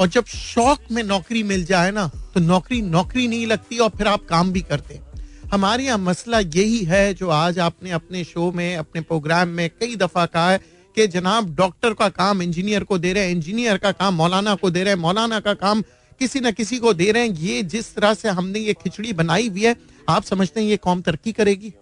और 0.00 0.08
जब 0.08 0.26
शौक 0.26 0.78
में 0.92 1.02
नौकरी 1.02 1.42
मिल 1.42 1.64
जाए 1.64 1.90
ना 1.90 2.10
तो 2.34 2.40
नौकरी 2.40 2.80
नौकरी 2.82 3.26
नहीं 3.28 3.46
लगती 3.46 3.78
और 3.78 3.90
फिर 3.90 4.06
आप 4.06 4.24
काम 4.24 4.52
भी 4.52 4.60
करते 4.60 4.94
हैं। 4.94 5.50
हमारे 5.52 5.84
यहाँ 5.84 5.98
मसला 5.98 6.38
यही 6.38 6.78
है, 6.78 7.14
जो 7.14 7.28
आज 7.28 7.58
आपने 7.58 7.90
अपने 7.90 8.24
शो 8.24 8.50
में, 8.52 8.76
अपने 8.76 9.00
प्रोग्राम 9.00 9.48
में 9.48 9.68
कई 9.70 9.96
दफ़ा 9.96 10.26
कहा 10.26 10.50
है 10.50 10.60
कि 10.96 11.06
जनाब 11.06 11.54
डॉक्टर 11.54 11.94
का 11.94 12.08
काम 12.08 12.42
इंजीनियर 12.42 12.84
को 12.84 12.98
दे 12.98 13.12
रहे 13.12 13.24
हैं, 13.24 13.30
इंजीनियर 13.30 13.76
का 13.76 13.92
काम 13.92 14.14
मौलाना 14.14 14.54
को 14.54 14.70
दे 14.70 14.82
रहे 14.82 14.94
हैं, 14.94 15.00
मौलाना 15.00 15.40
का 15.40 15.54
काम 15.54 15.82
किसी 16.22 16.40
न 16.40 16.50
किसी 16.52 16.78
को 16.78 16.92
दे 16.94 17.10
रहे 17.12 17.28
हैं। 17.28 17.34
ये 17.34 17.62
जिस 17.62 17.94
तरह 17.94 18.14
से 18.14 18.28
हमने 18.30 18.58
ये 18.58 18.72
खिचड़ी 18.72 19.12
बनाई 19.12 19.48
हुई 19.48 19.64
है, 19.64 19.76
आप 20.08 20.24
समझते 20.24 20.60
हैं 20.60 20.68
ये 20.68 20.76
कौम 20.76 21.00
तरक्की 21.00 21.32
करेगी। 21.32 21.72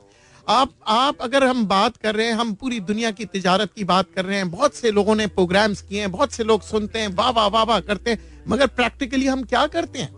आप 0.49 0.70
आप 0.88 1.20
अगर 1.20 1.45
हम 1.45 1.64
बात 1.66 1.97
कर 1.97 2.14
रहे 2.14 2.26
हैं, 2.26 2.34
हम 2.34 2.53
पूरी 2.55 2.78
दुनिया 2.80 3.11
की 3.11 3.24
तिजारत 3.24 3.72
की 3.76 3.84
बात 3.84 4.07
कर 4.16 4.24
रहे 4.24 4.36
हैं, 4.36 4.51
बहुत 4.51 4.74
से 4.74 4.91
लोगों 4.91 5.14
ने 5.14 5.26
प्रोग्राम्स 5.26 5.82
किए 5.82 6.01
हैं, 6.01 6.11
बहुत 6.12 6.32
से 6.32 6.45
लोग 6.45 6.62
सुनते 6.62 6.99
हैं, 6.99 7.09
वाह 7.09 7.30
वाह 7.30 7.47
वाह 7.47 7.62
वाह 7.62 7.80
करते 7.80 8.11
हैं, 8.11 8.18
मगर 8.49 8.66
प्रैक्टिकली 8.66 9.26
हम 9.26 9.43
क्या 9.43 9.66
करते 9.66 9.99
हैं? 9.99 10.11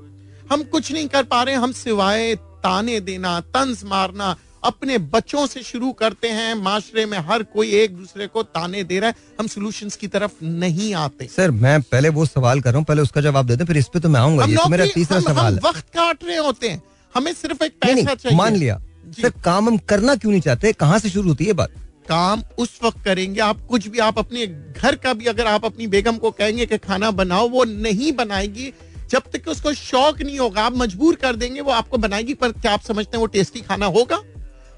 हम 0.52 0.62
कुछ 0.62 0.92
नहीं 0.92 1.08
कर 1.08 1.22
पा 1.24 1.42
रहे 1.42 1.54
हैं, 1.54 1.62
हम 1.62 1.72
सिवाय 1.72 2.34
ताने 2.62 2.98
देना, 3.00 3.40
तंज 3.40 3.84
मारना 3.84 4.36
अपने 4.64 4.98
बच्चों 4.98 5.46
से 5.46 5.62
शुरू 5.62 5.92
करते 5.92 6.28
हैं 6.28 6.54
माशरे 6.54 7.06
में 7.06 7.18
हर 7.18 7.42
कोई 7.42 7.70
एक 7.70 7.96
दूसरे 7.96 8.26
को 8.26 8.42
ताने 8.42 8.84
दे 8.84 9.00
रहा 9.00 9.10
है 9.10 9.14
हम 9.40 9.46
सॉल्यूशंस 9.46 9.96
की 9.96 10.06
तरफ़ 10.06 10.32
नहीं 10.42 10.94
आते। 10.94 11.26
सर 11.26 11.50
मैं 11.50 11.80
पहले 11.82 12.08
वो 12.08 12.26
सवाल 12.26 12.60
कर 12.60 12.70
रहा 12.70 12.78
हूँ 12.78 12.84
पहले 12.84 13.02
उसका 13.02 13.20
जवाब 13.20 13.46
दे 13.46 13.56
दे 13.56 13.64
फिर 13.64 13.76
इस 13.76 13.88
पे 13.88 14.00
तो 14.00 14.08
मैं 14.08 14.20
आऊँगा 14.20 14.44
ये 14.44 14.56
तो 14.56 14.68
मेरा 14.68 14.86
तीसरा 14.86 15.16
हम- 15.18 15.28
हम 15.28 15.34
सवाल 15.34 15.54
है। 15.54 15.60
वक्त 15.64 15.88
काट 15.88 16.24
रहे 16.24 16.36
होते 16.36 16.68
हैं 16.68 16.82
हमें 17.14 17.32
सिर्फ़ 17.32 17.64
एक 17.64 17.72
पैसा 17.80 18.14
चाहिए। 18.14 18.38
मान 18.38 18.56
लिया। 18.56 18.80
सर 19.22 19.30
काम 19.30 19.68
हम 19.68 19.76
करना 19.78 20.14
क्यों 20.14 20.32
नहीं 20.32 20.40
चाहते? 20.40 20.72
कहाँ 20.72 20.98
से 20.98 21.10
शुरू 21.10 21.28
होती 21.28 21.44
है 21.44 21.52
बात? 21.52 21.70
काम 22.08 22.42
उस 22.58 22.78
वक्त 22.84 23.04
करेंगे 23.04 23.40
आप 23.40 23.60
कुछ 23.66 23.88
भी 23.88 23.98
आप 23.98 24.18
अपने 24.18 24.46
घर 24.46 24.96
का 24.96 25.12
भी 25.14 25.24
अगर 25.24 25.46
आप 25.46 25.64
अपनी 25.64 25.86
बेगम 25.86 26.16
को 26.16 26.30
कहेंगे 26.30 26.66
कि 26.66 26.78
खाना 26.78 27.10
बनाओ 27.10 27.48
वो 27.48 27.64
नहीं 27.64 28.12
बनाएगी 28.12 28.72
जब 29.10 29.22
तक 29.32 29.48
उसको 29.48 29.72
शौक 29.72 30.20
नहीं 30.22 30.38
होगा 30.38 30.62
आप 30.62 30.76
मजबूर 30.76 31.14
कर 31.14 31.36
देंगे 31.36 31.60
वो 31.60 31.72
आपको 31.72 31.98
बनाएगी 31.98 32.34
पर 32.34 32.52
क्या 32.52 32.72
आप 32.72 32.82
समझते 32.82 33.16
हैं 33.16 33.20
वो 33.20 33.26
टेस्टी 33.26 33.60
खाना 33.60 33.86
होगा? 33.86 34.20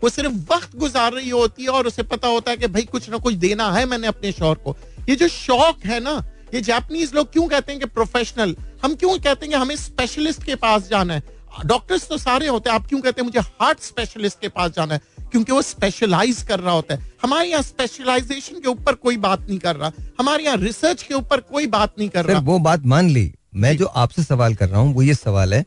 वो 0.03 0.09
सिर्फ़ 0.09 0.35
वक्त 0.53 0.77
गुजार 0.77 1.13
रही 1.13 1.31
होती 1.31 1.63
है 1.63 1.69
और 1.69 1.87
उसे 1.87 2.03
पता 2.03 2.29
होता 2.29 2.51
है 2.51 2.57
कि 2.57 2.67
भाई 2.67 2.83
कुछ 2.83 3.09
ना 3.11 3.19
कुछ 3.19 3.35
देना 3.35 3.71
है 3.73 3.87
मैंने 3.87 4.07
अपने 4.07 4.33
शौर 4.33 4.57
को। 4.57 4.77
ये 5.09 5.17
जो 5.17 5.29
शौक 5.29 5.85
है 5.85 6.01
ना 6.01 6.25
ये 6.55 6.61
जापानीज 6.61 7.15
लोग 7.15 7.33
क्यों 7.33 7.47
कहते 7.49 7.73
हैं 7.73 7.81
कि 7.81 7.87
प्रोफेशनल 7.87 8.57
हम 8.83 8.95
क्यों 8.95 9.19
कहते 9.19 9.47
हैं 9.47 9.51
कि 9.51 9.57
हमें 9.57 9.77
स्पेशलिस्ट 9.77 10.45
के 10.45 10.55
पास 10.55 10.89
जाना 10.89 11.15
है? 11.15 11.23
डॉक्टर्स 11.67 12.09
तो 12.09 12.19
सारे 12.19 12.47
होते 12.47 12.71
हैं 12.71 12.75
आप 12.77 12.87
क्यों 12.87 13.01
कहते 13.01 13.21
हैं 13.21 13.27
मुझे 13.27 13.41
हार्ट 13.41 13.81
स्पेशलिस्ट 13.81 14.41
के 14.41 14.49
पास 14.49 14.71
जाना 14.71 14.95
है? 14.95 15.01
क्योंकि 15.31 15.53
वो 15.53 15.63
स्पेशलाइज 15.63 16.43
कर 16.43 16.61
रहा 16.61 16.75
होता 16.75 16.95
है। 16.95 17.13
हमारे 17.23 17.49
यहाँ 17.49 17.63
स्पेशलाइजेशन 17.63 18.61
के 18.61 18.69
ऊपर 18.69 18.95
कोई 18.95 19.17
बात 19.17 19.49
नहीं 19.49 19.59
कर 19.59 19.77
रहा। 19.77 19.93
हमारे 20.21 20.45
यहाँ 20.45 20.57
रिसर्च 20.57 21.03
के 21.03 21.15
ऊपर 21.15 21.41
कोई 21.41 21.67
बात 21.67 21.95
नहीं 21.99 22.09
कर 22.09 22.25
रहा। 22.25 22.41
वो 22.41 22.59
बात 22.59 22.87
मान 22.87 23.11
ली। 23.11 23.35
मैं 23.55 23.77
जो 23.77 23.87
आपसे 23.87 24.23
सवाल 24.23 24.55
कर 24.55 24.69
रहा 24.69 24.81
हूँ 24.81 24.95
वो 24.95 25.03
ये 25.03 25.15
सवाल 25.15 25.55
है। 25.55 25.65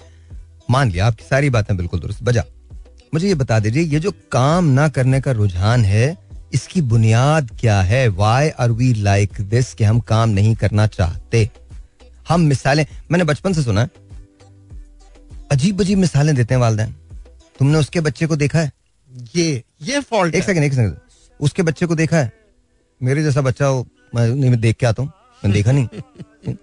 मान 0.70 0.92
लिया 0.92 1.08
आपकी 1.08 1.24
सारी 1.24 1.50
बातें 1.50 1.78
बिल्कुल 1.78 2.00
दुरुस्त। 2.00 2.24
बजा। 2.24 2.44
मुझे 3.14 3.28
ये 3.28 3.36
बता 3.36 3.60
दीजिए 3.60 3.84
ये 3.84 4.00
जो 4.00 4.12
काम 4.32 4.66
ना 4.70 4.88
करने 4.90 5.20
का 5.22 5.32
रुझान 5.32 5.86
है 5.86 6.18
इसकी 6.54 6.82
बुनियाद 6.82 7.50
क्या 7.60 7.82
है? 7.82 8.08
Why 8.08 8.50
are 8.50 8.72
we 8.72 8.94
like 8.94 9.42
this 9.42 9.74
कि 9.74 9.84
हम 9.84 10.00
काम 10.00 10.30
नहीं 10.30 10.56
करना 10.56 10.88
चाहते? 10.88 11.50
हम 12.30 12.42
मिसालें 12.42 12.86
मैंने 13.12 13.24
बचपन 13.24 13.54
से 13.54 13.64
सुना 13.64 13.82
है। 13.82 13.90
अजीब 15.52 15.82
अजीब 15.82 15.98
मिसालें 15.98 16.36
देते 16.36 16.54
हैं 16.54 16.62
वालदेन। 16.62 16.96
तुमने 17.60 17.78
उसके 17.78 18.00
बच्चे 18.00 18.28
को 18.28 18.36
देखा 18.36 18.60
है? 18.60 18.72
ये 19.36 19.64
ये 19.82 20.00
फॉल्ट 20.02 20.36
एक 20.36 20.44
सेकंड 20.44 20.64
एक 20.64 20.74
सेकंड 20.74 20.98
उसके 21.40 21.64
बच्चे 21.64 21.86
को 21.86 21.96
देखा 21.96 22.18
है? 22.18 22.32
मेरे 23.02 23.24
जैसा 23.24 23.42
बच्चा 23.42 23.66
हो 23.66 23.86
मैं 24.16 24.30
मैं 24.30 24.60
देख 24.62 24.76
के 24.76 24.86
आता 24.86 25.02
हूँ। 25.02 25.12
मैंने 25.44 25.54
देखा 25.54 25.72
नहीं। 25.72 26.56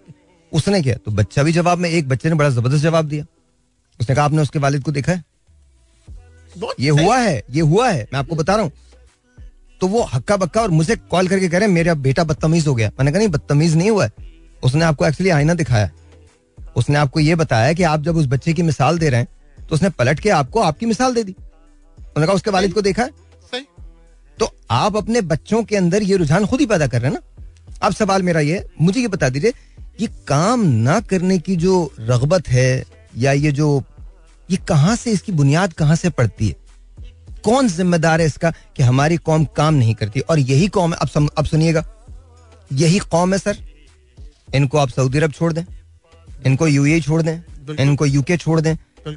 उसने 0.52 0.82
क्या। 0.82 0.94
तो 0.94 1.10
बच्चा 1.10 1.42
भी 1.42 1.52
जवाब 1.52 1.78
में 1.78 1.88
एक 1.90 2.08
बच्चे 2.08 2.28
ने 2.28 2.34
बड़ा 2.34 2.48
ज़बरदस्त 2.50 2.82
जवाब 2.82 3.08
दिया। 3.08 3.24
उसने 4.00 4.16
कहा 4.16 4.24
आपने 4.24 4.42
उसके 4.42 4.58
वालिद 4.58 4.82
को 4.82 4.92
देखा 4.92 5.12
है? 5.12 5.22
ये 6.80 6.90
हुआ 6.92 7.18
है 7.18 7.42
ये 7.50 7.60
हुआ 7.62 7.88
है। 7.88 8.06
मैं 8.12 8.18
आपको 8.18 8.36
बता 8.36 8.54
रहा 8.54 8.62
हूँ। 8.62 8.72
तो 9.80 9.88
वो 9.88 10.02
हक्का 10.04 10.36
बक्का 10.36 10.62
और 10.62 10.70
मुझे 10.70 10.96
कॉल 10.96 11.28
करके 11.28 11.48
कह 11.48 11.58
रहे 11.58 11.68
हैं 11.68 11.74
मेरा 11.74 11.94
बेटा 11.96 12.24
बदतमीज 12.24 12.66
हो 12.66 12.74
गया। 12.74 12.88
मैंने 12.90 13.10
कहा 13.10 13.18
नहीं 13.18 13.28
बदतमीज 13.28 13.76
नहीं 13.76 13.90
हुआ 13.90 14.04
है। 14.04 14.12
उसने 14.62 14.84
आपको 14.84 15.06
एक्चुअली 15.06 15.30
आईना 15.30 15.54
दिखाया। 15.54 15.90
उसने 16.76 16.96
आपको 16.96 17.20
ये 17.20 17.34
बताया 17.34 17.72
कि 17.72 17.82
आप 17.82 18.02
जब 18.02 18.16
उस 18.16 18.26
बच्चे 18.26 18.52
की 18.52 18.62
मिसाल 18.62 18.98
दे 18.98 19.08
रहे 19.10 19.20
हैं 19.20 19.28
तो 19.60 19.74
उसने 19.74 19.88
पलट 19.90 20.20
के 20.20 20.30
आपको 20.30 20.60
आपकी 20.60 20.86
मिसाल 20.86 21.14
दे 21.14 21.22
दी। 21.22 21.32
उन्होंने 21.32 22.26
कहा 22.26 22.34
उसके 22.34 22.50
वालिद 22.50 22.72
को 22.72 22.82
देखा 22.82 23.02
है? 23.02 23.10
सही 23.44 23.64
तो 24.38 24.50
आप 24.70 24.96
अपने 24.96 25.20
बच्चों 25.22 25.62
के 25.64 25.76
अंदर 25.76 26.02
ये 26.02 26.16
रुझान 26.16 26.46
खुद 26.46 26.60
ही 26.60 26.66
पैदा 26.66 26.86
कर 26.86 27.00
रहे 27.00 27.10
हैं 27.10 27.18
ना? 27.18 27.78
अब 27.82 27.92
सवाल 27.92 28.22
मेरा 28.22 28.40
ये 28.40 28.64
मुझे 28.80 29.00
ये 29.00 29.08
बता 29.08 29.28
दीजिए 29.28 29.52
ये 30.00 30.06
काम 30.28 30.60
ना 30.60 30.98
करने 31.00 31.38
की 31.38 31.56
जो 31.56 31.90
रगबत 32.00 32.48
है 32.48 32.84
या 33.16 33.32
ये 33.32 33.52
जो 33.52 33.82
ये 34.50 34.56
कहाँ 34.56 34.96
से 34.96 35.10
इसकी 35.10 35.32
बुनियाद 35.32 35.72
कहाँ 35.72 35.96
से 35.96 36.10
पड़ती 36.10 36.48
है? 36.48 36.56
कौन 37.44 37.68
जिम्मेदार 37.68 38.20
है 38.20 38.26
इसका 38.26 38.50
कि 38.50 38.82
हमारी 38.82 39.16
कौम 39.16 39.44
काम 39.44 39.74
नहीं 39.74 39.94
करती? 39.94 40.20
और 40.20 40.38
यही 40.38 40.68
कौम 40.68 40.92
है 40.92 40.98
अब 41.02 41.08
सम, 41.08 41.26
अब 41.26 41.44
सुनिएगा। 41.44 41.86
यही 42.72 42.98
कौम 42.98 43.32
है 43.32 43.38
सर। 43.38 43.58
इनको 44.54 44.78
आप 44.78 44.88
सऊदी 44.88 45.18
अरब 45.18 45.32
छोड़ 45.32 45.52
दें 45.52 45.64
इनको 46.46 46.68
यूएई 46.68 47.00
छोड़ 47.00 47.22
दें 47.22 47.38
इनको 47.76 48.06
यूके 48.06 48.36
छोड़ 48.36 48.60
दें 48.60 48.76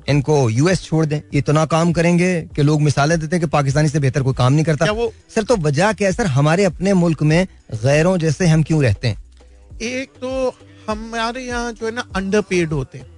इनको 0.10 0.50
यूएस 0.50 0.84
छोड़ 0.84 1.06
दें। 1.06 1.22
इतना 1.34 1.66
काम 1.66 1.94
करेंगे 1.94 2.42
कि 2.42 2.64
लोग 2.64 2.82
मिसालें 2.82 3.20
देते 3.20 3.36
हैं 3.36 3.42
कि 3.46 3.48
पाकिस्तानी 3.48 3.90
से 3.90 4.00
बेहतर 4.00 4.24
कोई 4.24 4.34
काम 4.34 4.54
नहीं 4.54 4.66
करता। 4.66 4.86
वो- 4.92 5.34
सर 5.36 5.44
तो 5.44 5.58
वजह 5.58 5.94
क्या 5.94 6.08
है 6.08 6.14
सर? 6.14 6.28
हमारे 6.28 6.64
अपने 6.64 6.94
मुल्क 6.94 7.24
में 7.24 7.48
गैरों 7.74 8.18
जैसे 8.18 8.48
हम 8.48 8.64
क्यों 8.64 8.84
रहते 8.84 9.08
हैं? 9.08 9.24
एक 9.82 10.10
तो 10.22 10.56
हमारे 10.90 11.42
यहाँ 11.42 11.74
जो 11.74 11.86
है 11.86 11.96
ना 11.96 12.08
अंडर 12.16 12.42
पेड 12.42 12.74
होते 12.74 12.98
हैं। 12.98 13.17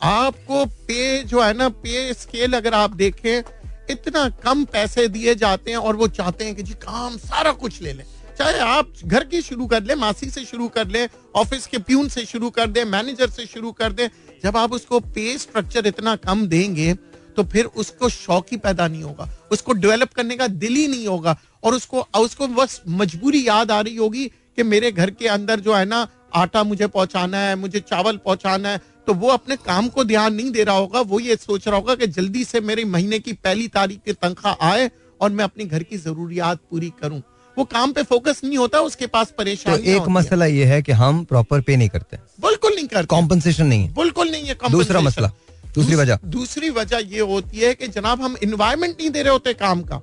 आपको 0.00 0.64
पे 0.66 1.22
जो 1.22 1.42
है 1.42 1.52
ना, 1.52 1.68
पे 1.68 2.12
स्केल 2.14 2.52
अगर 2.52 2.74
आप 2.74 2.90
देखें, 2.92 3.42
इतना 3.90 4.28
कम 4.44 4.64
पैसे 4.64 5.06
दिए 5.08 5.34
जाते 5.34 5.70
हैं 5.70 5.78
और 5.78 5.96
वो 5.96 6.08
चाहते 6.08 6.44
हैं 6.44 6.54
कि 6.54 6.62
जी 6.62 6.74
काम 6.74 7.16
सारा 7.18 7.52
कुछ 7.54 7.80
ले 7.82 7.92
लें। 7.92 8.04
चाहे 8.38 8.58
आप 8.60 8.92
घर 9.04 9.24
की 9.24 9.40
शुरू 9.42 9.66
कर 9.66 9.82
लें, 9.82 9.94
मासी 9.94 10.30
से 10.30 10.44
शुरू 10.44 10.68
कर 10.68 10.86
लें 10.86 11.08
ऑफ़िस 11.36 11.66
के 11.66 11.78
प्यून 11.80 12.08
से 12.08 12.24
शुरू 12.24 12.50
कर 12.50 12.66
दें 12.66 12.84
मैनेजर 12.86 13.30
से 13.30 13.46
शुरू 13.46 13.72
कर 13.72 13.92
दें, 13.92 14.08
जब 14.44 14.56
आप 14.56 14.72
उसको 14.72 15.00
पे 15.00 15.36
स्ट्रक्चर 15.38 15.86
इतना 15.86 16.16
कम 16.18 16.46
देंगे 16.46 16.94
तो 17.36 17.42
फिर 17.44 17.64
उसको 17.64 18.08
शौक 18.08 18.46
ही 18.52 18.56
पैदा 18.56 18.86
नहीं 18.88 19.02
होगा। 19.02 19.28
उसको 19.52 19.72
डेवलप 19.72 20.12
करने 20.12 20.36
का 20.36 20.46
दिल 20.46 20.74
ही 20.74 20.86
नहीं 20.88 21.06
होगा 21.06 21.36
और 21.64 21.74
उसको 21.74 22.00
उसको 22.16 22.46
बस 22.48 22.80
मजबूरी 22.88 23.46
याद 23.48 23.70
आ 23.70 23.80
रही 23.80 23.96
होगी 23.96 24.26
कि 24.26 24.62
मेरे 24.62 24.90
घर 24.92 25.10
के 25.10 25.28
अंदर 25.28 25.60
जो 25.60 25.74
है 25.74 25.84
ना, 25.84 26.06
आटा 26.34 26.62
मुझे 26.64 26.86
पहुंचाना 26.86 27.38
है, 27.38 27.54
मुझे 27.56 27.80
चावल 27.80 28.16
पहुंचाना 28.16 28.68
है 28.68 28.80
तो 29.10 29.14
वो 29.14 29.28
अपने 29.28 29.54
काम 29.58 29.88
को 29.88 30.02
ध्यान 30.04 30.34
नहीं 30.34 30.50
दे 30.52 30.64
रहा 30.64 30.74
होगा 30.76 31.00
वो 31.02 31.18
ये 31.20 31.36
सोच 31.36 31.66
रहा 31.68 31.76
होगा 31.76 31.94
कि 31.94 32.06
जल्दी 32.08 32.44
से 32.44 32.60
मेरे 32.60 32.84
महीने 32.86 33.18
की 33.18 33.32
पहली 33.36 33.66
तारीख 33.68 34.00
की 34.06 34.12
तनख्वाह 34.14 34.66
आए 34.66 34.90
और 35.20 35.30
मैं 35.30 35.44
अपने 35.44 35.64
घर 35.64 35.82
की 35.82 35.96
जरूरियात 35.98 36.58
पूरी 36.70 36.92
करूँ। 37.00 37.20
वो 37.56 37.64
काम 37.66 37.92
पे 37.92 38.02
फोकस 38.02 38.40
नहीं 38.44 38.58
होता 38.58 38.80
उसके 38.80 39.06
पास 39.08 39.32
तो 39.38 39.76
एक 39.76 40.08
मसला 40.08 40.46
ये 40.46 40.64
है 40.64 40.80
कि 40.82 40.92
हम 40.92 41.24
प्रॉपर 41.24 41.60
पे 41.60 41.76
नहीं 41.76 41.88
करते। 41.88 42.16
बिल्कुल 42.40 42.74
नहीं 42.74 42.86
करते। 42.86 43.06
कॉम्पनसेशन 43.06 43.66
नहीं 43.66 43.82
है। 43.82 43.92
बिल्कुल 43.94 44.30
नहीं 44.30 44.44
है 44.44 44.56
दूसरा 44.70 45.00
मसला, 45.00 45.30
दूसरी 45.74 45.96
वजह। 45.96 46.18
दूसरी 46.28 46.70
वजह 46.70 47.08
ये 47.10 47.20
होती 47.32 47.58
है 47.58 47.74
कि 47.74 47.88
जनाब 47.88 48.22
हम 48.22 48.36
इन्वायरमेंट 48.42 48.94
नहीं 49.00 49.10
दे 49.10 49.22
रहे 49.22 49.32
होते 49.32 49.54
काम 49.56 49.82
का। 49.82 50.00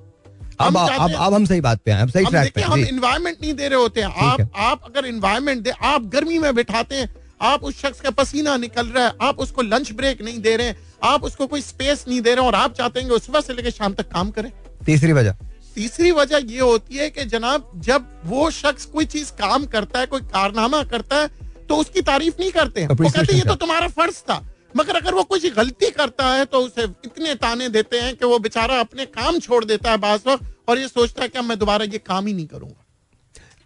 अब 0.59 0.77
अब 0.77 1.13
अब 1.13 1.33
हम 1.33 1.45
सही 1.45 1.61
बात 1.61 1.79
पे 1.85 1.91
हैं 1.91 2.01
अब 2.01 2.09
सही 2.09 2.25
ट्रैक 2.25 2.53
पे 2.53 2.61
हैं, 2.61 2.67
हम 2.67 2.79
इन्वायरमेंट 2.81 3.37
नहीं 3.41 3.53
दे 3.53 3.67
रहे 3.67 3.79
होते। 3.79 4.01
हैं 4.01 4.13
आप 4.25 4.51
आप 4.67 4.83
अगर 4.85 5.05
इन्वायरमेंट 5.05 5.63
दे 5.63 5.71
आप 5.85 6.05
गर्मी 6.09 6.39
में 6.39 6.53
बिठाते 6.55 6.95
हैं 6.95 7.13
आप 7.41 7.63
उस 7.63 7.81
शख्स 7.81 8.01
का 8.01 8.11
पसीना 8.11 8.55
निकल 8.57 8.87
रहा 8.87 9.05
है 9.05 9.13
आप 9.21 9.39
उसको 9.39 9.61
लंच 9.61 9.91
ब्रेक 9.91 10.21
नहीं 10.21 10.39
दे 10.41 10.55
रहे 10.55 10.67
हैं 10.67 10.77
आप 11.03 11.23
उसको 11.23 11.47
कोई 11.47 11.61
स्पेस 11.61 12.05
नहीं 12.07 12.21
दे 12.21 12.33
रहे 12.35 12.41
हैं 12.41 12.47
और 12.47 12.55
आप 12.55 12.73
चाहते 12.73 12.99
हैं 12.99 13.17
सुबह 13.19 13.41
से 13.41 13.53
लेकर 13.53 13.71
शाम 13.71 13.93
तक 13.93 14.11
काम 14.11 14.31
करें। 14.31 14.51
तीसरी 14.85 15.13
वजह? 15.13 15.35
तीसरी 15.75 16.11
वजह 16.11 16.51
ये 16.51 16.59
होती 16.59 16.95
है 16.95 17.09
कि 17.09 17.25
जनाब 17.25 17.71
जब 17.85 18.07
वो 18.25 18.49
शख्स 18.51 18.85
कोई 18.87 19.05
चीज़ 19.05 19.31
काम 19.39 19.65
करता 19.67 19.99
है 19.99 20.05
कोई 20.05 20.21
कारनामा 20.33 20.83
करता 20.85 21.21
है 21.21 21.27
तो 21.69 21.75
उसकी 21.75 22.01
तारीफ़ 22.01 22.35
नहीं 22.39 22.51
करते 22.51 22.81
हैं। 22.81 22.87
वो 22.89 22.95
कहते 22.95 23.33
हैं 23.33 23.39
ये 23.39 23.45
तो 23.45 23.55
तुम्हारा 23.55 23.87
फ़र्ज़ 23.87 24.21
था 24.21 24.41
मगर 24.77 24.95
अगर 24.95 25.13
वो 25.13 25.23
कुछ 25.25 25.45
गलती 25.53 25.89
करता 25.91 26.33
है 26.33 26.45
तो 26.45 26.59
उसे 26.61 26.83
इतने 27.05 27.35
ताने 27.35 27.69
देते 27.69 27.99
हैं 27.99 28.15
कि 28.15 28.25
वो 28.25 28.39
बेचारा 28.39 28.79
अपने 28.79 29.05
काम 29.07 29.39
छोड़ 29.39 29.63
देता 29.65 29.91
है 29.91 29.97
बास 29.97 30.23
वक्त 30.27 30.69
और 30.69 30.79
ये 30.79 30.87
सोचता 30.87 31.23
है 31.23 31.29
कि 31.29 31.41
मैं 31.41 31.57
दोबारा 31.59 31.85
ये 31.85 31.97
काम 31.99 32.27
ही 32.27 32.33
नहीं 32.33 32.47
करूँगा। 32.47 32.83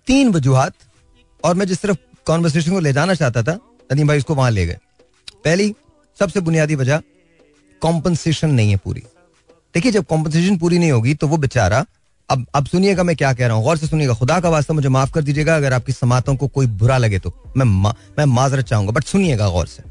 तीन 0.07 0.31
वजूहत 0.31 0.73
और 1.43 1.55
मैं 1.55 1.65
जिस 1.67 1.81
तरफ़ 1.81 1.97
कॉन्वर्सेशन 2.27 2.71
को 2.71 2.79
ले 2.79 2.93
जाना 2.93 3.13
चाहता 3.13 3.43
था 3.43 3.59
नदीम 3.89 4.07
भाई 4.07 4.17
उसको 4.17 4.35
वहाँ 4.35 4.51
ले 4.51 4.65
गए। 4.65 4.77
पहली 5.45 5.73
सबसे 6.19 6.39
बुनियादी 6.39 6.75
वजह 6.75 7.01
कॉम्पनसेशन 7.81 8.49
नहीं 8.49 8.71
है 8.71 8.77
पूरी। 8.77 9.01
देखिए 9.75 9.91
जब 9.91 10.05
कॉम्पनसेशन 10.05 10.57
पूरी 10.57 10.79
नहीं 10.79 10.91
होगी 10.91 11.13
तो 11.13 11.27
वो 11.27 11.37
बेचारा 11.37 11.85
अब 12.29 12.45
अब 12.55 12.65
सुनिएगा 12.65 13.03
मैं 13.03 13.15
क्या 13.15 13.31
कह 13.33 13.47
रहा 13.47 13.55
हूँ 13.55 13.63
गौर 13.63 13.77
से 13.77 13.87
सुनिएगा 13.87 14.13
खुदा 14.13 14.39
का 14.39 14.49
वास्ता 14.49 14.73
मुझे 14.73 14.89
माफ़ 14.89 15.11
कर 15.11 15.21
दीजिएगा 15.21 15.55
अगर 15.55 15.73
आपकी 15.73 15.91
समातों 15.91 16.35
को 16.35 16.47
कोई 16.47 16.67
बुरा 16.67 16.97
लगे 16.97 17.19
तो। 17.19 17.33
मैं 17.57 17.65
मा, 17.65 17.93
मैं 18.19 18.25
माजरत 18.25 18.65
चाहूँगा 18.65 18.91
बट 18.91 19.03
सुनिएगा 19.03 19.49
गौर 19.49 19.67
से। 19.67 19.83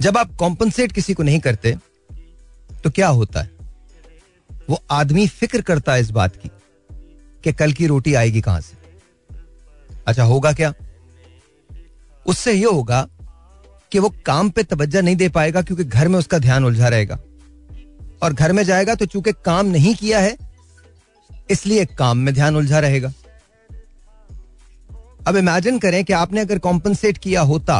जब 0.00 0.18
आप 0.18 0.34
कॉम्पनसेट 0.36 0.92
किसी 0.92 1.14
को 1.14 1.22
नहीं 1.22 1.40
करते 1.40 1.76
तो 2.84 2.90
क्या 2.90 3.08
होता 3.08 3.40
है? 3.40 3.50
वो 4.70 4.82
आदमी 4.90 5.26
फ़िक्र 5.28 5.60
करता 5.62 5.92
है 5.94 6.00
इस 6.00 6.10
बात 6.10 6.36
की 6.36 6.50
कि 7.44 7.52
कल 7.52 7.72
की 7.72 7.86
रोटी 7.86 8.14
आएगी 8.14 8.40
कहाँ 8.40 8.60
से? 8.60 8.75
अच्छा 10.06 10.24
होगा 10.24 10.52
क्या? 10.52 10.72
उससे 12.26 12.52
यह 12.52 12.68
होगा 12.68 13.06
कि 13.92 13.98
वो 13.98 14.08
काम 14.26 14.50
पे 14.50 14.62
तवज्जो 14.64 15.00
नहीं 15.00 15.16
दे 15.16 15.28
पाएगा 15.28 15.62
क्योंकि 15.62 15.84
घर 15.84 16.08
में 16.08 16.18
उसका 16.18 16.38
ध्यान 16.38 16.64
उलझा 16.64 16.88
रहेगा। 16.88 17.18
और 18.22 18.32
घर 18.32 18.52
में 18.52 18.62
जाएगा 18.64 18.94
तो 18.94 19.06
चूँकि 19.06 19.32
काम 19.44 19.66
नहीं 19.66 19.94
किया 19.94 20.20
है, 20.20 20.36
इसलिए 21.50 21.84
काम 21.88 22.18
में 22.18 22.32
ध्यान 22.34 22.56
उलझा 22.56 22.78
रहेगा। 22.78 23.12
अब 25.26 25.36
इमेजिन 25.36 25.78
करें 25.78 26.04
कि 26.04 26.12
आपने 26.12 26.40
अगर 26.40 26.58
कॉम्पनसेट 26.60 27.18
किया 27.18 27.40
होता, 27.42 27.76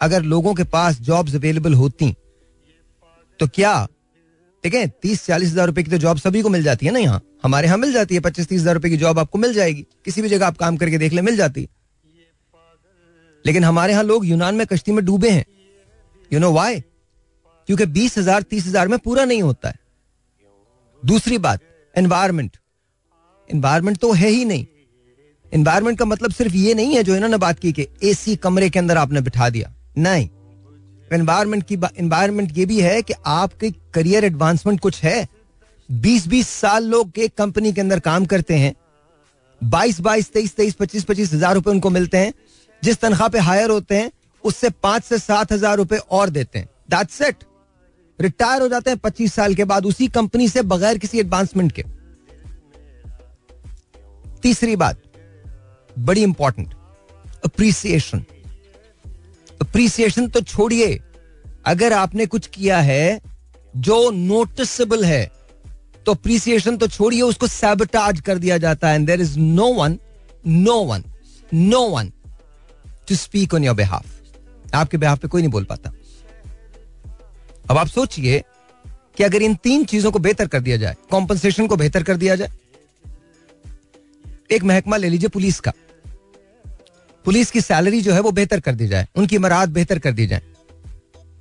अगर 0.00 0.22
लोगों 0.24 0.54
के 0.54 0.64
पास 0.66 1.00
जॉब्स 1.00 1.34
अवेलेबल 1.34 1.74
होती 1.74 2.14
तो 3.40 3.46
क्या 3.48 3.72
ठीक 4.64 4.74
है 4.74 4.86
तीस 5.02 5.24
चालीस 5.26 5.50
हज़ार 5.50 5.66
रुपए 5.66 5.82
की 5.82 5.90
तो 5.90 5.98
जॉब 5.98 6.18
सभी 6.18 6.42
को 6.42 6.48
मिल 6.48 6.62
जाती 6.62 6.86
है 6.86 6.92
ना 6.92 6.98
यहाँ? 6.98 7.22
हमारे 7.42 7.66
यहाँ 7.66 7.78
मिल 7.78 7.92
जाती 7.92 8.14
है 8.14 8.20
पच्चीस 8.20 8.46
तीस 8.48 8.60
हज़ार 8.60 8.74
रुपए 8.74 8.88
की 8.90 8.96
जॉब 8.96 9.18
आपको 9.18 9.38
मिल 9.38 9.52
जाएगी। 9.54 9.86
किसी 10.04 10.22
भी 10.22 10.28
जगह 10.28 10.46
आप 10.46 10.56
काम 10.56 10.76
करके 10.76 10.98
देख 10.98 11.12
ले, 11.12 11.22
मिल 11.22 11.36
जाती 11.36 11.62
है। 11.62 11.68
लेकिन 13.44 13.64
हमारे 13.64 13.92
यहाँ 13.92 14.04
लोग 14.04 14.26
यूनान 14.26 14.54
में 14.54 14.66
कश्ती 14.66 14.92
में 14.92 15.04
डूबे 15.04 15.30
हैं। 15.30 15.44
यू 16.30 16.40
नो 16.40 16.52
वाई 16.52 16.80
क्योंकि 16.80 17.86
बीस 17.86 18.18
हज़ार, 18.18 18.42
तीस 18.42 18.66
हज़ार 18.66 18.88
में 18.88 18.98
पूरा 18.98 19.24
नहीं 19.24 19.42
होता 19.42 19.68
है। 19.68 19.78
दूसरी 21.02 21.38
बात 21.38 21.60
एनवायरमेंट 21.94 22.56
एनवायरमेंट 23.50 23.98
तो 23.98 24.12
है 24.12 24.28
ही 24.28 24.44
नहीं। 24.44 24.66
एनवायरमेंट 25.52 25.98
का 25.98 26.04
मतलब 26.04 26.32
सिर्फ़ 26.32 26.54
ये 26.56 26.74
नहीं 26.74 26.96
है 26.96 27.02
जो 27.02 27.14
इन्होंने 27.16 27.36
बात 27.38 27.58
की 27.58 27.72
कि 27.72 27.86
एसी 28.04 28.34
कमरे 28.38 28.70
के 28.70 28.78
अंदर 28.78 28.96
आपने 28.96 29.20
बिठा 29.20 29.48
दिया। 29.50 29.72
नहीं। 29.98 30.28
एनवायरमेंट 31.10 31.62
की 31.62 31.74
एनवायरमेंट 31.74 32.56
ये 32.58 32.66
भी 32.66 32.80
है 32.80 33.00
कि 33.02 33.14
आपके 33.26 33.70
करियर 33.94 34.24
एडवांसमेंट 34.24 34.80
कुछ 34.80 35.02
है। 35.02 35.26
बीस 35.88 36.26
बीस 36.28 36.48
साल 36.50 36.84
लोग 36.86 37.18
एक 37.18 37.34
कंपनी 37.36 37.72
के 37.72 37.80
अंदर 37.80 38.00
काम 38.00 38.26
करते 38.26 38.54
हैं। 38.54 38.74
बाईस 39.60 40.00
बाईस 40.00 40.30
तेईस 40.32 40.54
तेईस 40.56 40.74
पच्चीस 40.74 41.04
पच्चीस 41.04 41.32
हज़ार 41.32 41.54
रुपए 41.54 41.70
उनको 41.70 41.90
मिलते 41.90 42.18
हैं। 42.18 42.32
जिस 42.82 43.00
तनख्वाह 43.00 43.28
पे 43.28 43.38
हायर 43.40 43.70
होते 43.70 43.96
हैं, 43.96 44.10
उससे 44.44 44.70
पाँच 44.72 45.04
से 45.04 45.18
सात 45.18 45.52
हज़ार 45.52 45.76
रुपए 45.76 45.96
और 45.96 46.30
देते 46.30 46.58
हैं। 46.58 46.68
दैट्स 46.90 47.14
सेट 47.14 47.44
रिटायर 48.18 48.62
हो 48.62 48.68
जाते 48.68 48.90
हैं 48.90 48.98
पच्चीस 48.98 49.34
साल 49.34 49.54
के 49.54 49.64
बाद 49.64 49.86
उसी 49.86 50.08
कंपनी 50.10 50.48
से 50.48 50.62
बगैर 50.64 50.98
किसी 50.98 51.18
एडवांसमेंट 51.20 51.72
के। 51.72 51.84
तीसरी 54.42 54.76
बात, 54.76 55.02
बड़ी 55.96 56.22
इंपॉर्टेंट 56.22 56.74
अप्रिसिएशन 57.44 58.24
अप्रिसिएशन 59.60 60.28
तो 60.28 60.40
छोड़िए। 60.42 61.00
अगर 61.66 61.92
आपने 61.92 62.26
कुछ 62.26 62.46
किया 62.46 62.78
है 62.80 63.20
जो 63.74 64.10
नोटिसबल 64.10 65.04
है 65.04 65.24
तो 66.06 66.12
अप्रिसिएशन 66.12 66.76
तो 66.76 66.86
छोड़िए, 66.88 67.20
उसको 67.22 67.46
सैबटाज 67.46 68.20
कर 68.20 68.38
दिया 68.38 68.58
जाता 68.58 68.88
है। 68.88 68.94
And 68.94 69.06
there 69.06 69.20
is 69.20 69.38
no 69.38 69.72
one 69.74 69.98
no 70.44 70.74
one 70.84 71.04
no 71.52 71.80
one 71.88 72.12
to 73.08 73.14
speak 73.14 73.54
on 73.54 73.64
your 73.64 73.76
behalf 73.76 74.06
आपके 74.74 74.96
बिहाफ 74.96 75.18
पे 75.18 75.28
कोई 75.28 75.42
नहीं 75.42 75.52
बोल 75.52 75.64
पाता। 75.64 75.92
अब 77.70 77.78
आप 77.78 77.86
सोचिए 77.88 78.42
कि 79.16 79.24
अगर 79.24 79.42
इन 79.42 79.54
तीन 79.54 79.84
चीज़ों 79.84 80.10
को 80.12 80.18
बेहतर 80.18 80.46
कर 80.46 80.60
दिया 80.60 80.76
जाए 80.76 80.96
कॉम्पनसेशन 81.10 81.66
को 81.66 81.76
बेहतर 81.76 82.02
कर 82.02 82.16
दिया 82.16 82.36
जाए, 82.36 82.50
एक 84.50 84.64
महकमा 84.64 84.96
ले 84.96 85.08
लीजिए 85.08 85.28
पुलिस 85.28 85.60
का। 85.60 85.72
पुलिस 87.24 87.50
की 87.50 87.60
सैलरी 87.60 88.00
जो 88.02 88.12
है 88.12 88.20
वो 88.20 88.30
बेहतर 88.32 88.60
कर 88.60 88.74
दी 88.74 88.88
जाए 88.88 89.06
उनकी 89.16 89.38
मराद 89.38 89.68
बेहतर 89.70 89.98
कर 89.98 90.12
दी 90.12 90.26
जाए। 90.26 90.42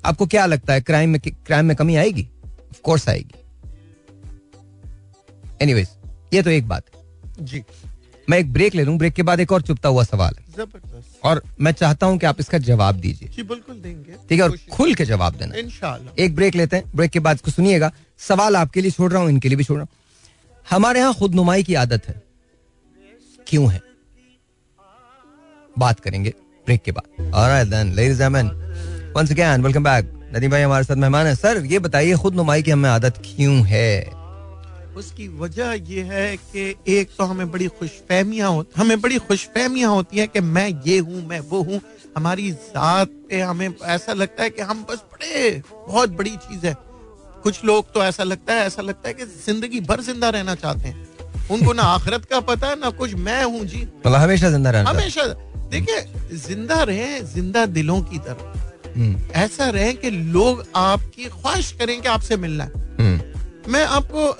आपको 0.06 0.26
क्या 0.28 0.46
लगता 0.46 0.74
है 0.74 0.82
क्राइम 0.82 1.10
में 1.10 1.20
क्राइम 1.22 1.66
में 1.66 1.76
कमी 1.78 1.96
आएगी? 1.96 2.28
ऑफ़ 2.70 2.82
कोर्स 2.84 3.08
आएगी। 3.10 3.44
एनीवेज 5.62 5.90
ये 6.34 6.42
तो 6.44 6.50
एक 6.50 6.68
बात 6.68 6.84
जी। 7.42 7.64
मैं 8.28 8.38
एक 8.38 8.52
ब्रेक 8.54 8.76
ले 8.76 8.84
लूँ 8.84 8.98
ब्रेक 8.98 9.14
के 9.14 9.24
बाद 9.24 9.40
एक 9.40 9.52
और 9.52 9.62
चुपता 9.62 9.90
हुआ 9.90 10.04
सवाल 10.04 10.36
है। 10.38 10.46
ज़बरदस्त। 10.54 11.20
और 11.24 11.42
मैं 11.62 11.72
चाहता 11.74 12.06
हूँ 12.06 12.18
कि 12.20 12.26
आप 12.26 12.40
इसका 12.40 12.58
जवाब 12.60 12.96
दीजिए। 12.96 13.30
जी 13.30 13.44
बिल्कुल 13.44 13.76
देंगे। 13.76 14.16
ठीक 14.30 14.40
है 14.40 14.42
और 14.42 14.58
खुल 14.72 14.94
के 14.96 15.06
जवाब 15.06 15.36
देना। 15.36 15.56
इंशाल्लाह। 15.56 16.24
एक 16.24 16.36
ब्रेक 16.36 16.56
लेते 16.56 16.76
हैं 16.76 16.92
ब्रेक 16.96 17.12
के 17.12 17.20
बाद 17.20 17.36
इसको 17.36 17.52
सुनिएगा। 17.52 17.92
सवाल 18.20 18.56
आपके 18.56 18.82
लिए 18.82 18.92
छोड़ 18.92 19.12
रहा 19.12 19.22
हूँ 19.22 19.30
इनके 19.30 19.50
लिए 19.50 19.58
भी 19.58 19.64
छोड़ 19.64 19.78
रहा 19.78 19.84
हूँ। 19.84 19.96
हमारे 20.66 21.00
यहाँ 21.00 21.14
खुद 21.14 21.36
नुमाई 21.36 21.64
की 21.64 21.74
आदत 21.76 22.08
है। 22.08 22.22
क्यों 23.48 23.72
है? 23.72 23.82
बात 25.78 26.00
करेंगे 26.00 26.34
ब्रेक 26.68 26.82
के 26.84 26.92
बाद। 26.92 27.32
Alright 27.34 27.68
then 27.68 27.94
ladies 27.96 28.24
and 28.24 28.52
once 29.16 29.32
again 29.32 29.64
welcome 29.64 29.84
back 29.84 30.14
Nadeem 30.36 30.52
भाई 30.52 30.62
हमारे 30.62 30.84
साथ 30.84 30.96
मेहमान 30.98 31.28
है। 31.28 31.36
सर 31.36 31.66
ये 31.66 31.80
बताइए 31.80 32.16
खुद 32.16 32.36
नुमाई 32.36 32.64
की 32.64 32.72
हमें 32.72 32.90
आदत 32.90 33.22
क्यों 33.26 33.56
है? 33.68 34.18
उसकी 34.98 35.28
वजह 35.40 35.74
यह 35.90 36.12
है 36.12 36.36
कि 36.38 36.64
एक 36.90 37.10
तो 37.18 37.24
हमें 37.26 37.52
बड़ी 37.52 37.68
खुशफहमियाँ 37.80 38.50
होती 38.52 38.82
हमें 38.82 39.00
बड़ी 39.02 39.18
खुशफहमियाँ 39.20 39.92
होती 39.92 40.18
है 40.18 40.28
कि 40.28 40.40
मैं 40.42 40.68
ये 40.88 40.98
हूँ 41.00 41.26
मैं 41.28 41.40
वो 41.50 41.62
हूँ। 41.64 41.80
हमारी 42.18 42.52
जात 42.52 43.10
पे 43.30 43.42
हमें 43.42 43.70
ऐसा 43.86 44.14
लगता 44.14 44.44
है 44.44 44.50
कि 44.50 44.62
हम 44.62 44.86
बस 44.90 45.04
बड़े 45.14 45.62
बहुत 45.88 46.10
बड़ी 46.12 46.36
चीज़ 46.38 46.66
है। 46.68 46.76
कुछ 47.44 47.64
लोग 47.66 47.94
तो 47.94 48.04
ऐसा 48.04 48.24
लगता 48.24 48.54
है 48.54 48.66
ऐसा 48.68 48.82
लगता 48.82 49.08
है 49.08 49.14
कि 49.14 49.26
ज़िंदगी 49.26 49.80
भर 49.82 50.02
ज़िंदा 50.02 50.30
रहना 50.30 50.56
चाहते 50.56 50.88
हैं। 50.88 51.06
उनको 51.52 51.74
ना 51.74 51.84
आखिरत 51.90 52.26
का 52.26 52.40
पता 52.44 52.68
है 52.68 52.80
ना 52.80 52.90
कुछ 52.98 53.14
मैं 53.28 53.44
हूँ 53.44 53.66
जी। 53.66 53.82
मतलब 53.82 54.16
हमेशा 54.16 54.50
ज़िंदा 54.50 54.70
रहना 54.70 54.90
हमेशा 54.90 55.24
देखिए 55.70 56.38
ज़िंदा 56.38 56.82
रहे 56.84 57.20
ज़िंदा 57.26 57.66
दिलों 57.68 58.02
की 58.02 58.18
तरह। 58.20 58.54
हम्म, 58.96 59.16
ऐसा 59.36 59.70
रहे 59.70 59.94
कि 59.94 60.10
लोग 60.10 60.64
आपकी 60.76 61.26
ख्वाहिश 61.26 61.72
करें 61.80 62.00
कि 62.02 62.08
आपसे 62.10 62.38
मिलना 62.38 62.64
है। 62.64 62.72
हम्म, 63.00 63.72
मैं 63.72 63.84
आपको 63.86 64.36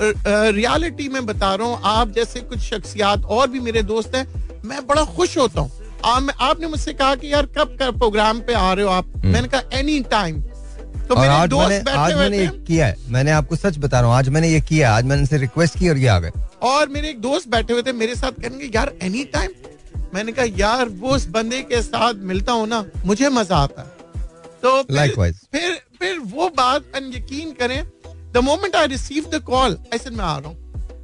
रियलिटी 0.52 1.08
में 1.10 1.26
बता 1.26 1.54
रहा 1.56 1.68
हूँ 1.68 1.80
आप 1.86 2.12
जैसे 2.12 2.40
कुछ 2.42 2.60
शख्सियात 2.62 3.26
और 3.26 3.48
भी 3.50 3.60
मेरे 3.60 3.84
दोस्त 3.86 4.16
हैं 4.16 4.26
मैं 4.66 4.86
बड़ा 4.88 5.04
खुश 5.06 5.38
होता 5.38 5.62
हूँ। 5.62 5.72
आप, 6.06 6.28
आपने 6.42 6.68
मुझसे 6.68 6.94
कहा 6.94 7.16
कि 7.16 7.32
यार 7.34 7.46
कब 7.58 7.76
कर 7.80 7.92
प्रोग्राम 7.94 8.40
पे 8.40 8.54
आ 8.54 8.72
रहे 8.74 8.86
हो 8.86 8.92
आप? 8.92 9.14
मैंने 9.26 9.48
कहा 9.48 9.78
एनी 9.80 10.00
टाइम 10.12 10.42
तो 10.42 11.16
हम्म। 11.16 11.16
और 11.16 11.22
मेरे 11.22 11.34
आज 11.34 11.50
दोस्त 11.50 11.70
मैंने 11.70 11.92
आज 11.92 12.14
मैंने 12.14 12.38
ये 12.38 12.48
किया 12.68 12.88
है। 12.88 12.96
मैंने 13.10 13.32
आपको 13.32 13.56
सच 13.56 13.78
बता 13.78 14.00
रहा 14.00 14.10
हूँ 14.10 14.18
आज 14.18 14.30
मैंने 14.30 14.50
ये 14.50 14.62
किया 14.62 14.96
आज 14.96 15.06
मैंने 15.06 15.22
इनसे 15.22 15.38
रिक्वेस्ट 15.38 15.80
की 15.80 15.90
और 15.90 15.98
ये 15.98 16.08
आ 16.08 16.20
गए। 16.20 16.32
और 16.64 16.90
मेरे 16.90 17.10
एक 17.10 17.22
दोस्त 17.22 17.48
बैठे 17.50 17.74
हुए 17.74 17.82
थे 17.82 17.92
मेरे 17.94 18.16
साथ 18.16 18.42
कहेंगे 18.42 18.72
यार 18.76 18.94
एनी 19.04 19.24
टाइम 19.34 19.52
मैंने 20.14 20.32
कहा 20.32 20.46
यार 20.46 20.90
वो 20.90 21.10
उस 21.10 21.28
बंदे 21.28 21.62
के 21.62 21.82
साथ 21.82 22.14
मिलता 22.14 22.52
हूँ 22.52 22.68
ना 22.68 22.86
मुझे 23.06 23.30
मज़ा 23.30 23.58
आता 23.58 23.82
है। 23.82 23.88
तो 24.62 24.84
फिर- 25.08 25.16
फिर 25.52 25.82
फिर 26.00 26.20
वो 26.20 26.50
बात 26.50 26.84
यकीन 26.96 27.52
करें 27.52 27.88
the 28.34 28.38
moment 28.38 28.76
I 28.76 28.88
receive 28.88 29.26
the 29.32 29.36
call 29.36 29.78
ऐसे 29.94 30.10
मैं 30.10 30.26
आ 30.26 30.38
रहा 30.38 30.50
हूँ। 30.50 30.58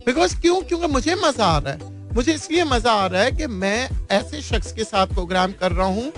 बिकॉज़ 0.06 0.42
क्यों? 0.42 0.62
क्योंकि 0.62 0.88
मुझे 0.88 1.16
मज़ा 1.16 1.46
आ 1.46 1.58
रहा 1.58 1.74
है। 1.74 1.92
मुझे 2.14 2.34
इसलिए 2.34 2.64
मज़ा 2.64 2.92
आ 2.92 3.06
रहा 3.08 3.22
है 3.22 3.32
कि 3.32 3.48
मैं 3.48 3.90
ऐसे 4.12 4.42
शख्स 4.42 4.72
के 4.74 4.84
साथ 4.84 5.08
प्रोग्राम 5.08 5.52
कर 5.52 5.72
रहा 5.72 5.88
हूँ 5.88 6.12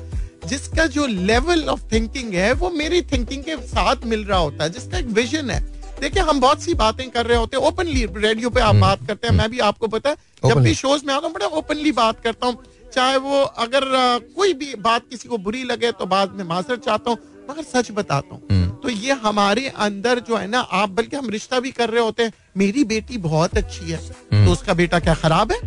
जिसका 0.47 0.86
जो 0.86 1.05
लेवल 1.07 1.63
ऑफ़ 1.63 1.81
थिंकिंग 1.93 2.33
है 2.33 2.53
वो 2.53 2.69
मेरी 2.69 3.01
थिंकिंग 3.01 3.43
के 3.43 3.55
साथ 3.57 3.95
मिल 4.05 4.23
रहा 4.25 4.39
होता 4.39 4.63
है 4.63 4.69
जिसका 4.69 4.97
एक 4.97 5.05
विजन 5.05 5.49
है। 5.49 5.59
देखिए 6.01 6.23
हम 6.23 6.39
बहुत 6.39 6.61
सी 6.61 6.73
बातें 6.73 7.09
कर 7.09 7.25
रहे 7.25 7.38
होते 7.38 7.57
हैं 7.57 7.63
ओपनली 7.63 8.05
रेडियो 8.15 8.49
पे 8.49 8.61
आप 8.61 8.75
बात 8.75 9.07
करते 9.07 9.27
हैं 9.27 9.36
मैं 9.36 9.49
भी 9.51 9.59
आपको 9.59 9.88
पता 9.88 10.09
है 10.09 10.15
जब 10.49 10.55
भी 10.63 10.73
शोज़ 10.75 11.05
में 11.05 11.13
आता 11.13 11.25
हूँ 11.27 11.33
बड़ा 11.33 11.45
ओपनली 11.45 11.91
बात 11.91 12.23
करता 12.23 12.47
हूँ। 12.47 12.63
चाहे 12.95 13.17
वो 13.17 13.41
अगर 13.41 13.83
कोई 14.35 14.53
भी 14.53 14.73
बात 14.81 15.03
किसी 15.09 15.29
को 15.29 15.37
बुरी 15.37 15.63
लगे 15.63 15.91
तो 15.91 16.05
बाद 16.05 16.31
में 16.31 16.43
माजर 16.43 16.77
चाहता 16.77 17.11
हूँ 17.11 17.17
मगर 17.49 17.63
सच 17.63 17.91
बताता 17.91 18.35
हूँ। 18.35 18.63
तो 18.81 18.89
ये 18.89 19.11
हमारे 19.13 19.67
अंदर 19.67 20.19
जो 20.19 20.35
है 20.35 20.47
ना 20.47 20.59
आप 20.59 20.89
बल्कि 20.89 21.15
हम 21.15 21.29
रिश्ता 21.29 21.59
भी 21.59 21.71
कर 21.71 21.89
रहे 21.89 22.01
होते 22.01 22.23
हैं। 22.23 22.31
मेरी 22.57 22.83
बेटी 22.83 23.17
बहुत 23.17 23.57
अच्छी 23.57 23.91
है। 23.91 23.97
तो 23.97 24.51
उसका 24.51 24.73
बेटा 24.73 24.99
क्या 24.99 25.13
खराब 25.15 25.51
है? 25.51 25.59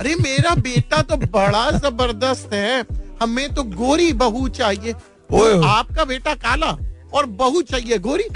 अरे 0.00 0.14
मेरा 0.14 0.54
बेटा 0.54 1.02
तो 1.02 1.16
बड़ा 1.16 1.70
ज़बरदस्त 1.70 2.52
है। 2.52 2.84
हमें 3.22 3.54
तो 3.54 3.62
गोरी 3.64 4.12
बहू 4.14 4.48
चाहिए। 4.50 4.94
ओए। 5.32 5.60
आपका 5.66 6.04
बेटा 6.04 6.34
काला 6.36 6.76
और 7.14 7.26
बहू 7.38 7.62
चाहिए 7.62 7.98
गोरी। 7.98 8.28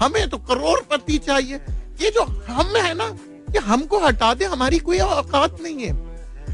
हमें 0.00 0.28
तो 0.30 0.38
करोड़पति 0.38 1.18
चाहिए। 1.18 1.56
ये 2.02 2.10
जो 2.10 2.22
हम 2.48 2.76
है 2.76 2.94
ना 2.94 3.04
ये 3.54 3.58
हमको 3.60 3.98
हटा 3.98 4.32
दे 4.34 4.44
हमारी 4.46 4.78
कोई 4.80 4.98
औकात 4.98 5.60
नहीं 5.62 5.86
है। 5.86 5.92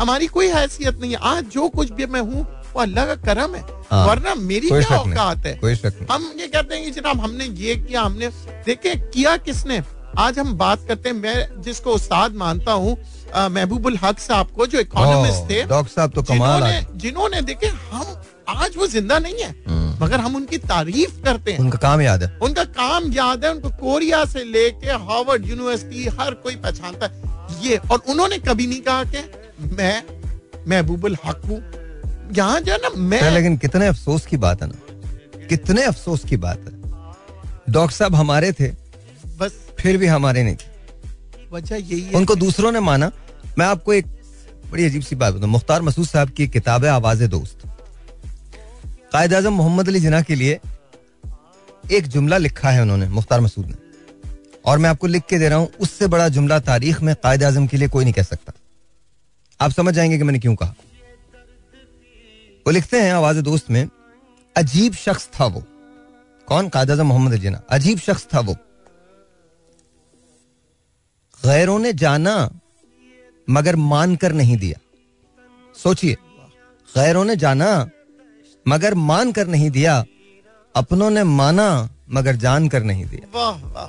हमारी 0.00 0.26
कोई 0.28 0.48
हैसियत 0.48 1.00
नहीं 1.00 1.10
है। 1.12 1.18
आज 1.24 1.44
जो 1.52 1.68
कुछ 1.70 1.90
भी 1.92 2.06
मैं 2.06 2.20
हूँ 2.22 2.42
वो 2.74 2.80
अल्लाह 2.82 3.06
का 3.06 3.14
करम 3.24 3.54
है। 3.54 3.62
हाँ, 3.90 4.06
वरना 4.06 4.34
मेरी 4.36 4.68
क्या 4.68 4.96
औकात 4.98 5.46
है? 5.46 5.54
हम 6.10 6.32
ये 6.38 6.46
कहते 6.46 6.74
हैं 6.74 6.84
कि 6.84 6.90
जनाब 6.90 7.20
हमने 7.20 7.44
ये 7.44 7.74
किया 7.76 8.02
हमने 8.02 8.28
देखे 8.66 8.94
किया 8.96 9.36
किसने? 9.38 9.82
आज 10.18 10.38
हम 10.38 10.52
बात 10.58 10.84
करते 10.88 11.08
हैं 11.08 11.16
मैं 11.16 11.62
जिसको 11.62 11.92
उस्ताद 11.94 12.34
मानता 12.36 12.72
हूँ 12.74 12.96
महबूबुल 13.50 13.96
हक 14.02 14.18
साहब 14.18 14.50
को 14.56 14.66
जो 14.66 14.80
इकोनॉमिस्ट 14.80 15.50
थे 15.50 15.62
डॉक्टर 15.64 15.92
साहब 15.92 16.10
तो 16.10 16.22
कमाल 16.24 16.60
जिन्होंने 16.60 16.98
जिन्होंने 17.00 17.40
देखे 17.42 17.66
हम 17.66 18.14
आज 18.48 18.76
वो 18.76 18.86
ज़िंदा 18.86 19.18
नहीं 19.18 19.42
है। 19.42 19.50
हम्म। 19.68 20.04
मगर 20.04 20.20
हम 20.20 20.36
उनकी 20.36 20.58
तारीफ़ 20.60 21.22
करते 21.24 21.52
हैं। 21.52 21.58
उनका 21.58 21.78
काम 21.78 22.00
याद 22.00 22.22
है। 22.22 22.28
उनका 22.42 22.64
काम 22.76 23.12
याद 23.12 23.44
है 23.44 23.50
उनको 23.50 23.68
कोरिया 23.80 24.24
से 24.24 24.44
लेके 24.44 24.90
हार्वर्ड 25.06 25.46
यूनिवर्सिटी 25.46 26.04
हर 26.20 26.34
कोई 26.44 26.56
पहचानता 26.56 27.06
है। 27.06 27.60
ये 27.62 27.80
और 27.90 28.02
उन्होंने 28.08 28.38
कभी 28.40 28.66
नहीं 28.66 28.80
कहा 28.80 29.04
कि 29.04 29.18
मैं 29.58 30.02
महबूबुल 30.68 31.16
हक 31.24 31.42
हूँ। 31.46 31.60
यहाँ 32.32 32.60
जो 32.60 32.72
है 32.72 32.78
ना 32.78 32.88
मैं 32.98 33.30
लेकिन 33.30 33.56
कितने 33.56 33.86
अफसोस 33.86 34.26
की 34.26 34.36
बात 34.36 34.62
है 34.62 34.68
ना। 34.68 35.46
कितने 35.48 35.82
अफसोस 35.82 36.24
की 36.24 36.36
बात 36.36 36.58
है। 36.58 37.72
डॉक्टर 37.72 37.96
साहब 37.96 38.14
हमारे 38.14 38.52
थे 38.52 38.68
बस। 39.38 39.52
फिर 39.80 39.96
भी 39.96 40.06
हमारे 40.06 40.42
नहीं 40.42 40.56
थे। 40.56 40.74
वजह 41.52 41.76
यही 41.76 42.00
है 42.00 42.12
उनको 42.12 42.34
दूसरों 42.34 42.72
ने 42.72 42.80
माना। 42.80 43.10
मैं 43.58 43.66
आपको 43.66 43.92
एक 43.92 44.06
बड़ी 44.72 44.84
अजीब 44.84 45.02
सी 45.02 45.16
बात 45.16 45.34
बताऊँ। 45.34 45.50
मुख्तार 45.50 45.82
मसूद 45.82 46.06
साहब 46.06 46.30
की 46.30 46.48
किताब 46.48 46.84
है 46.84 46.90
आवाज़ 46.90 47.24
दोस्त। 47.24 47.66
कायद 49.12 49.34
आज़म 49.34 49.52
मोहम्मद 49.52 49.88
अली 49.88 50.00
जिना 50.00 50.20
के 50.22 50.34
लिए 50.34 50.58
एक 51.92 52.06
जुमला 52.06 52.38
लिखा 52.38 52.70
है 52.70 52.82
उन्होंने 52.82 53.08
मुख्तार 53.08 53.40
मसूद 53.40 53.66
ने। 53.66 53.74
और 54.64 54.78
मैं 54.78 54.90
आपको 54.90 55.06
लिख 55.06 55.22
के 55.28 55.38
दे 55.38 55.48
रहा 55.48 55.58
हूँ 55.58 55.68
उससे 55.80 56.06
बड़ा 56.06 56.28
जुमला 56.28 56.58
तारीख 56.60 57.02
में 57.02 57.14
कायद 57.14 57.42
आज़म 57.44 57.66
के 57.66 57.76
लिए 57.76 57.88
कोई 57.88 58.04
नहीं 58.04 58.14
कह 58.14 58.22
सकता। 58.22 58.52
आप 59.60 59.70
समझ 59.70 59.94
जाएँगे 59.94 60.18
कि 60.18 60.24
मैंने 60.24 60.38
क्यों 60.38 60.54
कहा। 60.54 60.74
वो 62.66 62.70
लिखते 62.70 63.00
हैं 63.00 63.12
आवाज़ 63.12 63.40
दोस्त 63.40 63.70
में 63.70 63.88
अजीब 64.56 64.94
शख्स 64.94 65.28
था 65.40 65.46
वो। 65.46 65.64
कौन? 66.48 66.70
आज़म 66.76 67.06
मोहम्मद 67.06 67.32
अली 67.32 67.40
जिना 67.40 67.62
अजीब 67.70 67.98
शख्स 67.98 68.26
था 68.34 68.40
वो। 68.40 68.54
गैरों 71.44 71.78
ने 71.78 71.92
जाना 71.92 72.60
मगर 73.50 73.76
मान 73.76 74.16
कर 74.16 74.32
नहीं 74.32 74.56
दिया। 74.56 74.78
सोचिए 75.74 76.16
गैरों 76.96 77.24
ने 77.24 77.36
जाना 77.36 77.90
मगर 78.68 78.94
मान 78.94 79.32
कर 79.32 79.46
नहीं 79.46 79.70
दिया। 79.70 80.04
अपनों 80.76 81.10
ने 81.10 81.24
माना 81.24 81.88
मगर 82.10 82.36
जान 82.36 82.68
कर 82.68 82.82
नहीं 82.82 83.06
दिया। 83.06 83.28
वाह 83.34 83.64
वाह 83.72 83.88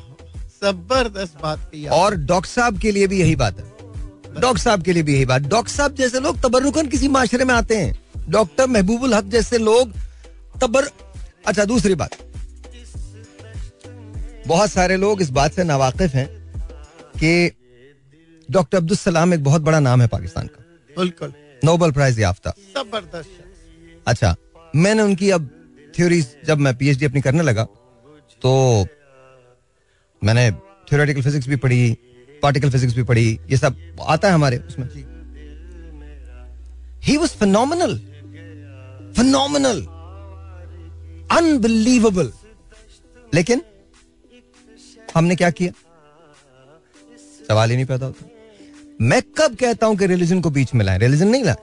ज़बरदस्त 0.64 1.42
बात 1.42 1.72
और 1.92 2.16
डॉक्टर 2.16 2.50
साहब 2.50 2.80
के 2.80 2.92
लिए 2.92 3.08
भी 3.08 3.20
यही 3.20 3.36
बात 3.36 3.60
है। 3.60 3.77
डॉक्टर 4.40 4.62
साहब 4.62 4.84
के 4.84 4.94
लिए 4.94 5.04
भी 5.04 5.14
यही 5.14 5.26
बात। 5.26 5.42
डॉक्टर 5.44 5.72
साहब 5.72 5.96
जैसे 5.96 6.20
लोग 6.20 6.40
तबरुकन 6.42 6.88
किसी 6.88 7.08
माशरे 7.10 7.46
में 7.46 7.54
आते 7.56 7.78
हैं। 7.78 8.30
डॉक्टर 8.30 8.68
महबूबुल 8.68 9.14
हक 9.14 9.26
जैसे 9.28 9.58
लोग 9.60 9.94
तबर 10.62 10.90
अच्छा 11.48 11.66
दूसरी 11.66 11.96
बात। 11.96 12.16
बहुत 14.48 14.72
सारे 14.72 14.98
लोग 14.98 15.22
इस 15.22 15.30
बात 15.32 15.54
से 15.54 15.64
नावाकिफ 15.64 16.14
हैं 16.16 16.28
कि 17.16 17.52
डॉक्टर 18.50 18.78
अब्दुल 18.78 18.98
सलाम 18.98 19.34
एक 19.34 19.44
बहुत 19.44 19.62
बड़ा 19.62 19.80
नाम 19.80 20.02
है 20.02 20.08
पाकिस्तान 20.08 20.48
का। 20.48 20.64
बिल्कुल। 20.98 21.34
नोबल 21.62 21.92
प्राइज 21.92 22.20
याफ्ता। 22.20 22.54
ज़बरदस्त 22.76 24.04
अच्छा 24.08 24.36
मैंने 24.76 25.02
उनकी 25.04 25.30
अब 25.32 25.50
थ्योरी 25.94 26.22
जब 26.46 26.58
मैं 26.60 26.76
पीएचडी 26.78 27.06
अपनी 27.06 27.22
करने 27.22 27.44
लगा 27.44 27.64
तो 28.42 28.52
मैंने 30.22 30.50
थ्योरेटिकल 30.90 31.22
फिजिक्स 31.22 31.48
भी 31.48 31.56
पढ़ी 31.58 31.98
पार्टिकल 32.42 32.70
फिजिक्स 32.70 32.96
भी 32.96 33.04
पढ़ी 33.04 33.40
ये 33.50 33.58
सब 33.58 33.98
आता 34.02 34.28
है 34.28 34.34
हमारे 34.34 34.58
उसमें। 34.58 34.88
He 37.04 37.18
was 37.18 37.32
final 37.32 37.98
final 39.18 39.86
unbelievable 41.38 42.32
लेकिन 43.34 43.62
हमने 45.16 45.36
क्या 45.36 45.50
किया? 45.50 45.72
सवाल 47.48 47.70
ही 47.70 47.76
नहीं 47.76 47.86
पैदा 47.86 48.06
होता। 48.06 48.26
मैं 49.02 49.22
कब 49.38 49.56
कहता 49.56 49.88
हूँ 49.88 49.96
कि 49.98 50.06
रिलीजन 50.08 50.42
को 50.42 50.50
बीच 50.50 50.74
में 50.74 50.86
लाए? 50.86 50.98
रिलीजन 50.98 51.28
नहीं 51.28 51.44
लाए। 51.44 51.56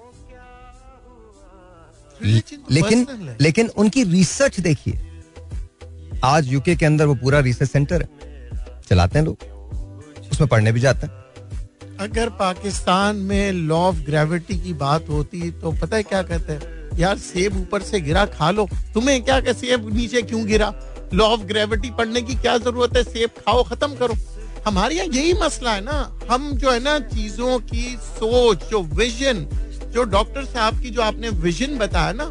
लेकिन 2.70 3.06
लेकिन 3.40 3.68
उनकी 3.68 4.04
रिसर्च 4.04 4.60
देखिए। 4.60 4.94
आज 6.24 6.46
यूके 6.46 6.76
के 6.76 6.86
अंदर 6.86 7.06
वो 7.06 7.14
पूरा 7.14 7.40
रिसर्च 7.40 7.70
सेंटर 7.70 8.02
है। 8.02 8.08
चलाते 8.88 9.18
हैं 9.18 9.26
लोग। 9.26 9.53
उसमें 10.34 10.48
पढ़ने 10.48 10.72
भी 10.72 10.80
जाते 10.80 11.06
हैं। 11.06 11.22
अगर 12.00 12.28
पाकिस्तान 12.28 13.16
में 13.16 13.52
लॉ 13.52 13.76
ऑफ़ 13.76 13.96
ग्रेविटी 13.96 14.58
की 14.58 14.72
बात 14.72 15.08
होती 15.08 15.50
तो 15.50 15.72
पता 15.72 15.96
है 15.96 16.02
क्या 16.02 16.22
कहते 16.22 16.52
हैं? 16.52 16.98
यार, 16.98 17.18
सेब 17.18 17.56
ऊपर 17.56 17.82
से 17.82 18.00
गिरा, 18.00 18.24
खा 18.26 18.50
लो। 18.50 18.68
तुम्हें 18.94 19.22
क्या 19.24 19.40
कि 19.40 19.54
सेब 19.54 19.94
नीचे 19.94 20.22
क्यों 20.22 20.44
गिरा? 20.46 20.72
लॉ 21.14 21.26
ऑफ़ 21.26 21.40
ग्रेविटी 21.40 21.90
पढ़ने 21.90 22.22
की 22.22 22.34
क्या 22.34 22.58
ज़रूरत 22.58 22.96
है? 22.96 23.02
सेब 23.04 23.30
खाओ, 23.30 23.62
खत्म 23.62 23.94
करो। 23.94 24.14
हमारे 24.66 24.94
यहाँ 24.94 25.06
यही 25.06 25.32
मसला 25.32 25.72
है 25.72 25.80
ना। 25.80 26.18
हम 26.30 26.52
जो 26.52 26.70
है 26.70 26.80
ना, 26.80 26.98
चीज़ों 26.98 27.58
की 27.60 27.98
सोच, 28.02 28.64
जो 28.70 28.82
विजन 28.82 29.46
जो 29.94 30.02
डॉक्टर 30.02 30.44
साहब 30.44 30.80
की 30.80 30.90
जो 30.90 31.02
आपने 31.02 31.28
विजन 31.28 31.78
बताया 31.78 32.12
ना, 32.12 32.24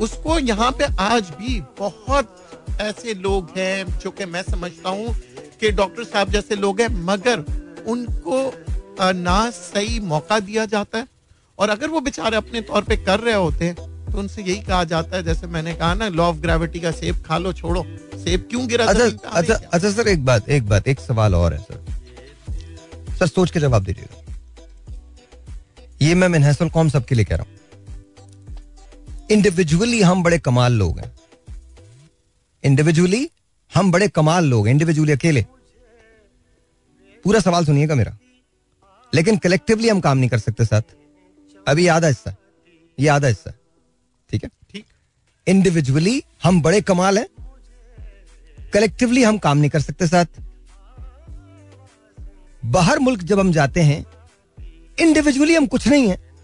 उसको 0.00 0.38
यहाँ 0.38 0.70
पे 0.70 0.84
आज 1.00 1.30
भी 1.30 1.60
बहुत 1.78 2.36
ऐसे 2.80 3.14
लोग 3.14 3.50
हैं, 3.56 3.98
जो 3.98 4.10
कि 4.10 4.24
मैं 4.24 4.42
समझता 4.42 4.90
हूँ 4.90 5.14
कि 5.60 5.70
डॉक्टर 5.72 6.04
साहब 6.04 6.30
जैसे 6.30 6.56
लोग 6.56 6.80
हैं 6.80 6.88
मगर 7.04 7.44
उनको 7.86 8.42
ना 9.14 9.50
सही 9.52 10.00
मौका 10.02 10.38
दिया 10.40 10.64
जाता 10.66 10.98
है। 10.98 11.06
और 11.58 11.70
अगर 11.70 11.88
वो 11.88 12.00
बेचारे 12.00 12.36
अपने 12.36 12.60
तौर 12.62 12.82
पे 12.84 12.96
कर 12.98 13.20
रहे 13.20 13.34
होते 13.34 13.64
हैं 13.64 13.74
तो 14.06 14.18
उनसे 14.18 14.42
यही 14.42 14.60
कहा 14.62 14.82
जाता 14.84 15.16
है 15.16 15.22
जैसे 15.22 15.46
मैंने 15.46 15.74
कहा 15.74 15.94
ना 15.94 16.08
लॉ 16.10 16.24
ऑफ़ 16.24 16.36
ग्रेविटी 16.38 16.80
का 16.80 16.90
सेब 16.92 17.22
खा 17.26 17.38
लो 17.38 17.52
छोड़ो। 17.52 17.82
सेब 18.14 18.46
क्यों 18.50 18.66
गिरा? 18.68 18.84
अच्छा 18.84 19.04
अच्छा 19.30 19.54
अच्छा 19.54 19.90
सर 19.90 20.08
एक 20.08 20.24
बात 20.24 20.48
एक 20.48 20.66
बात 20.68 20.88
एक 20.88 21.00
सवाल 21.00 21.34
और 21.34 21.54
है 21.54 21.60
सर। 21.60 23.14
सर 23.18 23.26
सोच 23.26 23.50
के 23.50 23.60
जवाब 23.60 23.84
दीजिएगा। 23.84 24.16
ये 26.02 26.14
मैं 26.14 26.28
मिनहसल 26.28 26.68
कौम 26.68 26.88
सबके 26.88 27.14
लिए 27.14 27.24
कह 27.24 27.36
रहा 27.36 27.44
हूँ। 27.44 27.58
इंडिविजुअली 29.30 30.00
हम 30.02 30.22
बड़े 30.22 30.38
कमाल 30.40 30.72
लोग 30.74 30.98
हैं। 30.98 31.12
इंडिविजुअली 32.64 33.28
हम 33.74 33.92
बड़े 33.92 34.08
कमाल 34.08 34.44
लोग 34.44 34.68
इंडिविजुअली 34.68 35.12
अकेले। 35.12 35.46
पूरा 37.24 37.40
सवाल 37.40 37.64
सुनिएगा 37.64 37.94
मेरा। 37.94 38.18
लेकिन 39.14 39.36
कलेक्टिवली 39.36 39.88
हम 39.88 40.00
काम 40.00 40.18
नहीं 40.18 40.30
कर 40.30 40.38
सकते 40.38 40.64
साथ। 40.64 40.82
अभी 41.68 41.86
आधा 41.86 42.08
हिस्सा। 42.08 42.36
ये 43.00 43.08
आधा 43.08 43.28
हिस्सा। 43.28 43.52
ठीक 44.30 44.44
है? 44.44 44.50
ठीक। 44.70 44.84
इंडिविजुअली 45.46 46.24
हम 46.44 46.62
बड़े 46.62 46.80
कमाल 46.80 47.18
हैं। 47.18 47.28
कलेक्टिवली 48.74 49.22
हम 49.22 49.38
काम 49.38 49.58
नहीं 49.58 49.70
कर 49.70 49.80
सकते 49.80 50.06
साथ। 50.06 50.26
बाहर 52.64 52.98
मुल्क 52.98 53.22
जब 53.22 53.40
हम 53.40 53.52
जाते 53.52 53.80
हैं 53.80 54.06
इंडिविजुअली 55.00 55.54
हम 55.54 55.66
कुछ 55.66 55.88
नहीं 55.88 56.10
है 56.10 56.34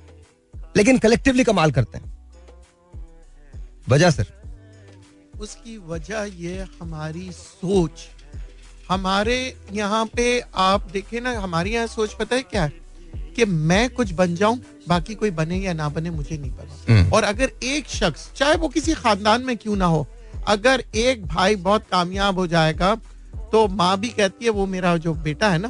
लेकिन 0.76 0.98
कलेक्टिवली 0.98 1.44
कमाल 1.44 1.72
करते 1.72 1.98
हैं। 1.98 2.34
वजह 3.88 4.10
सर। 4.10 4.35
उसकी 5.40 5.76
वजह 5.88 6.30
ये 6.38 6.64
हमारी 6.80 7.28
सोच। 7.32 8.06
हमारे 8.90 9.36
यहाँ 9.72 10.04
पे 10.06 10.40
आप 10.54 10.88
देखें 10.92 11.20
ना 11.20 11.38
हमारे 11.40 11.70
यहाँ 11.70 11.86
सोच 11.86 12.12
पता 12.12 12.36
है 12.36 12.42
क्या 12.42 12.64
है? 12.64 12.72
कि 13.36 13.44
मैं 13.44 13.88
कुछ 13.90 14.12
बन 14.12 14.34
जाऊँ 14.34 14.58
बाकी 14.88 15.14
कोई 15.14 15.30
बने 15.30 15.56
या 15.58 15.72
ना 15.72 15.88
बने 15.88 16.10
मुझे 16.10 16.36
नहीं 16.38 16.50
पता। 16.50 16.92
हम्म। 16.92 17.12
और 17.12 17.24
अगर 17.24 17.50
एक 17.62 17.88
शख्स 17.88 18.30
चाहे 18.36 18.54
वो 18.56 18.68
किसी 18.68 18.94
खानदान 18.94 19.42
में 19.42 19.56
क्यों 19.56 19.76
ना 19.76 19.86
हो 19.86 20.06
अगर 20.48 20.84
एक 20.94 21.26
भाई 21.26 21.56
बहुत 21.56 21.84
कामयाब 21.90 22.38
हो 22.38 22.46
जाएगा 22.46 22.94
तो 23.52 23.66
माँ 23.68 23.96
भी 24.00 24.08
कहती 24.08 24.44
है 24.44 24.50
वो 24.50 24.66
मेरा 24.66 24.96
जो 24.96 25.14
बेटा 25.14 25.48
है 25.48 25.58
ना 25.58 25.68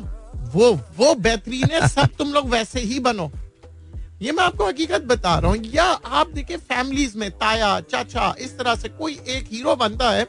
वो 0.55 0.73
वो 0.99 1.15
बेहतरीन 1.15 1.71
है 1.73 1.89
सब 1.95 2.09
तुम 2.19 2.33
लोग 2.33 2.49
वैसे 2.51 2.81
ही 2.81 2.99
बनो। 3.01 3.31
ये 4.23 4.33
मैं 4.33 4.45
आपको 4.45 4.67
हकीकत 4.67 5.03
बता 5.07 5.39
रहा 5.39 5.51
हूँ 5.51 5.59
या 5.65 5.85
आप 5.85 6.29
देखिए 6.35 6.57
फैमिलीज़ 6.59 7.17
में 7.19 7.31
ताया 7.31 7.69
चाचा 7.83 8.35
इस 8.41 8.57
तरह 8.59 8.75
से 8.75 8.89
कोई 8.91 9.19
एक 9.29 9.49
हीरो 9.53 9.75
बनता 9.77 10.11
है 10.11 10.27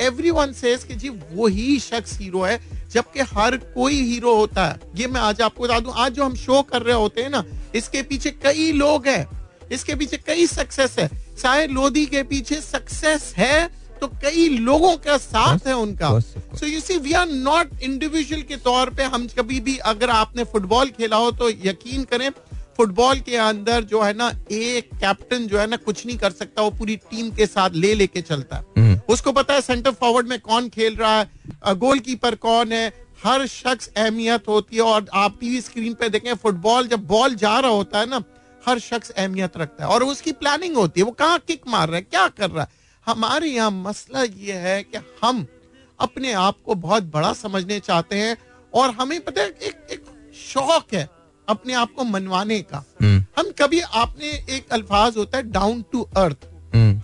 एवरी 0.00 0.30
वन 0.30 0.52
सेज 0.52 0.84
कि 0.84 0.94
जी 0.94 1.08
वही 1.08 1.78
शख्स 1.80 2.18
हीरो 2.18 2.42
है 2.42 2.58
जबकि 2.90 3.20
हर 3.32 3.56
कोई 3.56 4.00
हीरो 4.02 4.34
होता 4.36 4.66
है। 4.66 4.78
ये 4.96 5.06
मैं 5.06 5.20
आज 5.20 5.40
आपको 5.42 5.64
बता 5.64 5.78
दूँ 5.80 5.92
आज 5.96 6.12
जो 6.12 6.24
हम 6.24 6.34
शो 6.36 6.62
कर 6.62 6.82
रहे 6.82 6.96
होते 6.96 7.22
हैं 7.22 7.30
ना 7.30 7.44
इसके 7.74 8.02
पीछे 8.04 8.30
कई 8.42 8.70
लोग 8.72 9.06
हैं 9.06 9.26
इसके 9.72 9.94
पीछे 9.94 10.16
कई 10.16 10.46
सक्सेस 10.46 10.98
है। 10.98 11.08
शायद 11.36 11.70
लोधी 11.70 12.06
के 12.06 12.22
पीछे 12.22 12.60
सक्सेस 12.62 13.32
है 13.36 13.66
तो 14.00 14.06
कई 14.22 14.48
लोगों 14.60 14.96
का 14.98 15.16
साथ 15.18 15.66
है 15.66 15.76
उनका. 15.76 16.18
So 16.20 16.66
you 16.66 16.80
see 16.80 16.98
we 16.98 17.12
are 17.12 17.28
not 17.28 17.82
individual 17.82 18.42
के 18.42 18.56
तौर 18.62 18.90
पे 18.90 19.04
हम 19.04 19.26
कभी 19.38 19.60
भी 19.60 19.76
अगर 19.86 20.10
आपने 20.12 20.44
फुटबॉल 20.44 20.90
खेला 20.98 21.16
हो 21.16 21.30
तो 21.32 21.50
यकीन 21.50 22.04
करें 22.04 22.30
फुटबॉल 22.76 23.20
के 23.20 23.36
अंदर 23.36 23.84
जो 23.84 24.02
है 24.02 24.12
ना 24.12 24.28
एक 24.52 24.88
कैप्टन 24.94 25.46
जो 25.46 25.58
है 25.58 25.66
ना 25.66 25.76
कुछ 25.76 26.04
नहीं 26.06 26.16
कर 26.18 26.30
सकता 26.30 26.62
वो 26.62 26.70
पूरी 26.70 26.96
टीम 27.10 27.30
के 27.30 27.46
साथ 27.46 27.70
ले 27.74 27.94
लेके 27.94 28.20
चलता 28.22 28.56
है। 28.56 29.02
उसको 29.08 29.32
पता 29.32 29.54
है 29.54 29.60
सेंटर 29.60 29.90
फॉरवर्ड 29.90 30.28
में 30.28 30.38
कौन 30.40 30.68
खेल 30.68 30.96
रहा 30.96 31.18
है 31.18 31.74
गोलकीपर 31.76 32.34
कौन 32.34 32.72
है? 32.72 32.92
हर 33.24 33.46
शख्स 33.46 33.90
अहमियत 33.96 34.48
होती 34.48 34.76
है 34.76 34.82
और 34.82 35.06
आप 35.14 35.36
टीवी 35.40 35.60
स्क्रीन 35.60 35.94
पे 35.94 36.08
देखें 36.08 36.34
फुटबॉल 36.34 36.86
जब 36.88 37.06
बॉल 37.06 37.34
जा 37.34 37.58
रहा 37.58 37.70
होता 37.70 37.98
है 37.98 38.06
ना 38.06 38.22
हर 38.68 38.78
शख्स 38.78 39.10
अहमियत 39.10 39.56
रखता 39.56 39.84
है 39.84 39.90
और 39.90 40.04
उसकी 40.04 40.32
प्लानिंग 40.32 40.76
होती 40.76 41.00
है 41.00 41.04
वो 41.04 41.12
कहाँ 41.12 41.38
किक 41.38 41.68
मार 41.68 41.88
रहा 41.88 41.96
है 41.96 42.02
क्या 42.02 42.26
कर 42.28 42.50
रहा 42.50 42.64
है? 42.64 42.68
हमारे 43.06 43.48
यहाँ 43.48 43.70
मसला 43.70 44.22
ये 44.22 44.52
है 44.52 44.82
कि 44.82 44.98
हम 45.22 45.46
अपने 46.00 46.32
आप 46.32 46.56
को 46.66 46.74
बहुत 46.74 47.02
बड़ा 47.02 47.32
समझने 47.32 47.78
चाहते 47.80 48.16
हैं 48.16 48.36
और 48.74 48.90
हमें 48.90 49.20
पता 49.20 49.42
है 49.42 49.48
एक 49.48 49.86
एक 49.90 50.04
शौक 50.52 50.94
है 50.94 51.08
अपने 51.48 51.74
आप 51.74 51.92
को 51.96 52.04
मनवाने 52.04 52.60
का। 52.62 52.84
हम 53.38 53.50
कभी 53.58 53.80
आपने 53.80 54.30
एक 54.56 54.72
अल्फाज 54.72 55.16
होता 55.16 55.38
है 55.38 55.50
डाउन 55.50 55.84
टू 55.92 56.02
अर्थ 56.16 56.46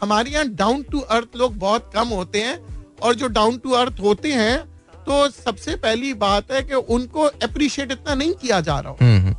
हमारे 0.03 0.31
यहाँ 0.31 0.49
डाउन 0.57 0.83
टू 0.83 1.01
अर्थ 1.11 1.37
लोग 1.37 1.57
बहुत 1.59 1.91
कम 1.95 2.09
होते 2.11 2.43
हैं 2.43 2.59
और 3.03 3.15
जो 3.15 3.29
डाउन 3.31 3.57
टू 3.59 3.71
अर्थ 3.75 4.01
होते 4.01 4.33
हैं 4.33 4.59
तो 5.05 5.29
सबसे 5.31 5.75
पहली 5.79 6.13
बात 6.15 6.53
है 6.53 6.63
कि 6.63 6.75
उनको 6.95 7.23
अप्रिशिएट 7.43 7.93
इतना 7.93 8.15
नहीं 8.15 8.33
किया 8.35 8.61
जा 8.61 8.79
रहा 8.81 8.93
हो 8.93 9.39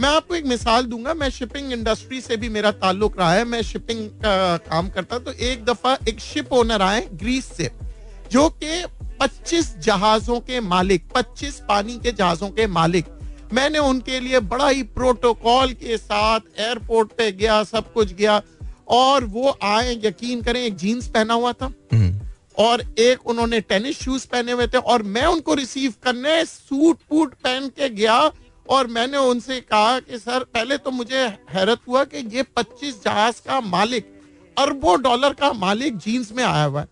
मैं 0.00 0.08
आपको 0.08 0.34
एक 0.34 0.46
मिसाल 0.46 0.84
दूँगा 0.86 1.14
मैं 1.14 1.28
शिपिंग 1.30 1.72
इंडस्ट्री 1.72 2.20
से 2.20 2.36
भी 2.36 2.48
मेरा 2.48 2.70
ताल्लुक 2.72 3.18
रहा 3.18 3.32
है। 3.32 3.44
मैं 3.44 3.60
शिपिंग 3.62 4.08
का 4.20 4.56
काम 4.58 4.88
करता 4.88 5.18
तो 5.18 5.32
एक 5.32 5.64
दफ़ा 5.64 5.96
एक 6.08 6.20
शिप 6.20 6.52
ओनर 6.52 6.82
आए 6.82 7.00
ग्रीस 7.14 7.52
से 7.56 7.70
जो 8.32 8.48
कि 8.62 8.82
25 9.20 9.66
जहाजों 9.78 10.38
के 10.40 10.60
मालिक 10.62 11.04
25 11.16 11.60
पानी 11.68 11.98
के 11.98 12.12
जहाजों 12.12 12.48
के 12.50 12.66
मालिक। 12.68 13.06
मैंने 13.52 13.78
उनके 13.78 14.20
लिए 14.20 14.40
बड़ा 14.40 14.68
ही 14.68 14.82
प्रोटोकॉल 14.82 15.72
के 15.72 15.96
साथ 15.98 16.40
एयरपोर्ट 16.58 17.12
पे 17.12 17.30
गया 17.32 17.62
सब 17.64 17.92
कुछ 17.92 18.12
गया 18.12 18.40
और 18.88 19.24
वो 19.24 19.56
आए 19.62 19.94
यकीन 20.04 20.42
करें 20.42 20.60
एक 20.60 20.76
जीन्स 20.76 21.08
पहना 21.08 21.34
हुआ 21.34 21.52
था 21.52 21.72
और 22.58 22.82
एक 22.98 23.26
उन्होंने 23.26 23.60
टेनिस 23.60 24.00
शूज़ 24.00 24.26
पहने 24.26 24.52
हुए 24.52 24.66
थे 24.66 24.78
और 24.78 25.02
मैं 25.02 25.24
उनको 25.26 25.54
रिसीव 25.54 25.94
करने 26.02 26.44
सूट 26.44 26.98
वूट 27.12 27.34
पहन 27.34 27.68
के 27.68 27.88
गया 27.88 28.18
और 28.68 28.86
मैंने 28.86 29.18
उनसे 29.18 29.60
कहा 29.60 29.98
कि 30.00 30.18
सर 30.18 30.44
पहले 30.44 30.76
तो 30.78 30.90
मुझे 30.90 31.24
हैरत 31.50 31.80
हुआ 31.88 32.04
कि 32.04 32.18
ये 32.36 32.42
25 32.58 33.02
जहाज़ 33.04 33.40
का 33.46 33.60
मालिक 33.60 34.06
अरबों 34.58 35.00
डॉलर 35.02 35.32
का 35.32 35.52
मालिक 35.52 35.96
जीन्स 35.96 36.32
में 36.32 36.44
आया 36.44 36.64
हुआ 36.64 36.80
है। 36.80 36.88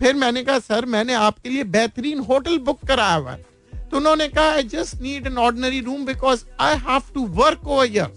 फिर 0.00 0.14
मैंने 0.14 0.42
कहा 0.44 0.58
सर 0.58 0.86
मैंने 0.86 1.14
आपके 1.14 1.48
लिए 1.48 1.64
बेहतरीन 1.64 2.18
होटल 2.20 2.58
बुक 2.58 2.84
कराया 2.86 3.14
हुआ 3.14 3.32
है। 3.32 3.46
तो 3.94 3.98
उन्होंने 3.98 4.26
कहा 4.28 4.52
I 4.52 4.62
just 4.62 5.00
need 5.02 5.26
an 5.26 5.36
ordinary 5.38 5.80
room 5.80 6.04
because 6.04 6.40
I 6.60 6.76
have 6.76 7.02
to 7.14 7.26
work 7.34 7.66
over 7.66 7.86
here 7.86 8.08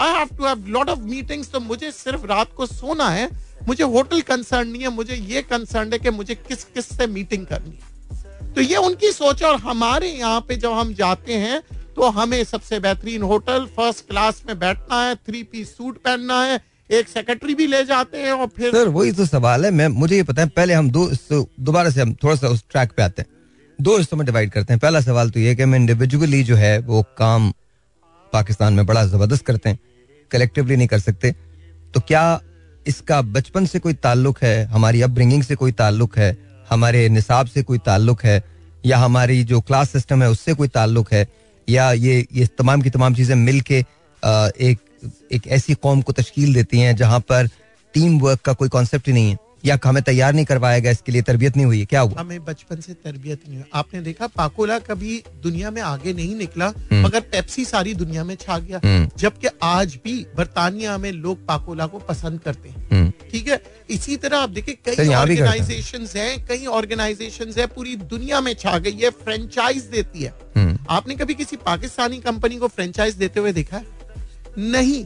I 0.00 0.12
have 0.12 0.28
to 0.36 0.44
have 0.44 0.64
lot 0.68 0.88
of 0.88 0.98
meetings 1.00 1.50
तो 1.52 1.60
मुझे 1.60 1.90
सिर्फ़ 1.92 2.24
रात 2.26 2.52
को 2.56 2.66
सोना 2.66 3.08
है, 3.08 3.28
मुझे 3.68 3.84
होटल 3.84 4.20
कंसर्न 4.20 4.68
नहीं 4.68 4.82
है, 4.82 4.88
मुझे 4.90 5.14
ये 5.14 5.42
कंसर्न 5.42 5.92
है 5.92 5.98
कि 5.98 6.10
मुझे 6.10 6.34
किस 6.36 6.64
किस 6.66 6.88
से 6.96 7.06
मीटिंग 7.08 7.44
करनी 7.46 7.70
है. 7.70 8.54
तो 8.54 8.60
ये 8.60 8.76
उनकी 8.78 9.10
सोच 9.12 9.42
है 9.42 9.48
और 9.48 9.58
हमारे 9.60 10.08
यहाँ 10.08 10.40
पे 10.48 10.56
जब 10.56 10.72
हम 10.72 10.94
जाते 10.94 11.34
हैं 11.34 11.60
तो 11.96 12.08
हमें 12.10 12.42
सबसे 12.44 12.80
बेहतरीन 12.80 13.22
होटल 13.24 13.66
फ़र्स्ट 13.76 14.06
क्लास 14.08 14.42
में 14.46 14.58
बैठना 14.58 15.02
है 15.02 15.14
थ्री 15.16 15.42
पीस 15.42 15.76
सूट 15.76 15.98
पहनना 15.98 16.42
है, 16.42 16.60
एक 16.90 17.08
सेक्रेटरी 17.08 17.54
भी 17.54 17.66
ले 17.66 17.82
जाते 17.84 18.22
हैं 18.22 18.32
और 18.32 18.46
फिर 18.56 18.72
सर 18.72 18.88
वही 18.96 19.12
तो 19.12 19.26
सवाल 19.26 19.64
है, 19.64 19.70
मैं 19.72 19.88
मुझे 19.90 20.16
ये 20.16 20.22
पता 20.22 20.42
है, 20.42 20.48
पहले 20.50 20.74
हम 20.74 20.90
दो 20.90 21.06
दोबारा 21.30 21.90
से 21.90 22.00
हम 22.00 22.14
थोड़ा 22.24 22.36
सा 22.36 22.48
उस 22.48 22.64
ट्रैक 22.70 22.92
पे 22.96 23.02
आते 23.02 23.22
हैं। 23.22 23.30
दो 23.82 23.96
हिस्सों 23.98 24.16
में 24.16 24.24
डिवाइड 24.26 24.50
करते 24.50 24.72
हैं। 24.72 24.80
पहला 24.80 25.00
सवाल 25.00 25.30
तो 25.30 25.40
ये 25.40 25.54
कि 25.54 25.62
हम 25.62 25.74
इंडिविजुअली 25.74 26.42
जो 26.44 26.56
है, 26.56 26.78
वो 26.78 27.02
काम 27.18 27.52
पाकिस्तान 28.32 28.74
में 28.74 28.84
बड़ा 28.86 29.04
ज़बरदस्त 29.06 29.44
करते 29.46 29.68
हैं 29.68 29.78
कलेक्टिवली 30.30 30.76
नहीं 30.76 30.88
कर 30.88 30.98
सकते। 30.98 31.34
तो 31.94 32.00
क्या 32.00 32.40
इसका 32.86 33.20
बचपन 33.22 33.66
से 33.66 33.78
कोई 33.78 33.94
ताल्लुक 33.94 34.42
है? 34.42 34.64
हमारी 34.66 35.02
अपब्रिंगिंग 35.02 35.42
से 35.42 35.54
कोई 35.54 35.72
ताल्लुक 35.72 36.18
है? 36.18 36.36
हमारे 36.70 37.08
निसाब 37.08 37.46
से 37.46 37.62
कोई 37.62 37.78
ताल्लुक 37.78 38.22
है? 38.24 38.42
या 38.86 38.98
हमारी 38.98 39.42
जो 39.44 39.60
क्लास 39.60 39.90
सिस्टम 39.90 40.22
है, 40.22 40.30
उससे 40.30 40.54
कोई 40.54 40.68
ताल्लुक 40.68 41.12
है? 41.12 41.26
या 41.68 41.92
ये 41.92 42.26
ये 42.34 42.46
तमाम 42.58 42.82
की 42.82 42.90
तमाम 42.90 43.14
चीज़ें 43.14 43.34
मिल 43.36 43.60
के 43.60 43.78
एक 44.62 45.46
ऐसी 45.48 45.74
कौम 45.74 46.02
को 46.02 46.12
तश्कील 46.12 46.54
देती 46.54 46.80
हैं 46.80 46.96
जहाँ 46.96 47.20
पर 47.20 47.48
टीम 47.94 48.18
वर्क 48.20 48.40
का 48.40 48.52
कोई 48.52 48.68
कॉन्सेप्ट 48.68 49.06
ही 49.06 49.12
नहीं 49.12 49.30
है? 49.30 49.36
या 49.64 49.78
हमें 49.84 50.02
तैयार 50.02 50.34
नहीं 50.34 50.44
करवाया 50.44 50.78
गया 50.78 50.92
इसके 50.92 51.12
लिए 51.12 51.22
तरबियत 51.22 51.56
नहीं 51.56 51.66
हुई 51.66 51.78
है? 51.78 51.84
क्या 51.84 52.00
हुआ? 52.00 52.20
हमें 52.20 52.44
बचपन 52.44 52.80
से 52.80 52.94
तरबियत 52.94 53.40
नहीं 53.48 53.58
हुई। 53.58 53.70
आपने 53.74 54.00
देखा 54.00 54.26
पाकोला 54.26 54.78
कभी 54.78 55.22
दुनिया 55.42 55.70
में 55.70 55.80
आगे 55.82 56.12
नहीं 56.12 56.34
निकला 56.36 56.66
हम्म। 56.66 57.04
मगर 57.06 57.20
पेप्सी 57.20 57.64
सारी 57.64 57.94
दुनिया 57.94 58.24
में 58.24 58.34
छा 58.34 58.58
गया। 58.58 58.80
हम्म। 58.84 59.10
जबकि 59.18 59.48
आज 59.62 59.98
भी 60.04 60.14
बर्तानिया 60.36 60.98
में 60.98 61.10
लोग 61.12 61.46
पाकोला 61.46 61.86
को 61.86 61.98
पसंद 61.98 62.40
करते 62.40 62.68
हैं। 62.68 62.88
हम्म, 62.90 63.12
ठीक 63.30 63.48
है? 63.48 63.62
इसी 63.90 64.16
तरह 64.16 64.38
आप 64.38 64.50
देखिए 64.50 64.78
कई 64.86 65.04
हैं। 65.04 65.16
ऑर्गेनाइजेशन 65.16 66.06
हैं 66.16 66.46
कई 66.46 66.66
ऑर्गेनाइजेशन 66.66 67.52
है 67.58 67.66
पूरी 67.66 67.96
दुनिया 67.96 68.40
में 68.40 68.54
छा 68.54 68.78
गई 68.78 68.98
है 69.02 69.10
फ्रेंचाइज 69.10 69.82
देती 69.84 70.22
है। 70.22 70.34
आपने 70.90 71.14
कभी 71.14 71.34
किसी 71.34 71.56
पाकिस्तानी 71.56 72.18
कंपनी 72.18 72.56
को 72.56 72.68
फ्रेंचाइज 72.68 73.14
देते 73.14 73.40
हुए 73.40 73.52
देखा 73.52 73.76
है? 73.76 73.86
नहीं। 74.58 75.04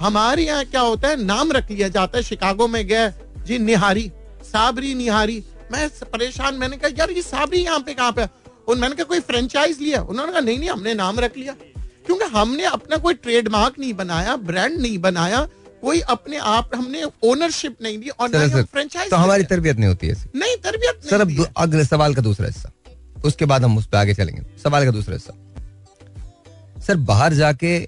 हमारे 0.00 0.44
यहाँ 0.44 0.64
क्या 0.64 0.80
होता 0.80 1.08
है 1.08 1.24
नाम 1.24 1.52
रख 1.52 1.70
लिया 1.70 1.88
जाता 1.88 2.18
है 2.18 2.22
शिकागो 2.24 2.66
में 2.68 2.86
गए 2.86 3.08
जी 3.46 3.58
निहारी 3.60 4.10
साबरी 4.44 4.94
निहारी। 4.94 5.42
मैं 5.72 5.88
परेशान 6.12 6.54
मैंने 6.54 6.76
कहा 6.76 6.90
यार 6.98 7.10
ये 7.10 7.22
साबरी 7.22 7.58
यहाँ 7.58 7.80
पे 7.80 7.94
कहाँ 7.94 8.12
पे 8.12 8.24
और 8.68 8.76
मैंने 8.76 8.94
कहा 8.94 9.04
कोई 9.04 9.20
फ्रेंचाइज 9.22 9.80
लिया 9.80 10.02
उन्होंने 10.02 10.32
कहा 10.32 10.40
नहीं 10.40 10.58
नहीं 10.58 10.70
हमने 10.70 10.94
नाम 10.94 11.20
रख 11.20 11.36
लिया। 11.36 11.52
क्योंकि 12.06 12.24
हमने 12.34 12.64
अपना 12.66 12.96
कोई 12.98 13.14
ट्रेडमार्क 13.16 13.78
नहीं 13.78 13.92
बनाया 13.94 14.36
ब्रांड 14.48 14.78
नहीं 14.80 14.98
बनाया 14.98 15.48
कोई 15.82 16.00
अपने 16.10 16.36
आप 16.48 16.70
हमने 16.74 17.02
ओनरशिप 17.24 17.76
नहीं 17.82 17.98
दी 17.98 18.08
और 18.10 18.36
ही 18.36 18.62
फ्रेंचाइज 18.64 19.10
तो 19.10 19.16
हमारी 19.16 19.44
तरबियत 19.44 19.76
नहीं 19.76 19.88
होती 19.88 20.08
है 20.08 20.14
नहीं 20.36 20.56
तरबियत 20.64 21.08
सर 21.10 21.20
अब। 21.20 21.46
अगले 21.56 21.84
सवाल 21.84 22.14
का 22.14 22.22
दूसरा 22.22 22.46
हिस्सा। 22.46 22.70
उसके 23.24 23.44
बाद 23.44 23.64
हम 23.64 23.78
उस 23.78 23.86
पर 23.86 23.96
आगे 23.96 24.14
चलेंगे। 24.14 24.42
सवाल 24.62 24.84
का 24.84 24.90
दूसरा 24.90 25.14
हिस्सा। 25.14 25.32
सर 26.80 26.96
बाहर 27.08 27.34
जाके 27.34 27.78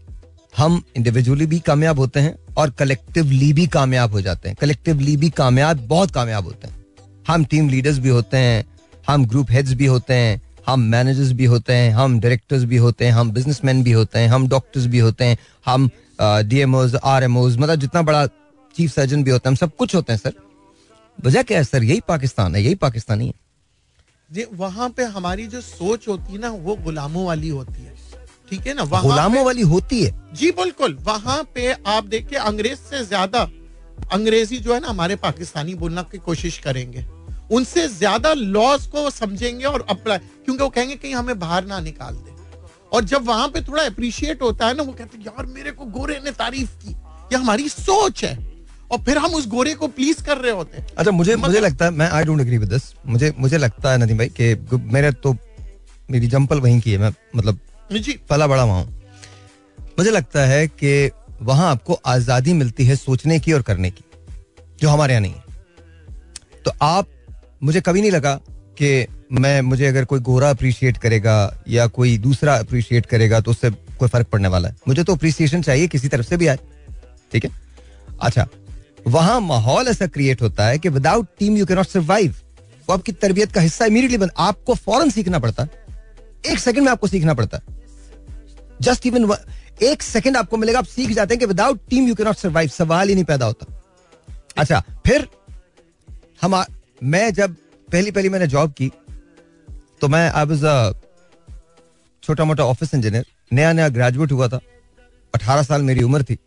हम 0.56 0.82
इंडिविजुअली 0.96 1.46
भी 1.46 1.58
कामयाब 1.58 1.98
होते 1.98 2.20
हैं 2.20 2.34
और 2.56 2.70
कलेक्टिवली 2.70 3.52
भी 3.52 3.66
कामयाब 3.66 4.12
हो 4.12 4.20
जाते 4.20 4.48
हैं। 4.48 4.56
कलेक्टिवली 4.60 5.16
भी 5.16 5.30
कामयाब, 5.30 5.78
बहुत 5.78 6.10
कामयाब 6.10 6.44
होते 6.44 6.68
हैं। 6.68 6.84
हम 7.28 7.44
टीम 7.44 7.68
लीडर्स 7.68 7.98
भी 7.98 8.08
होते 8.08 8.36
हैं, 8.36 8.64
हम 9.08 9.26
ग्रुप 9.26 9.50
हेड्स 9.50 9.72
भी 9.72 9.86
होते 9.86 10.14
हैं, 10.14 10.40
हम 10.66 10.80
मैनेजर्स 10.80 11.32
भी 11.32 11.44
होते 11.44 11.72
हैं, 11.72 11.90
हम 11.92 12.18
डायरेक्टर्स 12.20 12.64
भी 12.64 12.76
होते 12.76 13.04
हैं, 13.04 13.12
हम 13.12 13.30
बिजनेसमैन 13.30 13.82
भी 13.82 13.92
होते 13.92 14.18
हैं, 14.18 14.28
हम 14.28 14.48
डॉक्टर्स 14.48 14.86
भी 14.86 14.98
होते 14.98 15.24
हैं, 15.24 15.38
हम 15.66 15.90
डीएमओज 16.20 16.96
आर 16.96 17.24
एम 17.24 17.36
ओज 17.36 17.56
मतलब 17.56 17.80
जितना 17.80 18.02
बड़ा 18.02 18.26
चीफ 18.74 18.92
सर्जन 18.92 19.24
भी 19.24 19.30
होता 19.30 19.48
है, 19.48 19.52
हम 19.52 19.56
सब 19.56 19.76
कुछ 19.76 19.94
होते 19.94 20.12
हैं, 20.12 20.18
सर। 20.18 20.32
वजह 21.18 21.42
क्या 21.42 21.58
है, 21.58 21.64
सर? 21.64 21.82
यही 21.82 22.00
पाकिस्तान 22.08 22.54
है, 22.56 22.62
यही 22.62 22.74
पाकिस्तानी 22.74 23.26
है। 23.26 23.32
जी, 24.30 24.44
वहाँ 24.54 24.88
पे 24.90 25.04
हमारी 25.04 25.46
जो 25.46 25.60
सोच 25.60 26.08
होती 26.08 26.32
है 26.32 26.38
ना, 26.38 26.50
वो 26.50 26.76
गुलामों 26.76 27.26
वाली 27.26 27.48
होती 27.48 27.84
है। 27.84 27.94
ठीक 28.54 28.66
है 28.66 28.74
ना 28.74 28.82
वहाँ 28.84 29.02
गुलामों 29.02 29.44
वाली 29.44 29.62
होती 29.64 30.02
है। 30.02 30.10
जी 30.34 30.50
बिल्कुल। 30.52 30.92
वहाँ 31.02 31.42
पे 31.54 31.72
आप 31.72 32.04
देखिए 32.06 32.38
अंग्रेज़ 32.40 32.78
से 32.80 33.04
ज़्यादा 33.04 33.40
अंग्रेज़ी 34.12 34.58
जो 34.58 34.74
है 34.74 34.80
ना 34.80 34.88
हमारे 34.88 35.16
पाकिस्तानी 35.18 35.74
बोलना 35.74 36.02
की 36.04 36.18
कोशिश 36.20 36.58
करेंगे। 36.58 37.04
उनसे 37.50 37.86
ज़्यादा 37.88 38.32
लॉज 38.34 38.86
को 38.86 39.08
समझेंगे 39.10 39.64
और 39.64 39.86
अप्लाई 39.90 40.18
क्योंकि 40.18 40.62
वो 40.62 40.68
कहेंगे 40.68 40.94
कहीं 40.96 41.14
हमें 41.14 41.38
बाहर 41.38 41.66
ना 41.66 41.80
निकाल 41.80 42.14
दे। 42.14 42.32
और 42.92 43.04
जब 43.04 43.26
वहाँ 43.26 43.48
पे 43.48 43.60
थोड़ा 43.62 43.82
अप्रिशिएट 43.84 44.42
होता 44.42 44.66
है 44.66 44.74
ना 44.74 44.82
वो 44.82 44.92
कहते 44.92 45.18
हैं 45.18 45.24
यार 45.26 45.46
मेरे 45.48 45.70
को 45.70 45.84
गोरे 45.90 46.20
ने 46.24 46.30
तारीफ़ 46.32 46.70
की। 46.78 46.90
ये 46.90 47.36
हमारी 47.36 47.68
सोच 47.68 48.24
है। 48.24 48.34
और 48.90 48.98
फिर 49.02 49.18
हम 49.18 49.34
उस 49.34 49.48
गोरे 49.48 49.74
को 49.74 49.88
प्लीज़ 49.90 50.22
कर 50.22 50.38
रहे 50.38 50.52
होते 50.52 50.78
हैं। 50.78 50.86
अच्छा 50.98 51.10
मुझे 51.12 51.36
मुझे 51.38 51.60
लगता 51.60 51.84
है 51.84 51.90
मैं 51.92 52.10
I 52.10 52.24
don't 52.24 52.40
agree 52.40 52.58
with 52.58 52.68
this 52.68 52.92
मुझे 53.06 53.34
मुझे 53.38 53.58
लगता 53.58 53.92
है 53.92 53.98
नदीम 53.98 54.18
भाई 54.18 54.28
कि 54.40 54.78
मेरे 54.92 55.12
तो 55.18 55.36
मेरी 56.08 56.26
जंपल 56.28 56.60
वहीं 56.60 56.80
की 56.80 56.92
है 56.92 56.98
मैं 56.98 57.12
मतलब 57.36 57.58
जी 57.92 58.12
पला 58.30 58.46
बड़ा 58.46 58.64
वहाँ 58.64 58.84
मुझे 59.98 60.10
लगता 60.10 60.44
है 60.46 60.66
कि 60.68 61.10
वहाँ 61.42 61.70
आपको 61.70 61.94
आज़ादी 62.06 62.52
मिलती 62.52 62.84
है 62.84 62.96
सोचने 62.96 63.38
की 63.40 63.52
और 63.52 63.62
करने 63.62 63.90
की, 63.90 64.04
जो 64.80 64.88
हमारे 64.88 65.14
यहाँ 65.14 65.22
नहीं 65.22 65.32
है। 65.32 65.42
तो 66.64 66.72
आप, 66.82 67.06
मुझे 67.62 67.80
कभी 67.80 68.00
नहीं 68.00 68.10
लगा 68.10 68.34
कि 68.78 69.06
मैं, 69.32 69.60
मुझे 69.62 69.86
अगर 69.86 70.04
कोई 70.04 70.20
गोरा 70.20 70.50
अप्रिशिएट 70.50 70.96
करेगा 70.96 71.36
या 71.68 71.86
कोई 71.88 72.16
दूसरा 72.18 72.56
अप्रिशिएट 72.56 73.06
करेगा 73.06 73.40
तो 73.40 73.50
उससे 73.50 73.70
कोई 73.70 74.08
फ़र्क 74.08 74.28
पड़ने 74.28 74.48
वाला 74.48 74.68
है। 74.68 74.76
मुझे 74.88 75.04
तो 75.04 75.14
अप्रिसिएशन 75.14 75.62
चाहिए 75.62 75.86
किसी 75.88 76.08
तरफ़ 76.08 76.26
से 76.26 76.36
भी 76.36 76.46
आए, 76.46 76.58
ठीक 77.32 77.44
है? 77.44 77.50
अच्छा 78.22 78.46
वहाँ 79.08 79.40
माहौल 79.42 79.88
ऐसा 79.88 80.06
क्रिएट 80.06 80.42
होता 80.42 80.66
है 80.66 80.78
कि 80.78 80.88
विदाउट 80.88 81.28
टीम 81.38 81.56
यू 81.56 81.66
कैन 81.66 81.76
नॉट 81.76 81.86
सर्वाइव 81.86 82.34
वो 82.88 82.94
आपकी 82.94 83.12
तरबियत 83.14 83.52
का 83.52 83.60
हिस्सा 83.60 83.84
इमीडिएटली 83.86 84.18
बन, 84.18 84.30
आपको 84.38 84.74
फ़ौरन 84.74 85.10
सीखना 85.10 85.38
पड़ता। 85.38 85.62
है 85.62 85.82
एक 86.46 86.58
सेकंड 86.58 86.84
में 86.84 86.92
आपको 86.92 87.06
सीखना 87.06 87.34
पड़ता। 87.34 87.58
है 87.58 87.73
जस्ट 88.82 89.06
इवन 89.06 89.34
एक 89.82 90.02
सेकंड 90.02 90.36
आपको 90.36 90.56
मिलेगा, 90.56 90.78
आप 90.78 90.84
सीख 90.86 91.10
जाते 91.10 91.34
हैं 91.34 91.38
कि 91.40 91.46
विदाउट 91.46 91.80
टीम 91.90 92.08
यू 92.08 92.14
कैन 92.14 92.26
नॉट 92.26 92.36
सर्वाइव 92.36 92.68
सवाल 92.70 93.08
ही 93.08 93.14
नहीं 93.14 93.24
पैदा 93.24 93.46
होता। 93.46 93.66
अच्छा 94.58 94.82
फिर 95.06 95.28
हम 96.42 96.62
मैं 97.04 97.32
जब 97.34 97.56
पहली 97.88 98.10
पहली 98.10 98.28
मैंने 98.28 98.46
जॉब 98.46 98.72
की 98.72 98.90
तो 100.00 100.08
मैं 100.08 100.30
आई 100.30 100.46
वाज 100.46 100.94
छोटा 102.22 102.44
मोटा 102.44 102.64
ऑफ़िस 102.64 102.94
इंजीनियर 102.94 103.24
नया 103.52 103.72
नया 103.72 103.88
ग्रेजुएट 103.90 104.32
हुआ 104.32 104.48
था। 104.48 104.60
अठारह 105.34 105.62
साल 105.62 105.82
मेरी 105.82 106.02
उम्र 106.02 106.22
थी। 106.22 106.38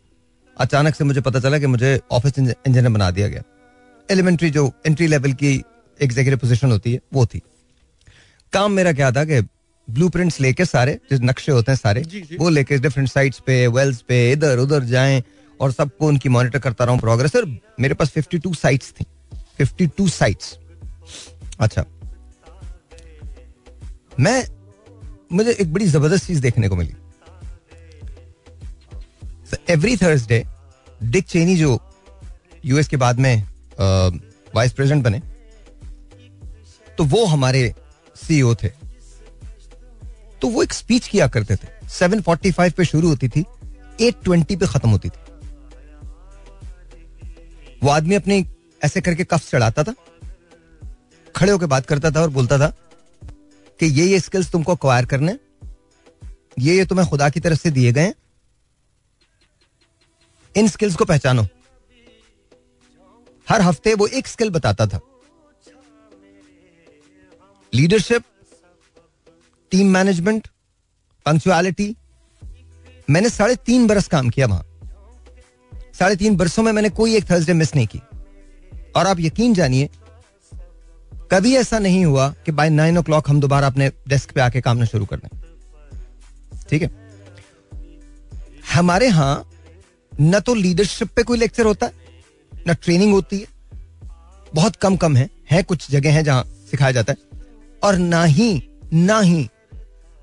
अचानक 0.56 0.94
से 0.94 1.04
मुझे 1.04 1.20
पता 1.20 1.40
चला 1.40 1.58
कि 1.58 1.66
मुझे 1.66 2.00
ऑफ़िस 2.10 2.38
इंजीनियर 2.38 2.88
बना 2.88 3.10
दिया 3.10 3.28
गया। 3.28 3.42
एलिमेंट्री 4.08 4.50
जो 4.50 4.70
एंट्री 4.86 5.06
लेवल 5.06 5.32
की 5.34 5.52
एग्जीक्यूटिव 6.00 6.38
पोजीशन 6.38 6.70
होती 6.72 6.92
है, 6.92 7.00
वो 7.12 7.26
थी। 7.26 7.42
काम 8.52 8.72
मेरा 8.72 8.92
क्या 8.92 9.10
था 9.12 9.24
कि 9.24 9.40
ब्लूप्रिंट्स 9.88 10.40
लेके 10.40 10.64
सारे 10.64 10.98
जो 11.10 11.18
नक्शे 11.22 11.52
होते 11.52 11.72
हैं 11.72 11.76
सारे 11.76 12.00
जी, 12.02 12.20
जी। 12.20 12.36
वो 12.36 12.48
लेके 12.48 12.78
डिफरेंट 12.78 13.08
साइट्स 13.08 13.40
पे 13.46 13.66
वेल्स 13.66 14.00
पे 14.08 14.30
इधर 14.32 14.58
उधर 14.58 14.84
जाएँ 14.84 15.22
और 15.60 15.72
सबको 15.72 16.06
उनकी 16.06 16.28
मॉनिटर 16.28 16.58
करता 16.58 16.84
रहा 16.84 16.96
प्रोग्रेस 16.96 17.36
और 17.36 17.46
मेरे 17.80 17.94
पास 17.94 18.12
52 18.12 18.54
साइट्स 18.54 18.92
थी। 18.92 19.04
52 19.60 20.08
साइट्स 20.08 20.58
अच्छा। 21.60 21.84
मैं 24.20 24.42
मुझे 25.32 25.50
एक 25.52 25.72
बड़ी 25.72 25.86
ज़बरदस्त 25.86 26.26
चीज़ 26.26 26.40
देखने 26.42 26.68
को 26.68 26.76
मिली। 26.76 26.94
एवरी 29.70 29.96
थर्सडे 29.96 30.44
डिक 31.02 31.24
चेनी 31.26 31.56
जो 31.56 31.78
यूएस 32.64 32.88
के 32.88 32.96
बाद 32.96 33.18
में 33.20 33.42
वाइस 34.54 34.72
प्रेसिडेंट 34.72 35.04
बने 35.04 35.20
तो 36.98 37.04
वो 37.06 37.24
हमारे 37.26 37.72
सीईओ 38.16 38.54
थे। 38.54 38.70
तो 40.42 40.48
वो 40.48 40.62
एक 40.62 40.72
स्पीच 40.72 41.08
किया 41.08 41.28
करते 41.28 41.56
थे। 41.56 41.68
745 41.90 42.72
पे 42.72 42.84
शुरू 42.84 43.08
होती 43.08 43.28
थी 43.28 43.44
820 44.00 44.56
पे 44.56 44.66
खत्म 44.66 44.90
होती 44.90 45.08
थी। 45.08 45.26
वो 47.82 47.90
आदमी 47.90 48.14
अपने 48.14 48.44
ऐसे 48.82 49.00
करके 49.00 49.24
कफ 49.24 49.50
चढ़ाता 49.50 49.82
था, 49.84 49.94
खड़े 51.36 51.50
होकर 51.52 51.66
बात 51.66 51.86
करता 51.86 52.10
था 52.10 52.22
और 52.22 52.30
बोलता 52.30 52.58
था 52.58 52.68
कि 53.80 53.86
ये 53.86 54.06
ये 54.06 54.20
स्किल्स 54.20 54.50
तुमको 54.52 54.72
अक्वायर 54.72 55.06
करने 55.06 55.38
ये 56.58 56.76
ये 56.76 56.84
तुम्हें 56.86 57.08
खुदा 57.08 57.28
की 57.30 57.40
तरफ़ 57.40 57.58
से 57.58 57.70
दिए 57.70 57.92
गए 57.92 58.12
इन 60.54 60.68
स्किल्स 60.68 60.96
को 60.96 61.04
पहचानो। 61.04 61.46
हर 63.46 63.60
हफ़्ते 63.60 63.94
वो 63.94 64.06
एक 64.06 64.26
स्किल 64.26 64.50
बताता 64.50 64.86
था। 64.86 65.00
Leadership 67.72 68.24
team 69.72 69.86
management, 69.86 70.48
punctuality. 71.26 71.94
मैंने 73.10 73.30
साढ़े 73.30 73.54
तीन 73.56 73.86
बरस 73.86 74.08
काम 74.08 74.28
किया 74.30 74.46
वहाँ। 74.46 74.64
साढ़े 75.98 76.16
तीन 76.16 76.36
बरसों 76.36 76.62
में 76.62 76.72
मैंने 76.72 76.90
कोई 76.90 77.16
एक 77.16 77.30
थर्सडे 77.30 77.52
मिस 77.52 77.74
नहीं 77.74 77.86
की। 77.86 78.00
और 78.96 79.06
आप 79.06 79.20
यकीन 79.20 79.54
जानिए, 79.54 79.88
कभी 81.32 81.54
ऐसा 81.56 81.78
नहीं 81.78 82.04
हुआ 82.04 82.28
कि 82.46 82.52
बाय 82.52 82.70
नाइन 82.70 82.98
ओ 82.98 83.02
क्लॉक 83.02 83.30
हम 83.30 83.40
दोबारा 83.40 83.66
अपने 83.66 83.90
डेस्क 84.08 84.30
पे 84.30 84.40
आके 84.40 84.60
काम 84.60 84.76
ना 84.76 84.84
शुरू 84.84 85.06
कर 85.06 85.16
दें। 85.16 85.28
ठीक 86.70 86.82
है? 86.82 86.90
हमारे 88.74 89.06
यहाँ 89.06 89.50
न 90.12 90.40
तो 90.40 90.54
लीडरशिप 90.54 91.08
पे 91.08 91.22
कोई 91.22 91.38
लेक्चर 91.38 91.66
होता 91.66 91.86
है 91.86 91.92
न 92.68 92.74
ट्रेनिंग 92.74 93.12
होती 93.12 93.38
है। 93.38 93.46
बहुत 94.54 94.76
कम 94.76 94.96
कम 94.96 95.16
है 95.16 95.28
है 95.50 95.62
कुछ 95.62 95.90
जगह 95.90 96.12
हैं 96.12 96.24
जहाँ 96.24 96.44
सिखाया 96.70 96.92
जाता 96.92 97.12
है। 97.12 97.18
और 97.82 97.96
ना 97.96 98.24
ही 98.24 98.50
ना 98.92 99.20
ही 99.20 99.48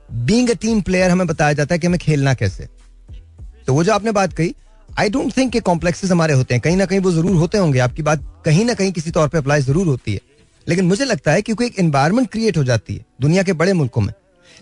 बींग 0.10 0.50
टीम 0.62 0.82
प्लेयर 0.82 1.12
हमें 1.12 1.26
बताया 1.28 1.54
जाता 1.54 1.76
है 1.76 1.80
कि 1.80 1.88
हमें 1.88 2.00
खेलना 2.00 2.34
कैसे 2.34 2.68
तो 3.68 3.74
वो 3.74 3.84
जो 3.84 3.94
आपने 3.94 4.12
बात 4.12 4.34
कही 4.34 4.54
आई 4.90 5.10
डोंट 5.10 5.36
थिंक 5.38 5.52
के 5.54 5.60
कॉम्प्लेक्सेस 5.62 6.12
हमारे 6.12 6.34
होते 6.34 6.54
हैं। 6.54 6.62
कहीं 6.62 6.78
ना 6.78 6.86
कहीं 6.86 7.00
वो 7.00 7.12
ज़रूर 7.12 7.36
होते 7.36 7.58
होंगे। 7.58 7.80
आपकी 7.80 8.02
बात 8.04 8.24
कहीं 8.46 8.66
ना 8.66 8.74
कहीं 8.74 8.92
किसी 8.92 9.12
तौर 9.12 9.28
पे 9.28 9.38
अप्लाई 9.38 9.62
ज़रूर 9.62 9.88
होती 9.88 10.14
है। 10.14 10.20
लेकिन 10.68 10.86
मुझे 10.86 11.06
लगता 11.06 11.32
है 11.32 11.42
क्योंकि 11.42 11.66
एक 11.66 11.80
एनवायरमेंट 11.80 12.30
क्रिएट 12.32 12.58
हो 12.58 12.64
जाती 12.64 12.96
है 12.96 13.06
दुनिया 13.22 13.44
के 13.44 13.54
बड़े 13.54 13.74
मुल्कों 13.74 14.02
में। 14.02 14.14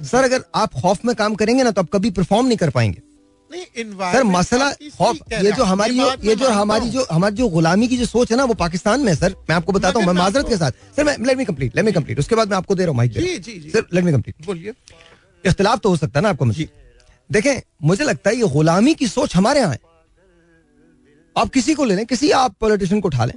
सर 0.03 0.23
अगर 0.23 0.43
आप 0.55 0.73
खौफ 0.81 1.05
में 1.05 1.15
काम 1.15 1.35
करेंगे 1.35 1.63
ना 1.63 1.71
तो 1.71 1.81
आप 1.81 1.89
कभी 1.93 2.11
परफॉर्म 2.11 2.47
नहीं 2.47 2.57
कर 2.57 2.69
पाएँगे। 2.69 3.01
नहीं 3.51 3.83
सर 4.11 4.23
मसला 4.25 4.71
खौफ 4.97 5.17
ये 5.33 5.51
जो 5.51 5.63
हमारी 5.63 5.95
जो 5.95 6.11
ये 6.23 6.35
जो 6.35 6.49
हमारी 6.51 6.89
जो 6.89 7.05
हमारी 7.11 7.35
जो 7.35 7.47
गुलामी 7.49 7.87
की 7.87 7.97
जो 7.97 8.05
सोच 8.07 8.31
है 8.31 8.37
ना 8.37 8.43
वो 8.45 8.53
पाकिस्तान 8.55 9.01
में 9.01 9.13
सर। 9.15 9.35
मैं 9.49 9.55
आपको 9.55 9.71
बताता 9.71 9.99
हूँ 9.99 10.07
मैं 10.07 10.13
माजरत 10.13 10.49
के 10.49 10.57
साथ। 10.57 10.71
सर 10.95 11.03
मैं 11.03 11.17
let 11.19 11.37
me 11.37 11.45
complete 11.45 11.75
let 11.75 11.85
me 11.85 11.91
complete 11.91 12.19
उसके 12.19 12.35
बाद 12.35 12.49
मैं 12.49 12.57
आपको 12.57 12.75
दे 12.75 12.83
रहा 12.83 12.89
हूँ 12.89 12.97
mike. 12.97 13.13
Sir 13.73 13.85
let 13.93 14.03
me 14.03 14.11
complete 14.11 14.45
बोलिए। 14.45 14.73
इख्तलाफ 15.43 15.79
तो 15.79 15.89
हो 15.89 15.97
सकता 15.97 16.19
है 16.19 16.23
ना 16.23 16.29
आपको 16.29 16.45
मुझे। 16.45 16.69
देखें, 17.29 17.61
मुझे 17.83 18.03
लगता 18.03 18.29
है 18.29 18.35
ये 18.35 18.47
गुलामी 18.49 18.93
की 18.93 19.07
सोच 19.07 19.35
हमारे 19.35 19.59
यहाँ 19.59 19.71
है। 19.71 19.79
आप 21.36 21.49
किसी 21.49 21.74
को 21.74 21.86
ले 21.86 21.95
लें, 21.95 22.05
किसी 22.05 22.32
आप 22.33 22.55
पॉलिटिशियन 22.61 23.01
को 23.01 23.07
उठा 23.07 23.25
लें, 23.25 23.36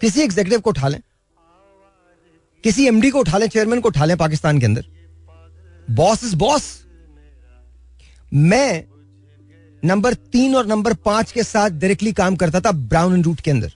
किसी 0.00 0.20
एग्जीक्यूटिव 0.20 0.60
को 0.60 0.70
उठा 0.70 0.88
लें, 0.88 1.00
किसी 2.64 2.86
एमडी 2.86 3.10
को 3.10 3.20
उठा 3.20 3.38
लें 3.38 3.48
चेयरमैन 3.48 3.80
को 3.80 3.88
उठा 3.88 4.04
लें 4.04 4.16
पाकिस्तान 4.16 4.58
के 4.58 4.66
अंदर। 4.66 4.84
बॉस 5.90 6.24
इज़ 6.24 6.36
बॉस 6.36 6.64
मैं 8.32 8.84
नंबर 9.82 10.14
तीन 10.32 10.54
और 10.56 10.66
नंबर 10.66 10.94
पाँच 11.04 11.32
के 11.32 11.42
साथ 11.42 11.70
डायरेक्टली 11.70 12.12
काम 12.12 12.36
करता 12.36 12.60
था 12.60 12.72
ब्राउन 12.72 13.14
एंड 13.14 13.24
रूट 13.24 13.40
के 13.40 13.50
अंदर। 13.50 13.72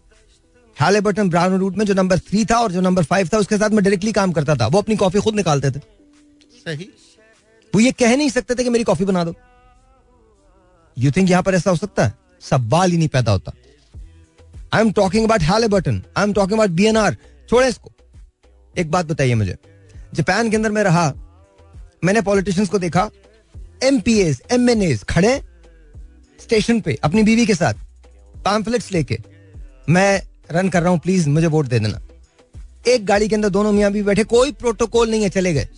हैलेबर्टन 0.77 1.31
ब्राउन 1.31 1.53
एंड 1.53 1.61
रूट 1.61 1.77
में 1.77 1.85
जो 1.87 1.95
नंबर 1.95 2.19
थ्री 2.21 2.45
था 2.45 2.59
और 2.59 2.73
जो 2.73 2.81
नंबर 2.81 3.05
फाइव 3.05 3.29
था, 3.33 3.39
उसके 3.39 3.59
साथ 3.59 3.71
मैं 3.71 3.85
डायरेक्टली 3.85 4.13
काम 4.13 4.33
करता 4.33 4.57
था। 4.57 4.67
वो 4.67 4.79
अपनी 4.79 4.97
कॉफ़ी 4.97 5.21
खुद 5.21 5.35
निकालते 5.35 5.71
थे। 5.71 5.81
सही। 6.59 6.89
वो 7.75 7.81
ये 7.81 7.93
कह 7.93 8.17
नहीं 8.17 8.31
सकते 8.31 8.55
थे 8.55 8.65
कि 8.65 8.71
मेरी 8.71 8.85
कॉफ़ी 8.85 9.05
बना 9.05 9.25
दो। 9.25 9.35
यू 10.97 11.11
थिंक 11.11 11.31
यहाँ 11.31 11.43
पर 11.43 11.55
ऐसा 11.55 11.71
हो 11.71 11.77
सकता 11.77 12.05
है? 12.05 12.15
सवाल 12.43 12.91
ही 12.91 12.97
नहीं 12.99 13.09
पैदा 13.09 13.33
होता। 13.33 13.53
I 14.73 14.81
am 14.81 14.93
talking 14.93 15.25
about 15.25 15.43
Halliburton 15.43 16.03
I 16.17 16.25
am 16.25 16.33
talking 16.33 16.59
about 16.59 16.71
B 16.71 16.87
N 16.87 16.97
R 16.97 17.17
छोड़े 17.51 17.69
इसको। 17.69 17.93
एक 18.75 18.91
बात 18.91 19.07
बताइए 19.07 19.35
मुझे। 19.35 19.57
जापान 20.15 20.51
के 20.51 20.57
अंदर 20.57 20.71
मैं 20.73 20.83
रहा, 20.85 21.13
मैंने 22.05 22.21
पॉलिटिशियंस 22.23 22.69
को 22.69 22.79
देखा 22.79 23.09
M 23.83 24.01
P 24.01 24.19
as 24.21 24.43
M 24.53 24.69
N 24.71 24.83
as 24.83 25.05
खड़े 25.05 25.41
स्टेशन 26.39 26.81
पे, 26.81 26.99
अपनी 27.05 27.23
बीवी 27.23 27.47
के 27.47 27.55
साथ 27.55 27.75
पैम्फलेट्स 28.45 28.91
लेके। 28.93 29.19
मैं 29.89 30.23
रन 30.51 30.69
कर 30.69 30.83
रहा 30.83 30.91
हूँ 30.91 30.99
प्लीज़ 30.99 31.29
मुझे 31.29 31.47
वोट 31.47 31.67
दे 31.67 31.79
देना। 31.79 32.01
एक 32.89 33.05
गाड़ी 33.07 33.29
के 33.29 33.35
अंदर 33.35 33.49
दोनों 33.49 33.73
मियाँ 33.73 33.91
भी 33.93 34.03
बैठे, 34.03 34.25
कोई 34.25 34.53
प्रोटोकॉल 34.53 35.11
नहीं 35.11 35.23
है, 35.23 35.29
चले 35.31 35.53
गए। 35.55 35.69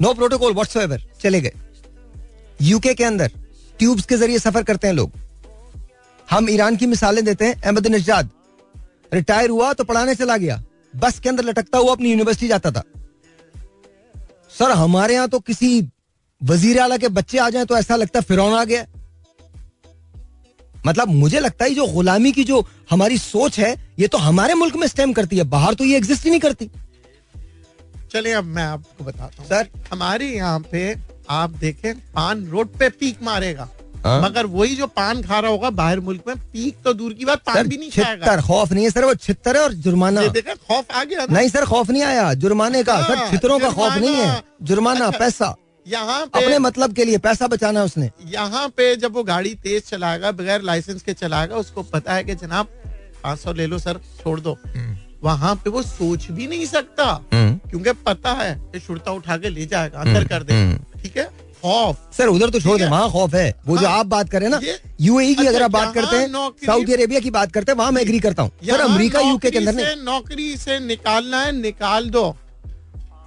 नो 0.00 0.12
प्रोटोकॉल 0.14 0.52
व्हाट्सएवर 0.54 1.02
चले 1.22 1.40
गए। 1.40 1.52
यूके 2.60 2.94
के 2.94 3.04
अंदर 3.04 3.30
ट्यूब्स 3.78 4.06
के 4.06 4.16
ज़रिए 4.16 4.38
सफ़र 4.38 4.62
करते 4.62 4.86
हैं 4.86 4.94
लोग। 4.94 5.12
हम 6.28 6.48
ईरान 6.50 6.76
की 6.76 6.86
मिसालें 6.86 7.24
देते 7.24 7.44
हैं, 7.44 7.60
अहमद 7.62 7.86
नजाद। 7.86 8.30
रिटायर 9.14 9.50
हुआ 9.50 9.72
तो 9.72 9.84
पढ़ाने 9.84 10.14
चला 10.14 10.36
गया। 10.36 10.62
बस 10.94 11.18
के 11.18 11.28
अंदर 11.28 11.44
लटकता 11.44 11.78
हुआ 11.78 11.92
अपनी 11.92 12.10
यूनिवर्सिटी 12.10 12.48
जाता 12.48 12.70
था। 12.70 12.82
सर, 14.52 14.70
हमारे 14.72 15.14
यहाँ 15.14 15.28
तो 15.28 15.38
किसी 15.40 15.88
वज़ीर 16.40 16.78
आला 16.80 16.96
के 16.96 17.08
बच्चे 17.10 17.38
आ 17.38 17.48
जाए 17.50 17.64
तो 17.64 17.76
ऐसा 17.76 17.96
लगता 17.96 18.20
है 18.20 18.24
आ 18.52 18.64
गया। 18.64 18.84
मतलब 20.86 21.08
मुझे 21.10 21.40
लगता 21.40 21.64
है 21.64 21.74
जो 21.74 21.86
गुलामी 21.86 22.32
की 22.32 22.44
जो 22.44 22.66
हमारी 22.90 23.18
सोच 23.18 23.58
है, 23.58 23.74
ये 23.98 24.08
तो 24.08 24.18
हमारे 24.18 24.54
मुल्क 24.54 24.76
में 24.76 24.86
स्टेम 24.86 25.12
करती 25.12 25.36
है। 25.36 25.44
बाहर 25.46 25.74
तो 25.74 25.84
ये 25.84 25.96
एग्जिस्ट 25.96 26.24
ही 26.24 26.30
नहीं 26.30 26.40
करती। 26.40 26.70
चलिए 28.14 28.32
अब 28.32 28.44
मैं 28.46 28.64
आपको 28.64 29.04
बताता 29.04 29.42
हूँ। 29.42 29.48
सर। 29.48 29.68
हमारे 29.92 30.26
यहाँ 30.26 30.58
पे 30.72 30.94
आप 31.30 31.50
देखें 31.60 31.94
पान 32.10 32.46
रोड 32.48 32.68
पे 32.78 32.88
पीक 32.90 33.22
मारेगा। 33.22 33.68
हाँ। 34.04 34.20
मगर 34.22 34.46
वही 34.46 34.76
जो 34.76 34.86
पान 34.88 35.22
खा 35.22 35.38
रहा 35.38 35.50
होगा 35.50 35.70
बाहर 35.72 36.00
मुल्क 36.00 36.22
में 36.28 36.36
पीक 36.36 36.76
तो 36.84 36.92
दूर 36.92 37.12
की 37.14 37.24
बात 37.24 37.42
पान 37.46 37.54
सर 37.56 37.66
भी 37.66 37.76
नहीं 37.76 37.90
खाएगा। 37.90 38.36
खौफ 38.40 38.72
नहीं 38.72 38.84
है 38.84 38.90
सर 38.90 39.04
वो 39.04 39.14
छिहत्तर 39.16 39.56
है 39.56 39.62
और 39.62 39.72
जुर्माना। 39.74 40.26
देखें 40.28 40.54
खौफ 40.58 40.92
आ 40.92 41.04
गया 41.04 41.26
नहीं 41.30 41.48
सर 41.48 41.64
खौफ 41.64 41.90
नहीं 41.90 42.02
आया 42.02 42.32
जुर्माने 42.34 42.82
का। 42.82 43.00
सर 43.02 43.16
हाँ, 43.16 43.30
छितरों 43.30 43.58
का 43.58 43.70
खौफ 43.70 43.96
नहीं 43.96 44.14
है। 44.14 44.42
जुर्माना। 44.62 45.06
अच्छा। 45.06 45.18
पैसा। 45.18 45.54
यहाँ 45.86 46.22
अपने 46.24 46.58
मतलब 46.58 46.94
के 46.94 47.04
लिए 47.04 47.18
पैसा 47.18 47.46
बचाना 47.46 47.80
है 47.80 47.86
उसने। 47.86 48.10
यहाँ 48.26 48.68
पे 48.68 48.94
जब 48.96 49.14
वो 49.14 49.22
गाड़ी 49.24 49.54
तेज 49.54 49.88
चलाएगा 49.88 50.32
बगैर 50.32 50.62
लाइसेंस 50.62 51.02
के 51.02 51.12
चलाएगा 51.14 51.56
उसको 51.56 51.82
पता 51.84 52.14
है 52.14 52.24
कि 52.24 52.34
जनाब 52.36 52.66
पाँच 53.24 53.38
सौ 53.38 53.52
ले 53.52 53.66
लो 53.66 53.78
सर 53.78 54.00
छोड़ 54.22 54.40
दो। 54.40 54.56
वहाँ 55.24 55.54
पे 55.64 55.70
वो 55.70 55.82
सोच 55.82 56.26
भी 56.30 56.46
नहीं 56.46 56.66
सकता। 56.66 57.04
हम्म। 57.32 57.68
क्योंकि 57.70 57.92
पता 58.06 58.32
है 58.42 58.54
कि 58.72 58.80
शुरता 58.80 59.12
उठा 59.12 59.36
के 59.36 59.48
ले 59.50 59.66
जाएगा 59.66 59.98
अंदर 60.00 60.24
कर 60.28 60.42
दे 60.42 60.54
हम्म। 60.54 61.00
ठीक 61.02 61.16
है? 61.16 61.24
खौफ। 61.62 61.98
सर 62.16 62.28
उधर 62.28 62.50
तो 62.50 62.60
छोड़ 62.60 62.78
दे। 62.78 62.86
वहाँ 62.86 63.10
खौफ 63.10 63.34
है। 63.34 63.54
वो 63.66 63.76
जो 63.78 63.86
हाँ, 63.86 63.98
आप 63.98 64.06
बात 64.06 64.30
कर 64.30 64.42
ना 64.48 64.60
यूएई 65.00 65.34
की 65.34 65.40
अच्छा, 65.40 65.50
अगर 65.50 65.62
आप 65.62 65.70
बात 65.70 65.94
करते 65.94 66.16
हैं 66.16 66.28
सऊदी 66.66 66.92
अरेबिया 66.92 67.20
की 67.20 67.30
बात 67.30 67.52
करते 67.52 67.72
हैं 67.72 67.78
वहाँ 67.78 67.92
मैं 67.92 68.02
एग्री 68.02 68.18
करता 68.20 68.42
हूँ। 68.42 68.50
सर 68.66 68.80
अमेरिका 68.80 69.20
यूके 69.20 69.50
के 69.50 69.58
अंदर 69.58 69.74
नहीं। 69.74 69.96
नौकरी 70.04 70.56
से 70.56 70.78
निकालना 70.86 71.40
है 71.42 71.52
निकाल 71.60 72.08
दो। 72.10 72.24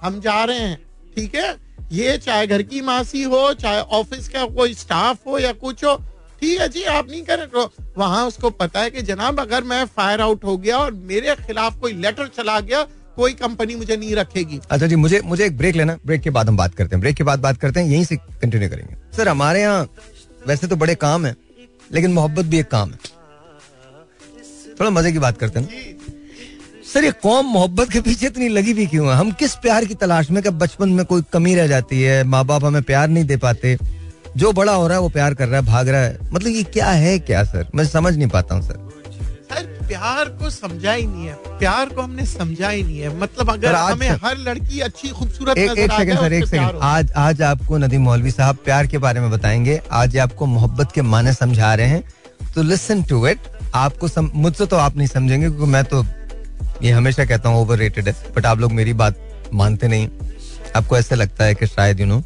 हम 0.02 0.20
जा 0.20 0.42
रहे 0.44 0.58
हैं 0.58 0.76
ठीक 1.16 1.34
है? 1.34 1.56
ये 1.92 2.16
चाहे 2.18 2.46
घर 2.46 2.62
की 2.62 2.80
मासी 2.82 3.22
हो 3.22 3.52
चाहे 3.60 3.80
ऑफ़िस 3.98 4.28
का 4.28 4.44
कोई 4.56 4.74
स्टाफ 4.74 5.26
हो 5.26 5.38
या 5.38 5.52
कुछ 5.60 5.84
हो 5.84 5.94
ठीक 6.40 6.60
है 6.60 6.68
जी, 6.68 6.82
आप 6.84 7.10
नहीं 7.10 7.22
करें 7.22 7.46
तो 7.48 7.70
वहाँ 7.98 8.26
उसको 8.26 8.50
पता 8.52 8.80
है 8.80 8.90
कि 8.90 9.02
जनाब, 9.02 9.40
अगर 9.40 9.64
मैं 9.64 9.84
फायर 9.86 10.20
आउट 10.20 10.44
हो 10.44 10.56
गया 10.56 10.78
और 10.78 10.92
मेरे 10.92 11.34
खिलाफ 11.36 11.78
कोई 11.80 11.92
लेटर 11.94 12.26
चला 12.36 12.58
गया, 12.60 12.82
कोई 13.16 13.32
कंपनी 13.34 13.74
मुझे 13.76 13.96
नहीं 13.96 14.14
रखेगी। 14.16 14.60
अच्छा 14.70 14.86
जी, 14.86 14.96
मुझे 14.96 15.20
मुझे 15.24 15.44
एक 15.46 15.56
ब्रेक 15.58 15.76
लेना। 15.76 15.96
ब्रेक 16.06 16.20
के 16.22 16.30
बाद 16.30 16.48
हम 16.48 16.56
बात 16.56 16.74
करते 16.74 16.96
हैं। 16.96 17.00
ब्रेक 17.00 17.16
के 17.16 17.24
बाद 17.24 17.40
बात 17.40 17.56
करते 17.58 17.80
हैं, 17.80 17.86
यहीं 17.88 18.04
से 18.04 18.16
कंटिन्यू 18.16 18.68
करेंगे। 18.68 18.96
सर 19.16 19.28
हमारे 19.28 19.60
यहाँ 19.60 19.88
वैसे 20.46 20.66
तो 20.66 20.76
बड़े 20.76 20.94
काम 20.96 21.26
है, 21.26 21.34
लेकिन 21.90 22.12
मोहब्बत 22.12 22.44
भी 22.44 22.58
एक 22.58 22.68
काम 22.68 22.90
है। 22.90 22.98
थोड़ा 24.80 24.90
मज़े 24.90 25.12
की 25.12 25.18
बात 25.18 25.38
करते 25.38 25.60
हैं 25.60 25.96
सर 26.86 27.04
ये 27.04 27.10
कौम 27.22 27.46
मोहब्बत 27.46 27.90
के 27.92 28.00
पीछे 28.00 28.26
इतनी 28.26 28.48
लगी 28.48 28.72
भी 28.74 28.86
क्यों 28.86 29.08
है? 29.08 29.14
हम 29.14 29.30
किस 29.32 29.54
प्यार 29.56 29.84
की 29.84 29.94
तलाश 29.96 30.30
में 30.30 30.42
बचपन 30.48 30.88
में 30.88 31.04
कोई 31.06 31.22
कमी 31.32 31.54
रह 31.54 31.66
जाती 31.66 32.00
है? 32.02 32.22
माँ 32.24 32.44
बाप 32.46 32.64
हमें 32.64 32.82
प्यार 32.82 33.08
नहीं 33.08 33.24
दे 33.24 33.36
पाते। 33.38 33.76
जो 34.36 34.52
बड़ा 34.52 34.72
हो 34.72 34.86
रहा 34.86 34.96
है 34.96 35.02
वो 35.02 35.08
प्यार 35.08 35.34
कर 35.34 35.48
रहा 35.48 35.60
है 35.60 35.66
भाग 35.66 35.88
रहा 35.88 36.00
है। 36.00 36.18
मतलब 36.32 36.48
ये 36.48 36.62
क्या 36.64 36.90
है 36.90 37.18
क्या 37.20 37.42
सर? 37.44 37.66
मैं 37.74 37.84
समझ 37.86 38.16
नहीं 38.16 38.28
पाता 38.28 38.54
हूँ 38.54 38.62
सर। 38.62 38.86
सर 39.50 39.66
प्यार 39.88 40.28
को 40.40 40.50
समझा 40.50 40.92
ही 40.92 41.06
नहीं 41.06 41.26
है। 41.26 41.34
प्यार 41.58 41.88
को 41.88 42.02
हमने 42.02 42.24
समझा 42.26 42.68
ही 42.68 42.82
नहीं 42.82 42.98
है। 42.98 43.16
मतलब 43.18 43.50
अगर 43.50 43.74
हमें 43.74 44.08
हर 44.24 44.36
लड़की 44.38 44.80
अच्छी 44.80 45.08
खूबसूरत 45.08 45.58
एक 45.58 45.78
एक 45.78 45.92
सेकंड 45.92 46.18
सर 46.18 46.32
एक 46.32 46.46
सेकंड 46.46 46.80
आज 46.82 47.12
आज 47.16 47.42
आपको 47.42 47.78
नदीम 47.78 48.02
मौलवी 48.02 48.30
साहब 48.30 48.56
प्यार 48.64 48.86
के 48.86 48.98
बारे 48.98 49.20
में 49.20 49.30
बताएँगे। 49.30 49.80
आज 49.92 50.16
आपको 50.18 50.46
मोहब्बत 50.46 50.92
के 50.92 51.02
माने 51.04 51.32
समझा 51.34 51.74
रहे 51.74 51.86
हैं। 51.86 52.02
तो 52.54 52.62
लिसन 52.62 53.02
टू 53.02 53.26
इट 53.26 53.48
आपको 53.74 54.22
मुझसे 54.22 54.66
तो 54.66 54.76
आप 54.76 54.96
नहीं 54.96 55.08
समझेंगे 55.08 55.46
क्योंकि 55.46 55.70
मैं 55.72 55.84
तो 55.84 56.04
ये 56.82 56.90
हमेशा 56.90 57.24
कहता 57.24 57.48
हूँ 57.48 57.60
ओवर 57.60 57.78
रेटेड 57.78 58.08
है। 58.08 58.14
बट 58.36 58.46
आप 58.46 58.58
लोग 58.58 58.72
मेरी 58.72 58.92
बात 58.94 59.48
मानते 59.54 59.88
नहीं। 59.88 60.08
आपको 60.76 60.96
ऐसा 60.98 61.14
लगता 61.14 61.44
है 61.44 61.54
कि 61.54 61.66
शायद 61.66 62.00
यू 62.00 62.06
नो 62.06 62.20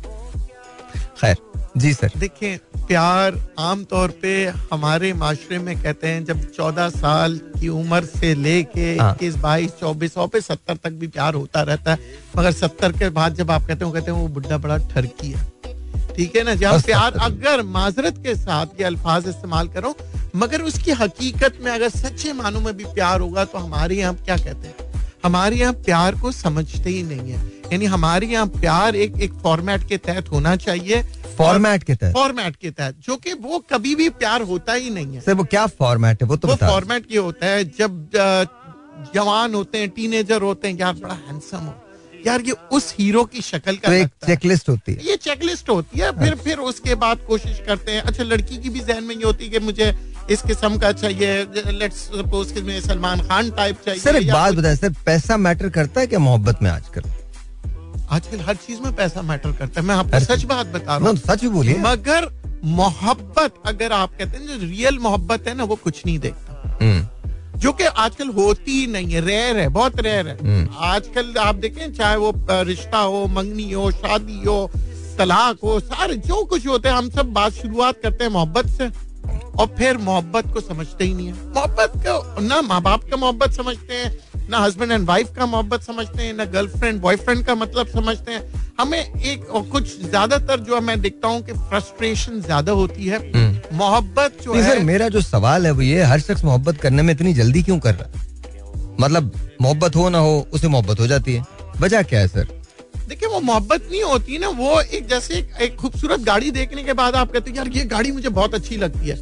खैर। 1.20 1.36
जी 1.76 1.92
सर 1.94 2.10
देखिए 2.18 2.56
प्यार 2.86 3.38
आमतौर 3.58 4.10
पे 4.22 4.32
हमारे 4.72 5.12
माशरे 5.20 5.58
में 5.58 5.74
कहते 5.82 6.08
हैं 6.08 6.24
जब 6.24 6.42
चौदह 6.50 6.88
साल 6.90 7.38
की 7.60 7.68
उम्र 7.68 8.04
से 8.04 8.34
लेके 8.34 8.96
हाँ। 8.98 9.12
इक्कीस 9.12 9.36
बाईस 9.44 9.70
चौबीस 9.80 10.14
पे 10.32 10.40
सत्तर 10.40 10.76
तक 10.84 10.92
भी 11.00 11.06
प्यार 11.16 11.34
होता 11.34 11.62
रहता 11.70 11.92
है 11.92 12.10
मगर 12.36 12.52
सत्तर 12.52 12.92
के 12.98 13.08
बाद 13.18 13.34
जब 13.36 13.50
आप 13.50 13.66
कहते 13.66 13.84
हो 13.84 13.90
कहते 13.90 14.10
हैं 14.10 14.18
वो 14.18 14.28
बुढ़ा 14.28 14.58
बड़ा 14.58 14.76
ठरकी 14.92 15.30
है। 15.30 15.50
ठीक 16.16 16.36
है 16.36 16.42
ना 16.44 16.54
जब 16.54 16.82
प्यार 16.86 17.16
अगर 17.22 17.62
माजरत 17.78 18.18
के 18.24 18.34
साथ 18.36 18.80
ये 18.80 18.84
अल्फाज 18.86 19.28
इस्तेमाल 19.28 19.68
करो 19.76 19.94
मगर 20.36 20.62
उसकी 20.62 20.90
हकीकत 21.00 21.58
में 21.64 21.70
अगर 21.72 21.88
सच्चे 21.88 22.32
मानों 22.32 22.60
में 22.60 22.76
भी 22.76 22.84
प्यार 22.94 23.20
होगा 23.20 23.44
तो 23.44 23.58
हमारे 23.58 23.96
यहाँ 23.96 24.14
क्या 24.24 24.36
कहते 24.36 24.68
हैं? 24.68 24.91
हमारे 25.24 25.56
यहाँ 25.56 25.72
प्यार 25.74 26.14
को 26.20 26.32
समझते 26.32 26.90
ही 26.90 27.02
नहीं 27.02 27.32
है। 27.32 27.40
यानी 27.72 27.84
हमारे 27.86 28.26
यहाँ 28.26 28.46
प्यार 28.50 28.96
एक 28.96 29.20
एक 29.22 29.32
फॉर्मेट 29.42 29.86
के 29.88 29.96
तहत 29.98 30.30
होना 30.30 30.54
चाहिए। 30.56 31.02
फॉर्मेट 31.36 31.82
के 31.82 31.94
तहत? 31.94 32.12
फॉर्मेट 32.14 32.56
के 32.56 32.70
तहत 32.70 32.96
जो 33.06 33.16
कि 33.16 33.32
वो 33.34 33.58
कभी 33.70 33.94
भी 33.94 34.08
प्यार 34.18 34.42
होता 34.42 34.72
ही 34.72 34.90
नहीं 34.90 35.14
है। 35.14 35.20
सर 35.20 35.34
वो 35.34 35.44
क्या 35.44 35.66
फॉर्मेट 35.78 36.22
है? 36.22 36.28
वो 36.28 36.36
तो 36.36 36.48
वो 36.48 36.54
फॉर्मेट 36.56 37.06
ये 37.10 37.18
होता 37.18 37.46
है 37.46 37.64
जब 37.78 38.10
जवान 39.14 39.54
होते 39.54 39.78
हैं 39.78 39.88
टीनेजर 39.90 40.42
होते 40.42 40.68
हैं 40.68 40.78
यार 40.78 40.94
बड़ा 40.94 41.14
हैंडसम 41.14 41.58
हो। 41.58 41.74
यार 42.26 42.40
ये 42.40 42.54
उस 42.72 42.94
हीरो 42.98 43.24
की 43.24 43.40
शक्ल 43.42 43.76
का 43.76 43.88
तो 43.88 43.94
एक 43.94 44.08
चेकलिस्ट 44.26 44.68
होती 44.68 44.92
है। 44.92 45.06
ये 45.06 45.16
चेकलिस्ट 45.18 45.70
होती 45.70 46.00
है 46.00 46.10
फिर 46.18 46.34
फिर 46.44 46.58
उसके 46.70 46.94
बाद 46.96 47.24
कोशिश 47.28 47.62
करते 47.66 47.92
हैं 47.92 48.02
अच्छा 48.02 48.24
लड़की 48.24 48.56
की 48.56 48.68
भी 48.68 48.80
जहन 48.80 49.04
में 49.04 49.14
ये 49.14 49.24
होती 49.24 49.44
है 49.44 49.50
कि 49.50 49.58
मुझे 49.58 49.90
इस 50.30 50.42
किस्म 50.42 50.78
का 50.78 50.92
चाहिए 50.92 51.42
लेट्स 51.72 51.96
सपोज़ 51.96 52.52
कि 52.54 52.80
सलमान 52.80 53.20
खान 53.28 53.50
टाइप 53.50 53.78
चाहिए 53.84 54.00
सर 54.00 54.16
एक 54.16 54.30
बात 54.32 54.54
बताएँ 54.54 54.76
सर 54.76 54.90
पैसा 55.06 55.36
मैटर 55.36 55.68
करता 55.68 56.00
है 56.00 56.06
क्या 56.06 56.18
मोहब्बत 56.18 56.62
में 56.62 56.70
आजकल? 56.70 57.02
आजकल 58.10 58.40
हर 58.40 58.54
चीज़ 58.56 58.80
में 58.80 58.94
पैसा 58.96 59.22
मैटर 59.22 59.52
करता 59.52 59.80
है। 59.80 59.86
मैं 59.86 59.94
आपको 59.94 60.20
सच 60.20 60.44
बात 60.44 60.66
बता 60.66 60.96
रहा 60.96 61.08
हूँ 61.08 61.16
सच 61.16 61.40
भी 61.40 61.48
बोलिए। 61.48 61.78
मगर 61.78 62.28
मोहब्बत 62.64 63.54
अगर 63.66 63.92
आप 63.92 64.16
कहते 64.18 64.38
हैं 64.38 64.46
जो 64.48 64.66
रियल 64.66 64.98
मोहब्बत 64.98 65.48
है 65.48 65.54
ना 65.54 65.64
वो 65.64 65.76
कुछ 65.76 66.02
नहीं 66.06 66.18
देखता। 66.18 66.78
हम्म, 66.82 67.58
जो 67.58 67.72
कि 67.72 67.84
आजकल 67.84 68.28
होती 68.28 68.80
ही 68.80 68.86
नहीं 68.86 69.12
है 69.12 69.20
रेयर 69.20 69.56
है 69.56 69.68
बहुत 69.68 70.00
रेयर 70.00 70.28
है। 70.28 70.36
हम्म। 70.42 70.68
आजकल 70.84 71.34
आप 71.40 71.54
देखें 71.54 71.92
चाहे 71.92 72.16
वो 72.16 72.32
रिश्ता 72.50 72.98
हो 72.98 73.26
मंगनी 73.26 73.70
हो 73.72 73.90
शादी 73.90 74.42
हो 74.46 74.70
तलाक 75.18 75.58
हो 75.64 75.78
सारे 75.80 76.14
जो 76.16 76.44
कुछ 76.44 76.66
होते 76.66 76.88
हैं 76.88 76.96
हम 76.96 77.10
सब 77.10 77.32
बात 77.32 77.52
शुरुआत 77.52 78.00
करते 78.02 78.24
हैं 78.24 78.30
मोहब्बत 78.30 78.66
से। 78.68 78.90
और 79.52 79.66
फिर 79.78 79.96
मोहब्बत 79.98 80.52
को 80.54 80.60
समझते 80.60 81.04
ही 81.04 81.14
नहीं 81.14 81.26
है। 81.26 81.32
मोहब्बत 81.54 81.92
को 82.06 82.40
ना 82.40 82.60
माँ 82.62 82.80
बाप 82.82 83.04
का 83.10 83.16
मोहब्बत 83.16 83.52
समझते 83.52 83.94
हैं 83.94 84.12
ना 84.50 84.58
हस्बैंड 84.58 84.92
एंड 84.92 85.06
वाइफ 85.06 85.34
का 85.36 85.46
मोहब्बत 85.46 85.82
समझते 85.82 86.22
हैं 86.22 86.32
ना 86.34 86.44
गर्लफ्रेंड 86.52 87.00
बॉयफ्रेंड 87.00 87.44
का 87.46 87.54
मतलब 87.54 87.86
समझते 87.88 88.32
हैं। 88.32 88.42
हमें 88.80 88.98
एक 88.98 89.50
और 89.50 89.62
कुछ 89.68 90.00
ज़्यादातर 90.00 90.60
जो 90.60 90.80
मैं 90.80 91.00
देखता 91.00 91.28
हूँ 91.28 91.42
कि 91.42 91.52
फ्रस्ट्रेशन 91.52 92.40
ज़्यादा 92.40 92.72
होती 92.72 93.06
है। 93.06 93.18
मोहब्बत 93.72 94.38
जो 94.44 94.54
है 94.54 94.62
सर 94.64 94.78
मेरा 94.84 95.08
जो 95.08 95.20
सवाल 95.20 95.66
है 95.66 95.72
वो 95.72 95.82
ये 95.82 96.02
हर 96.04 96.20
शख्स 96.20 96.44
मोहब्बत 96.44 96.80
करने 96.80 97.02
में 97.02 97.12
इतनी 97.14 97.34
जल्दी 97.34 97.62
क्यों 97.62 97.78
कर 97.78 97.94
रहा 97.94 98.04
है? 98.04 98.20
मतलब 99.00 99.32
मोहब्बत 99.62 99.96
हो 99.96 100.08
ना 100.08 100.18
हो 100.18 100.46
उसे 100.52 100.68
मोहब्बत 100.68 101.00
हो 101.00 101.06
जाती 101.06 101.34
है। 101.34 101.44
वजह 101.80 102.02
क्या 102.02 102.20
है 102.20 102.28
सर? 102.28 102.46
देखिए 103.12 103.28
वो 103.28 103.40
मोहब्बत 103.42 103.88
नहीं 103.90 104.02
होती 104.02 104.38
ना 104.38 104.48
वो 104.48 104.80
एक 104.80 105.06
जैसे 105.08 105.34
एक, 105.34 105.48
एक 105.60 105.74
खूबसूरत 105.76 106.20
गाड़ी 106.22 106.50
देखने 106.50 106.82
के 106.82 106.92
बाद 106.92 107.16
आप 107.16 107.32
कहते 107.32 107.50
हो 107.50 107.56
यार 107.56 107.68
ये 107.68 107.84
गाड़ी 107.86 108.12
मुझे 108.12 108.28
बहुत 108.30 108.54
अच्छी 108.54 108.76
लगती 108.76 109.08
है। 109.08 109.16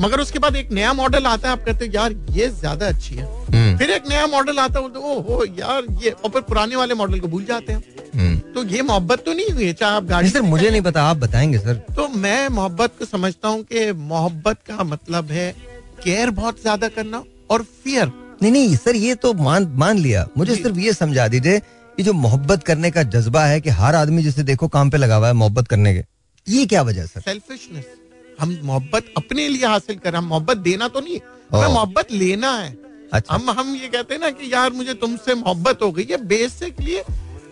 मगर 0.00 0.20
उसके 0.20 0.38
बाद 0.38 0.56
एक 0.56 0.72
नया 0.72 0.92
मॉडल 0.92 1.26
आता 1.26 1.48
है 1.48 1.52
आप 1.52 1.64
कहते 1.64 1.86
हो 1.86 1.92
यार 1.94 2.12
ये 2.30 2.48
ज़्यादा 2.50 2.86
अच्छी 2.88 3.14
है। 3.14 3.24
हम्म, 3.24 3.76
फिर 3.78 3.90
एक 3.90 4.08
नया 4.08 4.26
मॉडल 4.26 4.58
आता 4.58 4.80
है 4.80 4.86
ओ 4.86 5.20
हो 5.20 5.44
यार 5.58 5.86
ये 6.02 6.10
और 6.10 6.30
फिर 6.30 6.42
पुराने 6.42 6.76
वाले 6.76 6.94
मॉडल 6.94 7.20
को 7.20 7.28
भूल 7.28 7.44
जाते 7.44 7.72
हैं। 7.72 8.10
हम्म। 8.14 8.36
तो 8.54 8.64
ये 8.66 8.82
मोहब्बत 8.82 9.24
तो 9.24 9.32
नहीं 9.32 9.50
हुई 9.50 9.66
है 9.66 9.72
चाहे 9.74 9.96
आप 9.96 10.04
गाड़ी 10.06 10.30
सर 10.30 10.42
मुझे 10.42 10.70
नहीं 10.70 10.82
पता 10.82 11.02
आप 11.04 11.16
बताएँगे 11.18 11.58
सर। 11.58 11.74
तो 11.96 12.08
मैं 12.18 12.48
मोहब्बत 12.50 12.98
को 12.98 13.04
समझता 13.06 13.48
हूँ 13.48 13.62
कि 13.62 13.90
मोहब्बत 14.10 14.58
का 14.68 14.84
मतलब 14.84 15.30
है 15.30 15.50
केयर 16.02 16.30
बहुत 16.32 16.60
ज़्यादा 16.62 16.88
करना 16.90 17.22
और 17.50 17.62
फियर 17.84 18.12
नहीं 18.42 18.52
नहीं 18.52 18.76
सर 18.76 18.96
ये 18.96 19.14
तो 19.14 19.32
मान 19.34 19.72
मान 19.76 19.98
लिया। 19.98 20.26
मुझे 20.38 20.54
सिर्फ़ 20.54 20.78
ये 20.78 20.92
समझा 20.94 21.26
दीजिए 21.28 21.60
ये 21.98 22.04
जो 22.04 22.12
मोहब्बत 22.12 22.62
करने 22.62 22.90
का 22.90 23.02
जज्बा 23.12 23.44
है 23.46 23.60
कि 23.60 23.70
हर 23.70 23.94
आदमी 23.94 24.22
जिसे 24.22 24.42
देखो 24.42 24.68
काम 24.68 24.90
पे 24.90 24.96
लगा 24.96 25.16
हुआ 25.16 25.26
है 25.26 25.32
मोहब्बत 25.34 25.68
करने 25.68 25.94
के 25.94 26.04
ये 26.46 26.66
क्या 26.66 26.82
वजह 26.82 27.00
है 27.00 27.06
सर? 27.06 27.20
सेल्फिशनेस 27.20 27.84
हम 28.40 28.58
मोहब्बत 28.64 29.04
अपने 29.16 29.48
लिए 29.48 29.66
हासिल 29.66 29.96
कर 29.96 30.10
रहे 30.10 30.18
हैं 30.18 30.22
हम 30.22 30.28
मोहब्बत 30.28 30.56
देना 30.66 30.88
तो 30.88 31.00
नहीं 31.00 31.18
हमें 31.52 31.74
मोहब्बत 31.74 32.12
लेना 32.12 32.50
है। 32.52 32.76
अच्छा। 33.12 33.34
हम 33.34 33.50
हम 33.50 33.74
ये 33.74 33.88
कहते 33.88 34.14
हैं 34.14 34.20
ना 34.20 34.30
कि 34.30 34.52
यार 34.52 34.72
मुझे 34.72 34.94
तुमसे 34.94 35.34
मोहब्बत 35.34 35.82
हो 35.82 35.90
गई 35.92 36.06
है 36.10 36.16
बेसिकली 36.26 36.98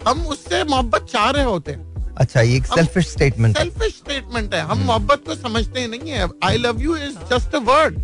हम 0.09 0.27
उससे 0.27 0.63
मोहब्बत 0.65 1.07
चाह 1.13 1.31
रहे 1.31 1.45
होते 1.45 1.73
हैं। 1.73 2.13
अच्छा 2.15 2.41
ये 2.41 2.57
एक 2.57 2.67
सेल्फिश 2.67 3.09
स्टेटमेंट 3.11 3.57
सेल्फिश 3.59 3.95
स्टेटमेंट 3.97 4.55
है। 4.55 4.61
हम 4.63 4.79
मोहब्बत 4.79 5.23
को 5.27 5.35
समझते 5.37 5.87
नहीं 5.87 6.11
है। 6.11 6.29
I 6.45 6.57
love 6.59 6.81
you 6.83 6.97
is 6.97 7.17
just 7.33 7.55
a 7.55 7.59
word 7.71 7.99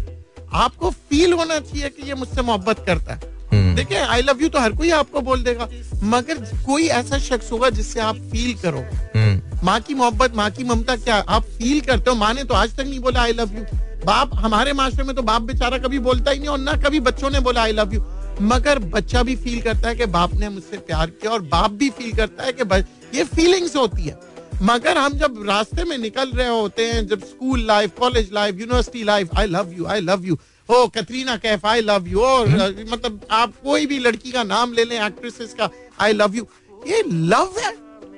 आपको 0.64 0.90
फील 0.90 1.32
होना 1.32 1.58
चाहिए 1.58 1.88
कि 1.88 2.08
ये 2.08 2.14
मुझसे 2.14 2.42
मोहब्बत 2.42 2.84
करता 2.86 3.14
है। 3.14 3.20
हम्म। 3.20 3.39
देखिए 3.52 3.98
आई 3.98 4.22
लव 4.22 4.42
यू 4.42 4.48
तो 4.48 4.58
हर 4.58 4.72
कोई 4.72 4.90
आपको 4.92 5.20
बोल 5.20 5.42
देगा। 5.42 5.68
मगर 6.04 6.38
कोई 6.66 6.86
ऐसा 6.88 7.18
शख्स 7.18 7.50
होगा 7.52 7.70
जिससे 7.70 8.00
आप 8.00 8.16
फील 8.32 8.54
करो। 8.54 8.78
हम्म, 9.16 9.66
माँ 9.66 9.80
की 9.80 9.94
मोहब्बत 9.94 10.36
माँ 10.36 10.50
की 10.50 10.64
ममता 10.64 10.96
क्या? 10.96 11.16
आप 11.18 11.44
फील 11.58 11.80
करते 11.80 12.10
हो? 12.10 12.16
माँ 12.16 12.32
ने 12.34 12.44
तो 12.44 12.54
आज 12.54 12.76
तक 12.76 12.84
नहीं 12.84 13.00
बोला 13.00 13.22
आई 13.22 13.32
लव 13.32 13.56
यू 13.56 13.64
बाप 14.06 14.30
हमारे 14.34 14.72
माशरे 14.72 15.04
में 15.04 15.14
तो 15.16 15.22
बाप 15.22 15.42
बेचारा 15.42 15.78
कभी 15.78 15.98
बोलता 16.00 16.30
ही 16.30 16.38
नहीं 16.38 16.48
और 16.48 16.58
ना 16.58 16.72
कभी 16.84 17.00
बच्चों 17.00 17.30
ने 17.30 17.40
बोला 17.40 17.62
आई 17.62 17.72
लव 17.72 17.94
यू 17.94 18.00
मगर 18.42 18.78
बच्चा 18.88 19.22
भी 19.22 19.34
फील 19.36 19.60
करता 19.62 19.88
है 19.88 19.94
कि 19.96 20.06
बाप 20.08 20.34
ने 20.34 20.48
मुझसे 20.48 20.76
प्यार 20.78 21.10
किया 21.10 21.32
और 21.32 21.42
बाप 21.44 21.70
भी 21.70 21.88
फील 21.90 22.12
करता 22.12 22.44
है 22.44 22.52
कि 22.52 23.18
ये 23.18 23.24
फीलिंग्स 23.26 23.76
होती 23.76 24.02
है। 24.02 24.18
मगर 24.62 24.98
हम 24.98 25.12
जब 25.18 25.34
रास्ते 25.48 25.84
में 25.84 25.96
निकल 25.98 26.30
रहे 26.30 26.48
होते 26.48 26.86
हैं 26.86 27.06
जब 27.08 27.20
school 27.24 27.66
life 27.66 27.98
college 27.98 28.30
life 28.32 28.60
university 28.60 29.02
life 29.04 29.36
I 29.38 29.46
love 29.46 29.72
you 29.78 29.86
I 29.86 30.00
love 30.00 30.24
you 30.26 30.38
oh 30.70 30.86
Katrina 30.86 31.36
Kaif 31.36 31.66
I 31.66 31.80
love 31.80 32.08
you 32.08 32.20
और 32.20 32.48
मतलब 32.90 33.20
आप 33.30 33.54
कोई 33.64 33.86
भी 33.86 33.98
लड़की 33.98 34.32
का 34.32 34.42
नाम 34.44 34.72
ले 34.72 34.84
लें 34.84 35.00
एक्ट्रेसेस 35.06 35.54
का 35.54 35.68
आई 36.00 36.12
लव 36.12 36.34
यू 36.36 36.46
ये 36.86 37.02
लव 37.06 37.54
है? 37.58 37.72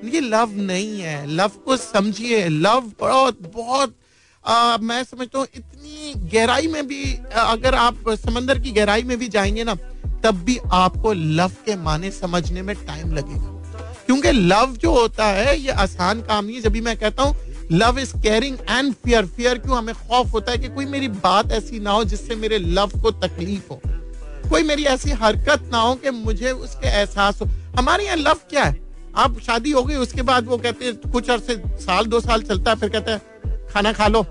ये 0.04 0.20
लव 0.20 0.52
नहीं 0.56 1.00
है. 1.00 1.26
लव 1.30 1.50
को 1.64 1.76
समझिए. 1.76 2.48
लव 2.48 2.92
बहुत 3.00 3.38
बहुत 3.54 3.94
आ, 4.44 4.76
मैं 4.76 5.02
समझता 5.04 5.38
हूँ 5.38 5.46
इतनी 5.56 6.28
गहराई 6.30 6.66
में 6.66 6.86
भी 6.86 7.02
अगर 7.34 7.74
आप 7.74 8.08
समंदर 8.18 8.58
की 8.58 8.70
गहराई 8.70 9.02
में 9.02 9.16
भी 9.18 9.28
जाएँगे 9.28 9.64
ना 9.64 9.74
तब 10.24 10.42
भी 10.44 10.58
आपको 10.72 11.12
लव 11.12 11.52
के 11.66 11.76
माने 11.76 12.10
समझने 12.10 12.62
में 12.62 12.74
टाइम 12.86 13.12
लगेगा। 13.12 13.50
क्योंकि 14.06 14.32
लव 14.32 14.76
जो 14.82 14.92
होता 14.92 15.26
है 15.26 15.58
ये 15.58 15.70
आसान 15.84 16.20
काम 16.22 16.44
नहीं 16.44 16.56
है। 16.56 16.62
जब 16.62 16.72
भी 16.72 16.80
मैं 16.80 16.96
कहता 16.96 17.22
हूँ 17.22 17.36
love 17.72 17.98
is 17.98 18.12
caring 18.16 18.56
and 18.70 18.94
fear 18.94 19.26
fear 19.26 19.58
क्यों? 19.58 19.78
हमें 19.78 19.94
खौफ 19.94 20.32
होता 20.32 20.52
है 20.52 20.58
कि 20.58 20.68
कोई 20.68 20.84
मेरी 20.84 21.08
बात 21.08 21.52
ऐसी 21.52 21.80
ना 21.80 21.90
हो 21.90 22.04
जिससे 22.04 22.34
मेरे 22.34 22.58
लव 22.58 22.90
को 23.02 23.10
तकलीफ़ 23.10 23.68
हो। 23.70 23.80
कोई 24.50 24.62
मेरी 24.62 24.84
ऐसी 24.84 25.10
हरकत 25.10 25.70
ना 25.72 25.78
हो 25.78 25.94
कि 25.94 26.10
मुझे 26.10 26.50
उसके 26.50 26.88
एहसास 26.88 27.42
हो। 27.42 27.46
हमारे 27.78 28.04
यहाँ 28.04 28.16
लव 28.16 28.34
क्या 28.50 28.64
है? 28.64 28.82
आप 29.16 29.40
शादी 29.40 29.70
हो 29.70 29.82
गई, 29.82 29.94
उसके 29.94 30.22
बाद 30.22 30.46
वो 30.46 30.56
कहते 30.56 30.84
हैं, 30.84 31.10
कुछ 31.10 31.30
अरसे, 31.30 31.62
साल, 31.66 32.06
दो 32.06 32.20
साल 32.20 32.42
चलता 32.42 32.70
है, 32.70 32.76
फिर 32.76 32.88
कहते 32.88 33.10
हैं, 33.10 33.22
खाना 33.68 33.92
खा 33.92 34.08
लो, 34.08 34.22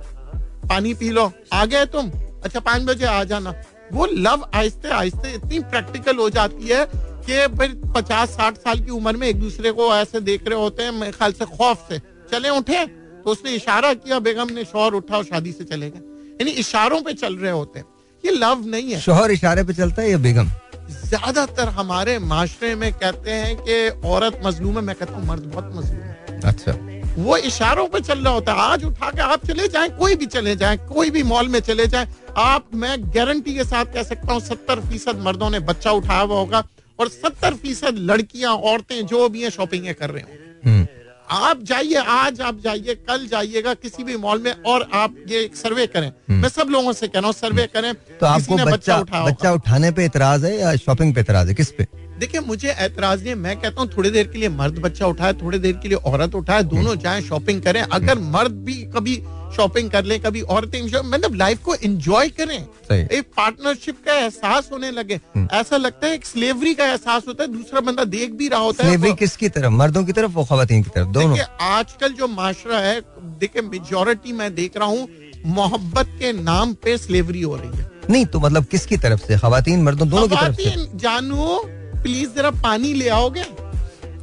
पानी 0.70 0.94
पी 0.94 1.10
लो, 1.10 1.32
आ 1.54 1.66
गए 1.66 1.86
तुम? 1.86 2.12
अच्छा 2.44 2.60
पाँच 2.60 2.82
बजे 2.82 3.06
आ 3.06 3.24
जाना। 3.24 3.56
वो 3.94 4.06
लव 4.06 4.50
आहिस्ते 4.56 4.90
आहिस्ते 4.90 5.34
इतनी 5.34 5.60
प्रैक्टिकल 5.60 6.16
हो 6.16 6.30
जाती 6.30 6.68
है 6.68 6.86
कि 6.96 7.58
फिर 7.58 7.82
पचास, 7.96 8.30
साठ 8.30 8.58
साल 8.58 8.80
की 8.80 8.92
उम्र 8.92 9.18
में 9.18 9.28
एक 9.28 9.40
दूसरे 9.40 9.72
को 9.72 9.96
ऐसे 9.96 10.20
देख 10.20 10.48
रहे 10.48 10.60
होते 10.60 10.84
हैं, 10.84 10.92
मेरे 10.92 11.12
ख्याल 11.12 11.32
से 11.32 11.46
खौफ 11.46 11.86
से। 11.90 12.00
चले, 12.32 12.50
उठे। 12.50 13.01
तो 13.26 13.32
उसने 13.32 13.52
इशारा 13.52 13.94
किया 13.94 14.20
बेगम 14.20 14.54
ने 14.54 14.66
शोर 14.66 14.94
उठा 14.94 15.18
और 15.18 15.24
शादी 15.24 15.52
से 15.52 15.64
चले 15.64 15.90
गए। 15.90 16.00
यानी 16.42 16.52
इशारों 16.52 17.02
पे 17.02 17.14
चल 17.14 17.36
रहे 17.36 17.52
होते 17.52 17.80
हैं। 17.80 17.86
ये 18.24 18.32
लव 18.32 18.66
नहीं 18.68 18.92
है। 18.92 19.00
शोहर 19.00 19.32
इशारे 19.32 19.64
पे 19.64 19.74
चलता 19.74 20.02
है 20.02 20.12
या 20.12 20.18
बेगम? 20.20 20.50
ज़्यादातर 20.92 21.68
हमारे 21.70 22.18
माशरे 22.20 22.74
में 22.76 22.92
कहते 22.94 23.32
हैं 23.32 23.56
कि 23.58 24.08
औरत 24.08 24.40
मजलूम 24.46 24.76
है 24.76 24.82
मैं 24.82 24.96
कहता 24.96 25.14
हूँ 25.14 25.26
मर्द 25.28 25.44
बहुत 25.44 25.70
मजलूम 25.76 26.02
है। 26.02 26.40
अच्छा। 26.46 26.78
वो 27.18 27.38
इशारों 27.38 27.88
पे 27.88 28.00
चल 28.00 28.20
रहा 28.20 28.34
होता 28.34 28.54
है। 28.54 28.60
आज 28.62 28.84
उठा 28.86 29.10
के 29.12 29.22
आप 29.22 29.46
चले 29.46 29.68
जाएँ 29.68 29.90
कोई 29.98 30.16
भी 30.16 30.26
चले 30.26 30.56
जाएँ 30.56 30.78
कोई 30.88 31.10
भी 31.10 31.24
मॉल 31.24 31.48
में 31.48 31.60
चले 31.60 31.88
जाएँ 31.88 32.08
आप 32.38 32.68
मैं 32.74 32.96
गारंटी 33.16 33.54
के 33.54 33.64
साथ 33.64 33.94
कह 33.94 34.04
सकता 34.04 34.34
हूँ 34.34 34.42
सत्तर 34.42 34.80
फ़ीसद 34.80 35.20
मर्दों 35.20 35.50
ने 35.50 35.60
बच्चा 35.60 35.92
उठाया 35.92 36.22
हुआ 36.22 36.38
होगा 36.38 36.64
और 37.00 37.10
सत्तर 37.10 37.54
फ़ीसद 37.54 37.98
लड़कियाँ 38.12 38.54
औरतें 38.54 39.06
जो 39.08 39.28
भी 39.30 39.44
हैं 39.44 39.50
शॉपिंग 39.50 39.94
कर 39.94 40.10
रहे 40.10 40.24
हो। 40.24 40.70
हम्म। 40.70 40.88
आप 41.32 41.62
जाइए 41.64 42.02
आज 42.10 42.40
आप 42.42 42.60
जाइए 42.64 42.94
कल 43.10 43.26
जाइएगा 43.28 43.74
किसी 43.74 44.04
भी 44.04 44.16
मॉल 44.18 44.42
में 44.42 44.52
और 44.64 44.88
आप 44.94 45.16
ये 45.28 45.44
एक 45.44 45.56
सर्वे 45.56 45.86
करें। 45.88 46.12
मैं 46.32 46.50
सब 46.50 46.70
लोगों 46.70 46.94
से 46.94 47.08
कह 47.08 47.20
रहा 47.20 47.28
हूँ 47.28 47.34
सर्वे 47.34 47.66
करें 47.74 47.94
तो 48.20 48.26
आपको 48.26 48.56
बच्चा 48.56 48.66
बच्चा 48.66 48.98
उठा 48.98 49.24
बच्चा 49.26 49.52
उठाने 49.54 49.92
पे 49.92 50.06
इतराज 50.06 50.46
है 50.46 50.56
या 50.60 50.76
शॉपिंग 50.78 51.14
पे 51.16 51.22
इतराज 51.22 51.48
है? 51.48 51.54
किस 51.54 51.72
पे? 51.72 51.88
देखिए 52.20 52.42
मुझे 52.42 52.68
ऐतराज 52.68 53.20
नहीं 53.20 53.30
है। 53.30 53.36
मैं 53.36 53.60
कहता 53.60 53.82
हूँ 53.82 53.90
थोड़ी 53.98 54.10
देर 54.10 54.28
के 54.28 54.40
लिए 54.40 54.50
मर्द 54.52 54.80
बच्चा 54.80 55.08
उठाए 55.08 55.34
थोड़ी 55.34 55.60
देर 55.60 55.74
के 55.74 55.90
लिए 55.90 55.98
औरत 56.06 56.36
उठाए 56.36 56.64
दोनों 56.66 56.96
जाए 57.00 57.22
शॉपिंग 57.22 57.62
करें। 57.62 57.82
अगर 57.82 58.20
मर्द 58.32 58.64
भी 58.66 58.74
कभी 58.96 59.16
शॉपिंग 59.56 59.92
कर 59.92 60.06
ले 60.06 60.20
कभी 60.20 60.42
औरतें 60.42 60.82
enjoy- 60.82 61.06
मतलब 61.06 61.34
लाइफ 61.34 61.64
को 61.64 61.76
एंजॉय 61.76 62.30
करें। 62.30 62.68
एक 63.08 63.24
पार्टनरशिप 63.38 63.98
का 64.06 64.14
एहसास 64.14 64.70
होने 64.72 64.92
लगे। 64.92 65.22
ऐसा 65.54 65.78
लगता 65.78 66.08
है 66.08 66.14
एक 66.14 66.26
स्लेवरी 66.26 66.74
का 66.74 66.86
एहसास 66.86 67.24
होता 67.28 67.44
है 67.44 67.54
दूसरा 67.54 67.80
बंदा 67.80 68.04
देख 68.04 68.32
भी 68.32 68.48
रहा 68.48 68.60
होता 68.60 68.84
है 68.84 69.14
किसकी 69.14 69.50
तरफ़? 69.50 69.66
मर्दों 69.66 70.04
की 70.04 70.12
तरफ़ 70.12 70.32
वो 70.32 70.46
खवातीन 70.46 70.84
की 70.84 70.90
तरफ़? 70.96 71.08
दोनों। 71.08 71.30
देखिए 71.30 71.46
आजकल 71.62 72.10
जो 72.14 72.28
माशरा 72.28 72.80
है 72.80 73.02
देखिए 73.20 73.62
मेजोरिटी 73.62 74.32
मैं 74.32 74.56
देख 74.56 74.78
रहा 74.78 74.88
हूँ 74.88 75.10
मोहब्बत 75.46 76.06
के 76.06 76.34
नाम 76.34 76.74
पे 76.74 76.98
स्लेवरी 76.98 77.42
हो 77.42 77.56
रही 77.56 77.78
है। 77.78 77.92
नहीं 78.10 78.26
तो 78.26 78.40
मतलब 78.40 78.66
किसकी 78.66 78.98
तरफ़ 78.98 79.28
से? 79.28 79.38
खातन 79.38 79.82
मर्दों 79.84 80.10
दोनों 80.10 80.28
की 80.28 80.36
तरफ़ 80.36 80.56
से? 80.56 80.98
जानू 80.98 81.62
प्लीज़ 82.04 82.30
जरा 82.36 82.52
पानी 82.52 82.94
ले 82.94 83.10
आओगे? 83.10 83.44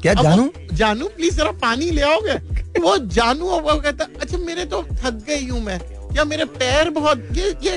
क्या 0.03 0.15
जानू? 0.15 0.51
जानू 0.73 1.07
प्लीज़ 1.17 1.37
जरा 1.37 1.53
पानी 1.61 1.91
ले 1.91 2.03
आओगे? 2.05 2.35
वो 2.81 2.97
जानू 3.11 3.45
वो 3.45 3.75
कहता 3.77 4.07
अच्छा 4.21 4.39
मेरे 4.41 4.65
तो 4.67 4.83
थक 4.95 5.25
गई 5.29 5.47
हूँ 5.49 5.61
मैं। 5.63 5.81
या 6.17 6.25
मेरे 6.25 6.45
पैर 6.57 6.91
बहुत 6.91 7.23
ये 7.37 7.55
ये 7.63 7.73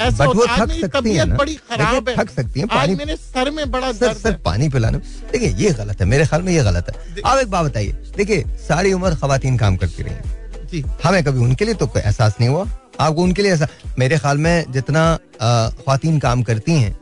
ऐसा 0.00 0.24
होता 0.24 0.52
है, 0.52 0.60
आज 0.60 0.68
मेरी 0.68 0.88
तबीयत 0.88 1.28
बड़ी 1.30 1.54
खराब 1.54 2.08
है। 2.08 2.16
थक 2.16 2.30
सकती 2.30 2.60
है 2.60 2.66
आज 2.66 2.70
पानी 2.70 2.94
मेरे 2.96 3.16
सर 3.16 3.50
में 3.50 3.70
बड़ा 3.70 3.92
सर 3.92 3.98
दर्द 3.98 4.16
सर 4.18 4.30
है। 4.30 4.38
पानी 4.44 4.68
पिलाना। 4.68 4.98
देखिए 5.32 5.48
ये 5.56 5.70
गलत 5.72 6.00
है 6.00 6.06
मेरे 6.06 6.26
ख्याल 6.26 6.42
में 6.42 6.52
ये 6.52 6.62
गलत 6.64 6.88
है। 6.88 7.22
आप 7.22 7.38
एक 7.38 7.50
बात 7.50 7.64
बताइए 7.64 7.92
देखिए 8.16 8.44
सारी 8.68 8.92
उम्र 8.92 9.14
खवातीन 9.16 9.58
काम 9.58 9.76
करती 9.76 10.02
रही 10.02 10.66
जी। 10.70 10.84
हमें 11.04 11.22
कभी 11.24 11.40
उनके 11.40 11.64
लिए 11.64 11.74
तो 11.74 11.86
कोई 11.86 12.02
एहसास 12.02 12.36
नहीं 12.40 12.48
हुआ? 12.50 12.66
आपको 13.00 13.22
उनके 13.22 13.42
लिए 13.42 13.52
ऐसा 13.52 13.68
मेरे 13.98 14.18
ख्याल 14.18 14.38
में 14.38 14.72
जितना 14.72 15.04
खातन 15.40 16.18
काम 16.18 16.42
करती 16.42 16.72
हैं 16.72 16.92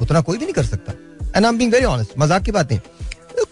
उतना 0.00 0.20
कोई 0.20 0.38
भी 0.38 0.44
नहीं 0.44 0.54
कर 0.54 0.64
सकता। 0.64 0.92
And 1.36 1.44
I 1.44 1.50
am 1.50 1.58
being 1.58 1.72
very 1.72 1.84
honest 1.86 2.18
मज़ाक 2.18 2.42
की 2.42 2.52
बात 2.52 2.72
नहीं। 2.72 2.80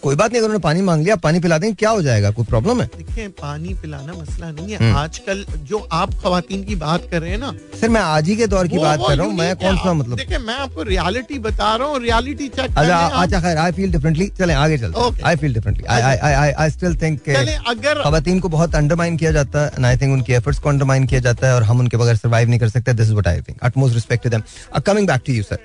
कोई 0.07 0.17
बात 0.17 0.33
नहीं 0.33 0.41
अगर 0.41 0.47
उन्होंने 0.47 0.63
पानी 0.63 0.83
मांग 0.83 1.03
लिया 1.05 1.15
पानी 1.19 1.39
पिला 1.41 1.57
देंगे 1.59 1.75
क्या 1.77 1.91
हो 1.91 2.03
जाएगा? 2.03 2.31
कोई 2.31 2.45
प्रॉब्लम 2.47 2.81
है? 2.81 2.87
देखिए 2.97 3.29
पानी 3.39 3.73
पिलाना 3.83 4.13
मसला 4.13 4.51
नहीं 4.51 4.71
है। 4.71 4.79
हम्म। 4.79 4.97
आजकल 4.97 5.45
जो 5.63 5.79
आप 5.93 6.13
खवातीन 6.23 6.63
की 6.65 6.75
बात 6.77 7.09
कर 7.11 7.21
रहे 7.21 7.31
हैं 7.31 7.39
ना 7.39 7.53
सर 7.81 7.89
मैं 7.89 8.01
आज 8.03 8.29
ही 8.29 8.37
के 8.37 8.47
दौर 8.47 8.69
की 8.69 8.79
बात 8.79 9.01
कर 9.07 9.17
रहा 9.17 9.27
हूँ। 9.27 9.35
मैं 9.37 9.57
कौन 9.57 9.77
सा 9.77 9.93
मतलब? 9.93 10.17
देखिए 10.19 10.39
मैं 10.41 10.55
आपको 10.57 10.83
रियलिटी 10.83 11.39
बता 11.39 11.75
रहा 11.77 11.89
हूँ 11.89 12.01
रियलिटी 12.03 12.49
चेक 12.49 12.79
अच्छा 12.79 12.99
अच्छा 13.23 13.41
खैर 13.41 13.57
आई 13.59 13.73
फील 13.73 13.93
डिफरेंटली 13.93 14.29
चलें 14.39 14.55
आगे 14.55 14.79
चलते 14.79 15.23
I 15.23 15.37
feel 15.37 15.55
differently 15.55 15.85
I 15.87 16.03
I 16.03 16.33
I 16.33 16.53
I 16.53 16.71
still 16.71 16.97
think 17.03 17.29
अगर 17.69 18.03
खवातीन 18.03 18.41
को 18.41 18.49
बहुत 18.49 18.75
अंडरमाइन 18.75 19.17
किया 19.17 19.33
जाता 19.33 19.65
है 19.67 19.85
आई 19.87 19.97
थिंक 19.97 20.13
उनकी 20.13 20.33
एफर्ट्स 20.35 20.61
को 20.61 20.69
अंडरमाइन 20.69 21.07
किया 21.07 21.21
जाता 21.21 21.47
है 21.47 21.55
और 21.55 21.63
हम 21.63 21.81
उनके 21.81 21.97
बगैर 21.97 22.17
सर्वाइव 22.17 22.49
नहीं 22.49 22.61
कर 22.61 22.69
सकते। 22.69 22.93
This 22.93 23.07
is 23.07 23.13
what 23.13 23.29
I 23.29 23.41
think 23.49 23.59
utmost 23.63 23.95
respect 23.95 24.25
to 24.25 24.31
them 24.31 24.43
coming 24.87 25.07
back 25.09 25.23
to 25.27 25.33
you 25.33 25.43
sir 25.43 25.59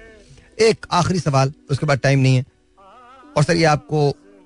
एक 0.62 0.86
आखिरी 0.94 1.20
सवाल 1.20 1.54
उसके 1.72 1.86
बाद 1.86 2.00
टाइम 2.04 2.20
नहीं 2.20 2.36
है। 2.36 2.46
और 3.38 3.44
सर 3.44 3.56
ये 3.56 3.66
आपको 3.66 4.00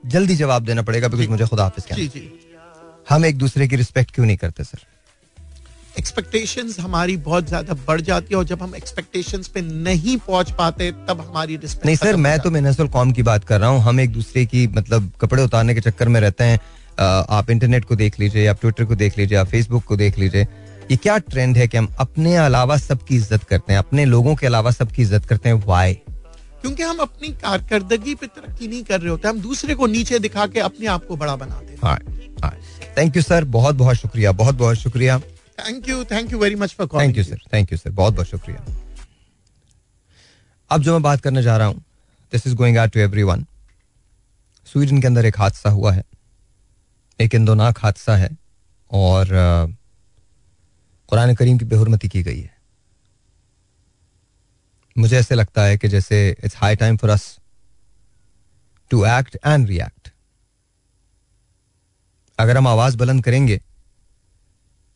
जल्दी 0.08 0.36
जवाब 0.36 0.66
देना 0.66 0.82
पड़ेगा 0.82 1.08
बिकॉज़ 1.08 1.30
मुझे 1.30 1.46
खुदा 1.46 1.64
हाफिज 1.64 1.86
कहना 1.86 3.06
हम 3.10 3.26
एक 3.26 3.38
दूसरे 3.38 3.68
की 3.68 3.76
रिस्पेक्ट 3.76 4.14
क्यों 4.16 4.26
नहीं 4.26 4.38
करते 4.38 4.64
सर 4.64 4.80
एक्सपेक्टेशन 5.98 6.70
हमारी 6.80 7.16
बहुत 7.26 7.48
ज़्यादा 7.48 7.74
बढ़ 7.88 8.02
जाती 8.02 8.34
है 8.34 8.38
और 8.38 8.46
जब 8.46 8.64
हम 8.64 8.76
एक्सपेक्टेशंस 8.76 9.48
पे 9.48 9.62
नहीं 9.62 10.18
पहुँच 10.26 10.52
पाते 10.58 10.92
तब 11.08 11.22
हमारी 11.22 11.58
respect 11.58 11.86
नहीं 11.86 11.96
सर 11.96 12.16
मैं 12.18 12.38
तो 12.40 12.52
मिनसल 12.52 12.88
कॉम 12.96 13.12
की 13.12 13.24
बात 13.24 13.44
कर 13.44 13.60
रहा 13.60 13.70
हूँ। 13.70 13.82
हम 13.82 14.00
एक 14.00 14.12
दूसरे 14.14 14.46
की 14.46 14.68
मतलब 14.70 15.12
कपड़े 15.22 15.44
उतारने 15.44 15.74
के 15.76 15.82
चक्कर 15.82 16.10
में 16.10 16.20
रहते 16.22 16.44
हैं। 16.44 16.60
आप 17.32 17.50
इंटरनेट 17.50 17.86
को 17.86 17.96
देख 17.96 18.20
लीजिए 18.20 18.46
आप 18.48 18.60
ट्विटर 18.62 18.86
को 18.86 18.96
देख 18.96 19.18
लीजिए 19.18 19.38
आप 19.38 19.48
फेसबुक 19.48 19.84
को 19.84 19.96
देख 19.98 20.20
लीजिए। 20.20 20.48
ये 20.92 20.98
क्या 20.98 21.18
ट्रेंड 21.20 21.58
है 21.58 21.68
कि 21.68 21.78
हम 21.78 21.88
अपने 22.00 22.36
अलावा 22.38 22.78
सबकी 22.80 23.16
इज़्ज़त 23.16 23.44
करते 23.44 23.74
हैं 23.74 23.80
अपने 23.80 24.06
लोगों 24.06 24.36
के 24.36 24.48
अलावा 24.48 24.72
सबकी 24.72 25.02
इज़्ज़त 25.02 25.26
करते 25.26 25.50
हैं? 25.50 25.64
वाई। 25.66 25.98
क्योंकि 26.66 26.84
हम 26.84 26.98
अपनी 27.00 27.28
कारकर्दगी 27.42 28.14
पे 28.16 28.28
तरक्की 28.28 28.68
नहीं 28.68 28.84
कर 28.84 29.00
रहे 29.02 29.10
होते 29.10 29.28
हम 29.28 29.40
दूसरे 29.42 29.74
को 29.76 29.88
नीचे 29.88 30.20
दिखा 30.20 30.46
के 30.48 30.60
अपने 30.60 30.86
आप 30.88 31.06
को 31.08 31.16
बड़ा 31.16 31.36
बनाते 31.36 31.76
हाँ। 31.82 31.98
थैंक 32.98 33.16
यू 33.16 33.22
सर 33.22 33.44
बहुत 33.56 33.76
बहुत 33.76 33.96
शुक्रिया 33.96 34.32
बहुत 34.32 34.56
बहुत 34.56 34.78
शुक्रिया। 34.78 35.18
Thank 35.60 35.90
you 35.90 36.04
thank 36.04 36.32
you 36.32 36.40
very 36.40 36.56
much 36.56 36.74
for 36.74 36.88
thank 36.94 37.18
you 37.18 37.24
sir 37.24 37.42
thank 37.54 37.72
you 37.72 37.78
sir 37.78 37.92
बहुत 37.92 38.14
बहुत 38.14 38.28
शुक्रिया। 38.28 38.66
अब 40.72 40.82
जो 40.82 40.94
मैं 40.94 41.02
बात 41.02 41.22
करने 41.22 41.44
जा 41.44 41.58
रहा 41.58 41.68
हूँ 41.68 41.84
this 42.34 42.48
is 42.48 42.56
going 42.56 42.78
out 42.78 42.92
to 42.92 43.00
everyone 43.00 43.46
Sweden 44.68 45.02
के 45.02 45.08
अंदर 45.08 45.26
एक 45.26 45.40
हादसा 45.40 45.70
हुआ 45.70 45.94
है। 45.94 46.04
एक 47.20 47.36
इंदोनाक 47.36 47.80
हादसा 47.80 48.16
है 48.16 48.30
और 48.92 49.28
कुरान 51.10 51.36
करीम 51.36 51.58
की 51.58 51.66
बेहरमती 51.66 52.10
की 52.10 52.24
गई 52.24 52.40
है। 52.40 52.55
मुझे 54.96 55.18
ऐसे 55.18 55.36
लगता 55.36 55.64
है 55.64 55.78
कि 55.78 55.88
जैसे 55.88 56.30
it's 56.44 56.56
high 56.58 56.76
time 56.76 56.98
for 56.98 57.10
us 57.10 57.38
to 58.92 59.06
act 59.06 59.38
and 59.46 59.68
react 59.68 60.10
अगर 62.40 62.58
हम 62.58 62.68
आवाज़ 62.68 62.98
बुलंद 62.98 63.24
करेंगे 63.24 63.60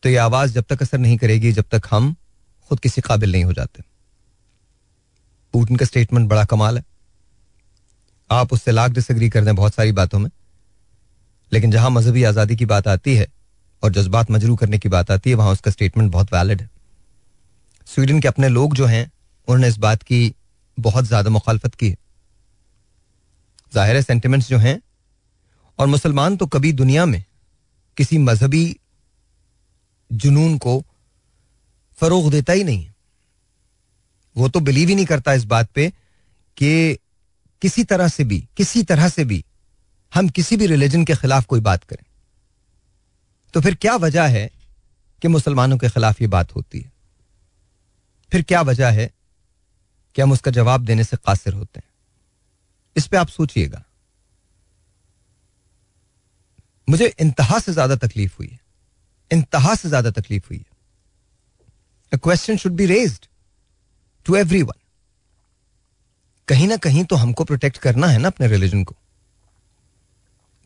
तो 0.02 0.08
ये 0.08 0.16
आवाज़ 0.16 0.52
जब 0.52 0.64
तक 0.64 0.82
असर 0.82 0.98
नहीं 0.98 1.16
करेगी, 1.18 1.52
जब 1.52 1.64
तक 1.70 1.86
हम 1.90 2.14
खुद 2.70 2.80
किसी 2.80 3.00
काबिल 3.00 3.32
नहीं 3.32 3.44
हो 3.44 3.52
जाते। 3.52 3.82
पुतिन 5.54 5.76
का 5.76 5.84
स्टेटमेंट 5.84 6.28
बड़ा 6.28 6.44
कमाल 6.44 6.78
है। 6.78 6.84
आप 8.30 8.52
उससे 8.52 8.70
लाख 8.70 8.90
डिसग्री 8.90 9.28
कर 9.30 9.44
दें 9.44 9.54
बहुत 9.56 9.74
सारी 9.74 9.92
बातों 9.92 10.18
में। 10.18 10.30
लेकिन 11.52 11.70
जहाँ 11.70 11.90
मजहबी 11.90 12.22
आज़ादी 12.24 12.56
की 12.56 12.66
बात 12.66 12.88
आती 12.88 13.16
है 13.16 13.26
और 13.82 13.92
जज्बात 13.92 14.30
मजरू 14.30 14.56
करने 14.56 14.78
की 14.78 14.88
बात 14.88 15.10
आती 15.10 15.30
है, 15.30 15.36
वहाँ 15.36 15.52
उसका 15.52 15.70
स्टेटमेंट 15.70 16.10
बहुत 16.12 16.32
वैलिड 16.32 16.60
है। 16.60 16.70
स्वीडन 17.86 18.20
के 18.20 18.28
अपने 18.28 18.48
लोग 18.48 18.74
जो 18.74 18.86
हैं 18.86 19.10
उन्होंने 19.50 19.68
इस 19.68 19.78
बात 19.78 20.02
की 20.02 20.34
बहुत 20.78 21.04
ज़्यादा 21.04 21.30
मुखालफत 21.30 21.74
की 21.74 21.88
है। 21.88 21.96
ज़ाहिर 23.72 24.00
सेंटिमेंट्स 24.02 24.48
जो 24.48 24.58
हैं, 24.58 24.80
और 25.78 25.86
मुसलमान 25.86 26.36
तो 26.36 26.46
कभी 26.48 26.72
दुनिया 26.74 27.06
में 27.06 27.24
किसी 27.96 28.18
मजहबी 28.20 28.76
जुनून 30.10 30.56
को 30.58 30.82
फरोग 31.98 32.30
देता 32.30 32.52
ही 32.52 32.64
नहीं 32.64 32.86
वो 34.36 34.48
तो 34.48 34.60
बिलीव 34.60 34.88
ही 34.88 34.94
नहीं 34.94 35.06
करता 35.06 35.32
इस 35.32 35.44
बात 35.44 35.68
पे 35.74 35.88
कि 36.56 36.98
किसी 37.62 37.84
तरह 37.84 38.08
से 38.08 38.24
भी, 38.24 38.38
किसी 38.56 38.82
तरह 38.82 39.08
से 39.08 39.24
भी 39.24 39.44
हम 40.12 40.28
किसी 40.28 40.56
भी 40.56 40.66
रिलीजन 40.66 41.04
के 41.04 41.14
खिलाफ 41.16 41.46
कोई 41.46 41.60
बात 41.60 41.84
करें। 41.84 42.04
तो 43.54 43.60
फिर 43.60 43.74
क्या 43.74 43.94
वजह 43.96 44.26
है 44.28 44.50
कि 45.22 45.28
मुसलमानों 45.28 45.78
के 45.78 45.88
खिलाफ 45.88 46.20
ये 46.22 46.28
बात 46.28 46.54
होती 46.54 46.80
है? 46.80 46.90
फिर 48.32 48.42
क्या 48.42 48.60
वजह 48.62 48.90
है 48.90 49.10
कि 50.20 50.22
हम 50.22 50.32
उसका 50.32 50.50
जवाब 50.50 50.84
देने 50.84 51.04
से 51.04 51.16
कासिर 51.16 51.52
होते 51.54 51.78
हैं। 51.78 51.88
इस 52.96 53.06
पे 53.06 53.16
आप 53.16 53.28
सोचिएगा। 53.28 53.82
मुझे 56.88 57.06
इंतहा 57.20 57.58
से 57.58 57.72
ज़्यादा 57.72 57.96
तकलीफ़ 57.96 58.34
हुई 58.38 58.48
है। 58.48 58.58
इंतहा 59.30 59.74
से 59.74 59.88
ज़्यादा 59.88 60.10
तकलीफ़ 60.10 60.48
हुई 60.48 60.58
है। 60.58 62.18
Question 62.18 62.56
should 62.56 62.72
be 62.72 62.86
raised 62.86 63.26
to 64.26 64.36
everyone 64.62 64.78
कहीं 66.48 66.68
ना 66.68 66.76
कहीं 66.78 67.04
तो 67.04 67.16
हमको 67.16 67.44
प्रोटेक्ट 67.44 67.78
करना 67.78 68.06
है 68.06 68.18
ना 68.18 68.28
अपने 68.28 68.48
रिलीजन 68.48 68.84
को। 68.84 68.96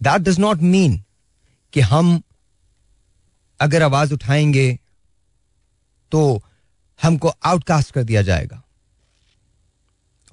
दैट 0.01 0.23
डज 0.23 0.39
नॉट 0.39 0.59
मीन 0.65 1.01
कि 1.73 1.81
हम 1.93 2.21
अगर 3.61 3.83
आवाज़ 3.83 4.15
उठाएँगे 4.15 4.69
तो 6.13 6.43
हमको 7.01 7.29
आउटकास्ट 7.29 7.95
कर 7.95 8.05
दिया 8.05 8.23
जाएगा। 8.23 8.61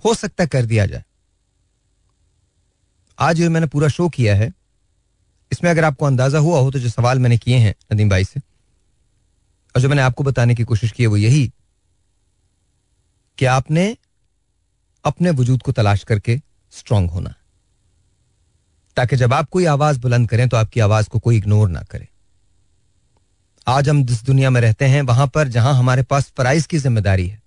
हो 0.05 0.13
सकता 0.15 0.43
है 0.43 0.47
कर 0.47 0.65
दिया 0.65 0.85
जाए। 0.85 1.03
आज 3.17 3.35
जो 3.37 3.49
मैंने 3.49 3.67
पूरा 3.67 3.87
शो 3.89 4.07
किया 4.09 4.35
है, 4.35 4.51
इसमें 5.51 5.69
अगर 5.71 5.83
आपको 5.83 6.05
अंदाज़ा 6.05 6.39
हुआ 6.39 6.59
हो 6.59 6.71
तो 6.71 6.79
जो 6.79 6.89
सवाल 6.89 7.19
मैंने 7.19 7.37
किए 7.37 7.57
हैं 7.57 7.73
नदीम 7.93 8.09
भाई 8.09 8.23
से, 8.25 8.39
और 9.75 9.81
जो 9.81 9.89
मैंने 9.89 10.01
आपको 10.01 10.23
बताने 10.23 10.55
की 10.55 10.63
कोशिश 10.65 10.91
की 10.91 11.03
है 11.03 11.07
वो 11.07 11.17
यही, 11.17 11.51
कि 13.37 13.45
आपने 13.47 13.95
अपने 15.05 15.29
वजूद 15.31 15.61
को 15.61 15.71
तलाश 15.71 16.03
करके 16.03 16.39
स्ट्रांग 16.73 17.09
होना। 17.09 17.33
ताकि 18.97 19.15
जब 19.15 19.33
आप 19.33 19.49
कोई 19.49 19.65
आवाज़ 19.67 19.99
बुलंद 19.99 20.29
करें 20.29 20.47
तो 20.49 20.57
आपकी 20.57 20.79
आवाज़ 20.79 21.09
को 21.09 21.19
कोई 21.19 21.37
इग्नोर 21.37 21.69
ना 21.69 21.81
करे। 21.81 22.07
आज 23.67 23.89
हम 23.89 24.03
जिस 24.05 24.23
दुनिया 24.25 24.49
में 24.49 24.59
रहते 24.61 24.85
हैं, 24.85 25.01
वहाँ 25.03 25.27
पर 25.27 25.47
जहाँ 25.49 25.73
हमारे 25.75 26.03
पास 26.03 26.31
फराइज 26.37 26.65
की 26.65 26.77
ज़िम्मेदारी 26.79 27.27
है 27.27 27.40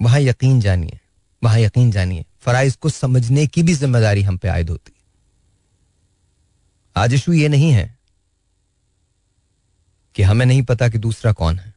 वहाँ 0.00 0.20
यकीन 0.20 0.60
जानिए, 0.60 0.98
वहाँ 1.42 1.58
यकीन 1.58 1.90
जानिए, 1.90 2.24
फराइज 2.40 2.76
को 2.76 2.88
समझने 2.88 3.46
की 3.46 3.62
भी 3.62 3.74
ज़िम्मेदारी 3.74 4.22
हम 4.22 4.36
पे 4.36 4.48
आयद 4.48 4.70
होती 4.70 4.92
आज 6.96 7.14
इशू 7.14 7.32
ये 7.32 7.48
नहीं 7.48 7.70
है 7.72 7.94
कि 10.14 10.22
हमें 10.22 10.46
नहीं 10.46 10.62
पता 10.62 10.88
कि 10.88 10.98
दूसरा 10.98 11.32
कौन 11.32 11.58
है। 11.58 11.74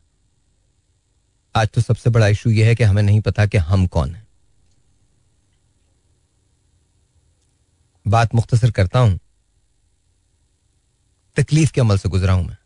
आज 1.56 1.68
तो 1.68 1.82
सबसे 1.82 2.10
बड़ा 2.10 2.28
इशू 2.28 2.50
यह 2.50 2.68
है 2.68 2.76
कि 2.76 2.84
हमें 2.84 3.02
नहीं 3.04 3.22
पता 3.22 3.46
कि 3.46 3.58
हम 3.58 3.86
कौन 3.88 4.16
हैं। 4.16 4.28
बात 8.06 8.36
मुख्तसर 8.36 8.72
करता 8.72 9.00
हूँ। 9.00 9.20
तकलीफ़ 11.38 11.72
के 11.72 11.82
अमल 11.82 11.98
से 11.98 12.10
गुजरा 12.10 12.34
हूँ 12.34 12.46
मैं। 12.48 12.58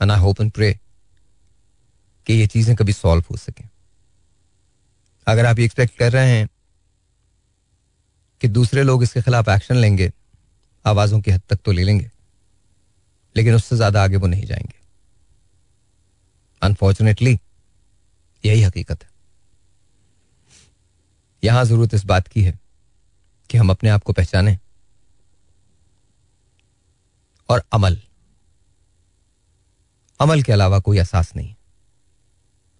And 0.00 0.10
I 0.10 0.20
hope 0.20 0.40
and 0.40 0.50
pray 0.52 0.72
कि 2.26 2.34
ये 2.34 2.46
चीज़ें 2.46 2.76
कभी 2.76 2.92
सॉल्व 2.92 3.24
हो 3.30 3.36
सकें। 3.36 3.68
अगर 5.26 5.46
आप 5.46 5.58
ये 5.58 5.64
एक्सपेक्ट 5.64 5.96
कर 5.98 6.12
रहे 6.12 6.30
हैं 6.30 6.48
कि 8.40 8.48
दूसरे 8.50 8.82
लोग 8.82 9.02
इसके 9.02 9.22
खिलाफ 9.22 9.48
एक्शन 9.48 9.76
लेंगे, 9.76 10.10
आवाजों 10.84 11.20
की 11.20 11.30
हद 11.30 11.42
तक 11.48 11.58
तो 11.64 11.72
ले 11.72 11.84
लेंगे, 11.84 12.10
लेकिन 13.36 13.54
उससे 13.54 13.76
ज़्यादा 13.76 14.02
आगे 14.04 14.16
वो 14.16 14.26
नहीं 14.26 14.44
जाएँगे। 14.46 14.82
अनफॉर्चुनेटली 16.62 17.38
यही 18.44 18.62
हकीकत 18.62 19.02
है। 19.02 19.08
यहाँ 21.42 21.64
ज़रूरत 21.64 21.94
इस 21.94 22.04
बात 22.04 22.28
की 22.28 22.42
है 22.42 22.58
कि 23.50 23.58
हम 23.58 23.70
अपने 23.70 23.90
आप 23.90 24.02
को 24.02 24.12
पहचाने 24.12 24.58
और 27.48 27.62
अमल 27.72 28.00
अमल 30.20 30.42
के 30.42 30.52
अलावा 30.52 30.78
कोई 30.78 30.98
एहसास 30.98 31.34
नहीं। 31.36 31.54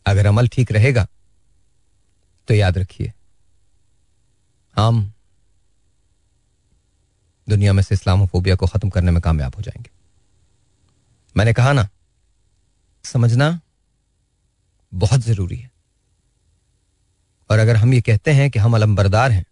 अगर 0.06 0.26
अमल 0.26 0.48
ठीक 0.48 0.72
रहेगा 0.72 1.06
तो 2.48 2.54
याद 2.54 2.78
रखिए, 2.78 3.12
हम 4.76 5.12
दुनिया 7.46 7.72
में 7.72 7.82
से 7.82 7.94
इस्लामोफोबिया 7.94 8.54
को 8.56 8.66
खत्म 8.66 8.90
करने 8.90 9.10
में 9.10 9.20
कामयाब 9.22 9.54
हो 9.56 9.62
जाएँगे। 9.62 9.90
मैंने 11.36 11.52
कहा 11.52 11.72
ना, 11.72 11.88
समझना 13.04 13.60
बहुत 14.92 15.20
ज़रूरी 15.20 15.56
है। 15.56 15.70
और 17.50 17.58
अगर 17.58 17.76
हम 17.76 17.94
ये 17.94 18.00
कहते 18.00 18.32
हैं 18.32 18.50
कि 18.50 18.58
हम 18.58 18.74
अलम 18.74 18.96
बरदार 18.96 19.30
हैं 19.30 19.44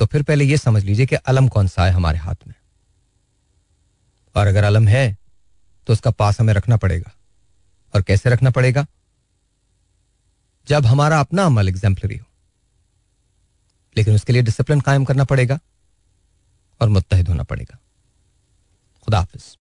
तो 0.00 0.06
फिर 0.06 0.22
पहले 0.22 0.44
यह 0.44 0.56
समझ 0.56 0.84
लीजिए 0.84 1.06
कि 1.06 1.16
अलम 1.16 1.48
कौन 1.48 1.68
सा 1.68 1.84
है 1.86 1.92
हमारे 1.92 2.18
हाथ 2.18 2.34
में। 2.48 2.54
और 4.34 4.46
अगर 4.46 4.64
अलम 4.64 4.88
है 4.88 5.16
तो 5.86 5.92
उसका 5.92 6.10
पास 6.10 6.40
हमें 6.40 6.54
रखना 6.54 6.76
पड़ेगा। 6.76 7.12
और 7.94 8.02
कैसे 8.02 8.30
रखना 8.30 8.50
पड़ेगा? 8.50 8.86
जब 10.66 10.86
हमारा 10.86 11.20
अपना 11.20 11.44
अमल 11.44 11.68
एग्जाम्पलरी 11.68 12.16
हो। 12.16 12.26
लेकिन 13.96 14.14
उसके 14.14 14.32
लिए 14.32 14.42
डिसिप्लिन 14.42 14.80
कायम 14.80 15.04
करना 15.04 15.24
पड़ेगा 15.24 15.58
और 16.80 16.88
मुतहद 16.88 17.28
होना 17.28 17.42
पड़ेगा। 17.42 17.78
खुदाफिज 19.02 19.58